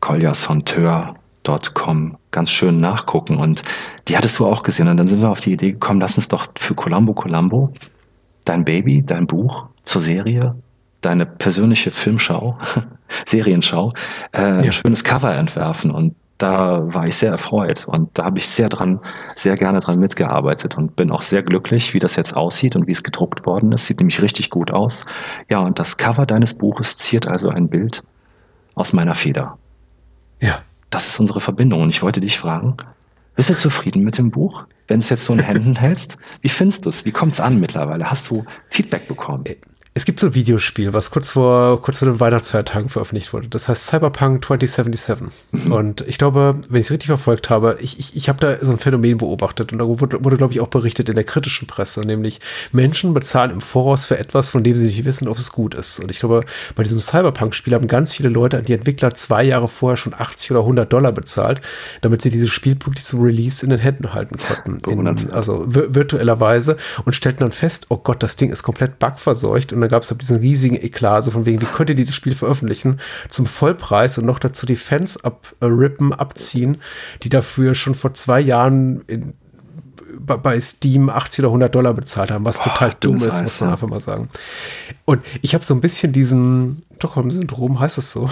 coljasonteur.com 0.00 2.16
ganz 2.32 2.50
schön 2.50 2.80
nachgucken. 2.80 3.36
Und 3.36 3.62
die 4.08 4.16
hattest 4.16 4.40
du 4.40 4.46
auch 4.46 4.64
gesehen. 4.64 4.88
Und 4.88 4.96
dann 4.96 5.06
sind 5.06 5.20
wir 5.20 5.30
auf 5.30 5.40
die 5.40 5.52
Idee 5.52 5.70
gekommen, 5.70 6.00
lass 6.00 6.16
uns 6.16 6.26
doch 6.26 6.48
für 6.56 6.74
Columbo 6.74 7.14
Columbo 7.14 7.72
dein 8.44 8.64
Baby, 8.64 9.02
dein 9.04 9.26
Buch 9.26 9.66
zur 9.84 10.00
Serie, 10.00 10.54
deine 11.00 11.26
persönliche 11.26 11.92
Filmschau, 11.92 12.58
Serienschau, 13.26 13.92
äh, 14.32 14.40
ja. 14.40 14.56
ein 14.58 14.72
schönes 14.72 15.04
Cover 15.04 15.34
entwerfen. 15.34 15.90
Und 15.90 16.14
da 16.38 16.92
war 16.92 17.06
ich 17.06 17.16
sehr 17.16 17.30
erfreut 17.30 17.86
und 17.86 18.18
da 18.18 18.24
habe 18.24 18.38
ich 18.38 18.48
sehr 18.48 18.68
dran, 18.68 19.00
sehr 19.36 19.54
gerne 19.56 19.78
dran 19.78 20.00
mitgearbeitet 20.00 20.76
und 20.76 20.96
bin 20.96 21.12
auch 21.12 21.22
sehr 21.22 21.42
glücklich, 21.42 21.94
wie 21.94 22.00
das 22.00 22.16
jetzt 22.16 22.36
aussieht 22.36 22.74
und 22.74 22.88
wie 22.88 22.92
es 22.92 23.02
gedruckt 23.02 23.46
worden 23.46 23.70
ist. 23.70 23.86
Sieht 23.86 23.98
nämlich 23.98 24.20
richtig 24.20 24.50
gut 24.50 24.72
aus. 24.72 25.04
Ja, 25.48 25.58
und 25.58 25.78
das 25.78 25.96
Cover 25.96 26.26
deines 26.26 26.54
Buches 26.54 26.96
ziert 26.96 27.28
also 27.28 27.48
ein 27.48 27.68
Bild 27.68 28.02
aus 28.74 28.92
meiner 28.92 29.14
Feder. 29.14 29.58
Ja. 30.40 30.62
Das 30.90 31.06
ist 31.08 31.20
unsere 31.20 31.40
Verbindung 31.40 31.82
und 31.82 31.90
ich 31.90 32.02
wollte 32.02 32.20
dich 32.20 32.38
fragen, 32.38 32.76
bist 33.34 33.50
du 33.50 33.54
zufrieden 33.54 34.02
mit 34.02 34.18
dem 34.18 34.30
Buch? 34.30 34.64
Wenn 34.88 35.00
du 35.00 35.04
es 35.04 35.10
jetzt 35.10 35.24
so 35.24 35.32
in 35.32 35.40
Händen 35.40 35.76
hältst, 35.78 36.18
wie 36.40 36.48
findest 36.48 36.84
du 36.84 36.90
es? 36.90 37.04
Wie 37.04 37.12
kommt 37.12 37.34
es 37.34 37.40
an 37.40 37.58
mittlerweile? 37.58 38.10
Hast 38.10 38.30
du 38.30 38.44
Feedback 38.70 39.08
bekommen? 39.08 39.44
Es 39.94 40.06
gibt 40.06 40.20
so 40.20 40.28
ein 40.28 40.34
Videospiel, 40.34 40.94
was 40.94 41.10
kurz 41.10 41.28
vor, 41.28 41.82
kurz 41.82 41.98
vor 41.98 42.08
den 42.08 42.18
Weihnachtsfeiertagen 42.18 42.88
veröffentlicht 42.88 43.34
wurde. 43.34 43.48
Das 43.48 43.68
heißt 43.68 43.88
Cyberpunk 43.88 44.42
2077. 44.42 45.28
Mhm. 45.50 45.70
Und 45.70 46.00
ich 46.08 46.16
glaube, 46.16 46.54
wenn 46.70 46.80
ich 46.80 46.86
es 46.86 46.90
richtig 46.90 47.08
verfolgt 47.08 47.50
habe, 47.50 47.76
ich, 47.78 47.98
ich, 47.98 48.16
ich 48.16 48.30
habe 48.30 48.40
da 48.40 48.64
so 48.64 48.72
ein 48.72 48.78
Phänomen 48.78 49.18
beobachtet 49.18 49.70
und 49.70 49.80
da 49.80 49.86
wurde, 49.86 50.24
wurde 50.24 50.38
glaube 50.38 50.54
ich, 50.54 50.60
auch 50.60 50.68
berichtet 50.68 51.10
in 51.10 51.14
der 51.14 51.24
kritischen 51.24 51.66
Presse, 51.66 52.00
nämlich 52.00 52.40
Menschen 52.72 53.12
bezahlen 53.12 53.50
im 53.50 53.60
Voraus 53.60 54.06
für 54.06 54.18
etwas, 54.18 54.48
von 54.48 54.64
dem 54.64 54.78
sie 54.78 54.86
nicht 54.86 55.04
wissen, 55.04 55.28
ob 55.28 55.36
es 55.36 55.52
gut 55.52 55.74
ist. 55.74 56.00
Und 56.00 56.10
ich 56.10 56.20
glaube, 56.20 56.40
bei 56.74 56.84
diesem 56.84 56.98
Cyberpunk-Spiel 56.98 57.74
haben 57.74 57.86
ganz 57.86 58.14
viele 58.14 58.30
Leute 58.30 58.56
an 58.56 58.64
die 58.64 58.72
Entwickler 58.72 59.14
zwei 59.14 59.44
Jahre 59.44 59.68
vorher 59.68 59.98
schon 59.98 60.14
80 60.14 60.52
oder 60.52 60.60
100 60.60 60.90
Dollar 60.90 61.12
bezahlt, 61.12 61.60
damit 62.00 62.22
sie 62.22 62.30
dieses 62.30 62.50
Spiel 62.50 62.76
wirklich 62.82 63.04
zum 63.04 63.20
Release 63.20 63.62
in 63.62 63.68
den 63.68 63.78
Händen 63.78 64.14
halten 64.14 64.38
konnten. 64.38 64.90
In, 64.90 65.32
also 65.32 65.64
virtuellerweise 65.66 66.78
und 67.04 67.14
stellten 67.14 67.40
dann 67.40 67.52
fest, 67.52 67.86
oh 67.90 67.98
Gott, 67.98 68.22
das 68.22 68.36
Ding 68.36 68.50
ist 68.50 68.62
komplett 68.62 68.98
bugverseucht 68.98 69.74
und 69.74 69.81
da 69.82 69.88
gab 69.88 70.02
es 70.02 70.10
halt 70.10 70.22
diesen 70.22 70.38
riesigen 70.38 70.76
Eklat, 70.76 71.14
also 71.14 71.30
von 71.30 71.46
wegen, 71.46 71.60
wie 71.60 71.66
könnt 71.66 71.90
ihr 71.90 71.96
dieses 71.96 72.14
Spiel 72.14 72.34
veröffentlichen 72.34 73.00
zum 73.28 73.46
Vollpreis 73.46 74.18
und 74.18 74.26
noch 74.26 74.38
dazu 74.38 74.66
die 74.66 74.76
Fans 74.76 75.22
abrippen, 75.22 76.12
abziehen, 76.12 76.78
die 77.22 77.28
dafür 77.28 77.74
schon 77.74 77.94
vor 77.94 78.14
zwei 78.14 78.40
Jahren 78.40 79.02
in 79.06 79.34
bei 80.20 80.60
Steam 80.60 81.08
80 81.10 81.40
oder 81.40 81.48
100 81.48 81.74
Dollar 81.74 81.94
bezahlt 81.94 82.30
haben, 82.30 82.44
was 82.44 82.58
Boah, 82.58 82.70
total 82.70 82.92
dumm 83.00 83.16
ist, 83.16 83.42
muss 83.42 83.60
man 83.60 83.70
einfach 83.70 83.88
mal 83.88 84.00
sagen. 84.00 84.28
Und 85.04 85.24
ich 85.40 85.54
habe 85.54 85.64
so 85.64 85.74
ein 85.74 85.80
bisschen 85.80 86.12
diesen 86.12 86.82
Stockholm-Syndrom, 86.96 87.80
heißt 87.80 87.98
das 87.98 88.12
so? 88.12 88.30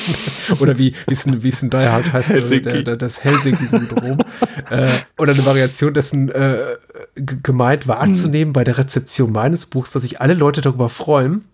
oder 0.60 0.78
wie 0.78 0.94
wie 1.06 1.12
es 1.12 1.26
wie 1.26 1.48
es 1.48 1.62
in 1.62 1.70
Die 1.70 1.76
Hard 1.76 2.12
heißt. 2.12 2.30
Der, 2.30 2.82
der, 2.82 2.96
das 2.96 3.22
Helsinki-Syndrom. 3.22 4.18
äh, 4.70 4.88
oder 5.18 5.32
eine 5.32 5.44
Variation 5.44 5.92
dessen 5.92 6.30
äh, 6.30 6.76
gemeint 7.14 7.88
wahrzunehmen 7.88 8.50
hm. 8.50 8.52
bei 8.52 8.64
der 8.64 8.78
Rezeption 8.78 9.32
meines 9.32 9.66
Buchs, 9.66 9.92
dass 9.92 10.02
sich 10.02 10.20
alle 10.20 10.34
Leute 10.34 10.60
darüber 10.60 10.88
freuen 10.88 11.44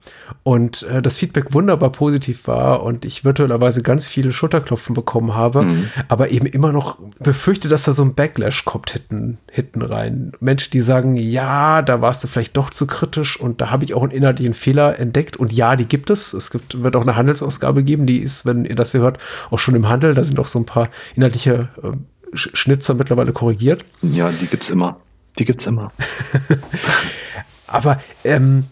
und 0.43 0.83
äh, 0.85 1.03
das 1.03 1.19
Feedback 1.19 1.53
wunderbar 1.55 1.91
positiv 1.91 2.47
war 2.47 2.83
und 2.83 3.05
ich 3.05 3.25
virtuellerweise 3.25 3.83
ganz 3.83 4.07
viele 4.07 4.33
Schulterklopfen 4.33 4.95
bekommen 4.95 5.35
habe, 5.35 5.63
mhm. 5.63 5.89
aber 6.09 6.31
eben 6.31 6.47
immer 6.47 6.73
noch 6.73 6.99
befürchte, 7.19 7.69
dass 7.69 7.85
da 7.85 7.93
so 7.93 8.03
ein 8.03 8.15
Backlash 8.15 8.65
kommt 8.65 8.91
hinten, 8.91 9.39
hinten 9.51 9.83
rein. 9.83 10.33
Menschen, 10.41 10.71
die 10.73 10.81
sagen, 10.81 11.17
ja, 11.17 11.83
da 11.83 12.01
warst 12.01 12.25
du 12.25 12.29
vielleicht 12.29 12.57
doch 12.57 12.71
zu 12.71 12.87
kritisch 12.87 13.39
und 13.39 13.61
da 13.61 13.71
habe 13.71 13.85
ich 13.85 13.95
auch 13.95 14.03
einen 14.03 14.13
inhaltlichen 14.13 14.55
Fehler 14.55 14.99
entdeckt 14.99 15.37
und 15.37 15.53
ja, 15.53 15.77
die 15.77 15.87
gibt 15.87 16.11
es. 16.11 16.33
Es 16.33 16.51
gibt, 16.51 16.83
wird 16.83 16.97
auch 16.97 17.03
eine 17.03 17.17
Handelsausgabe 17.17 17.85
geben, 17.85 18.07
die 18.07 18.19
ist, 18.19 18.47
wenn 18.47 18.65
ihr 18.65 18.77
das 18.77 18.93
hier 18.93 19.01
hört, 19.01 19.19
auch 19.51 19.59
schon 19.59 19.75
im 19.75 19.89
Handel. 19.89 20.15
Da 20.15 20.25
sind 20.25 20.39
auch 20.39 20.49
so 20.49 20.59
ein 20.59 20.67
paar 20.67 20.89
inhaltliche 21.15 21.69
äh, 21.83 21.93
Schnitzer 22.35 22.95
mittlerweile 22.95 23.33
korrigiert. 23.33 23.85
Ja, 24.01 24.31
die 24.31 24.47
gibt's 24.47 24.71
immer. 24.71 24.99
Die 25.39 25.45
gibt's 25.45 25.67
immer. 25.67 25.93
aber 27.67 28.01
ähm, 28.25 28.67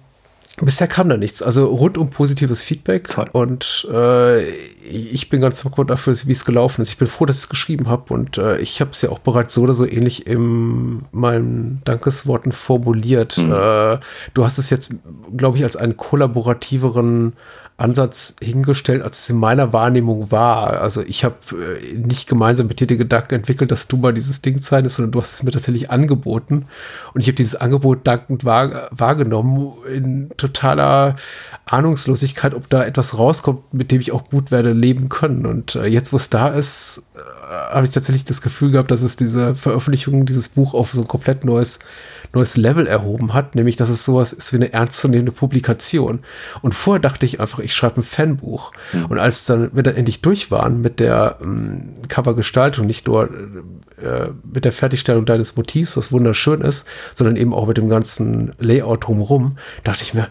Bisher 0.63 0.89
kam 0.89 1.09
da 1.09 1.17
nichts. 1.17 1.43
Also 1.43 1.67
rundum 1.67 2.11
positives 2.11 2.63
Feedback. 2.63 3.09
Toll. 3.09 3.29
Und 3.33 3.89
äh, 3.91 4.43
ich 4.43 5.31
bin 5.31 5.41
ganz 5.41 5.63
dankbar 5.63 5.87
dafür, 5.87 6.15
wie 6.25 6.33
es 6.33 6.45
gelaufen 6.45 6.83
ist. 6.83 6.91
Ich 6.91 6.99
bin 6.99 7.09
froh, 7.09 7.25
dass 7.25 7.39
ich 7.39 7.45
es 7.45 7.49
geschrieben 7.49 7.89
habe. 7.89 8.13
Und 8.13 8.37
äh, 8.37 8.59
ich 8.59 8.81
habe 8.81 8.91
es 8.91 9.01
ja 9.01 9.09
auch 9.09 9.21
bereits 9.21 9.55
so 9.55 9.63
oder 9.63 9.73
so 9.73 9.87
ähnlich 9.87 10.27
in 10.27 11.03
meinen 11.13 11.81
Dankesworten 11.85 12.53
formuliert. 12.53 13.39
Mhm. 13.39 13.53
Äh, 13.53 13.99
du 14.35 14.45
hast 14.45 14.59
es 14.59 14.69
jetzt, 14.69 14.93
glaube 15.35 15.57
ich, 15.57 15.65
als 15.65 15.77
einen 15.77 15.97
kollaborativeren 15.97 17.35
Ansatz 17.81 18.37
hingestellt, 18.43 19.03
als 19.03 19.21
es 19.21 19.31
in 19.31 19.37
meiner 19.37 19.73
Wahrnehmung 19.73 20.31
war. 20.31 20.81
Also 20.81 21.03
ich 21.03 21.25
habe 21.25 21.37
äh, 21.53 21.95
nicht 21.95 22.29
gemeinsam 22.29 22.67
mit 22.67 22.81
dir 22.81 22.87
den 22.87 22.99
Gedanken 22.99 23.35
entwickelt, 23.35 23.71
dass 23.71 23.89
du 23.89 23.97
mal 23.97 24.13
dieses 24.13 24.43
Ding 24.43 24.61
zeichnest, 24.61 24.97
sondern 24.97 25.13
du 25.13 25.21
hast 25.21 25.33
es 25.33 25.43
mir 25.43 25.51
tatsächlich 25.51 25.91
angeboten. 25.91 26.67
Und 27.15 27.21
ich 27.21 27.27
habe 27.27 27.35
dieses 27.35 27.57
Angebot 27.57 28.07
dankend 28.07 28.45
wahr, 28.45 28.89
wahrgenommen 28.91 29.73
in 29.93 30.31
totaler 30.37 31.17
Ahnungslosigkeit, 31.67 32.55
ob 32.55 32.69
da 32.69 32.85
etwas 32.85 33.17
rauskommt, 33.17 33.73
mit 33.73 33.91
dem 33.91 34.01
ich 34.01 34.13
auch 34.13 34.25
gut 34.25 34.51
werde 34.51 34.73
leben 34.73 35.09
können. 35.09 35.47
Und 35.47 35.75
äh, 35.75 35.87
jetzt, 35.87 36.13
wo 36.13 36.17
es 36.17 36.31
da 36.31 36.49
ist, 36.49 37.05
äh, 37.15 37.75
habe 37.75 37.87
ich 37.87 37.93
tatsächlich 37.93 38.25
das 38.25 38.43
Gefühl 38.43 38.73
gehabt, 38.73 38.91
dass 38.91 39.03
es 39.03 39.17
diese 39.17 39.55
Veröffentlichung, 39.55 40.27
dieses 40.27 40.49
Buch 40.49 40.75
auf 40.75 40.93
so 40.93 41.01
ein 41.01 41.09
komplett 41.09 41.45
neues, 41.45 41.79
neues 42.33 42.57
Level 42.57 42.87
erhoben 42.87 43.35
hat, 43.35 43.55
nämlich 43.55 43.77
dass 43.77 43.89
es 43.89 44.05
sowas 44.05 44.33
ist 44.33 44.53
wie 44.53 44.57
eine 44.57 44.73
ernstzunehmende 44.73 45.33
Publikation. 45.33 46.21
Und 46.63 46.75
vorher 46.75 47.01
dachte 47.01 47.27
ich 47.27 47.41
einfach, 47.41 47.59
ich 47.59 47.75
schreibe 47.75 48.01
ein 48.01 48.05
Fanbuch. 48.05 48.73
Mhm. 48.93 49.07
Und 49.07 49.19
als 49.19 49.45
dann 49.47 49.75
wir 49.75 49.83
dann 49.83 49.97
endlich 49.97 50.21
durch 50.21 50.51
waren 50.51 50.81
mit 50.81 51.01
der 51.01 51.39
ähm, 51.43 51.95
Covergestaltung, 52.09 52.87
nicht 52.87 53.07
nur 53.07 53.31
äh, 53.99 54.29
mit 54.53 54.65
der 54.65 54.73
Fertigstellung 54.73 55.25
deines 55.25 55.57
Motivs, 55.57 55.97
was 55.97 56.13
wunderschön 56.13 56.61
ist, 56.61 56.87
sondern 57.15 57.37
eben 57.37 57.53
auch 57.53 57.67
mit 57.67 57.77
dem 57.77 57.89
ganzen 57.89 58.53
Layout 58.59 59.07
drumherum, 59.07 59.57
dachte 59.83 60.05
ich 60.05 60.15
mir, 60.15 60.29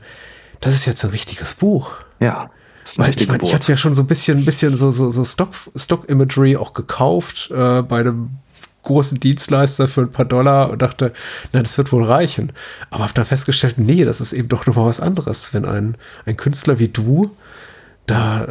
das 0.62 0.74
ist 0.74 0.86
jetzt 0.86 1.04
ein 1.04 1.12
richtiges 1.12 1.54
Buch. 1.54 1.94
Ja. 2.20 2.50
Weil 2.96 3.12
ich 3.16 3.28
meine, 3.28 3.44
ich 3.44 3.54
habe 3.54 3.64
ja 3.68 3.78
schon 3.78 3.94
so 3.94 4.02
ein 4.02 4.08
bisschen, 4.08 4.46
bisschen 4.46 4.74
so, 4.74 4.92
so, 4.92 5.12
so 5.12 5.24
Stock, 5.24 5.52
Stock 5.76 6.10
Imagery 6.10 6.58
auch 6.58 6.74
gekauft 6.74 7.52
äh, 7.52 7.84
bei 7.84 8.00
einem 8.00 8.32
großen 8.84 9.20
Dienstleister 9.20 9.88
für 9.88 10.02
ein 10.02 10.12
paar 10.12 10.26
Dollar 10.26 10.70
und 10.70 10.82
dachte, 10.82 11.14
na, 11.52 11.62
das 11.62 11.78
wird 11.78 11.92
wohl 11.92 12.04
reichen. 12.04 12.52
Aber 12.90 13.04
habe 13.04 13.14
dann 13.14 13.26
festgestellt, 13.26 13.76
nee, 13.78 14.06
das 14.06 14.22
ist 14.22 14.34
eben 14.34 14.48
doch 14.48 14.66
nochmal 14.66 14.86
was 14.86 15.00
anderes, 15.00 15.54
wenn 15.54 15.66
ein, 15.66 15.96
ein 16.26 16.38
Künstler 16.38 16.80
wie 16.80 16.88
du 16.88 17.32
da 18.10 18.44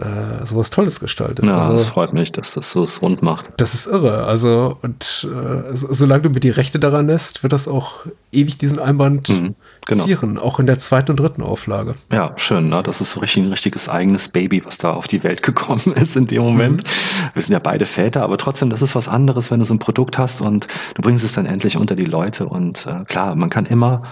äh, 0.43 0.47
sowas 0.47 0.71
Tolles 0.71 1.01
gestaltet. 1.01 1.45
Ja, 1.45 1.59
also, 1.59 1.73
das 1.73 1.87
freut 1.87 2.13
mich, 2.13 2.31
dass 2.31 2.55
das 2.55 2.71
so 2.71 2.87
rund 3.03 3.23
macht. 3.23 3.47
Das 3.57 3.75
ist 3.75 3.87
irre. 3.87 4.25
Also, 4.25 4.77
und 4.83 5.29
äh, 5.29 5.63
solange 5.73 6.23
du 6.23 6.31
mir 6.31 6.41
die 6.41 6.51
Rechte 6.51 6.79
daran 6.79 7.09
lässt, 7.09 7.43
wird 7.43 7.53
das 7.53 7.67
auch 7.67 8.07
ewig 8.31 8.59
diesen 8.59 8.79
Einband 8.79 9.29
mhm, 9.29 9.57
genau. 9.89 10.05
zieren, 10.05 10.39
auch 10.39 10.61
in 10.61 10.67
der 10.67 10.79
zweiten 10.79 11.11
und 11.11 11.19
dritten 11.19 11.43
Auflage. 11.43 11.97
Ja, 12.13 12.33
schön, 12.37 12.69
ne? 12.69 12.83
Das 12.85 13.01
ist 13.01 13.11
so 13.11 13.21
richtig 13.21 13.43
ein 13.43 13.51
richtiges 13.51 13.89
eigenes 13.89 14.29
Baby, 14.29 14.65
was 14.65 14.79
da 14.79 14.93
auf 14.93 15.09
die 15.09 15.25
Welt 15.25 15.43
gekommen 15.49 15.93
ist 15.97 16.15
in 16.15 16.27
dem 16.27 16.43
Moment. 16.43 16.85
Mhm. 16.85 17.31
Wir 17.35 17.43
sind 17.43 17.53
ja 17.53 17.59
beide 17.59 17.87
Väter, 17.87 18.23
aber 18.23 18.39
trotzdem, 18.39 18.71
das 18.71 18.83
ist 18.83 18.95
was 18.95 19.09
anderes, 19.09 19.51
wenn 19.51 19.59
du 19.59 19.65
so 19.65 19.75
ein 19.75 19.81
Produkt 19.81 20.19
hast 20.19 20.41
und 20.41 20.69
du 20.95 21.03
bringst 21.03 21.25
es 21.25 21.33
dann 21.33 21.47
endlich 21.47 21.77
unter 21.77 21.97
die 21.97 22.05
Leute. 22.05 22.47
Und 22.47 22.87
äh, 22.87 23.05
klar, 23.05 23.35
man 23.35 23.51
kann 23.51 23.67
immer 23.67 24.03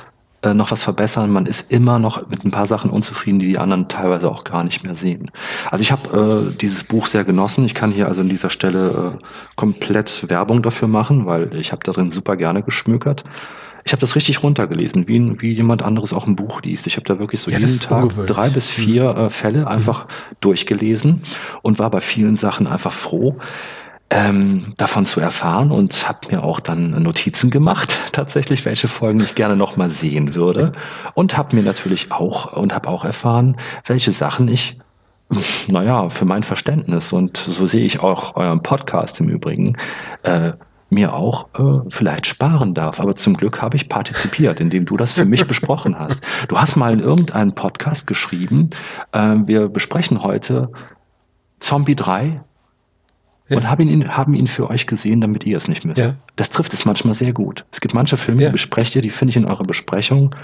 äh, 0.42 0.54
noch 0.54 0.70
was 0.70 0.82
verbessern. 0.82 1.30
Man 1.30 1.46
ist 1.46 1.70
immer 1.70 1.98
noch 1.98 2.28
mit 2.28 2.44
ein 2.44 2.50
paar 2.50 2.66
Sachen 2.66 2.90
unzufrieden, 2.90 3.38
die 3.38 3.48
die 3.48 3.58
anderen 3.58 3.88
teilweise 3.88 4.30
auch 4.30 4.44
gar 4.44 4.64
nicht 4.64 4.82
mehr 4.82 4.94
sehen. 4.94 5.30
Also 5.70 5.82
ich 5.82 5.92
habe 5.92 6.50
äh, 6.52 6.56
dieses 6.56 6.84
Buch 6.84 7.06
sehr 7.06 7.24
genossen. 7.24 7.64
Ich 7.64 7.74
kann 7.74 7.90
hier 7.90 8.08
also 8.08 8.22
an 8.22 8.28
dieser 8.28 8.50
Stelle 8.50 9.14
äh, 9.14 9.24
komplett 9.56 10.28
Werbung 10.30 10.62
dafür 10.62 10.88
machen, 10.88 11.26
weil 11.26 11.54
ich 11.54 11.72
habe 11.72 11.84
darin 11.84 12.10
super 12.10 12.36
gerne 12.36 12.62
geschmökert. 12.62 13.24
Ich 13.86 13.92
habe 13.92 14.00
das 14.00 14.16
richtig 14.16 14.42
runtergelesen, 14.42 15.06
wie, 15.06 15.40
wie 15.40 15.52
jemand 15.52 15.84
anderes 15.84 16.12
auch 16.12 16.26
ein 16.26 16.34
Buch 16.34 16.60
liest. 16.62 16.88
Ich 16.88 16.96
habe 16.96 17.04
da 17.04 17.20
wirklich 17.20 17.40
so 17.40 17.52
ja, 17.52 17.58
jeden 17.58 17.78
Tag 17.78 18.10
drei 18.26 18.50
bis 18.50 18.68
vier 18.68 19.12
mhm. 19.12 19.18
äh, 19.18 19.30
Fälle 19.30 19.68
einfach 19.68 20.06
mhm. 20.06 20.10
durchgelesen 20.40 21.22
und 21.62 21.78
war 21.78 21.88
bei 21.90 22.00
vielen 22.00 22.34
Sachen 22.34 22.66
einfach 22.66 22.90
froh, 22.90 23.36
ähm, 24.10 24.74
davon 24.76 25.06
zu 25.06 25.20
erfahren 25.20 25.70
und 25.70 26.08
habe 26.08 26.28
mir 26.32 26.42
auch 26.42 26.58
dann 26.58 27.00
Notizen 27.00 27.50
gemacht, 27.50 27.96
tatsächlich, 28.12 28.64
welche 28.64 28.88
Folgen 28.88 29.20
ich 29.20 29.36
gerne 29.36 29.54
nochmal 29.54 29.88
sehen 29.88 30.34
würde. 30.34 30.72
Und 31.14 31.36
habe 31.36 31.54
mir 31.54 31.62
natürlich 31.62 32.10
auch 32.10 32.52
und 32.54 32.74
habe 32.74 32.88
auch 32.88 33.04
erfahren, 33.04 33.56
welche 33.86 34.10
Sachen 34.10 34.48
ich, 34.48 34.78
naja, 35.68 36.08
für 36.08 36.24
mein 36.24 36.42
Verständnis 36.42 37.12
und 37.12 37.36
so 37.36 37.66
sehe 37.66 37.84
ich 37.84 38.00
auch 38.00 38.34
euren 38.34 38.62
Podcast 38.62 39.20
im 39.20 39.28
Übrigen, 39.28 39.76
äh, 40.24 40.54
mir 40.96 41.12
auch 41.14 41.46
äh, 41.58 41.88
vielleicht 41.90 42.26
sparen 42.26 42.72
darf. 42.74 43.00
Aber 43.00 43.14
zum 43.14 43.34
Glück 43.34 43.60
habe 43.60 43.76
ich 43.76 43.88
partizipiert, 43.88 44.60
indem 44.60 44.86
du 44.86 44.96
das 44.96 45.12
für 45.12 45.26
mich 45.26 45.46
besprochen 45.52 45.98
hast. 45.98 46.22
Du 46.48 46.58
hast 46.58 46.74
mal 46.76 46.92
in 46.92 47.00
irgendeinem 47.00 47.52
Podcast 47.52 48.06
geschrieben, 48.06 48.70
äh, 49.12 49.36
wir 49.44 49.68
besprechen 49.68 50.22
heute 50.22 50.70
Zombie 51.60 51.94
3 51.94 52.40
ja. 53.48 53.56
und 53.56 53.70
haben 53.70 53.88
ihn, 53.88 54.08
haben 54.08 54.34
ihn 54.34 54.46
für 54.46 54.70
euch 54.70 54.86
gesehen, 54.86 55.20
damit 55.20 55.44
ihr 55.44 55.58
es 55.58 55.68
nicht 55.68 55.84
müsst. 55.84 56.00
Ja. 56.00 56.14
Das 56.36 56.48
trifft 56.50 56.72
es 56.72 56.86
manchmal 56.86 57.14
sehr 57.14 57.34
gut. 57.34 57.66
Es 57.70 57.80
gibt 57.80 57.94
manche 57.94 58.16
Filme, 58.16 58.42
ja. 58.42 58.48
die 58.48 58.52
besprecht 58.52 58.96
ihr, 58.96 59.02
die 59.02 59.10
finde 59.10 59.30
ich 59.30 59.36
in 59.36 59.44
eurer 59.44 59.64
Besprechung 59.64 60.34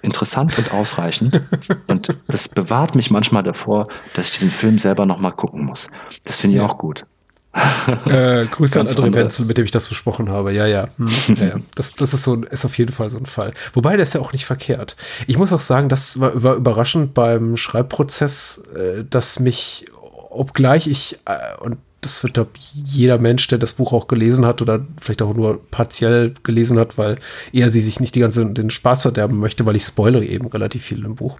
interessant 0.00 0.56
und 0.56 0.72
ausreichend. 0.72 1.42
und 1.86 2.16
das 2.28 2.48
bewahrt 2.48 2.94
mich 2.94 3.10
manchmal 3.10 3.42
davor, 3.42 3.88
dass 4.14 4.26
ich 4.26 4.32
diesen 4.32 4.50
Film 4.50 4.78
selber 4.78 5.04
nochmal 5.04 5.32
gucken 5.32 5.66
muss. 5.66 5.88
Das 6.24 6.40
finde 6.40 6.56
ich 6.56 6.62
auch 6.62 6.78
gut. 6.78 7.04
äh, 8.06 8.46
Grüße 8.46 8.80
an 8.80 8.88
André 8.88 9.12
Wenzel, 9.14 9.46
mit 9.46 9.58
dem 9.58 9.64
ich 9.64 9.70
das 9.70 9.86
besprochen 9.86 10.28
habe. 10.28 10.52
Ja, 10.52 10.66
ja. 10.66 10.88
Hm. 10.96 11.08
ja, 11.34 11.46
ja. 11.46 11.56
Das, 11.74 11.94
das 11.94 12.12
ist, 12.12 12.24
so, 12.24 12.36
ist 12.42 12.64
auf 12.64 12.76
jeden 12.78 12.92
Fall 12.92 13.10
so 13.10 13.18
ein 13.18 13.26
Fall. 13.26 13.52
Wobei, 13.72 13.96
der 13.96 14.04
ist 14.04 14.14
ja 14.14 14.20
auch 14.20 14.32
nicht 14.32 14.44
verkehrt. 14.44 14.96
Ich 15.26 15.38
muss 15.38 15.52
auch 15.52 15.60
sagen, 15.60 15.88
das 15.88 16.20
war, 16.20 16.42
war 16.42 16.54
überraschend 16.54 17.14
beim 17.14 17.56
Schreibprozess, 17.56 18.62
äh, 18.74 19.04
dass 19.08 19.40
mich, 19.40 19.86
obgleich 20.30 20.86
ich, 20.86 21.18
äh, 21.24 21.60
und 21.60 21.78
das 22.00 22.22
wird 22.22 22.34
glaub, 22.34 22.50
jeder 22.56 23.18
Mensch, 23.18 23.48
der 23.48 23.58
das 23.58 23.72
Buch 23.72 23.92
auch 23.92 24.06
gelesen 24.06 24.46
hat 24.46 24.62
oder 24.62 24.86
vielleicht 25.00 25.22
auch 25.22 25.34
nur 25.34 25.60
partiell 25.70 26.34
gelesen 26.44 26.78
hat, 26.78 26.96
weil 26.96 27.16
er 27.52 27.70
sie 27.70 27.80
sich 27.80 27.98
nicht 27.98 28.14
die 28.14 28.20
ganze 28.20 28.46
den 28.46 28.70
Spaß 28.70 29.02
verderben 29.02 29.38
möchte, 29.40 29.66
weil 29.66 29.74
ich 29.74 29.82
spoilere 29.82 30.24
eben 30.24 30.46
relativ 30.46 30.84
viel 30.84 31.04
im 31.04 31.16
Buch 31.16 31.38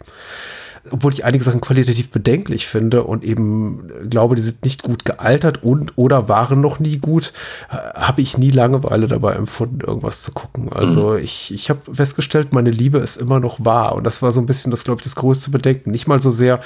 obwohl 0.91 1.13
ich 1.13 1.25
einige 1.25 1.45
Sachen 1.45 1.61
qualitativ 1.61 2.11
bedenklich 2.11 2.67
finde 2.67 3.05
und 3.05 3.25
eben 3.25 3.91
glaube, 4.09 4.35
die 4.35 4.43
sind 4.43 4.65
nicht 4.65 4.83
gut 4.83 5.05
gealtert 5.05 5.63
und 5.63 5.93
oder 5.97 6.29
waren 6.29 6.61
noch 6.61 6.81
nie 6.81 6.99
gut, 6.99 7.33
habe 7.69 8.21
ich 8.21 8.39
nie 8.39 8.51
Langeweile 8.51 9.07
dabei 9.07 9.35
empfunden, 9.35 9.81
irgendwas 9.81 10.23
zu 10.23 10.33
gucken. 10.33 10.73
Also 10.73 11.11
mhm. 11.11 11.19
ich, 11.19 11.53
ich 11.53 11.71
habe 11.71 11.95
festgestellt, 11.95 12.53
meine 12.53 12.71
Liebe 12.71 12.99
ist 12.99 13.17
immer 13.17 13.41
noch 13.41 13.65
wahr. 13.65 13.95
Und 13.95 14.05
das 14.05 14.23
war 14.23 14.33
so 14.33 14.41
ein 14.41 14.47
bisschen 14.47 14.71
das, 14.71 14.85
glaube 14.85 15.01
ich, 15.01 15.05
das 15.05 15.17
größte 15.17 15.51
Bedenken. 15.51 15.91
Nicht 15.91 16.07
mal 16.07 16.21
so 16.21 16.31
sehr, 16.31 16.61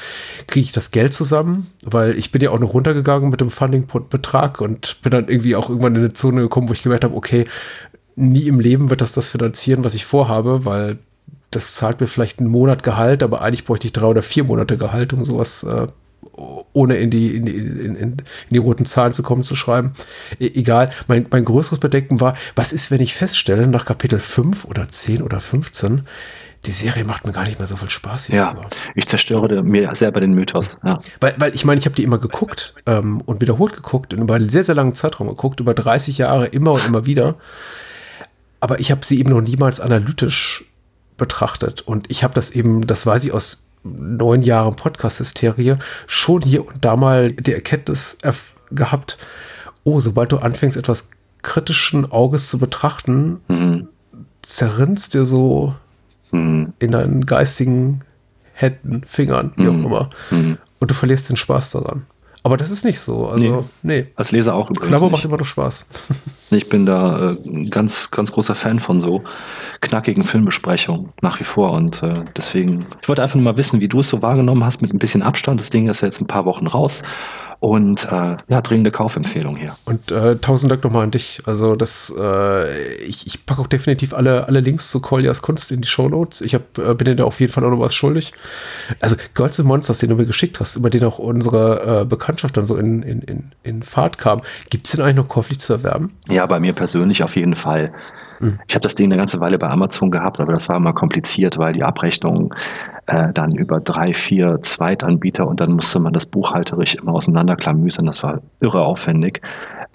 kriege 0.46 0.64
ich 0.64 0.72
das 0.72 0.90
Geld 0.90 1.14
zusammen, 1.14 1.66
weil 1.82 2.16
ich 2.16 2.32
bin 2.32 2.42
ja 2.42 2.50
auch 2.50 2.58
noch 2.58 2.74
runtergegangen 2.74 3.30
mit 3.30 3.40
dem 3.40 3.50
Funding-Betrag 3.50 4.60
und 4.60 5.00
bin 5.02 5.10
dann 5.10 5.28
irgendwie 5.28 5.56
auch 5.56 5.68
irgendwann 5.68 5.94
in 5.94 6.02
eine 6.02 6.12
Zone 6.12 6.42
gekommen, 6.42 6.68
wo 6.68 6.72
ich 6.72 6.82
gemerkt 6.82 7.04
habe, 7.04 7.14
okay, 7.14 7.44
nie 8.16 8.46
im 8.46 8.60
Leben 8.60 8.90
wird 8.90 9.00
das 9.00 9.12
das 9.12 9.28
finanzieren, 9.28 9.84
was 9.84 9.94
ich 9.94 10.04
vorhabe, 10.04 10.64
weil 10.64 10.98
das 11.54 11.74
zahlt 11.74 12.00
mir 12.00 12.06
vielleicht 12.06 12.40
einen 12.40 12.50
Monat 12.50 12.82
Gehalt, 12.82 13.22
aber 13.22 13.42
eigentlich 13.42 13.64
bräuchte 13.64 13.86
ich 13.86 13.92
drei 13.92 14.06
oder 14.06 14.22
vier 14.22 14.44
Monate 14.44 14.76
Gehalt, 14.76 15.12
um 15.12 15.24
sowas 15.24 15.62
äh, 15.62 15.86
ohne 16.72 16.96
in 16.96 17.10
die, 17.10 17.36
in, 17.36 17.46
die, 17.46 17.56
in, 17.56 17.96
in, 17.96 18.16
die 18.50 18.58
roten 18.58 18.84
Zahlen 18.84 19.12
zu 19.12 19.22
kommen, 19.22 19.44
zu 19.44 19.56
schreiben. 19.56 19.92
E 20.38 20.50
egal, 20.54 20.90
mein, 21.06 21.26
mein 21.30 21.44
größeres 21.44 21.78
Bedenken 21.78 22.20
war, 22.20 22.34
was 22.54 22.72
ist, 22.72 22.90
wenn 22.90 23.00
ich 23.00 23.14
feststelle, 23.14 23.66
nach 23.66 23.84
Kapitel 23.84 24.20
5 24.20 24.64
oder 24.64 24.88
10 24.88 25.22
oder 25.22 25.40
15, 25.40 26.02
die 26.64 26.70
Serie 26.70 27.04
macht 27.04 27.26
mir 27.26 27.32
gar 27.32 27.44
nicht 27.44 27.58
mehr 27.58 27.66
so 27.66 27.76
viel 27.76 27.90
Spaß 27.90 28.30
wie 28.30 28.36
ja, 28.36 28.52
früher. 28.52 28.70
Ich 28.94 29.08
zerstöre 29.08 29.62
mir 29.62 29.94
selber 29.94 30.20
den 30.20 30.32
Mythos. 30.32 30.76
Ja. 30.84 31.00
Weil, 31.20 31.34
weil 31.38 31.54
ich 31.54 31.64
meine, 31.64 31.80
ich 31.80 31.86
habe 31.86 31.96
die 31.96 32.04
immer 32.04 32.18
geguckt 32.18 32.74
ähm, 32.86 33.20
und 33.22 33.40
wiederholt 33.40 33.74
geguckt 33.74 34.14
und 34.14 34.20
über 34.20 34.34
einen 34.34 34.48
sehr, 34.48 34.62
sehr 34.62 34.76
langen 34.76 34.94
Zeitraum 34.94 35.28
geguckt, 35.28 35.58
über 35.58 35.74
30 35.74 36.18
Jahre 36.18 36.46
immer 36.46 36.72
und 36.72 36.86
immer 36.86 37.04
wieder. 37.04 37.34
Aber 38.60 38.78
ich 38.78 38.92
habe 38.92 39.04
sie 39.04 39.18
eben 39.18 39.30
noch 39.30 39.40
niemals 39.40 39.80
analytisch 39.80 40.64
betrachtet. 41.22 41.82
Und 41.82 42.10
ich 42.10 42.24
habe 42.24 42.34
das 42.34 42.50
eben, 42.50 42.84
das 42.84 43.06
weiß 43.06 43.22
ich 43.22 43.32
aus 43.32 43.68
neun 43.84 44.42
Jahren 44.42 44.74
Podcast-Hysterie, 44.74 45.78
schon 46.08 46.42
hier 46.42 46.66
und 46.66 46.84
da 46.84 46.96
mal 46.96 47.32
die 47.32 47.52
Erkenntnis 47.52 48.18
gehabt, 48.72 49.18
oh, 49.84 50.00
sobald 50.00 50.32
du 50.32 50.38
anfängst, 50.38 50.76
etwas 50.76 51.10
kritischen 51.42 52.10
Auges 52.10 52.48
zu 52.48 52.58
betrachten, 52.58 53.40
mhm. 53.46 53.88
zerrinnst 54.42 55.14
dir 55.14 55.24
so 55.24 55.76
mhm. 56.32 56.72
in 56.80 56.90
deinen 56.90 57.24
geistigen 57.24 58.02
Händen, 58.52 59.02
Fingern, 59.06 59.52
wie 59.54 59.62
mhm. 59.62 59.68
auch 59.68 59.86
immer. 59.86 60.10
Mhm. 60.30 60.58
Und 60.80 60.90
du 60.90 60.94
verlierst 60.94 61.30
den 61.30 61.36
Spaß 61.36 61.70
daran. 61.70 62.06
Aber 62.44 62.56
das 62.56 62.70
ist 62.70 62.84
nicht 62.84 62.98
so. 62.98 63.28
Also, 63.28 63.44
nee. 63.44 63.64
nee. 63.82 64.06
Als 64.16 64.32
Leser 64.32 64.54
auch 64.54 64.68
übrigens. 64.68 64.88
Klammer 64.88 65.10
macht 65.10 65.24
immer 65.24 65.36
noch 65.36 65.46
Spaß. 65.46 65.86
Ich 66.54 66.68
bin 66.68 66.84
da 66.84 67.30
äh, 67.30 67.36
ein 67.48 67.70
ganz, 67.70 68.10
ganz 68.10 68.30
großer 68.30 68.54
Fan 68.54 68.78
von 68.78 69.00
so 69.00 69.22
knackigen 69.80 70.26
Filmbesprechungen 70.26 71.08
nach 71.22 71.40
wie 71.40 71.44
vor. 71.44 71.72
Und 71.72 72.02
äh, 72.02 72.12
deswegen, 72.36 72.84
ich 73.00 73.08
wollte 73.08 73.22
einfach 73.22 73.36
nur 73.36 73.44
mal 73.44 73.56
wissen, 73.56 73.80
wie 73.80 73.88
du 73.88 74.00
es 74.00 74.10
so 74.10 74.20
wahrgenommen 74.20 74.62
hast 74.62 74.82
mit 74.82 74.92
ein 74.92 74.98
bisschen 74.98 75.22
Abstand. 75.22 75.60
Das 75.60 75.70
Ding 75.70 75.88
ist 75.88 76.02
ja 76.02 76.08
jetzt 76.08 76.20
ein 76.20 76.26
paar 76.26 76.44
Wochen 76.44 76.66
raus. 76.66 77.02
Und 77.62 78.08
äh, 78.10 78.38
ja, 78.48 78.60
dringende 78.60 78.90
Kaufempfehlung 78.90 79.54
hier. 79.54 79.76
Und 79.84 80.10
äh, 80.10 80.34
tausend 80.34 80.72
Dank 80.72 80.82
nochmal 80.82 81.04
an 81.04 81.12
dich. 81.12 81.42
Also 81.46 81.76
das, 81.76 82.12
äh, 82.18 82.96
ich, 82.96 83.24
ich 83.24 83.46
packe 83.46 83.60
auch 83.60 83.68
definitiv 83.68 84.14
alle, 84.14 84.48
alle 84.48 84.58
Links 84.58 84.90
zu 84.90 84.98
Koljas 84.98 85.42
Kunst 85.42 85.70
in 85.70 85.80
die 85.80 85.86
Show 85.86 86.08
Notes. 86.08 86.40
Ich 86.40 86.56
hab, 86.56 86.76
äh, 86.76 86.92
bin 86.94 87.04
dir 87.04 87.14
da 87.14 87.22
auf 87.22 87.38
jeden 87.38 87.52
Fall 87.52 87.64
auch 87.64 87.70
noch 87.70 87.78
was 87.78 87.94
schuldig. 87.94 88.32
Also 88.98 89.14
Girls 89.34 89.60
and 89.60 89.68
Monsters, 89.68 90.00
den 90.00 90.10
du 90.10 90.16
mir 90.16 90.26
geschickt 90.26 90.58
hast, 90.58 90.74
über 90.74 90.90
den 90.90 91.04
auch 91.04 91.20
unsere 91.20 92.00
äh, 92.00 92.04
Bekanntschaft 92.04 92.56
dann 92.56 92.64
so 92.64 92.74
in, 92.74 93.04
in, 93.04 93.22
in, 93.22 93.52
in 93.62 93.84
Fahrt 93.84 94.18
kam. 94.18 94.42
Gibt 94.68 94.86
es 94.88 94.94
den 94.94 95.00
eigentlich 95.00 95.18
noch 95.18 95.28
käuflich 95.28 95.60
zu 95.60 95.72
erwerben? 95.72 96.18
Ja, 96.28 96.44
bei 96.46 96.58
mir 96.58 96.72
persönlich 96.72 97.22
auf 97.22 97.36
jeden 97.36 97.54
Fall. 97.54 97.92
Mhm. 98.42 98.58
Ich 98.66 98.74
habe 98.74 98.82
das 98.82 98.94
Ding 98.96 99.06
eine 99.06 99.16
ganze 99.16 99.40
Weile 99.40 99.56
bei 99.56 99.68
Amazon 99.68 100.10
gehabt, 100.10 100.40
aber 100.40 100.52
das 100.52 100.68
war 100.68 100.76
immer 100.76 100.92
kompliziert, 100.92 101.58
weil 101.58 101.72
die 101.72 101.84
Abrechnung 101.84 102.52
äh, 103.06 103.32
dann 103.32 103.52
über 103.52 103.80
drei, 103.80 104.12
vier 104.12 104.60
Zweitanbieter 104.60 105.46
und 105.46 105.60
dann 105.60 105.72
musste 105.72 106.00
man 106.00 106.12
das 106.12 106.26
buchhalterisch 106.26 106.96
immer 106.96 107.12
auseinanderklamüsern. 107.14 108.06
Das 108.06 108.22
war 108.22 108.40
irre 108.60 108.80
aufwendig. 108.80 109.40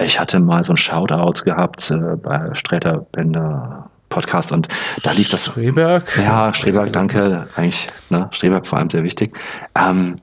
Ich 0.00 0.18
hatte 0.18 0.40
mal 0.40 0.62
so 0.62 0.72
ein 0.72 0.76
Shoutout 0.78 1.44
gehabt 1.44 1.90
äh, 1.90 2.16
bei 2.16 2.54
Sträter 2.54 3.06
Bender 3.12 3.90
Podcast 4.08 4.52
und 4.52 4.68
da 5.02 5.12
lief 5.12 5.28
das. 5.28 5.44
Streberg? 5.44 6.18
Ja, 6.18 6.54
Streberg, 6.54 6.90
danke. 6.92 7.46
Eigentlich, 7.56 7.88
ne, 8.08 8.26
Streberg 8.30 8.66
vor 8.66 8.78
allem 8.78 8.88
sehr 8.88 9.04
wichtig. 9.04 9.36
Ähm, 9.78 10.20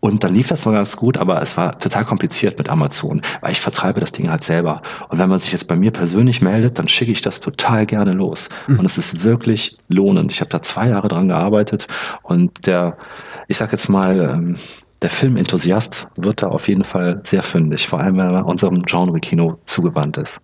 und 0.00 0.22
dann 0.22 0.34
lief 0.34 0.48
das 0.48 0.64
noch 0.64 0.72
ganz 0.72 0.96
gut, 0.96 1.16
aber 1.16 1.42
es 1.42 1.56
war 1.56 1.76
total 1.78 2.04
kompliziert 2.04 2.56
mit 2.56 2.68
Amazon, 2.68 3.20
weil 3.40 3.50
ich 3.50 3.60
vertreibe 3.60 4.00
das 4.00 4.12
Ding 4.12 4.30
halt 4.30 4.44
selber. 4.44 4.82
Und 5.08 5.18
wenn 5.18 5.28
man 5.28 5.38
sich 5.38 5.50
jetzt 5.50 5.66
bei 5.66 5.74
mir 5.74 5.90
persönlich 5.90 6.40
meldet, 6.40 6.78
dann 6.78 6.86
schicke 6.86 7.10
ich 7.10 7.20
das 7.20 7.40
total 7.40 7.84
gerne 7.84 8.12
los. 8.12 8.48
Mhm. 8.68 8.78
Und 8.78 8.84
es 8.84 8.96
ist 8.96 9.24
wirklich 9.24 9.76
lohnend. 9.88 10.30
Ich 10.30 10.40
habe 10.40 10.50
da 10.50 10.62
zwei 10.62 10.88
Jahre 10.88 11.08
dran 11.08 11.28
gearbeitet 11.28 11.88
und 12.22 12.66
der, 12.66 12.96
ich 13.48 13.56
sag 13.56 13.72
jetzt 13.72 13.88
mal, 13.88 14.20
ähm, 14.20 14.56
der 15.02 15.10
Filmenthusiast 15.10 16.06
wird 16.16 16.42
da 16.42 16.48
auf 16.48 16.68
jeden 16.68 16.84
Fall 16.84 17.20
sehr 17.24 17.42
fündig, 17.42 17.86
vor 17.86 18.00
allem 18.00 18.16
wenn 18.16 18.34
er 18.34 18.46
unserem 18.46 18.82
Genre-Kino 18.82 19.58
zugewandt 19.64 20.16
ist. 20.16 20.40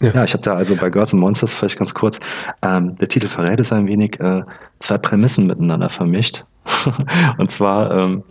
Ja. 0.00 0.12
ja, 0.12 0.24
ich 0.24 0.32
habe 0.32 0.42
da 0.42 0.54
also 0.54 0.76
bei 0.76 0.90
Girls 0.90 1.12
and 1.12 1.20
Monsters 1.20 1.54
vielleicht 1.54 1.78
ganz 1.78 1.92
kurz, 1.92 2.20
ähm, 2.62 2.96
der 2.98 3.08
Titel 3.08 3.26
verrät 3.26 3.58
es 3.58 3.72
ein 3.72 3.86
wenig, 3.86 4.20
äh, 4.20 4.42
zwei 4.78 4.98
Prämissen 4.98 5.46
miteinander 5.46 5.88
vermischt. 5.88 6.44
und 7.38 7.50
zwar 7.50 7.90
ähm, 7.90 8.22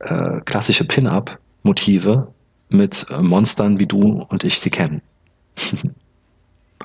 äh, 0.00 0.40
klassische 0.44 0.84
Pin-Up-Motive 0.84 2.28
mit 2.68 3.06
äh, 3.10 3.22
Monstern, 3.22 3.78
wie 3.78 3.86
du 3.86 4.26
und 4.28 4.44
ich 4.44 4.58
sie 4.60 4.70
kennen. 4.70 5.00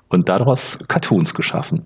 und 0.09 0.29
daraus 0.29 0.79
Cartoons 0.87 1.33
geschaffen. 1.33 1.85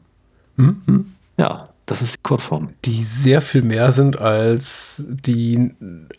Mhm. 0.58 1.14
Ja, 1.38 1.66
das 1.86 2.02
ist 2.02 2.16
die 2.16 2.22
Kurzform. 2.24 2.70
Die 2.86 3.04
sehr 3.04 3.42
viel 3.42 3.62
mehr 3.62 3.92
sind 3.92 4.20
als 4.20 5.06
die 5.08 5.72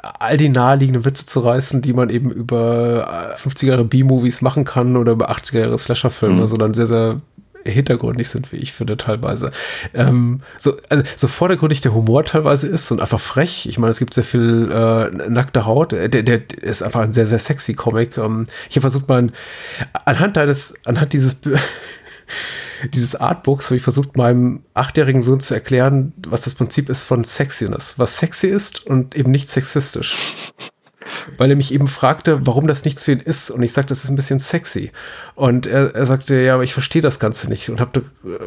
all 0.02 0.36
die 0.36 0.50
naheliegenden 0.50 1.04
Witze 1.04 1.26
zu 1.26 1.40
reißen, 1.40 1.80
die 1.80 1.92
man 1.92 2.10
eben 2.10 2.30
über 2.30 3.36
50er 3.42 3.66
Jahre 3.66 3.84
B-Movies 3.84 4.42
machen 4.42 4.64
kann 4.64 4.96
oder 4.96 5.12
über 5.12 5.30
80er 5.30 5.60
Jahre 5.60 5.78
Slasher-Filme, 5.78 6.42
mhm. 6.42 6.46
sondern 6.46 6.74
sehr, 6.74 6.86
sehr 6.86 7.20
hintergründig 7.64 8.28
sind, 8.28 8.52
wie 8.52 8.56
ich 8.56 8.72
finde, 8.72 8.96
teilweise. 8.96 9.50
Ähm, 9.94 10.42
so, 10.58 10.74
also, 10.90 11.02
so 11.16 11.28
vordergründig 11.28 11.80
der 11.80 11.94
Humor 11.94 12.24
teilweise 12.24 12.68
ist 12.68 12.90
und 12.90 13.00
einfach 13.00 13.20
frech. 13.20 13.66
Ich 13.66 13.78
meine, 13.78 13.90
es 13.90 13.98
gibt 13.98 14.14
sehr 14.14 14.24
viel 14.24 14.70
äh, 14.70 15.10
nackte 15.30 15.64
Haut. 15.64 15.92
Der, 15.92 16.08
der 16.08 16.42
ist 16.60 16.82
einfach 16.82 17.00
ein 17.00 17.12
sehr, 17.12 17.26
sehr 17.26 17.38
sexy 17.38 17.74
Comic. 17.74 18.18
Ähm, 18.18 18.46
ich 18.68 18.76
habe 18.76 18.82
versucht, 18.82 19.08
mal 19.08 19.30
anhand 20.04 20.36
deines, 20.36 20.74
anhand 20.84 21.12
dieses 21.12 21.38
dieses 22.88 23.16
Artbooks 23.16 23.66
habe 23.66 23.76
ich 23.76 23.82
versucht, 23.82 24.16
meinem 24.16 24.62
achtjährigen 24.74 25.22
Sohn 25.22 25.40
zu 25.40 25.54
erklären, 25.54 26.12
was 26.26 26.42
das 26.42 26.54
Prinzip 26.54 26.88
ist 26.88 27.02
von 27.02 27.24
Sexiness. 27.24 27.98
Was 27.98 28.18
sexy 28.18 28.46
ist 28.48 28.86
und 28.86 29.14
eben 29.14 29.30
nicht 29.30 29.48
sexistisch 29.48 30.34
weil 31.36 31.50
er 31.50 31.56
mich 31.56 31.72
eben 31.72 31.88
fragte, 31.88 32.46
warum 32.46 32.66
das 32.66 32.84
nicht 32.84 32.98
zu 32.98 33.12
ihm 33.12 33.20
ist. 33.20 33.50
Und 33.50 33.62
ich 33.62 33.72
sagte, 33.72 33.88
das 33.88 34.04
ist 34.04 34.10
ein 34.10 34.16
bisschen 34.16 34.38
sexy. 34.38 34.90
Und 35.34 35.66
er, 35.66 35.94
er 35.94 36.06
sagte, 36.06 36.36
ja, 36.36 36.54
aber 36.54 36.64
ich 36.64 36.72
verstehe 36.72 37.02
das 37.02 37.18
Ganze 37.18 37.48
nicht. 37.48 37.68
Und 37.68 37.80
habe 37.80 38.02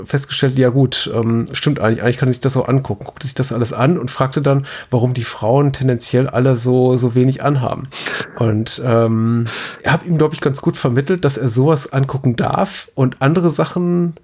festgestellt, 0.05 0.57
ja 0.57 0.69
gut, 0.69 1.09
ähm, 1.13 1.47
stimmt 1.53 1.79
eigentlich, 1.79 2.01
eigentlich 2.03 2.17
kann 2.17 2.29
er 2.29 2.33
sich 2.33 2.41
das 2.41 2.57
auch 2.57 2.67
angucken. 2.67 3.05
Guckte 3.05 3.27
sich 3.27 3.35
das 3.35 3.51
alles 3.51 3.73
an 3.73 3.97
und 3.97 4.11
fragte 4.11 4.41
dann, 4.41 4.65
warum 4.89 5.13
die 5.13 5.23
Frauen 5.23 5.73
tendenziell 5.73 6.27
alle 6.27 6.55
so, 6.55 6.97
so 6.97 7.15
wenig 7.15 7.43
anhaben. 7.43 7.89
Und 8.37 8.81
ähm, 8.83 9.47
hat 9.85 10.05
ihm, 10.05 10.17
glaube 10.17 10.33
ich, 10.33 10.41
ganz 10.41 10.61
gut 10.61 10.77
vermittelt, 10.77 11.25
dass 11.25 11.37
er 11.37 11.49
sowas 11.49 11.91
angucken 11.91 12.35
darf 12.35 12.89
und 12.95 13.21
andere 13.21 13.49
Sachen 13.49 14.15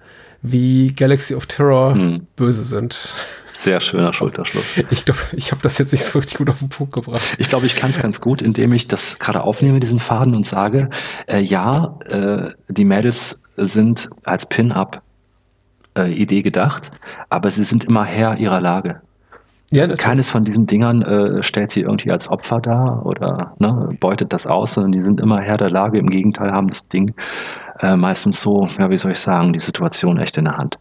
wie 0.44 0.94
Galaxy 0.94 1.34
of 1.34 1.48
Terror 1.48 1.96
hm. 1.96 2.28
böse 2.36 2.64
sind. 2.64 3.16
Sehr 3.54 3.80
schöner 3.80 4.14
Schulterschluss. 4.14 4.76
Ich 4.90 5.06
glaube, 5.06 5.20
ich 5.32 5.52
habe 5.52 5.62
das 5.62 5.78
jetzt 5.78 5.94
nicht 5.94 6.04
so 6.04 6.20
richtig 6.20 6.38
gut 6.38 6.50
auf 6.50 6.60
den 6.60 6.70
Punkt 6.70 6.94
gebracht. 6.94 7.36
Ich 7.40 7.50
glaube, 7.50 7.66
ich 7.66 7.76
kann 7.76 7.90
es 7.90 8.00
ganz 8.00 8.20
gut, 8.20 8.42
indem 8.42 8.74
ich 8.74 8.88
das 8.88 9.20
gerade 9.20 9.42
aufnehme, 9.42 9.80
diesen 9.80 10.00
Faden, 10.00 10.36
und 10.36 10.46
sage, 10.46 10.90
äh, 11.28 11.42
ja, 11.42 11.98
äh, 12.06 12.52
die 12.68 12.86
Mädels 12.86 13.40
sind 13.56 14.10
als 14.24 14.46
Pin-Up-Idee 14.48 16.40
äh, 16.40 16.42
gedacht, 16.42 16.92
aber 17.30 17.50
sie 17.50 17.64
sind 17.64 17.86
immer 17.86 18.04
Herr 18.04 18.38
ihrer 18.38 18.60
Lage. 18.60 19.02
Ja, 19.72 19.84
also 19.84 19.96
keines 19.96 20.30
von 20.30 20.44
diesen 20.44 20.68
Dingern 20.68 21.02
äh, 21.02 21.42
stellt 21.42 21.72
sie 21.72 21.82
irgendwie 21.82 22.12
als 22.12 22.28
Opfer 22.28 22.62
dar 22.62 23.06
oder 23.06 23.56
ne, 23.58 23.96
beutet 24.00 24.32
das 24.32 24.46
aus, 24.46 24.76
sondern 24.76 24.92
die 24.92 25.00
sind 25.00 25.20
immer 25.20 25.42
Herr 25.42 25.58
der 25.58 25.72
Lage. 25.72 25.98
Im 25.98 26.12
Gegenteil 26.12 26.52
haben 26.52 26.68
das 26.68 26.88
Ding 26.90 27.12
äh, 27.80 27.96
meistens 27.96 28.42
so, 28.42 28.68
ja, 28.78 28.90
wie 28.90 28.98
soll 28.98 29.12
ich 29.12 29.20
sagen, 29.20 29.54
die 29.54 29.60
Situation 29.60 30.20
echt 30.20 30.38
in 30.38 30.46
der 30.46 30.58
Hand. 30.58 30.78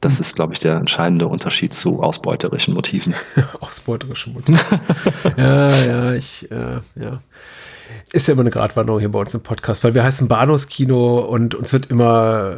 Das 0.00 0.20
ist, 0.20 0.36
glaube 0.36 0.52
ich, 0.52 0.60
der 0.60 0.76
entscheidende 0.76 1.26
Unterschied 1.26 1.74
zu 1.74 2.02
ausbeuterischen 2.02 2.74
Motiven. 2.74 3.14
Ausbeuterische 3.60 4.30
Motive. 4.30 4.58
ja, 5.36 5.70
ja, 5.70 6.14
ich, 6.14 6.50
äh, 6.50 6.80
ja 6.94 7.18
ist 8.12 8.26
ja 8.26 8.32
immer 8.32 8.42
eine 8.42 8.50
Gratwanderung 8.50 9.00
hier 9.00 9.10
bei 9.10 9.18
uns 9.18 9.34
im 9.34 9.42
Podcast, 9.42 9.84
weil 9.84 9.94
wir 9.94 10.02
heißen 10.02 10.28
Bahnhofskino 10.28 11.18
und 11.20 11.54
uns 11.54 11.72
wird 11.72 11.86
immer 11.86 12.56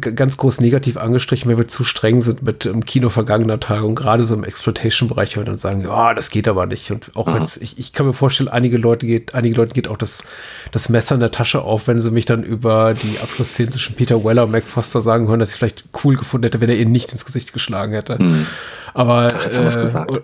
ganz 0.00 0.36
groß 0.38 0.60
negativ 0.60 0.96
angestrichen, 0.96 1.50
wenn 1.50 1.58
wir 1.58 1.68
zu 1.68 1.84
streng 1.84 2.20
sind 2.20 2.42
mit 2.42 2.64
dem 2.64 2.84
Kino 2.84 3.10
vergangener 3.10 3.60
Tage 3.60 3.84
und 3.84 3.94
gerade 3.94 4.24
so 4.24 4.34
im 4.34 4.44
Exploitation-Bereich, 4.44 5.36
wenn 5.36 5.42
wir 5.42 5.46
dann 5.46 5.58
sagen, 5.58 5.82
ja, 5.82 6.14
das 6.14 6.30
geht 6.30 6.48
aber 6.48 6.66
nicht. 6.66 6.90
Und 6.90 7.14
auch 7.14 7.26
wenn 7.26 7.42
ich, 7.42 7.78
ich 7.78 7.92
kann 7.92 8.06
mir 8.06 8.14
vorstellen, 8.14 8.48
einige 8.48 8.78
Leute 8.78 9.06
geht, 9.06 9.34
einige 9.34 9.56
Leute 9.56 9.74
geht 9.74 9.88
auch 9.88 9.98
das, 9.98 10.24
das 10.72 10.88
Messer 10.88 11.14
in 11.14 11.20
der 11.20 11.30
Tasche 11.30 11.62
auf, 11.62 11.88
wenn 11.88 12.00
sie 12.00 12.10
mich 12.10 12.24
dann 12.24 12.42
über 12.42 12.94
die 12.94 13.18
Abschlussszene 13.20 13.70
zwischen 13.70 13.96
Peter 13.96 14.24
Weller 14.24 14.44
und 14.44 14.50
Mac 14.50 14.66
Foster 14.66 15.02
sagen 15.02 15.28
hören, 15.28 15.40
dass 15.40 15.50
ich 15.50 15.56
vielleicht 15.56 15.84
cool 16.04 16.16
gefunden 16.16 16.44
hätte, 16.44 16.60
wenn 16.60 16.70
er 16.70 16.75
ihnen 16.76 16.92
nicht 16.92 17.12
ins 17.12 17.24
Gesicht 17.24 17.52
geschlagen 17.52 17.92
hätte. 17.92 18.22
Mhm. 18.22 18.46
Aber 18.94 19.32
Ach, 19.34 19.44
jetzt 19.44 19.58
haben 19.58 19.66
äh, 19.66 19.82
gesagt 19.82 20.20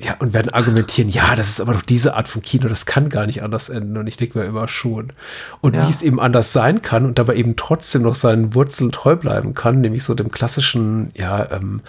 ja, 0.00 0.14
und 0.20 0.32
werden 0.32 0.52
argumentieren, 0.52 1.10
ja, 1.10 1.34
das 1.34 1.48
ist 1.48 1.60
aber 1.60 1.74
doch 1.74 1.82
diese 1.82 2.14
Art 2.14 2.28
von 2.28 2.40
Kino, 2.40 2.68
das 2.68 2.86
kann 2.86 3.08
gar 3.08 3.26
nicht 3.26 3.42
anders 3.42 3.68
enden. 3.68 3.96
Und 3.96 4.06
ich 4.06 4.16
denke 4.16 4.38
mir 4.38 4.44
immer 4.44 4.68
schon. 4.68 5.12
Und 5.60 5.74
ja. 5.74 5.86
wie 5.86 5.90
es 5.90 6.02
eben 6.02 6.20
anders 6.20 6.52
sein 6.52 6.82
kann 6.82 7.04
und 7.04 7.18
dabei 7.18 7.36
eben 7.36 7.56
trotzdem 7.56 8.02
noch 8.02 8.14
seinen 8.14 8.54
Wurzeln 8.54 8.92
treu 8.92 9.16
bleiben 9.16 9.54
kann, 9.54 9.80
nämlich 9.80 10.04
so 10.04 10.14
dem 10.14 10.30
klassischen, 10.30 11.10
ja, 11.14 11.50
ähm, 11.50 11.82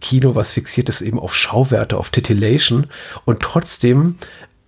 Kino, 0.00 0.34
was 0.34 0.52
fixiert 0.52 0.88
ist 0.88 1.00
eben 1.00 1.18
auf 1.18 1.34
Schauwerte, 1.34 1.96
auf 1.96 2.10
Titillation 2.10 2.86
und 3.24 3.40
trotzdem 3.40 4.16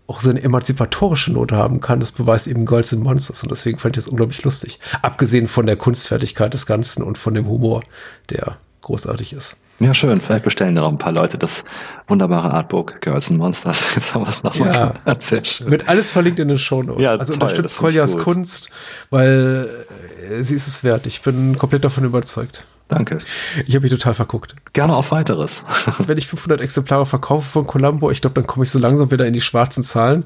auch 0.09 0.21
so 0.21 0.29
eine 0.29 0.43
emanzipatorische 0.43 1.33
Note 1.33 1.55
haben 1.55 1.81
kann, 1.81 2.01
das 2.01 2.11
beweist 2.11 2.49
eben 2.49 2.67
Girls 2.67 2.93
and 2.93 3.05
Monsters 3.05 3.45
und 3.45 3.53
deswegen 3.53 3.79
fand 3.79 3.97
ich 3.97 4.05
das 4.05 4.11
unglaublich 4.11 4.43
lustig. 4.43 4.81
Abgesehen 5.03 5.47
von 5.47 5.67
der 5.67 5.77
Kunstfertigkeit 5.77 6.53
des 6.53 6.67
Ganzen 6.67 7.05
und 7.05 7.17
von 7.17 7.35
dem 7.35 7.47
Humor, 7.47 7.85
der 8.29 8.57
großartig 8.91 9.33
ist. 9.33 9.61
Ja, 9.79 9.95
schön. 9.95 10.21
Vielleicht 10.21 10.45
bestellen 10.45 10.75
ja 10.77 10.83
noch 10.83 10.91
ein 10.91 10.99
paar 10.99 11.13
Leute 11.13 11.39
das 11.39 11.65
wunderbare 12.09 12.51
Artbook 12.51 13.01
Girls 13.01 13.31
and 13.31 13.39
Monsters. 13.39 13.87
Jetzt 13.95 14.13
haben 14.13 14.23
wir 14.23 14.29
es 14.29 14.43
nochmal 14.43 14.75
ja, 14.75 14.89
gehört. 14.89 15.23
Sehr 15.23 15.45
schön. 15.45 15.71
Wird 15.71 15.89
alles 15.89 16.11
verlinkt 16.11 16.39
in 16.39 16.49
den 16.49 16.59
Show 16.59 16.83
Notes. 16.83 17.03
Ja, 17.03 17.13
also 17.13 17.33
toll, 17.33 17.35
unterstützt 17.35 17.79
Koljas 17.79 18.19
Kunst, 18.19 18.69
weil 19.11 19.87
äh, 20.29 20.43
sie 20.43 20.55
ist 20.55 20.67
es 20.67 20.85
wert. 20.85 21.07
Ich 21.07 21.23
bin 21.23 21.57
komplett 21.57 21.85
davon 21.85 22.05
überzeugt. 22.05 22.65
Danke. 22.89 23.21
Ich 23.67 23.75
habe 23.77 23.85
mich 23.85 23.93
total 23.93 24.15
verguckt. 24.15 24.57
Gerne 24.73 24.97
auf 24.97 25.13
weiteres. 25.13 25.65
Wenn 25.99 26.19
ich 26.19 26.27
500 26.27 26.61
Exemplare 26.61 27.07
verkaufe 27.07 27.49
von 27.49 27.67
Columbo, 27.67 28.11
ich 28.11 28.21
glaube, 28.21 28.35
dann 28.35 28.49
komme 28.49 28.65
ich 28.65 28.71
so 28.71 28.81
langsam 28.81 29.13
wieder 29.13 29.27
in 29.27 29.33
die 29.33 29.41
schwarzen 29.41 29.85
Zahlen. 29.85 30.25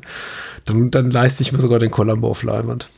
Dann, 0.64 0.90
dann 0.90 1.10
leiste 1.10 1.42
ich 1.42 1.52
mir 1.52 1.58
sogar 1.58 1.78
den 1.78 1.90
Columbo 1.90 2.28
auf 2.30 2.42
Leinwand. 2.42 2.88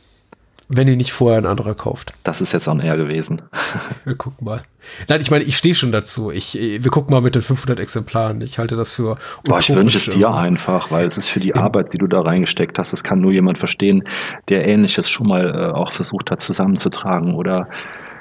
Wenn 0.69 0.87
ihr 0.89 0.97
nicht 0.97 1.13
vorher 1.13 1.39
ein 1.39 1.45
anderer 1.45 1.75
kauft. 1.75 2.13
Das 2.23 2.41
ist 2.41 2.51
jetzt 2.51 2.67
on 2.67 2.81
air 2.81 2.97
gewesen. 2.97 3.41
Wir 4.05 4.15
gucken 4.15 4.45
mal. 4.45 4.61
Nein, 5.07 5.21
ich 5.21 5.31
meine, 5.31 5.45
ich 5.45 5.55
stehe 5.55 5.75
schon 5.75 5.91
dazu. 5.91 6.31
Ich, 6.31 6.53
wir 6.53 6.91
gucken 6.91 7.13
mal 7.13 7.19
mit 7.19 7.35
den 7.35 7.41
500 7.41 7.77
Exemplaren. 7.77 8.39
Ich 8.39 8.57
halte 8.57 8.77
das 8.77 8.93
für. 8.93 9.17
Boah, 9.43 9.59
ich 9.59 9.73
wünsche 9.75 9.97
es 9.97 10.07
dir 10.07 10.33
einfach, 10.33 10.91
weil 10.91 11.05
es 11.05 11.17
ist 11.17 11.27
für 11.27 11.41
die 11.41 11.55
Arbeit, 11.55 11.91
die 11.91 11.97
du 11.97 12.07
da 12.07 12.21
reingesteckt 12.21 12.79
hast. 12.79 12.93
Das 12.93 13.03
kann 13.03 13.19
nur 13.19 13.33
jemand 13.33 13.57
verstehen, 13.57 14.03
der 14.47 14.65
Ähnliches 14.65 15.09
schon 15.09 15.27
mal 15.27 15.49
äh, 15.49 15.73
auch 15.73 15.91
versucht 15.91 16.31
hat 16.31 16.39
zusammenzutragen 16.39 17.33
oder 17.35 17.67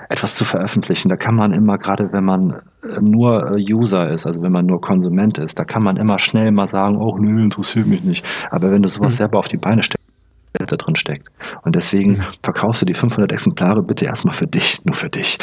etwas 0.08 0.34
zu 0.34 0.44
veröffentlichen. 0.44 1.08
Da 1.08 1.16
kann 1.16 1.34
man 1.34 1.52
immer, 1.52 1.78
gerade 1.78 2.12
wenn 2.12 2.24
man 2.24 2.62
äh, 2.82 3.00
nur 3.00 3.56
äh, 3.56 3.72
User 3.72 4.08
ist, 4.08 4.26
also 4.26 4.42
wenn 4.42 4.52
man 4.52 4.66
nur 4.66 4.80
Konsument 4.80 5.38
ist, 5.38 5.58
da 5.58 5.64
kann 5.64 5.82
man 5.82 5.96
immer 5.96 6.18
schnell 6.18 6.50
mal 6.52 6.68
sagen, 6.68 6.96
oh 6.96 7.16
nö, 7.18 7.42
interessiert 7.42 7.86
mich 7.86 8.04
nicht. 8.04 8.24
Aber 8.50 8.70
wenn 8.70 8.82
du 8.82 8.88
sowas 8.88 9.12
mhm. 9.12 9.16
selber 9.16 9.38
auf 9.38 9.48
die 9.48 9.56
Beine 9.56 9.82
stellst, 9.82 10.05
da 10.64 10.76
drin 10.76 10.96
steckt. 10.96 11.28
Und 11.62 11.76
deswegen 11.76 12.24
verkaufst 12.42 12.82
du 12.82 12.86
die 12.86 12.94
500 12.94 13.32
Exemplare 13.32 13.82
bitte 13.82 14.06
erstmal 14.06 14.34
für 14.34 14.46
dich, 14.46 14.80
nur 14.84 14.94
für 14.94 15.10
dich. 15.10 15.38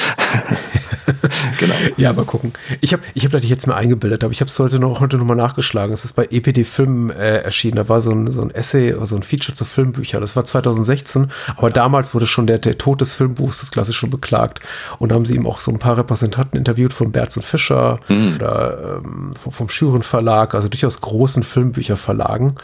genau. 1.60 1.76
Ja, 1.98 2.14
mal 2.14 2.26
gucken. 2.26 2.54
Ich 2.82 2.94
habe 2.94 3.04
ich 3.14 3.26
hab 3.26 3.32
dich 3.32 3.50
jetzt 3.50 3.68
mal 3.68 3.76
eingebildet, 3.76 4.24
aber 4.24 4.32
ich 4.32 4.42
habe 4.42 4.50
es 4.50 4.58
heute 4.60 4.80
noch 4.80 5.00
heute 5.00 5.18
noch 5.18 5.26
mal 5.26 5.36
nachgeschlagen. 5.36 5.94
Es 5.94 6.06
ist 6.06 6.14
bei 6.14 6.28
EPD 6.30 6.64
Film 6.64 7.10
äh, 7.10 7.38
erschienen. 7.40 7.76
Da 7.76 7.90
war 7.90 8.02
so 8.02 8.12
ein, 8.12 8.30
so 8.30 8.42
ein 8.42 8.52
Essay, 8.52 8.96
so 9.04 9.16
ein 9.16 9.24
Feature 9.24 9.54
zu 9.54 9.66
Filmbüchern. 9.66 10.22
Das 10.22 10.36
war 10.36 10.46
2016, 10.46 11.32
aber 11.56 11.70
damals 11.70 12.14
wurde 12.14 12.28
schon 12.28 12.48
der, 12.48 12.60
der 12.60 12.78
Tod 12.78 13.02
des 13.02 13.14
Filmbuchs 13.14 13.60
des 13.60 13.72
Klassischen 13.72 14.10
beklagt. 14.10 14.60
Und 15.00 15.10
da 15.10 15.16
haben 15.16 15.26
sie 15.26 15.36
ihm 15.36 15.46
auch 15.46 15.60
so 15.60 15.72
ein 15.72 15.80
paar 15.80 15.98
Repräsentanten 15.98 16.58
interviewt 16.58 16.94
von 16.94 17.12
Berz 17.12 17.38
und 17.38 17.44
Fischer 17.44 18.00
mhm. 18.08 18.36
oder 18.36 19.02
ähm, 19.04 19.32
vom, 19.34 19.52
vom 19.52 19.70
Schüren 19.70 20.04
Verlag, 20.04 20.56
also 20.56 20.68
durchaus 20.68 21.02
großen 21.02 21.44
Filmbücherverlagen 21.44 22.56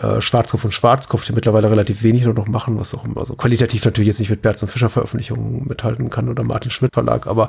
äh, 0.00 0.20
Schwarzkopf 0.20 0.64
und 0.64 0.72
Schwarzkopf, 0.72 1.24
die 1.24 1.32
mittlerweile 1.32 1.70
relativ 1.70 2.02
wenig 2.02 2.24
nur 2.24 2.34
noch 2.34 2.46
machen, 2.46 2.78
was 2.78 2.94
auch 2.94 3.04
immer 3.04 3.24
so 3.26 3.34
qualitativ 3.34 3.84
natürlich 3.84 4.08
jetzt 4.08 4.20
nicht 4.20 4.30
mit 4.30 4.42
Berz 4.42 4.62
und 4.62 4.70
Fischer 4.70 4.88
Veröffentlichungen 4.88 5.66
mithalten 5.66 6.10
kann 6.10 6.28
oder 6.28 6.44
Martin 6.44 6.70
Schmidt 6.70 6.94
Verlag, 6.94 7.26
aber 7.26 7.48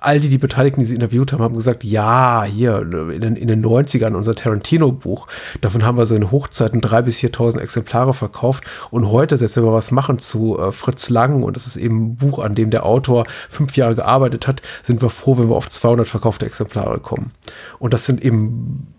all 0.00 0.20
die, 0.20 0.28
die 0.28 0.38
Beteiligten, 0.38 0.80
die 0.80 0.86
sie 0.86 0.94
interviewt 0.94 1.32
haben, 1.32 1.42
haben 1.42 1.54
gesagt, 1.54 1.84
ja, 1.84 2.44
hier 2.44 2.82
in 2.82 3.20
den, 3.20 3.36
in 3.36 3.48
den 3.48 3.64
90ern 3.64 4.14
unser 4.14 4.34
Tarantino-Buch, 4.34 5.26
davon 5.60 5.84
haben 5.84 5.98
wir 5.98 6.06
so 6.06 6.14
in 6.14 6.30
Hochzeiten 6.30 6.80
drei 6.80 7.02
bis 7.02 7.18
4.000 7.18 7.60
Exemplare 7.60 8.14
verkauft 8.14 8.64
und 8.90 9.10
heute, 9.10 9.38
selbst 9.38 9.56
wenn 9.56 9.64
wir 9.64 9.72
was 9.72 9.90
machen 9.90 10.18
zu 10.18 10.58
äh, 10.58 10.72
Fritz 10.72 11.10
Lang 11.10 11.42
und 11.42 11.56
das 11.56 11.66
ist 11.66 11.76
eben 11.76 12.12
ein 12.12 12.16
Buch, 12.16 12.38
an 12.38 12.54
dem 12.54 12.70
der 12.70 12.84
Autor 12.84 13.24
fünf 13.48 13.76
Jahre 13.76 13.94
gearbeitet 13.94 14.46
hat, 14.46 14.62
sind 14.82 15.02
wir 15.02 15.10
froh, 15.10 15.38
wenn 15.38 15.48
wir 15.48 15.56
auf 15.56 15.68
200 15.68 16.06
verkaufte 16.06 16.46
Exemplare 16.46 16.98
kommen. 17.00 17.32
Und 17.78 17.94
das 17.94 18.06
sind 18.06 18.22
eben 18.22 18.95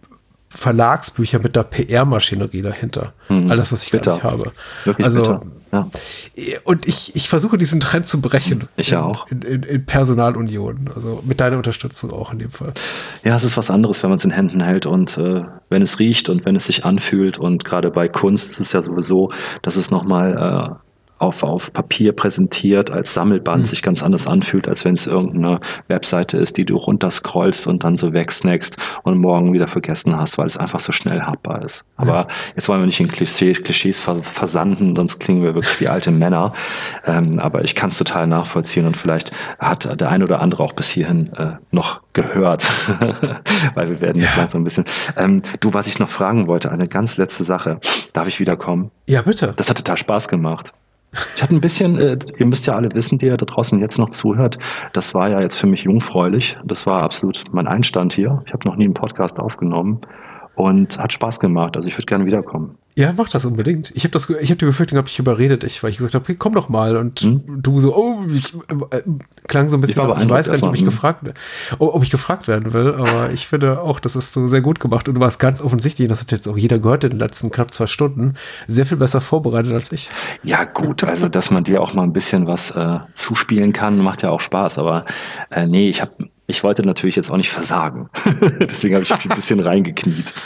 Verlagsbücher 0.58 1.38
mit 1.38 1.56
der 1.56 1.64
PR-Maschinerie 1.64 2.64
dahinter. 2.64 3.14
Mhm. 3.30 3.52
All 3.52 3.58
das, 3.58 3.72
was 3.72 3.84
ich 3.84 3.92
bitter. 3.92 4.12
gar 4.12 4.16
nicht 4.16 4.24
habe. 4.24 4.52
Wirklich 4.86 5.06
also, 5.06 5.40
ja. 5.72 5.88
Und 6.64 6.88
ich, 6.88 7.16
ich 7.16 7.30
versuche 7.30 7.60
diesen 7.60 7.80
Trend 7.80 8.08
zu 8.08 8.22
brechen. 8.22 8.64
Ich 8.76 8.90
ja 8.90 9.04
auch. 9.04 9.28
In, 9.30 9.44
in, 9.44 9.64
in, 9.64 9.86
Personalunion. 9.86 10.90
Also 10.96 11.22
mit 11.28 11.40
deiner 11.40 11.58
Unterstützung 11.58 12.12
auch 12.12 12.34
in 12.34 12.40
dem 12.40 12.50
Fall. 12.50 12.74
Ja, 13.24 13.36
es 13.36 13.44
ist 13.44 13.56
was 13.56 13.70
anderes, 13.70 14.02
wenn 14.02 14.10
man 14.10 14.18
es 14.18 14.26
in 14.26 14.32
Händen 14.32 14.62
hält 14.62 14.88
und 14.88 15.16
äh, 15.20 15.44
wenn 15.70 15.84
es 15.84 16.00
riecht 16.00 16.28
und 16.30 16.44
wenn 16.46 16.56
es 16.56 16.66
sich 16.66 16.86
anfühlt. 16.86 17.38
Und 17.38 17.64
gerade 17.64 17.92
bei 17.92 18.08
Kunst 18.08 18.50
ist 18.50 18.60
es 18.60 18.72
ja 18.72 18.82
sowieso, 18.82 19.32
dass 19.62 19.76
es 19.76 19.92
nochmal 19.92 20.74
äh, 20.74 20.87
auf, 21.20 21.44
auf 21.44 21.74
Papier 21.74 22.14
präsentiert 22.14 22.92
als 22.92 23.14
Sammelband 23.14 23.64
mhm. 23.64 23.66
sich 23.66 23.82
ganz 23.82 24.04
anders 24.04 24.28
anfühlt, 24.28 24.68
als 24.68 24.86
wenn 24.86 24.94
es 24.94 25.08
irgendeine 25.08 25.60
Webseite 25.88 26.38
ist, 26.38 26.58
die 26.58 26.66
du 26.66 26.76
runterscrollst 26.76 27.68
und 27.68 27.84
dann 27.84 27.98
so 27.98 28.14
wegsnackst 28.14 28.78
und 29.04 29.18
morgen 29.18 29.54
wieder 29.54 29.68
vergessen 29.68 30.18
hast, 30.18 30.38
weil 30.38 30.46
es 30.46 30.58
einfach 30.58 30.80
so 30.80 30.92
schnell 30.92 31.22
habbar 31.22 31.64
ist. 31.64 31.86
Aber 31.96 32.14
ja. 32.14 32.28
jetzt 32.56 32.70
wollen 32.70 32.82
wir 32.82 32.86
nicht 32.86 33.00
in 33.00 33.08
Klischees, 33.08 33.64
Klischees 33.64 34.00
versanden, 34.00 34.96
sonst 34.96 35.20
klingen 35.20 35.44
wir 35.44 35.56
wirklich 35.56 35.80
wie 35.80 35.88
alte 35.88 36.12
Männer. 36.12 36.54
Ähm, 37.06 37.40
aber 37.40 37.64
ich 37.64 37.76
kann 37.76 37.90
es 37.90 37.98
total 37.98 38.28
nachvollziehen 38.28 38.86
und 38.86 38.98
vielleicht 38.98 39.32
hat 39.60 40.00
der 40.00 40.10
eine 40.10 40.24
oder 40.24 40.42
andere 40.42 40.64
auch 40.64 40.74
bis 40.74 40.90
hierhin 40.90 41.34
äh, 41.34 41.54
noch 41.72 42.02
gehört, 42.14 42.70
weil 43.76 43.90
wir 43.90 44.02
werden 44.02 44.22
jetzt 44.22 44.36
ja. 44.36 44.42
langsam 44.42 44.62
ein 44.62 44.64
bisschen. 44.64 44.86
Ähm, 45.18 45.42
du, 45.60 45.74
was 45.74 45.88
ich 45.88 46.00
noch 46.00 46.10
fragen 46.10 46.48
wollte, 46.48 46.72
eine 46.72 46.88
ganz 46.88 47.18
letzte 47.18 47.44
Sache. 47.44 47.80
Darf 48.14 48.28
ich 48.28 48.40
wiederkommen? 48.40 48.92
Ja, 49.08 49.22
bitte. 49.22 49.54
Das 49.56 49.70
hat 49.70 49.78
total 49.78 49.98
Spaß 49.98 50.28
gemacht. 50.28 50.74
Ich 51.36 51.42
hatte 51.42 51.56
ein 51.56 51.62
bisschen, 51.62 51.98
äh, 51.98 52.18
ihr 52.38 52.46
müsst 52.46 52.68
ja 52.68 52.76
alle 52.76 52.90
wissen, 52.94 53.18
die 53.18 53.28
ihr 53.28 53.38
da 53.38 53.46
draußen 53.46 53.80
jetzt 53.80 53.98
noch 53.98 54.10
zuhört, 54.10 54.58
das 54.94 55.14
war 55.14 55.30
ja 55.30 55.40
jetzt 55.42 55.56
für 55.56 55.68
mich 55.68 55.84
jungfräulich. 55.84 56.58
Das 56.66 56.86
war 56.86 57.04
absolut 57.04 57.44
mein 57.52 57.68
Einstand 57.68 58.14
hier. 58.14 58.42
Ich 58.46 58.54
habe 58.54 58.68
noch 58.68 58.76
nie 58.76 58.86
einen 58.86 58.94
Podcast 58.94 59.40
aufgenommen 59.40 60.02
und 60.58 60.98
hat 60.98 61.14
Spaß 61.14 61.40
gemacht. 61.40 61.76
Also 61.76 61.88
ich 61.88 61.96
würde 61.96 62.08
gerne 62.08 62.26
wiederkommen. 62.26 62.78
Ja, 62.96 63.14
mach 63.16 63.30
das 63.30 63.46
unbedingt. 63.46 63.92
Ich 63.96 64.06
habe 64.06 64.12
das, 64.12 64.28
ich 64.28 64.50
habe 64.50 64.58
die 64.58 64.66
Befürchtung 64.66 64.96
gehabt, 64.96 65.10
ich 65.10 65.20
überredet 65.20 65.62
dich, 65.62 65.84
weil 65.84 65.92
ich 65.92 65.98
gesagt 65.98 66.16
habe, 66.16 66.24
okay, 66.24 66.36
komm 66.36 66.54
doch 66.54 66.68
mal. 66.68 66.98
Und 66.98 67.20
hm? 67.20 67.62
du 67.62 67.80
so, 67.80 67.96
oh, 67.96 68.24
ich 68.34 68.56
äh, 68.90 69.04
klang 69.48 69.70
so 69.70 69.78
ein 69.78 69.82
bisschen, 69.82 70.04
ich, 70.10 70.24
ich 70.24 70.30
weiß 70.30 70.48
gar 70.48 70.56
nicht, 70.56 70.64
ob 70.64 70.74
ich 70.74 70.84
gefragt, 70.84 71.32
ob 71.78 72.02
ich 72.02 72.10
gefragt 72.10 72.48
werden 72.48 72.74
will, 72.74 72.96
aber 72.96 73.30
ich 73.32 73.46
finde 73.46 73.82
auch, 73.84 74.00
das 74.00 74.16
ist 74.16 74.34
so 74.34 74.48
sehr 74.48 74.62
gut 74.62 74.80
gemacht 74.80 75.08
und 75.08 75.14
du 75.14 75.22
warst 75.22 75.40
ganz 75.40 75.62
offensichtlich, 75.62 76.08
das 76.08 76.22
hat 76.22 76.32
jetzt 76.32 76.48
auch 76.48 76.58
jeder 76.58 76.80
gehört 76.80 77.04
in 77.04 77.12
den 77.12 77.20
letzten 77.20 77.52
knapp 77.52 77.72
zwei 77.72 77.86
Stunden, 77.86 78.34
sehr 78.66 78.88
viel 78.88 78.98
besser 78.98 79.22
vorbereitet 79.22 79.74
als 79.74 79.92
ich. 79.92 80.10
Ja, 80.42 80.64
gut, 80.64 81.04
also 81.04 81.30
dass 81.30 81.52
man 81.52 81.64
dir 81.64 81.84
auch 81.84 81.94
mal 81.94 82.02
ein 82.02 82.14
bisschen 82.14 82.48
was 82.48 82.72
äh, 82.72 82.98
zuspielen 83.14 83.74
kann, 83.74 84.00
macht 84.00 84.24
ja 84.24 84.32
auch 84.32 84.42
Spaß, 84.42 84.80
aber 84.80 85.06
äh, 85.52 85.68
nee, 85.68 85.88
ich 85.88 86.02
habe 86.02 86.30
ich 86.48 86.64
wollte 86.64 86.82
natürlich 86.84 87.16
jetzt 87.18 87.30
auch 87.30 87.38
nicht 87.38 87.50
versagen. 87.50 88.10
Deswegen 88.60 88.96
habe 88.96 89.04
ich 89.04 89.12
mich 89.12 89.30
ein 89.30 89.36
bisschen 89.36 89.60
reingekniet. 89.60 90.34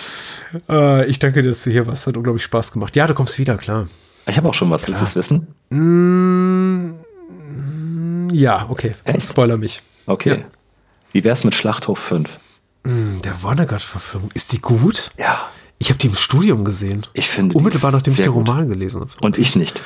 Äh, 0.67 1.05
ich 1.05 1.17
danke 1.17 1.41
dir, 1.41 1.47
dass 1.47 1.63
du 1.63 1.69
hier 1.69 1.87
warst. 1.87 2.07
Hat 2.07 2.17
unglaublich 2.17 2.43
Spaß 2.43 2.73
gemacht. 2.73 2.93
Ja, 2.97 3.07
du 3.07 3.13
kommst 3.13 3.39
wieder, 3.39 3.55
klar. 3.55 3.87
Ich 4.27 4.35
habe 4.35 4.49
auch 4.49 4.53
schon 4.53 4.69
was. 4.69 4.83
Klar. 4.83 4.99
Willst 4.99 5.15
du 5.15 5.19
es 5.19 5.31
wissen? 5.31 5.47
Mm, 5.69 6.91
ja, 8.33 8.65
okay. 8.69 8.93
Echt? 9.05 9.29
Spoiler 9.29 9.55
mich. 9.55 9.81
Okay. 10.07 10.39
Ja. 10.39 10.45
Wie 11.13 11.23
wär's 11.23 11.45
mit 11.45 11.55
Schlachthof 11.55 11.99
5? 11.99 12.37
Mm, 12.83 13.21
der 13.23 13.35
Vonnegut-Verfilmung. 13.35 14.29
Ist 14.33 14.51
die 14.51 14.59
gut? 14.59 15.11
Ja. 15.17 15.49
Ich 15.79 15.87
habe 15.87 15.99
die 15.99 16.07
im 16.07 16.15
Studium 16.15 16.65
gesehen. 16.65 17.07
Ich 17.13 17.29
finde 17.29 17.57
Unmittelbar 17.57 17.93
nachdem 17.93 18.11
ich 18.11 18.19
den 18.19 18.31
Roman 18.31 18.67
gelesen 18.67 18.99
habe. 18.99 19.11
Und 19.21 19.37
ich 19.37 19.55
nicht. 19.55 19.81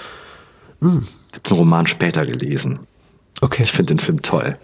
Mm. 0.80 0.98
Ich 1.30 1.34
habe 1.34 1.48
den 1.48 1.58
Roman 1.58 1.86
später 1.86 2.26
gelesen. 2.26 2.80
Okay. 3.42 3.62
Ich 3.62 3.72
finde 3.72 3.94
den 3.94 4.00
Film 4.00 4.24
toll. 4.24 4.58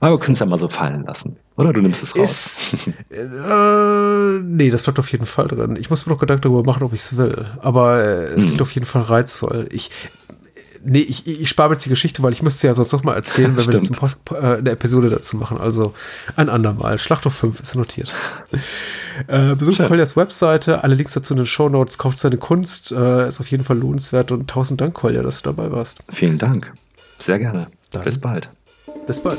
Aber 0.00 0.16
wir 0.16 0.18
können 0.18 0.34
es 0.34 0.40
ja 0.40 0.46
mal 0.46 0.58
so 0.58 0.68
fallen 0.68 1.04
lassen. 1.04 1.36
Oder 1.56 1.72
du 1.72 1.80
nimmst 1.80 2.02
es 2.02 2.16
raus. 2.16 2.72
Ist, 2.72 2.86
äh, 3.10 4.40
nee, 4.42 4.70
das 4.70 4.82
bleibt 4.82 4.98
auf 4.98 5.10
jeden 5.10 5.24
Fall 5.24 5.48
drin. 5.48 5.76
Ich 5.80 5.88
muss 5.88 6.04
mir 6.04 6.12
noch 6.12 6.20
Gedanken 6.20 6.42
darüber 6.42 6.62
machen, 6.62 6.82
ob 6.82 6.92
ich 6.92 7.00
es 7.00 7.16
will. 7.16 7.46
Aber 7.60 8.04
äh, 8.04 8.24
es 8.34 8.42
hm. 8.42 8.50
liegt 8.50 8.62
auf 8.62 8.72
jeden 8.72 8.86
Fall 8.86 9.02
reizvoll. 9.02 9.66
Ich, 9.72 9.90
nee, 10.84 11.00
ich, 11.00 11.26
ich 11.26 11.48
spare 11.48 11.72
jetzt 11.72 11.84
die 11.86 11.88
Geschichte, 11.88 12.22
weil 12.22 12.32
ich 12.32 12.42
müsste 12.42 12.66
ja 12.66 12.74
sonst 12.74 12.92
noch 12.92 13.04
mal 13.04 13.14
erzählen, 13.14 13.56
wenn 13.56 13.66
wir 13.66 13.72
jetzt 13.72 13.90
äh, 13.90 14.36
eine 14.36 14.70
Episode 14.70 15.08
dazu 15.08 15.38
machen. 15.38 15.58
Also 15.58 15.94
ein 16.36 16.50
andermal. 16.50 16.98
Schlachthof 16.98 17.34
5 17.34 17.58
ist 17.60 17.74
notiert. 17.74 18.12
äh, 19.28 19.54
besucht 19.54 19.82
Koljas 19.82 20.14
Webseite, 20.14 20.84
alle 20.84 20.94
Links 20.94 21.14
dazu 21.14 21.32
in 21.32 21.38
den 21.38 21.46
Show 21.46 21.70
Notes, 21.70 21.96
kauft 21.96 22.18
seine 22.18 22.36
Kunst, 22.36 22.92
äh, 22.92 23.26
ist 23.26 23.40
auf 23.40 23.50
jeden 23.50 23.64
Fall 23.64 23.78
lohnenswert 23.78 24.30
und 24.30 24.48
tausend 24.48 24.80
Dank, 24.80 24.92
Kolja, 24.92 25.22
dass 25.22 25.40
du 25.40 25.50
dabei 25.50 25.72
warst. 25.72 26.00
Vielen 26.12 26.36
Dank. 26.36 26.72
Sehr 27.18 27.38
gerne. 27.38 27.68
Dann. 27.90 28.04
Bis 28.04 28.18
bald. 28.18 28.50
Bis 29.06 29.20
bald. 29.20 29.38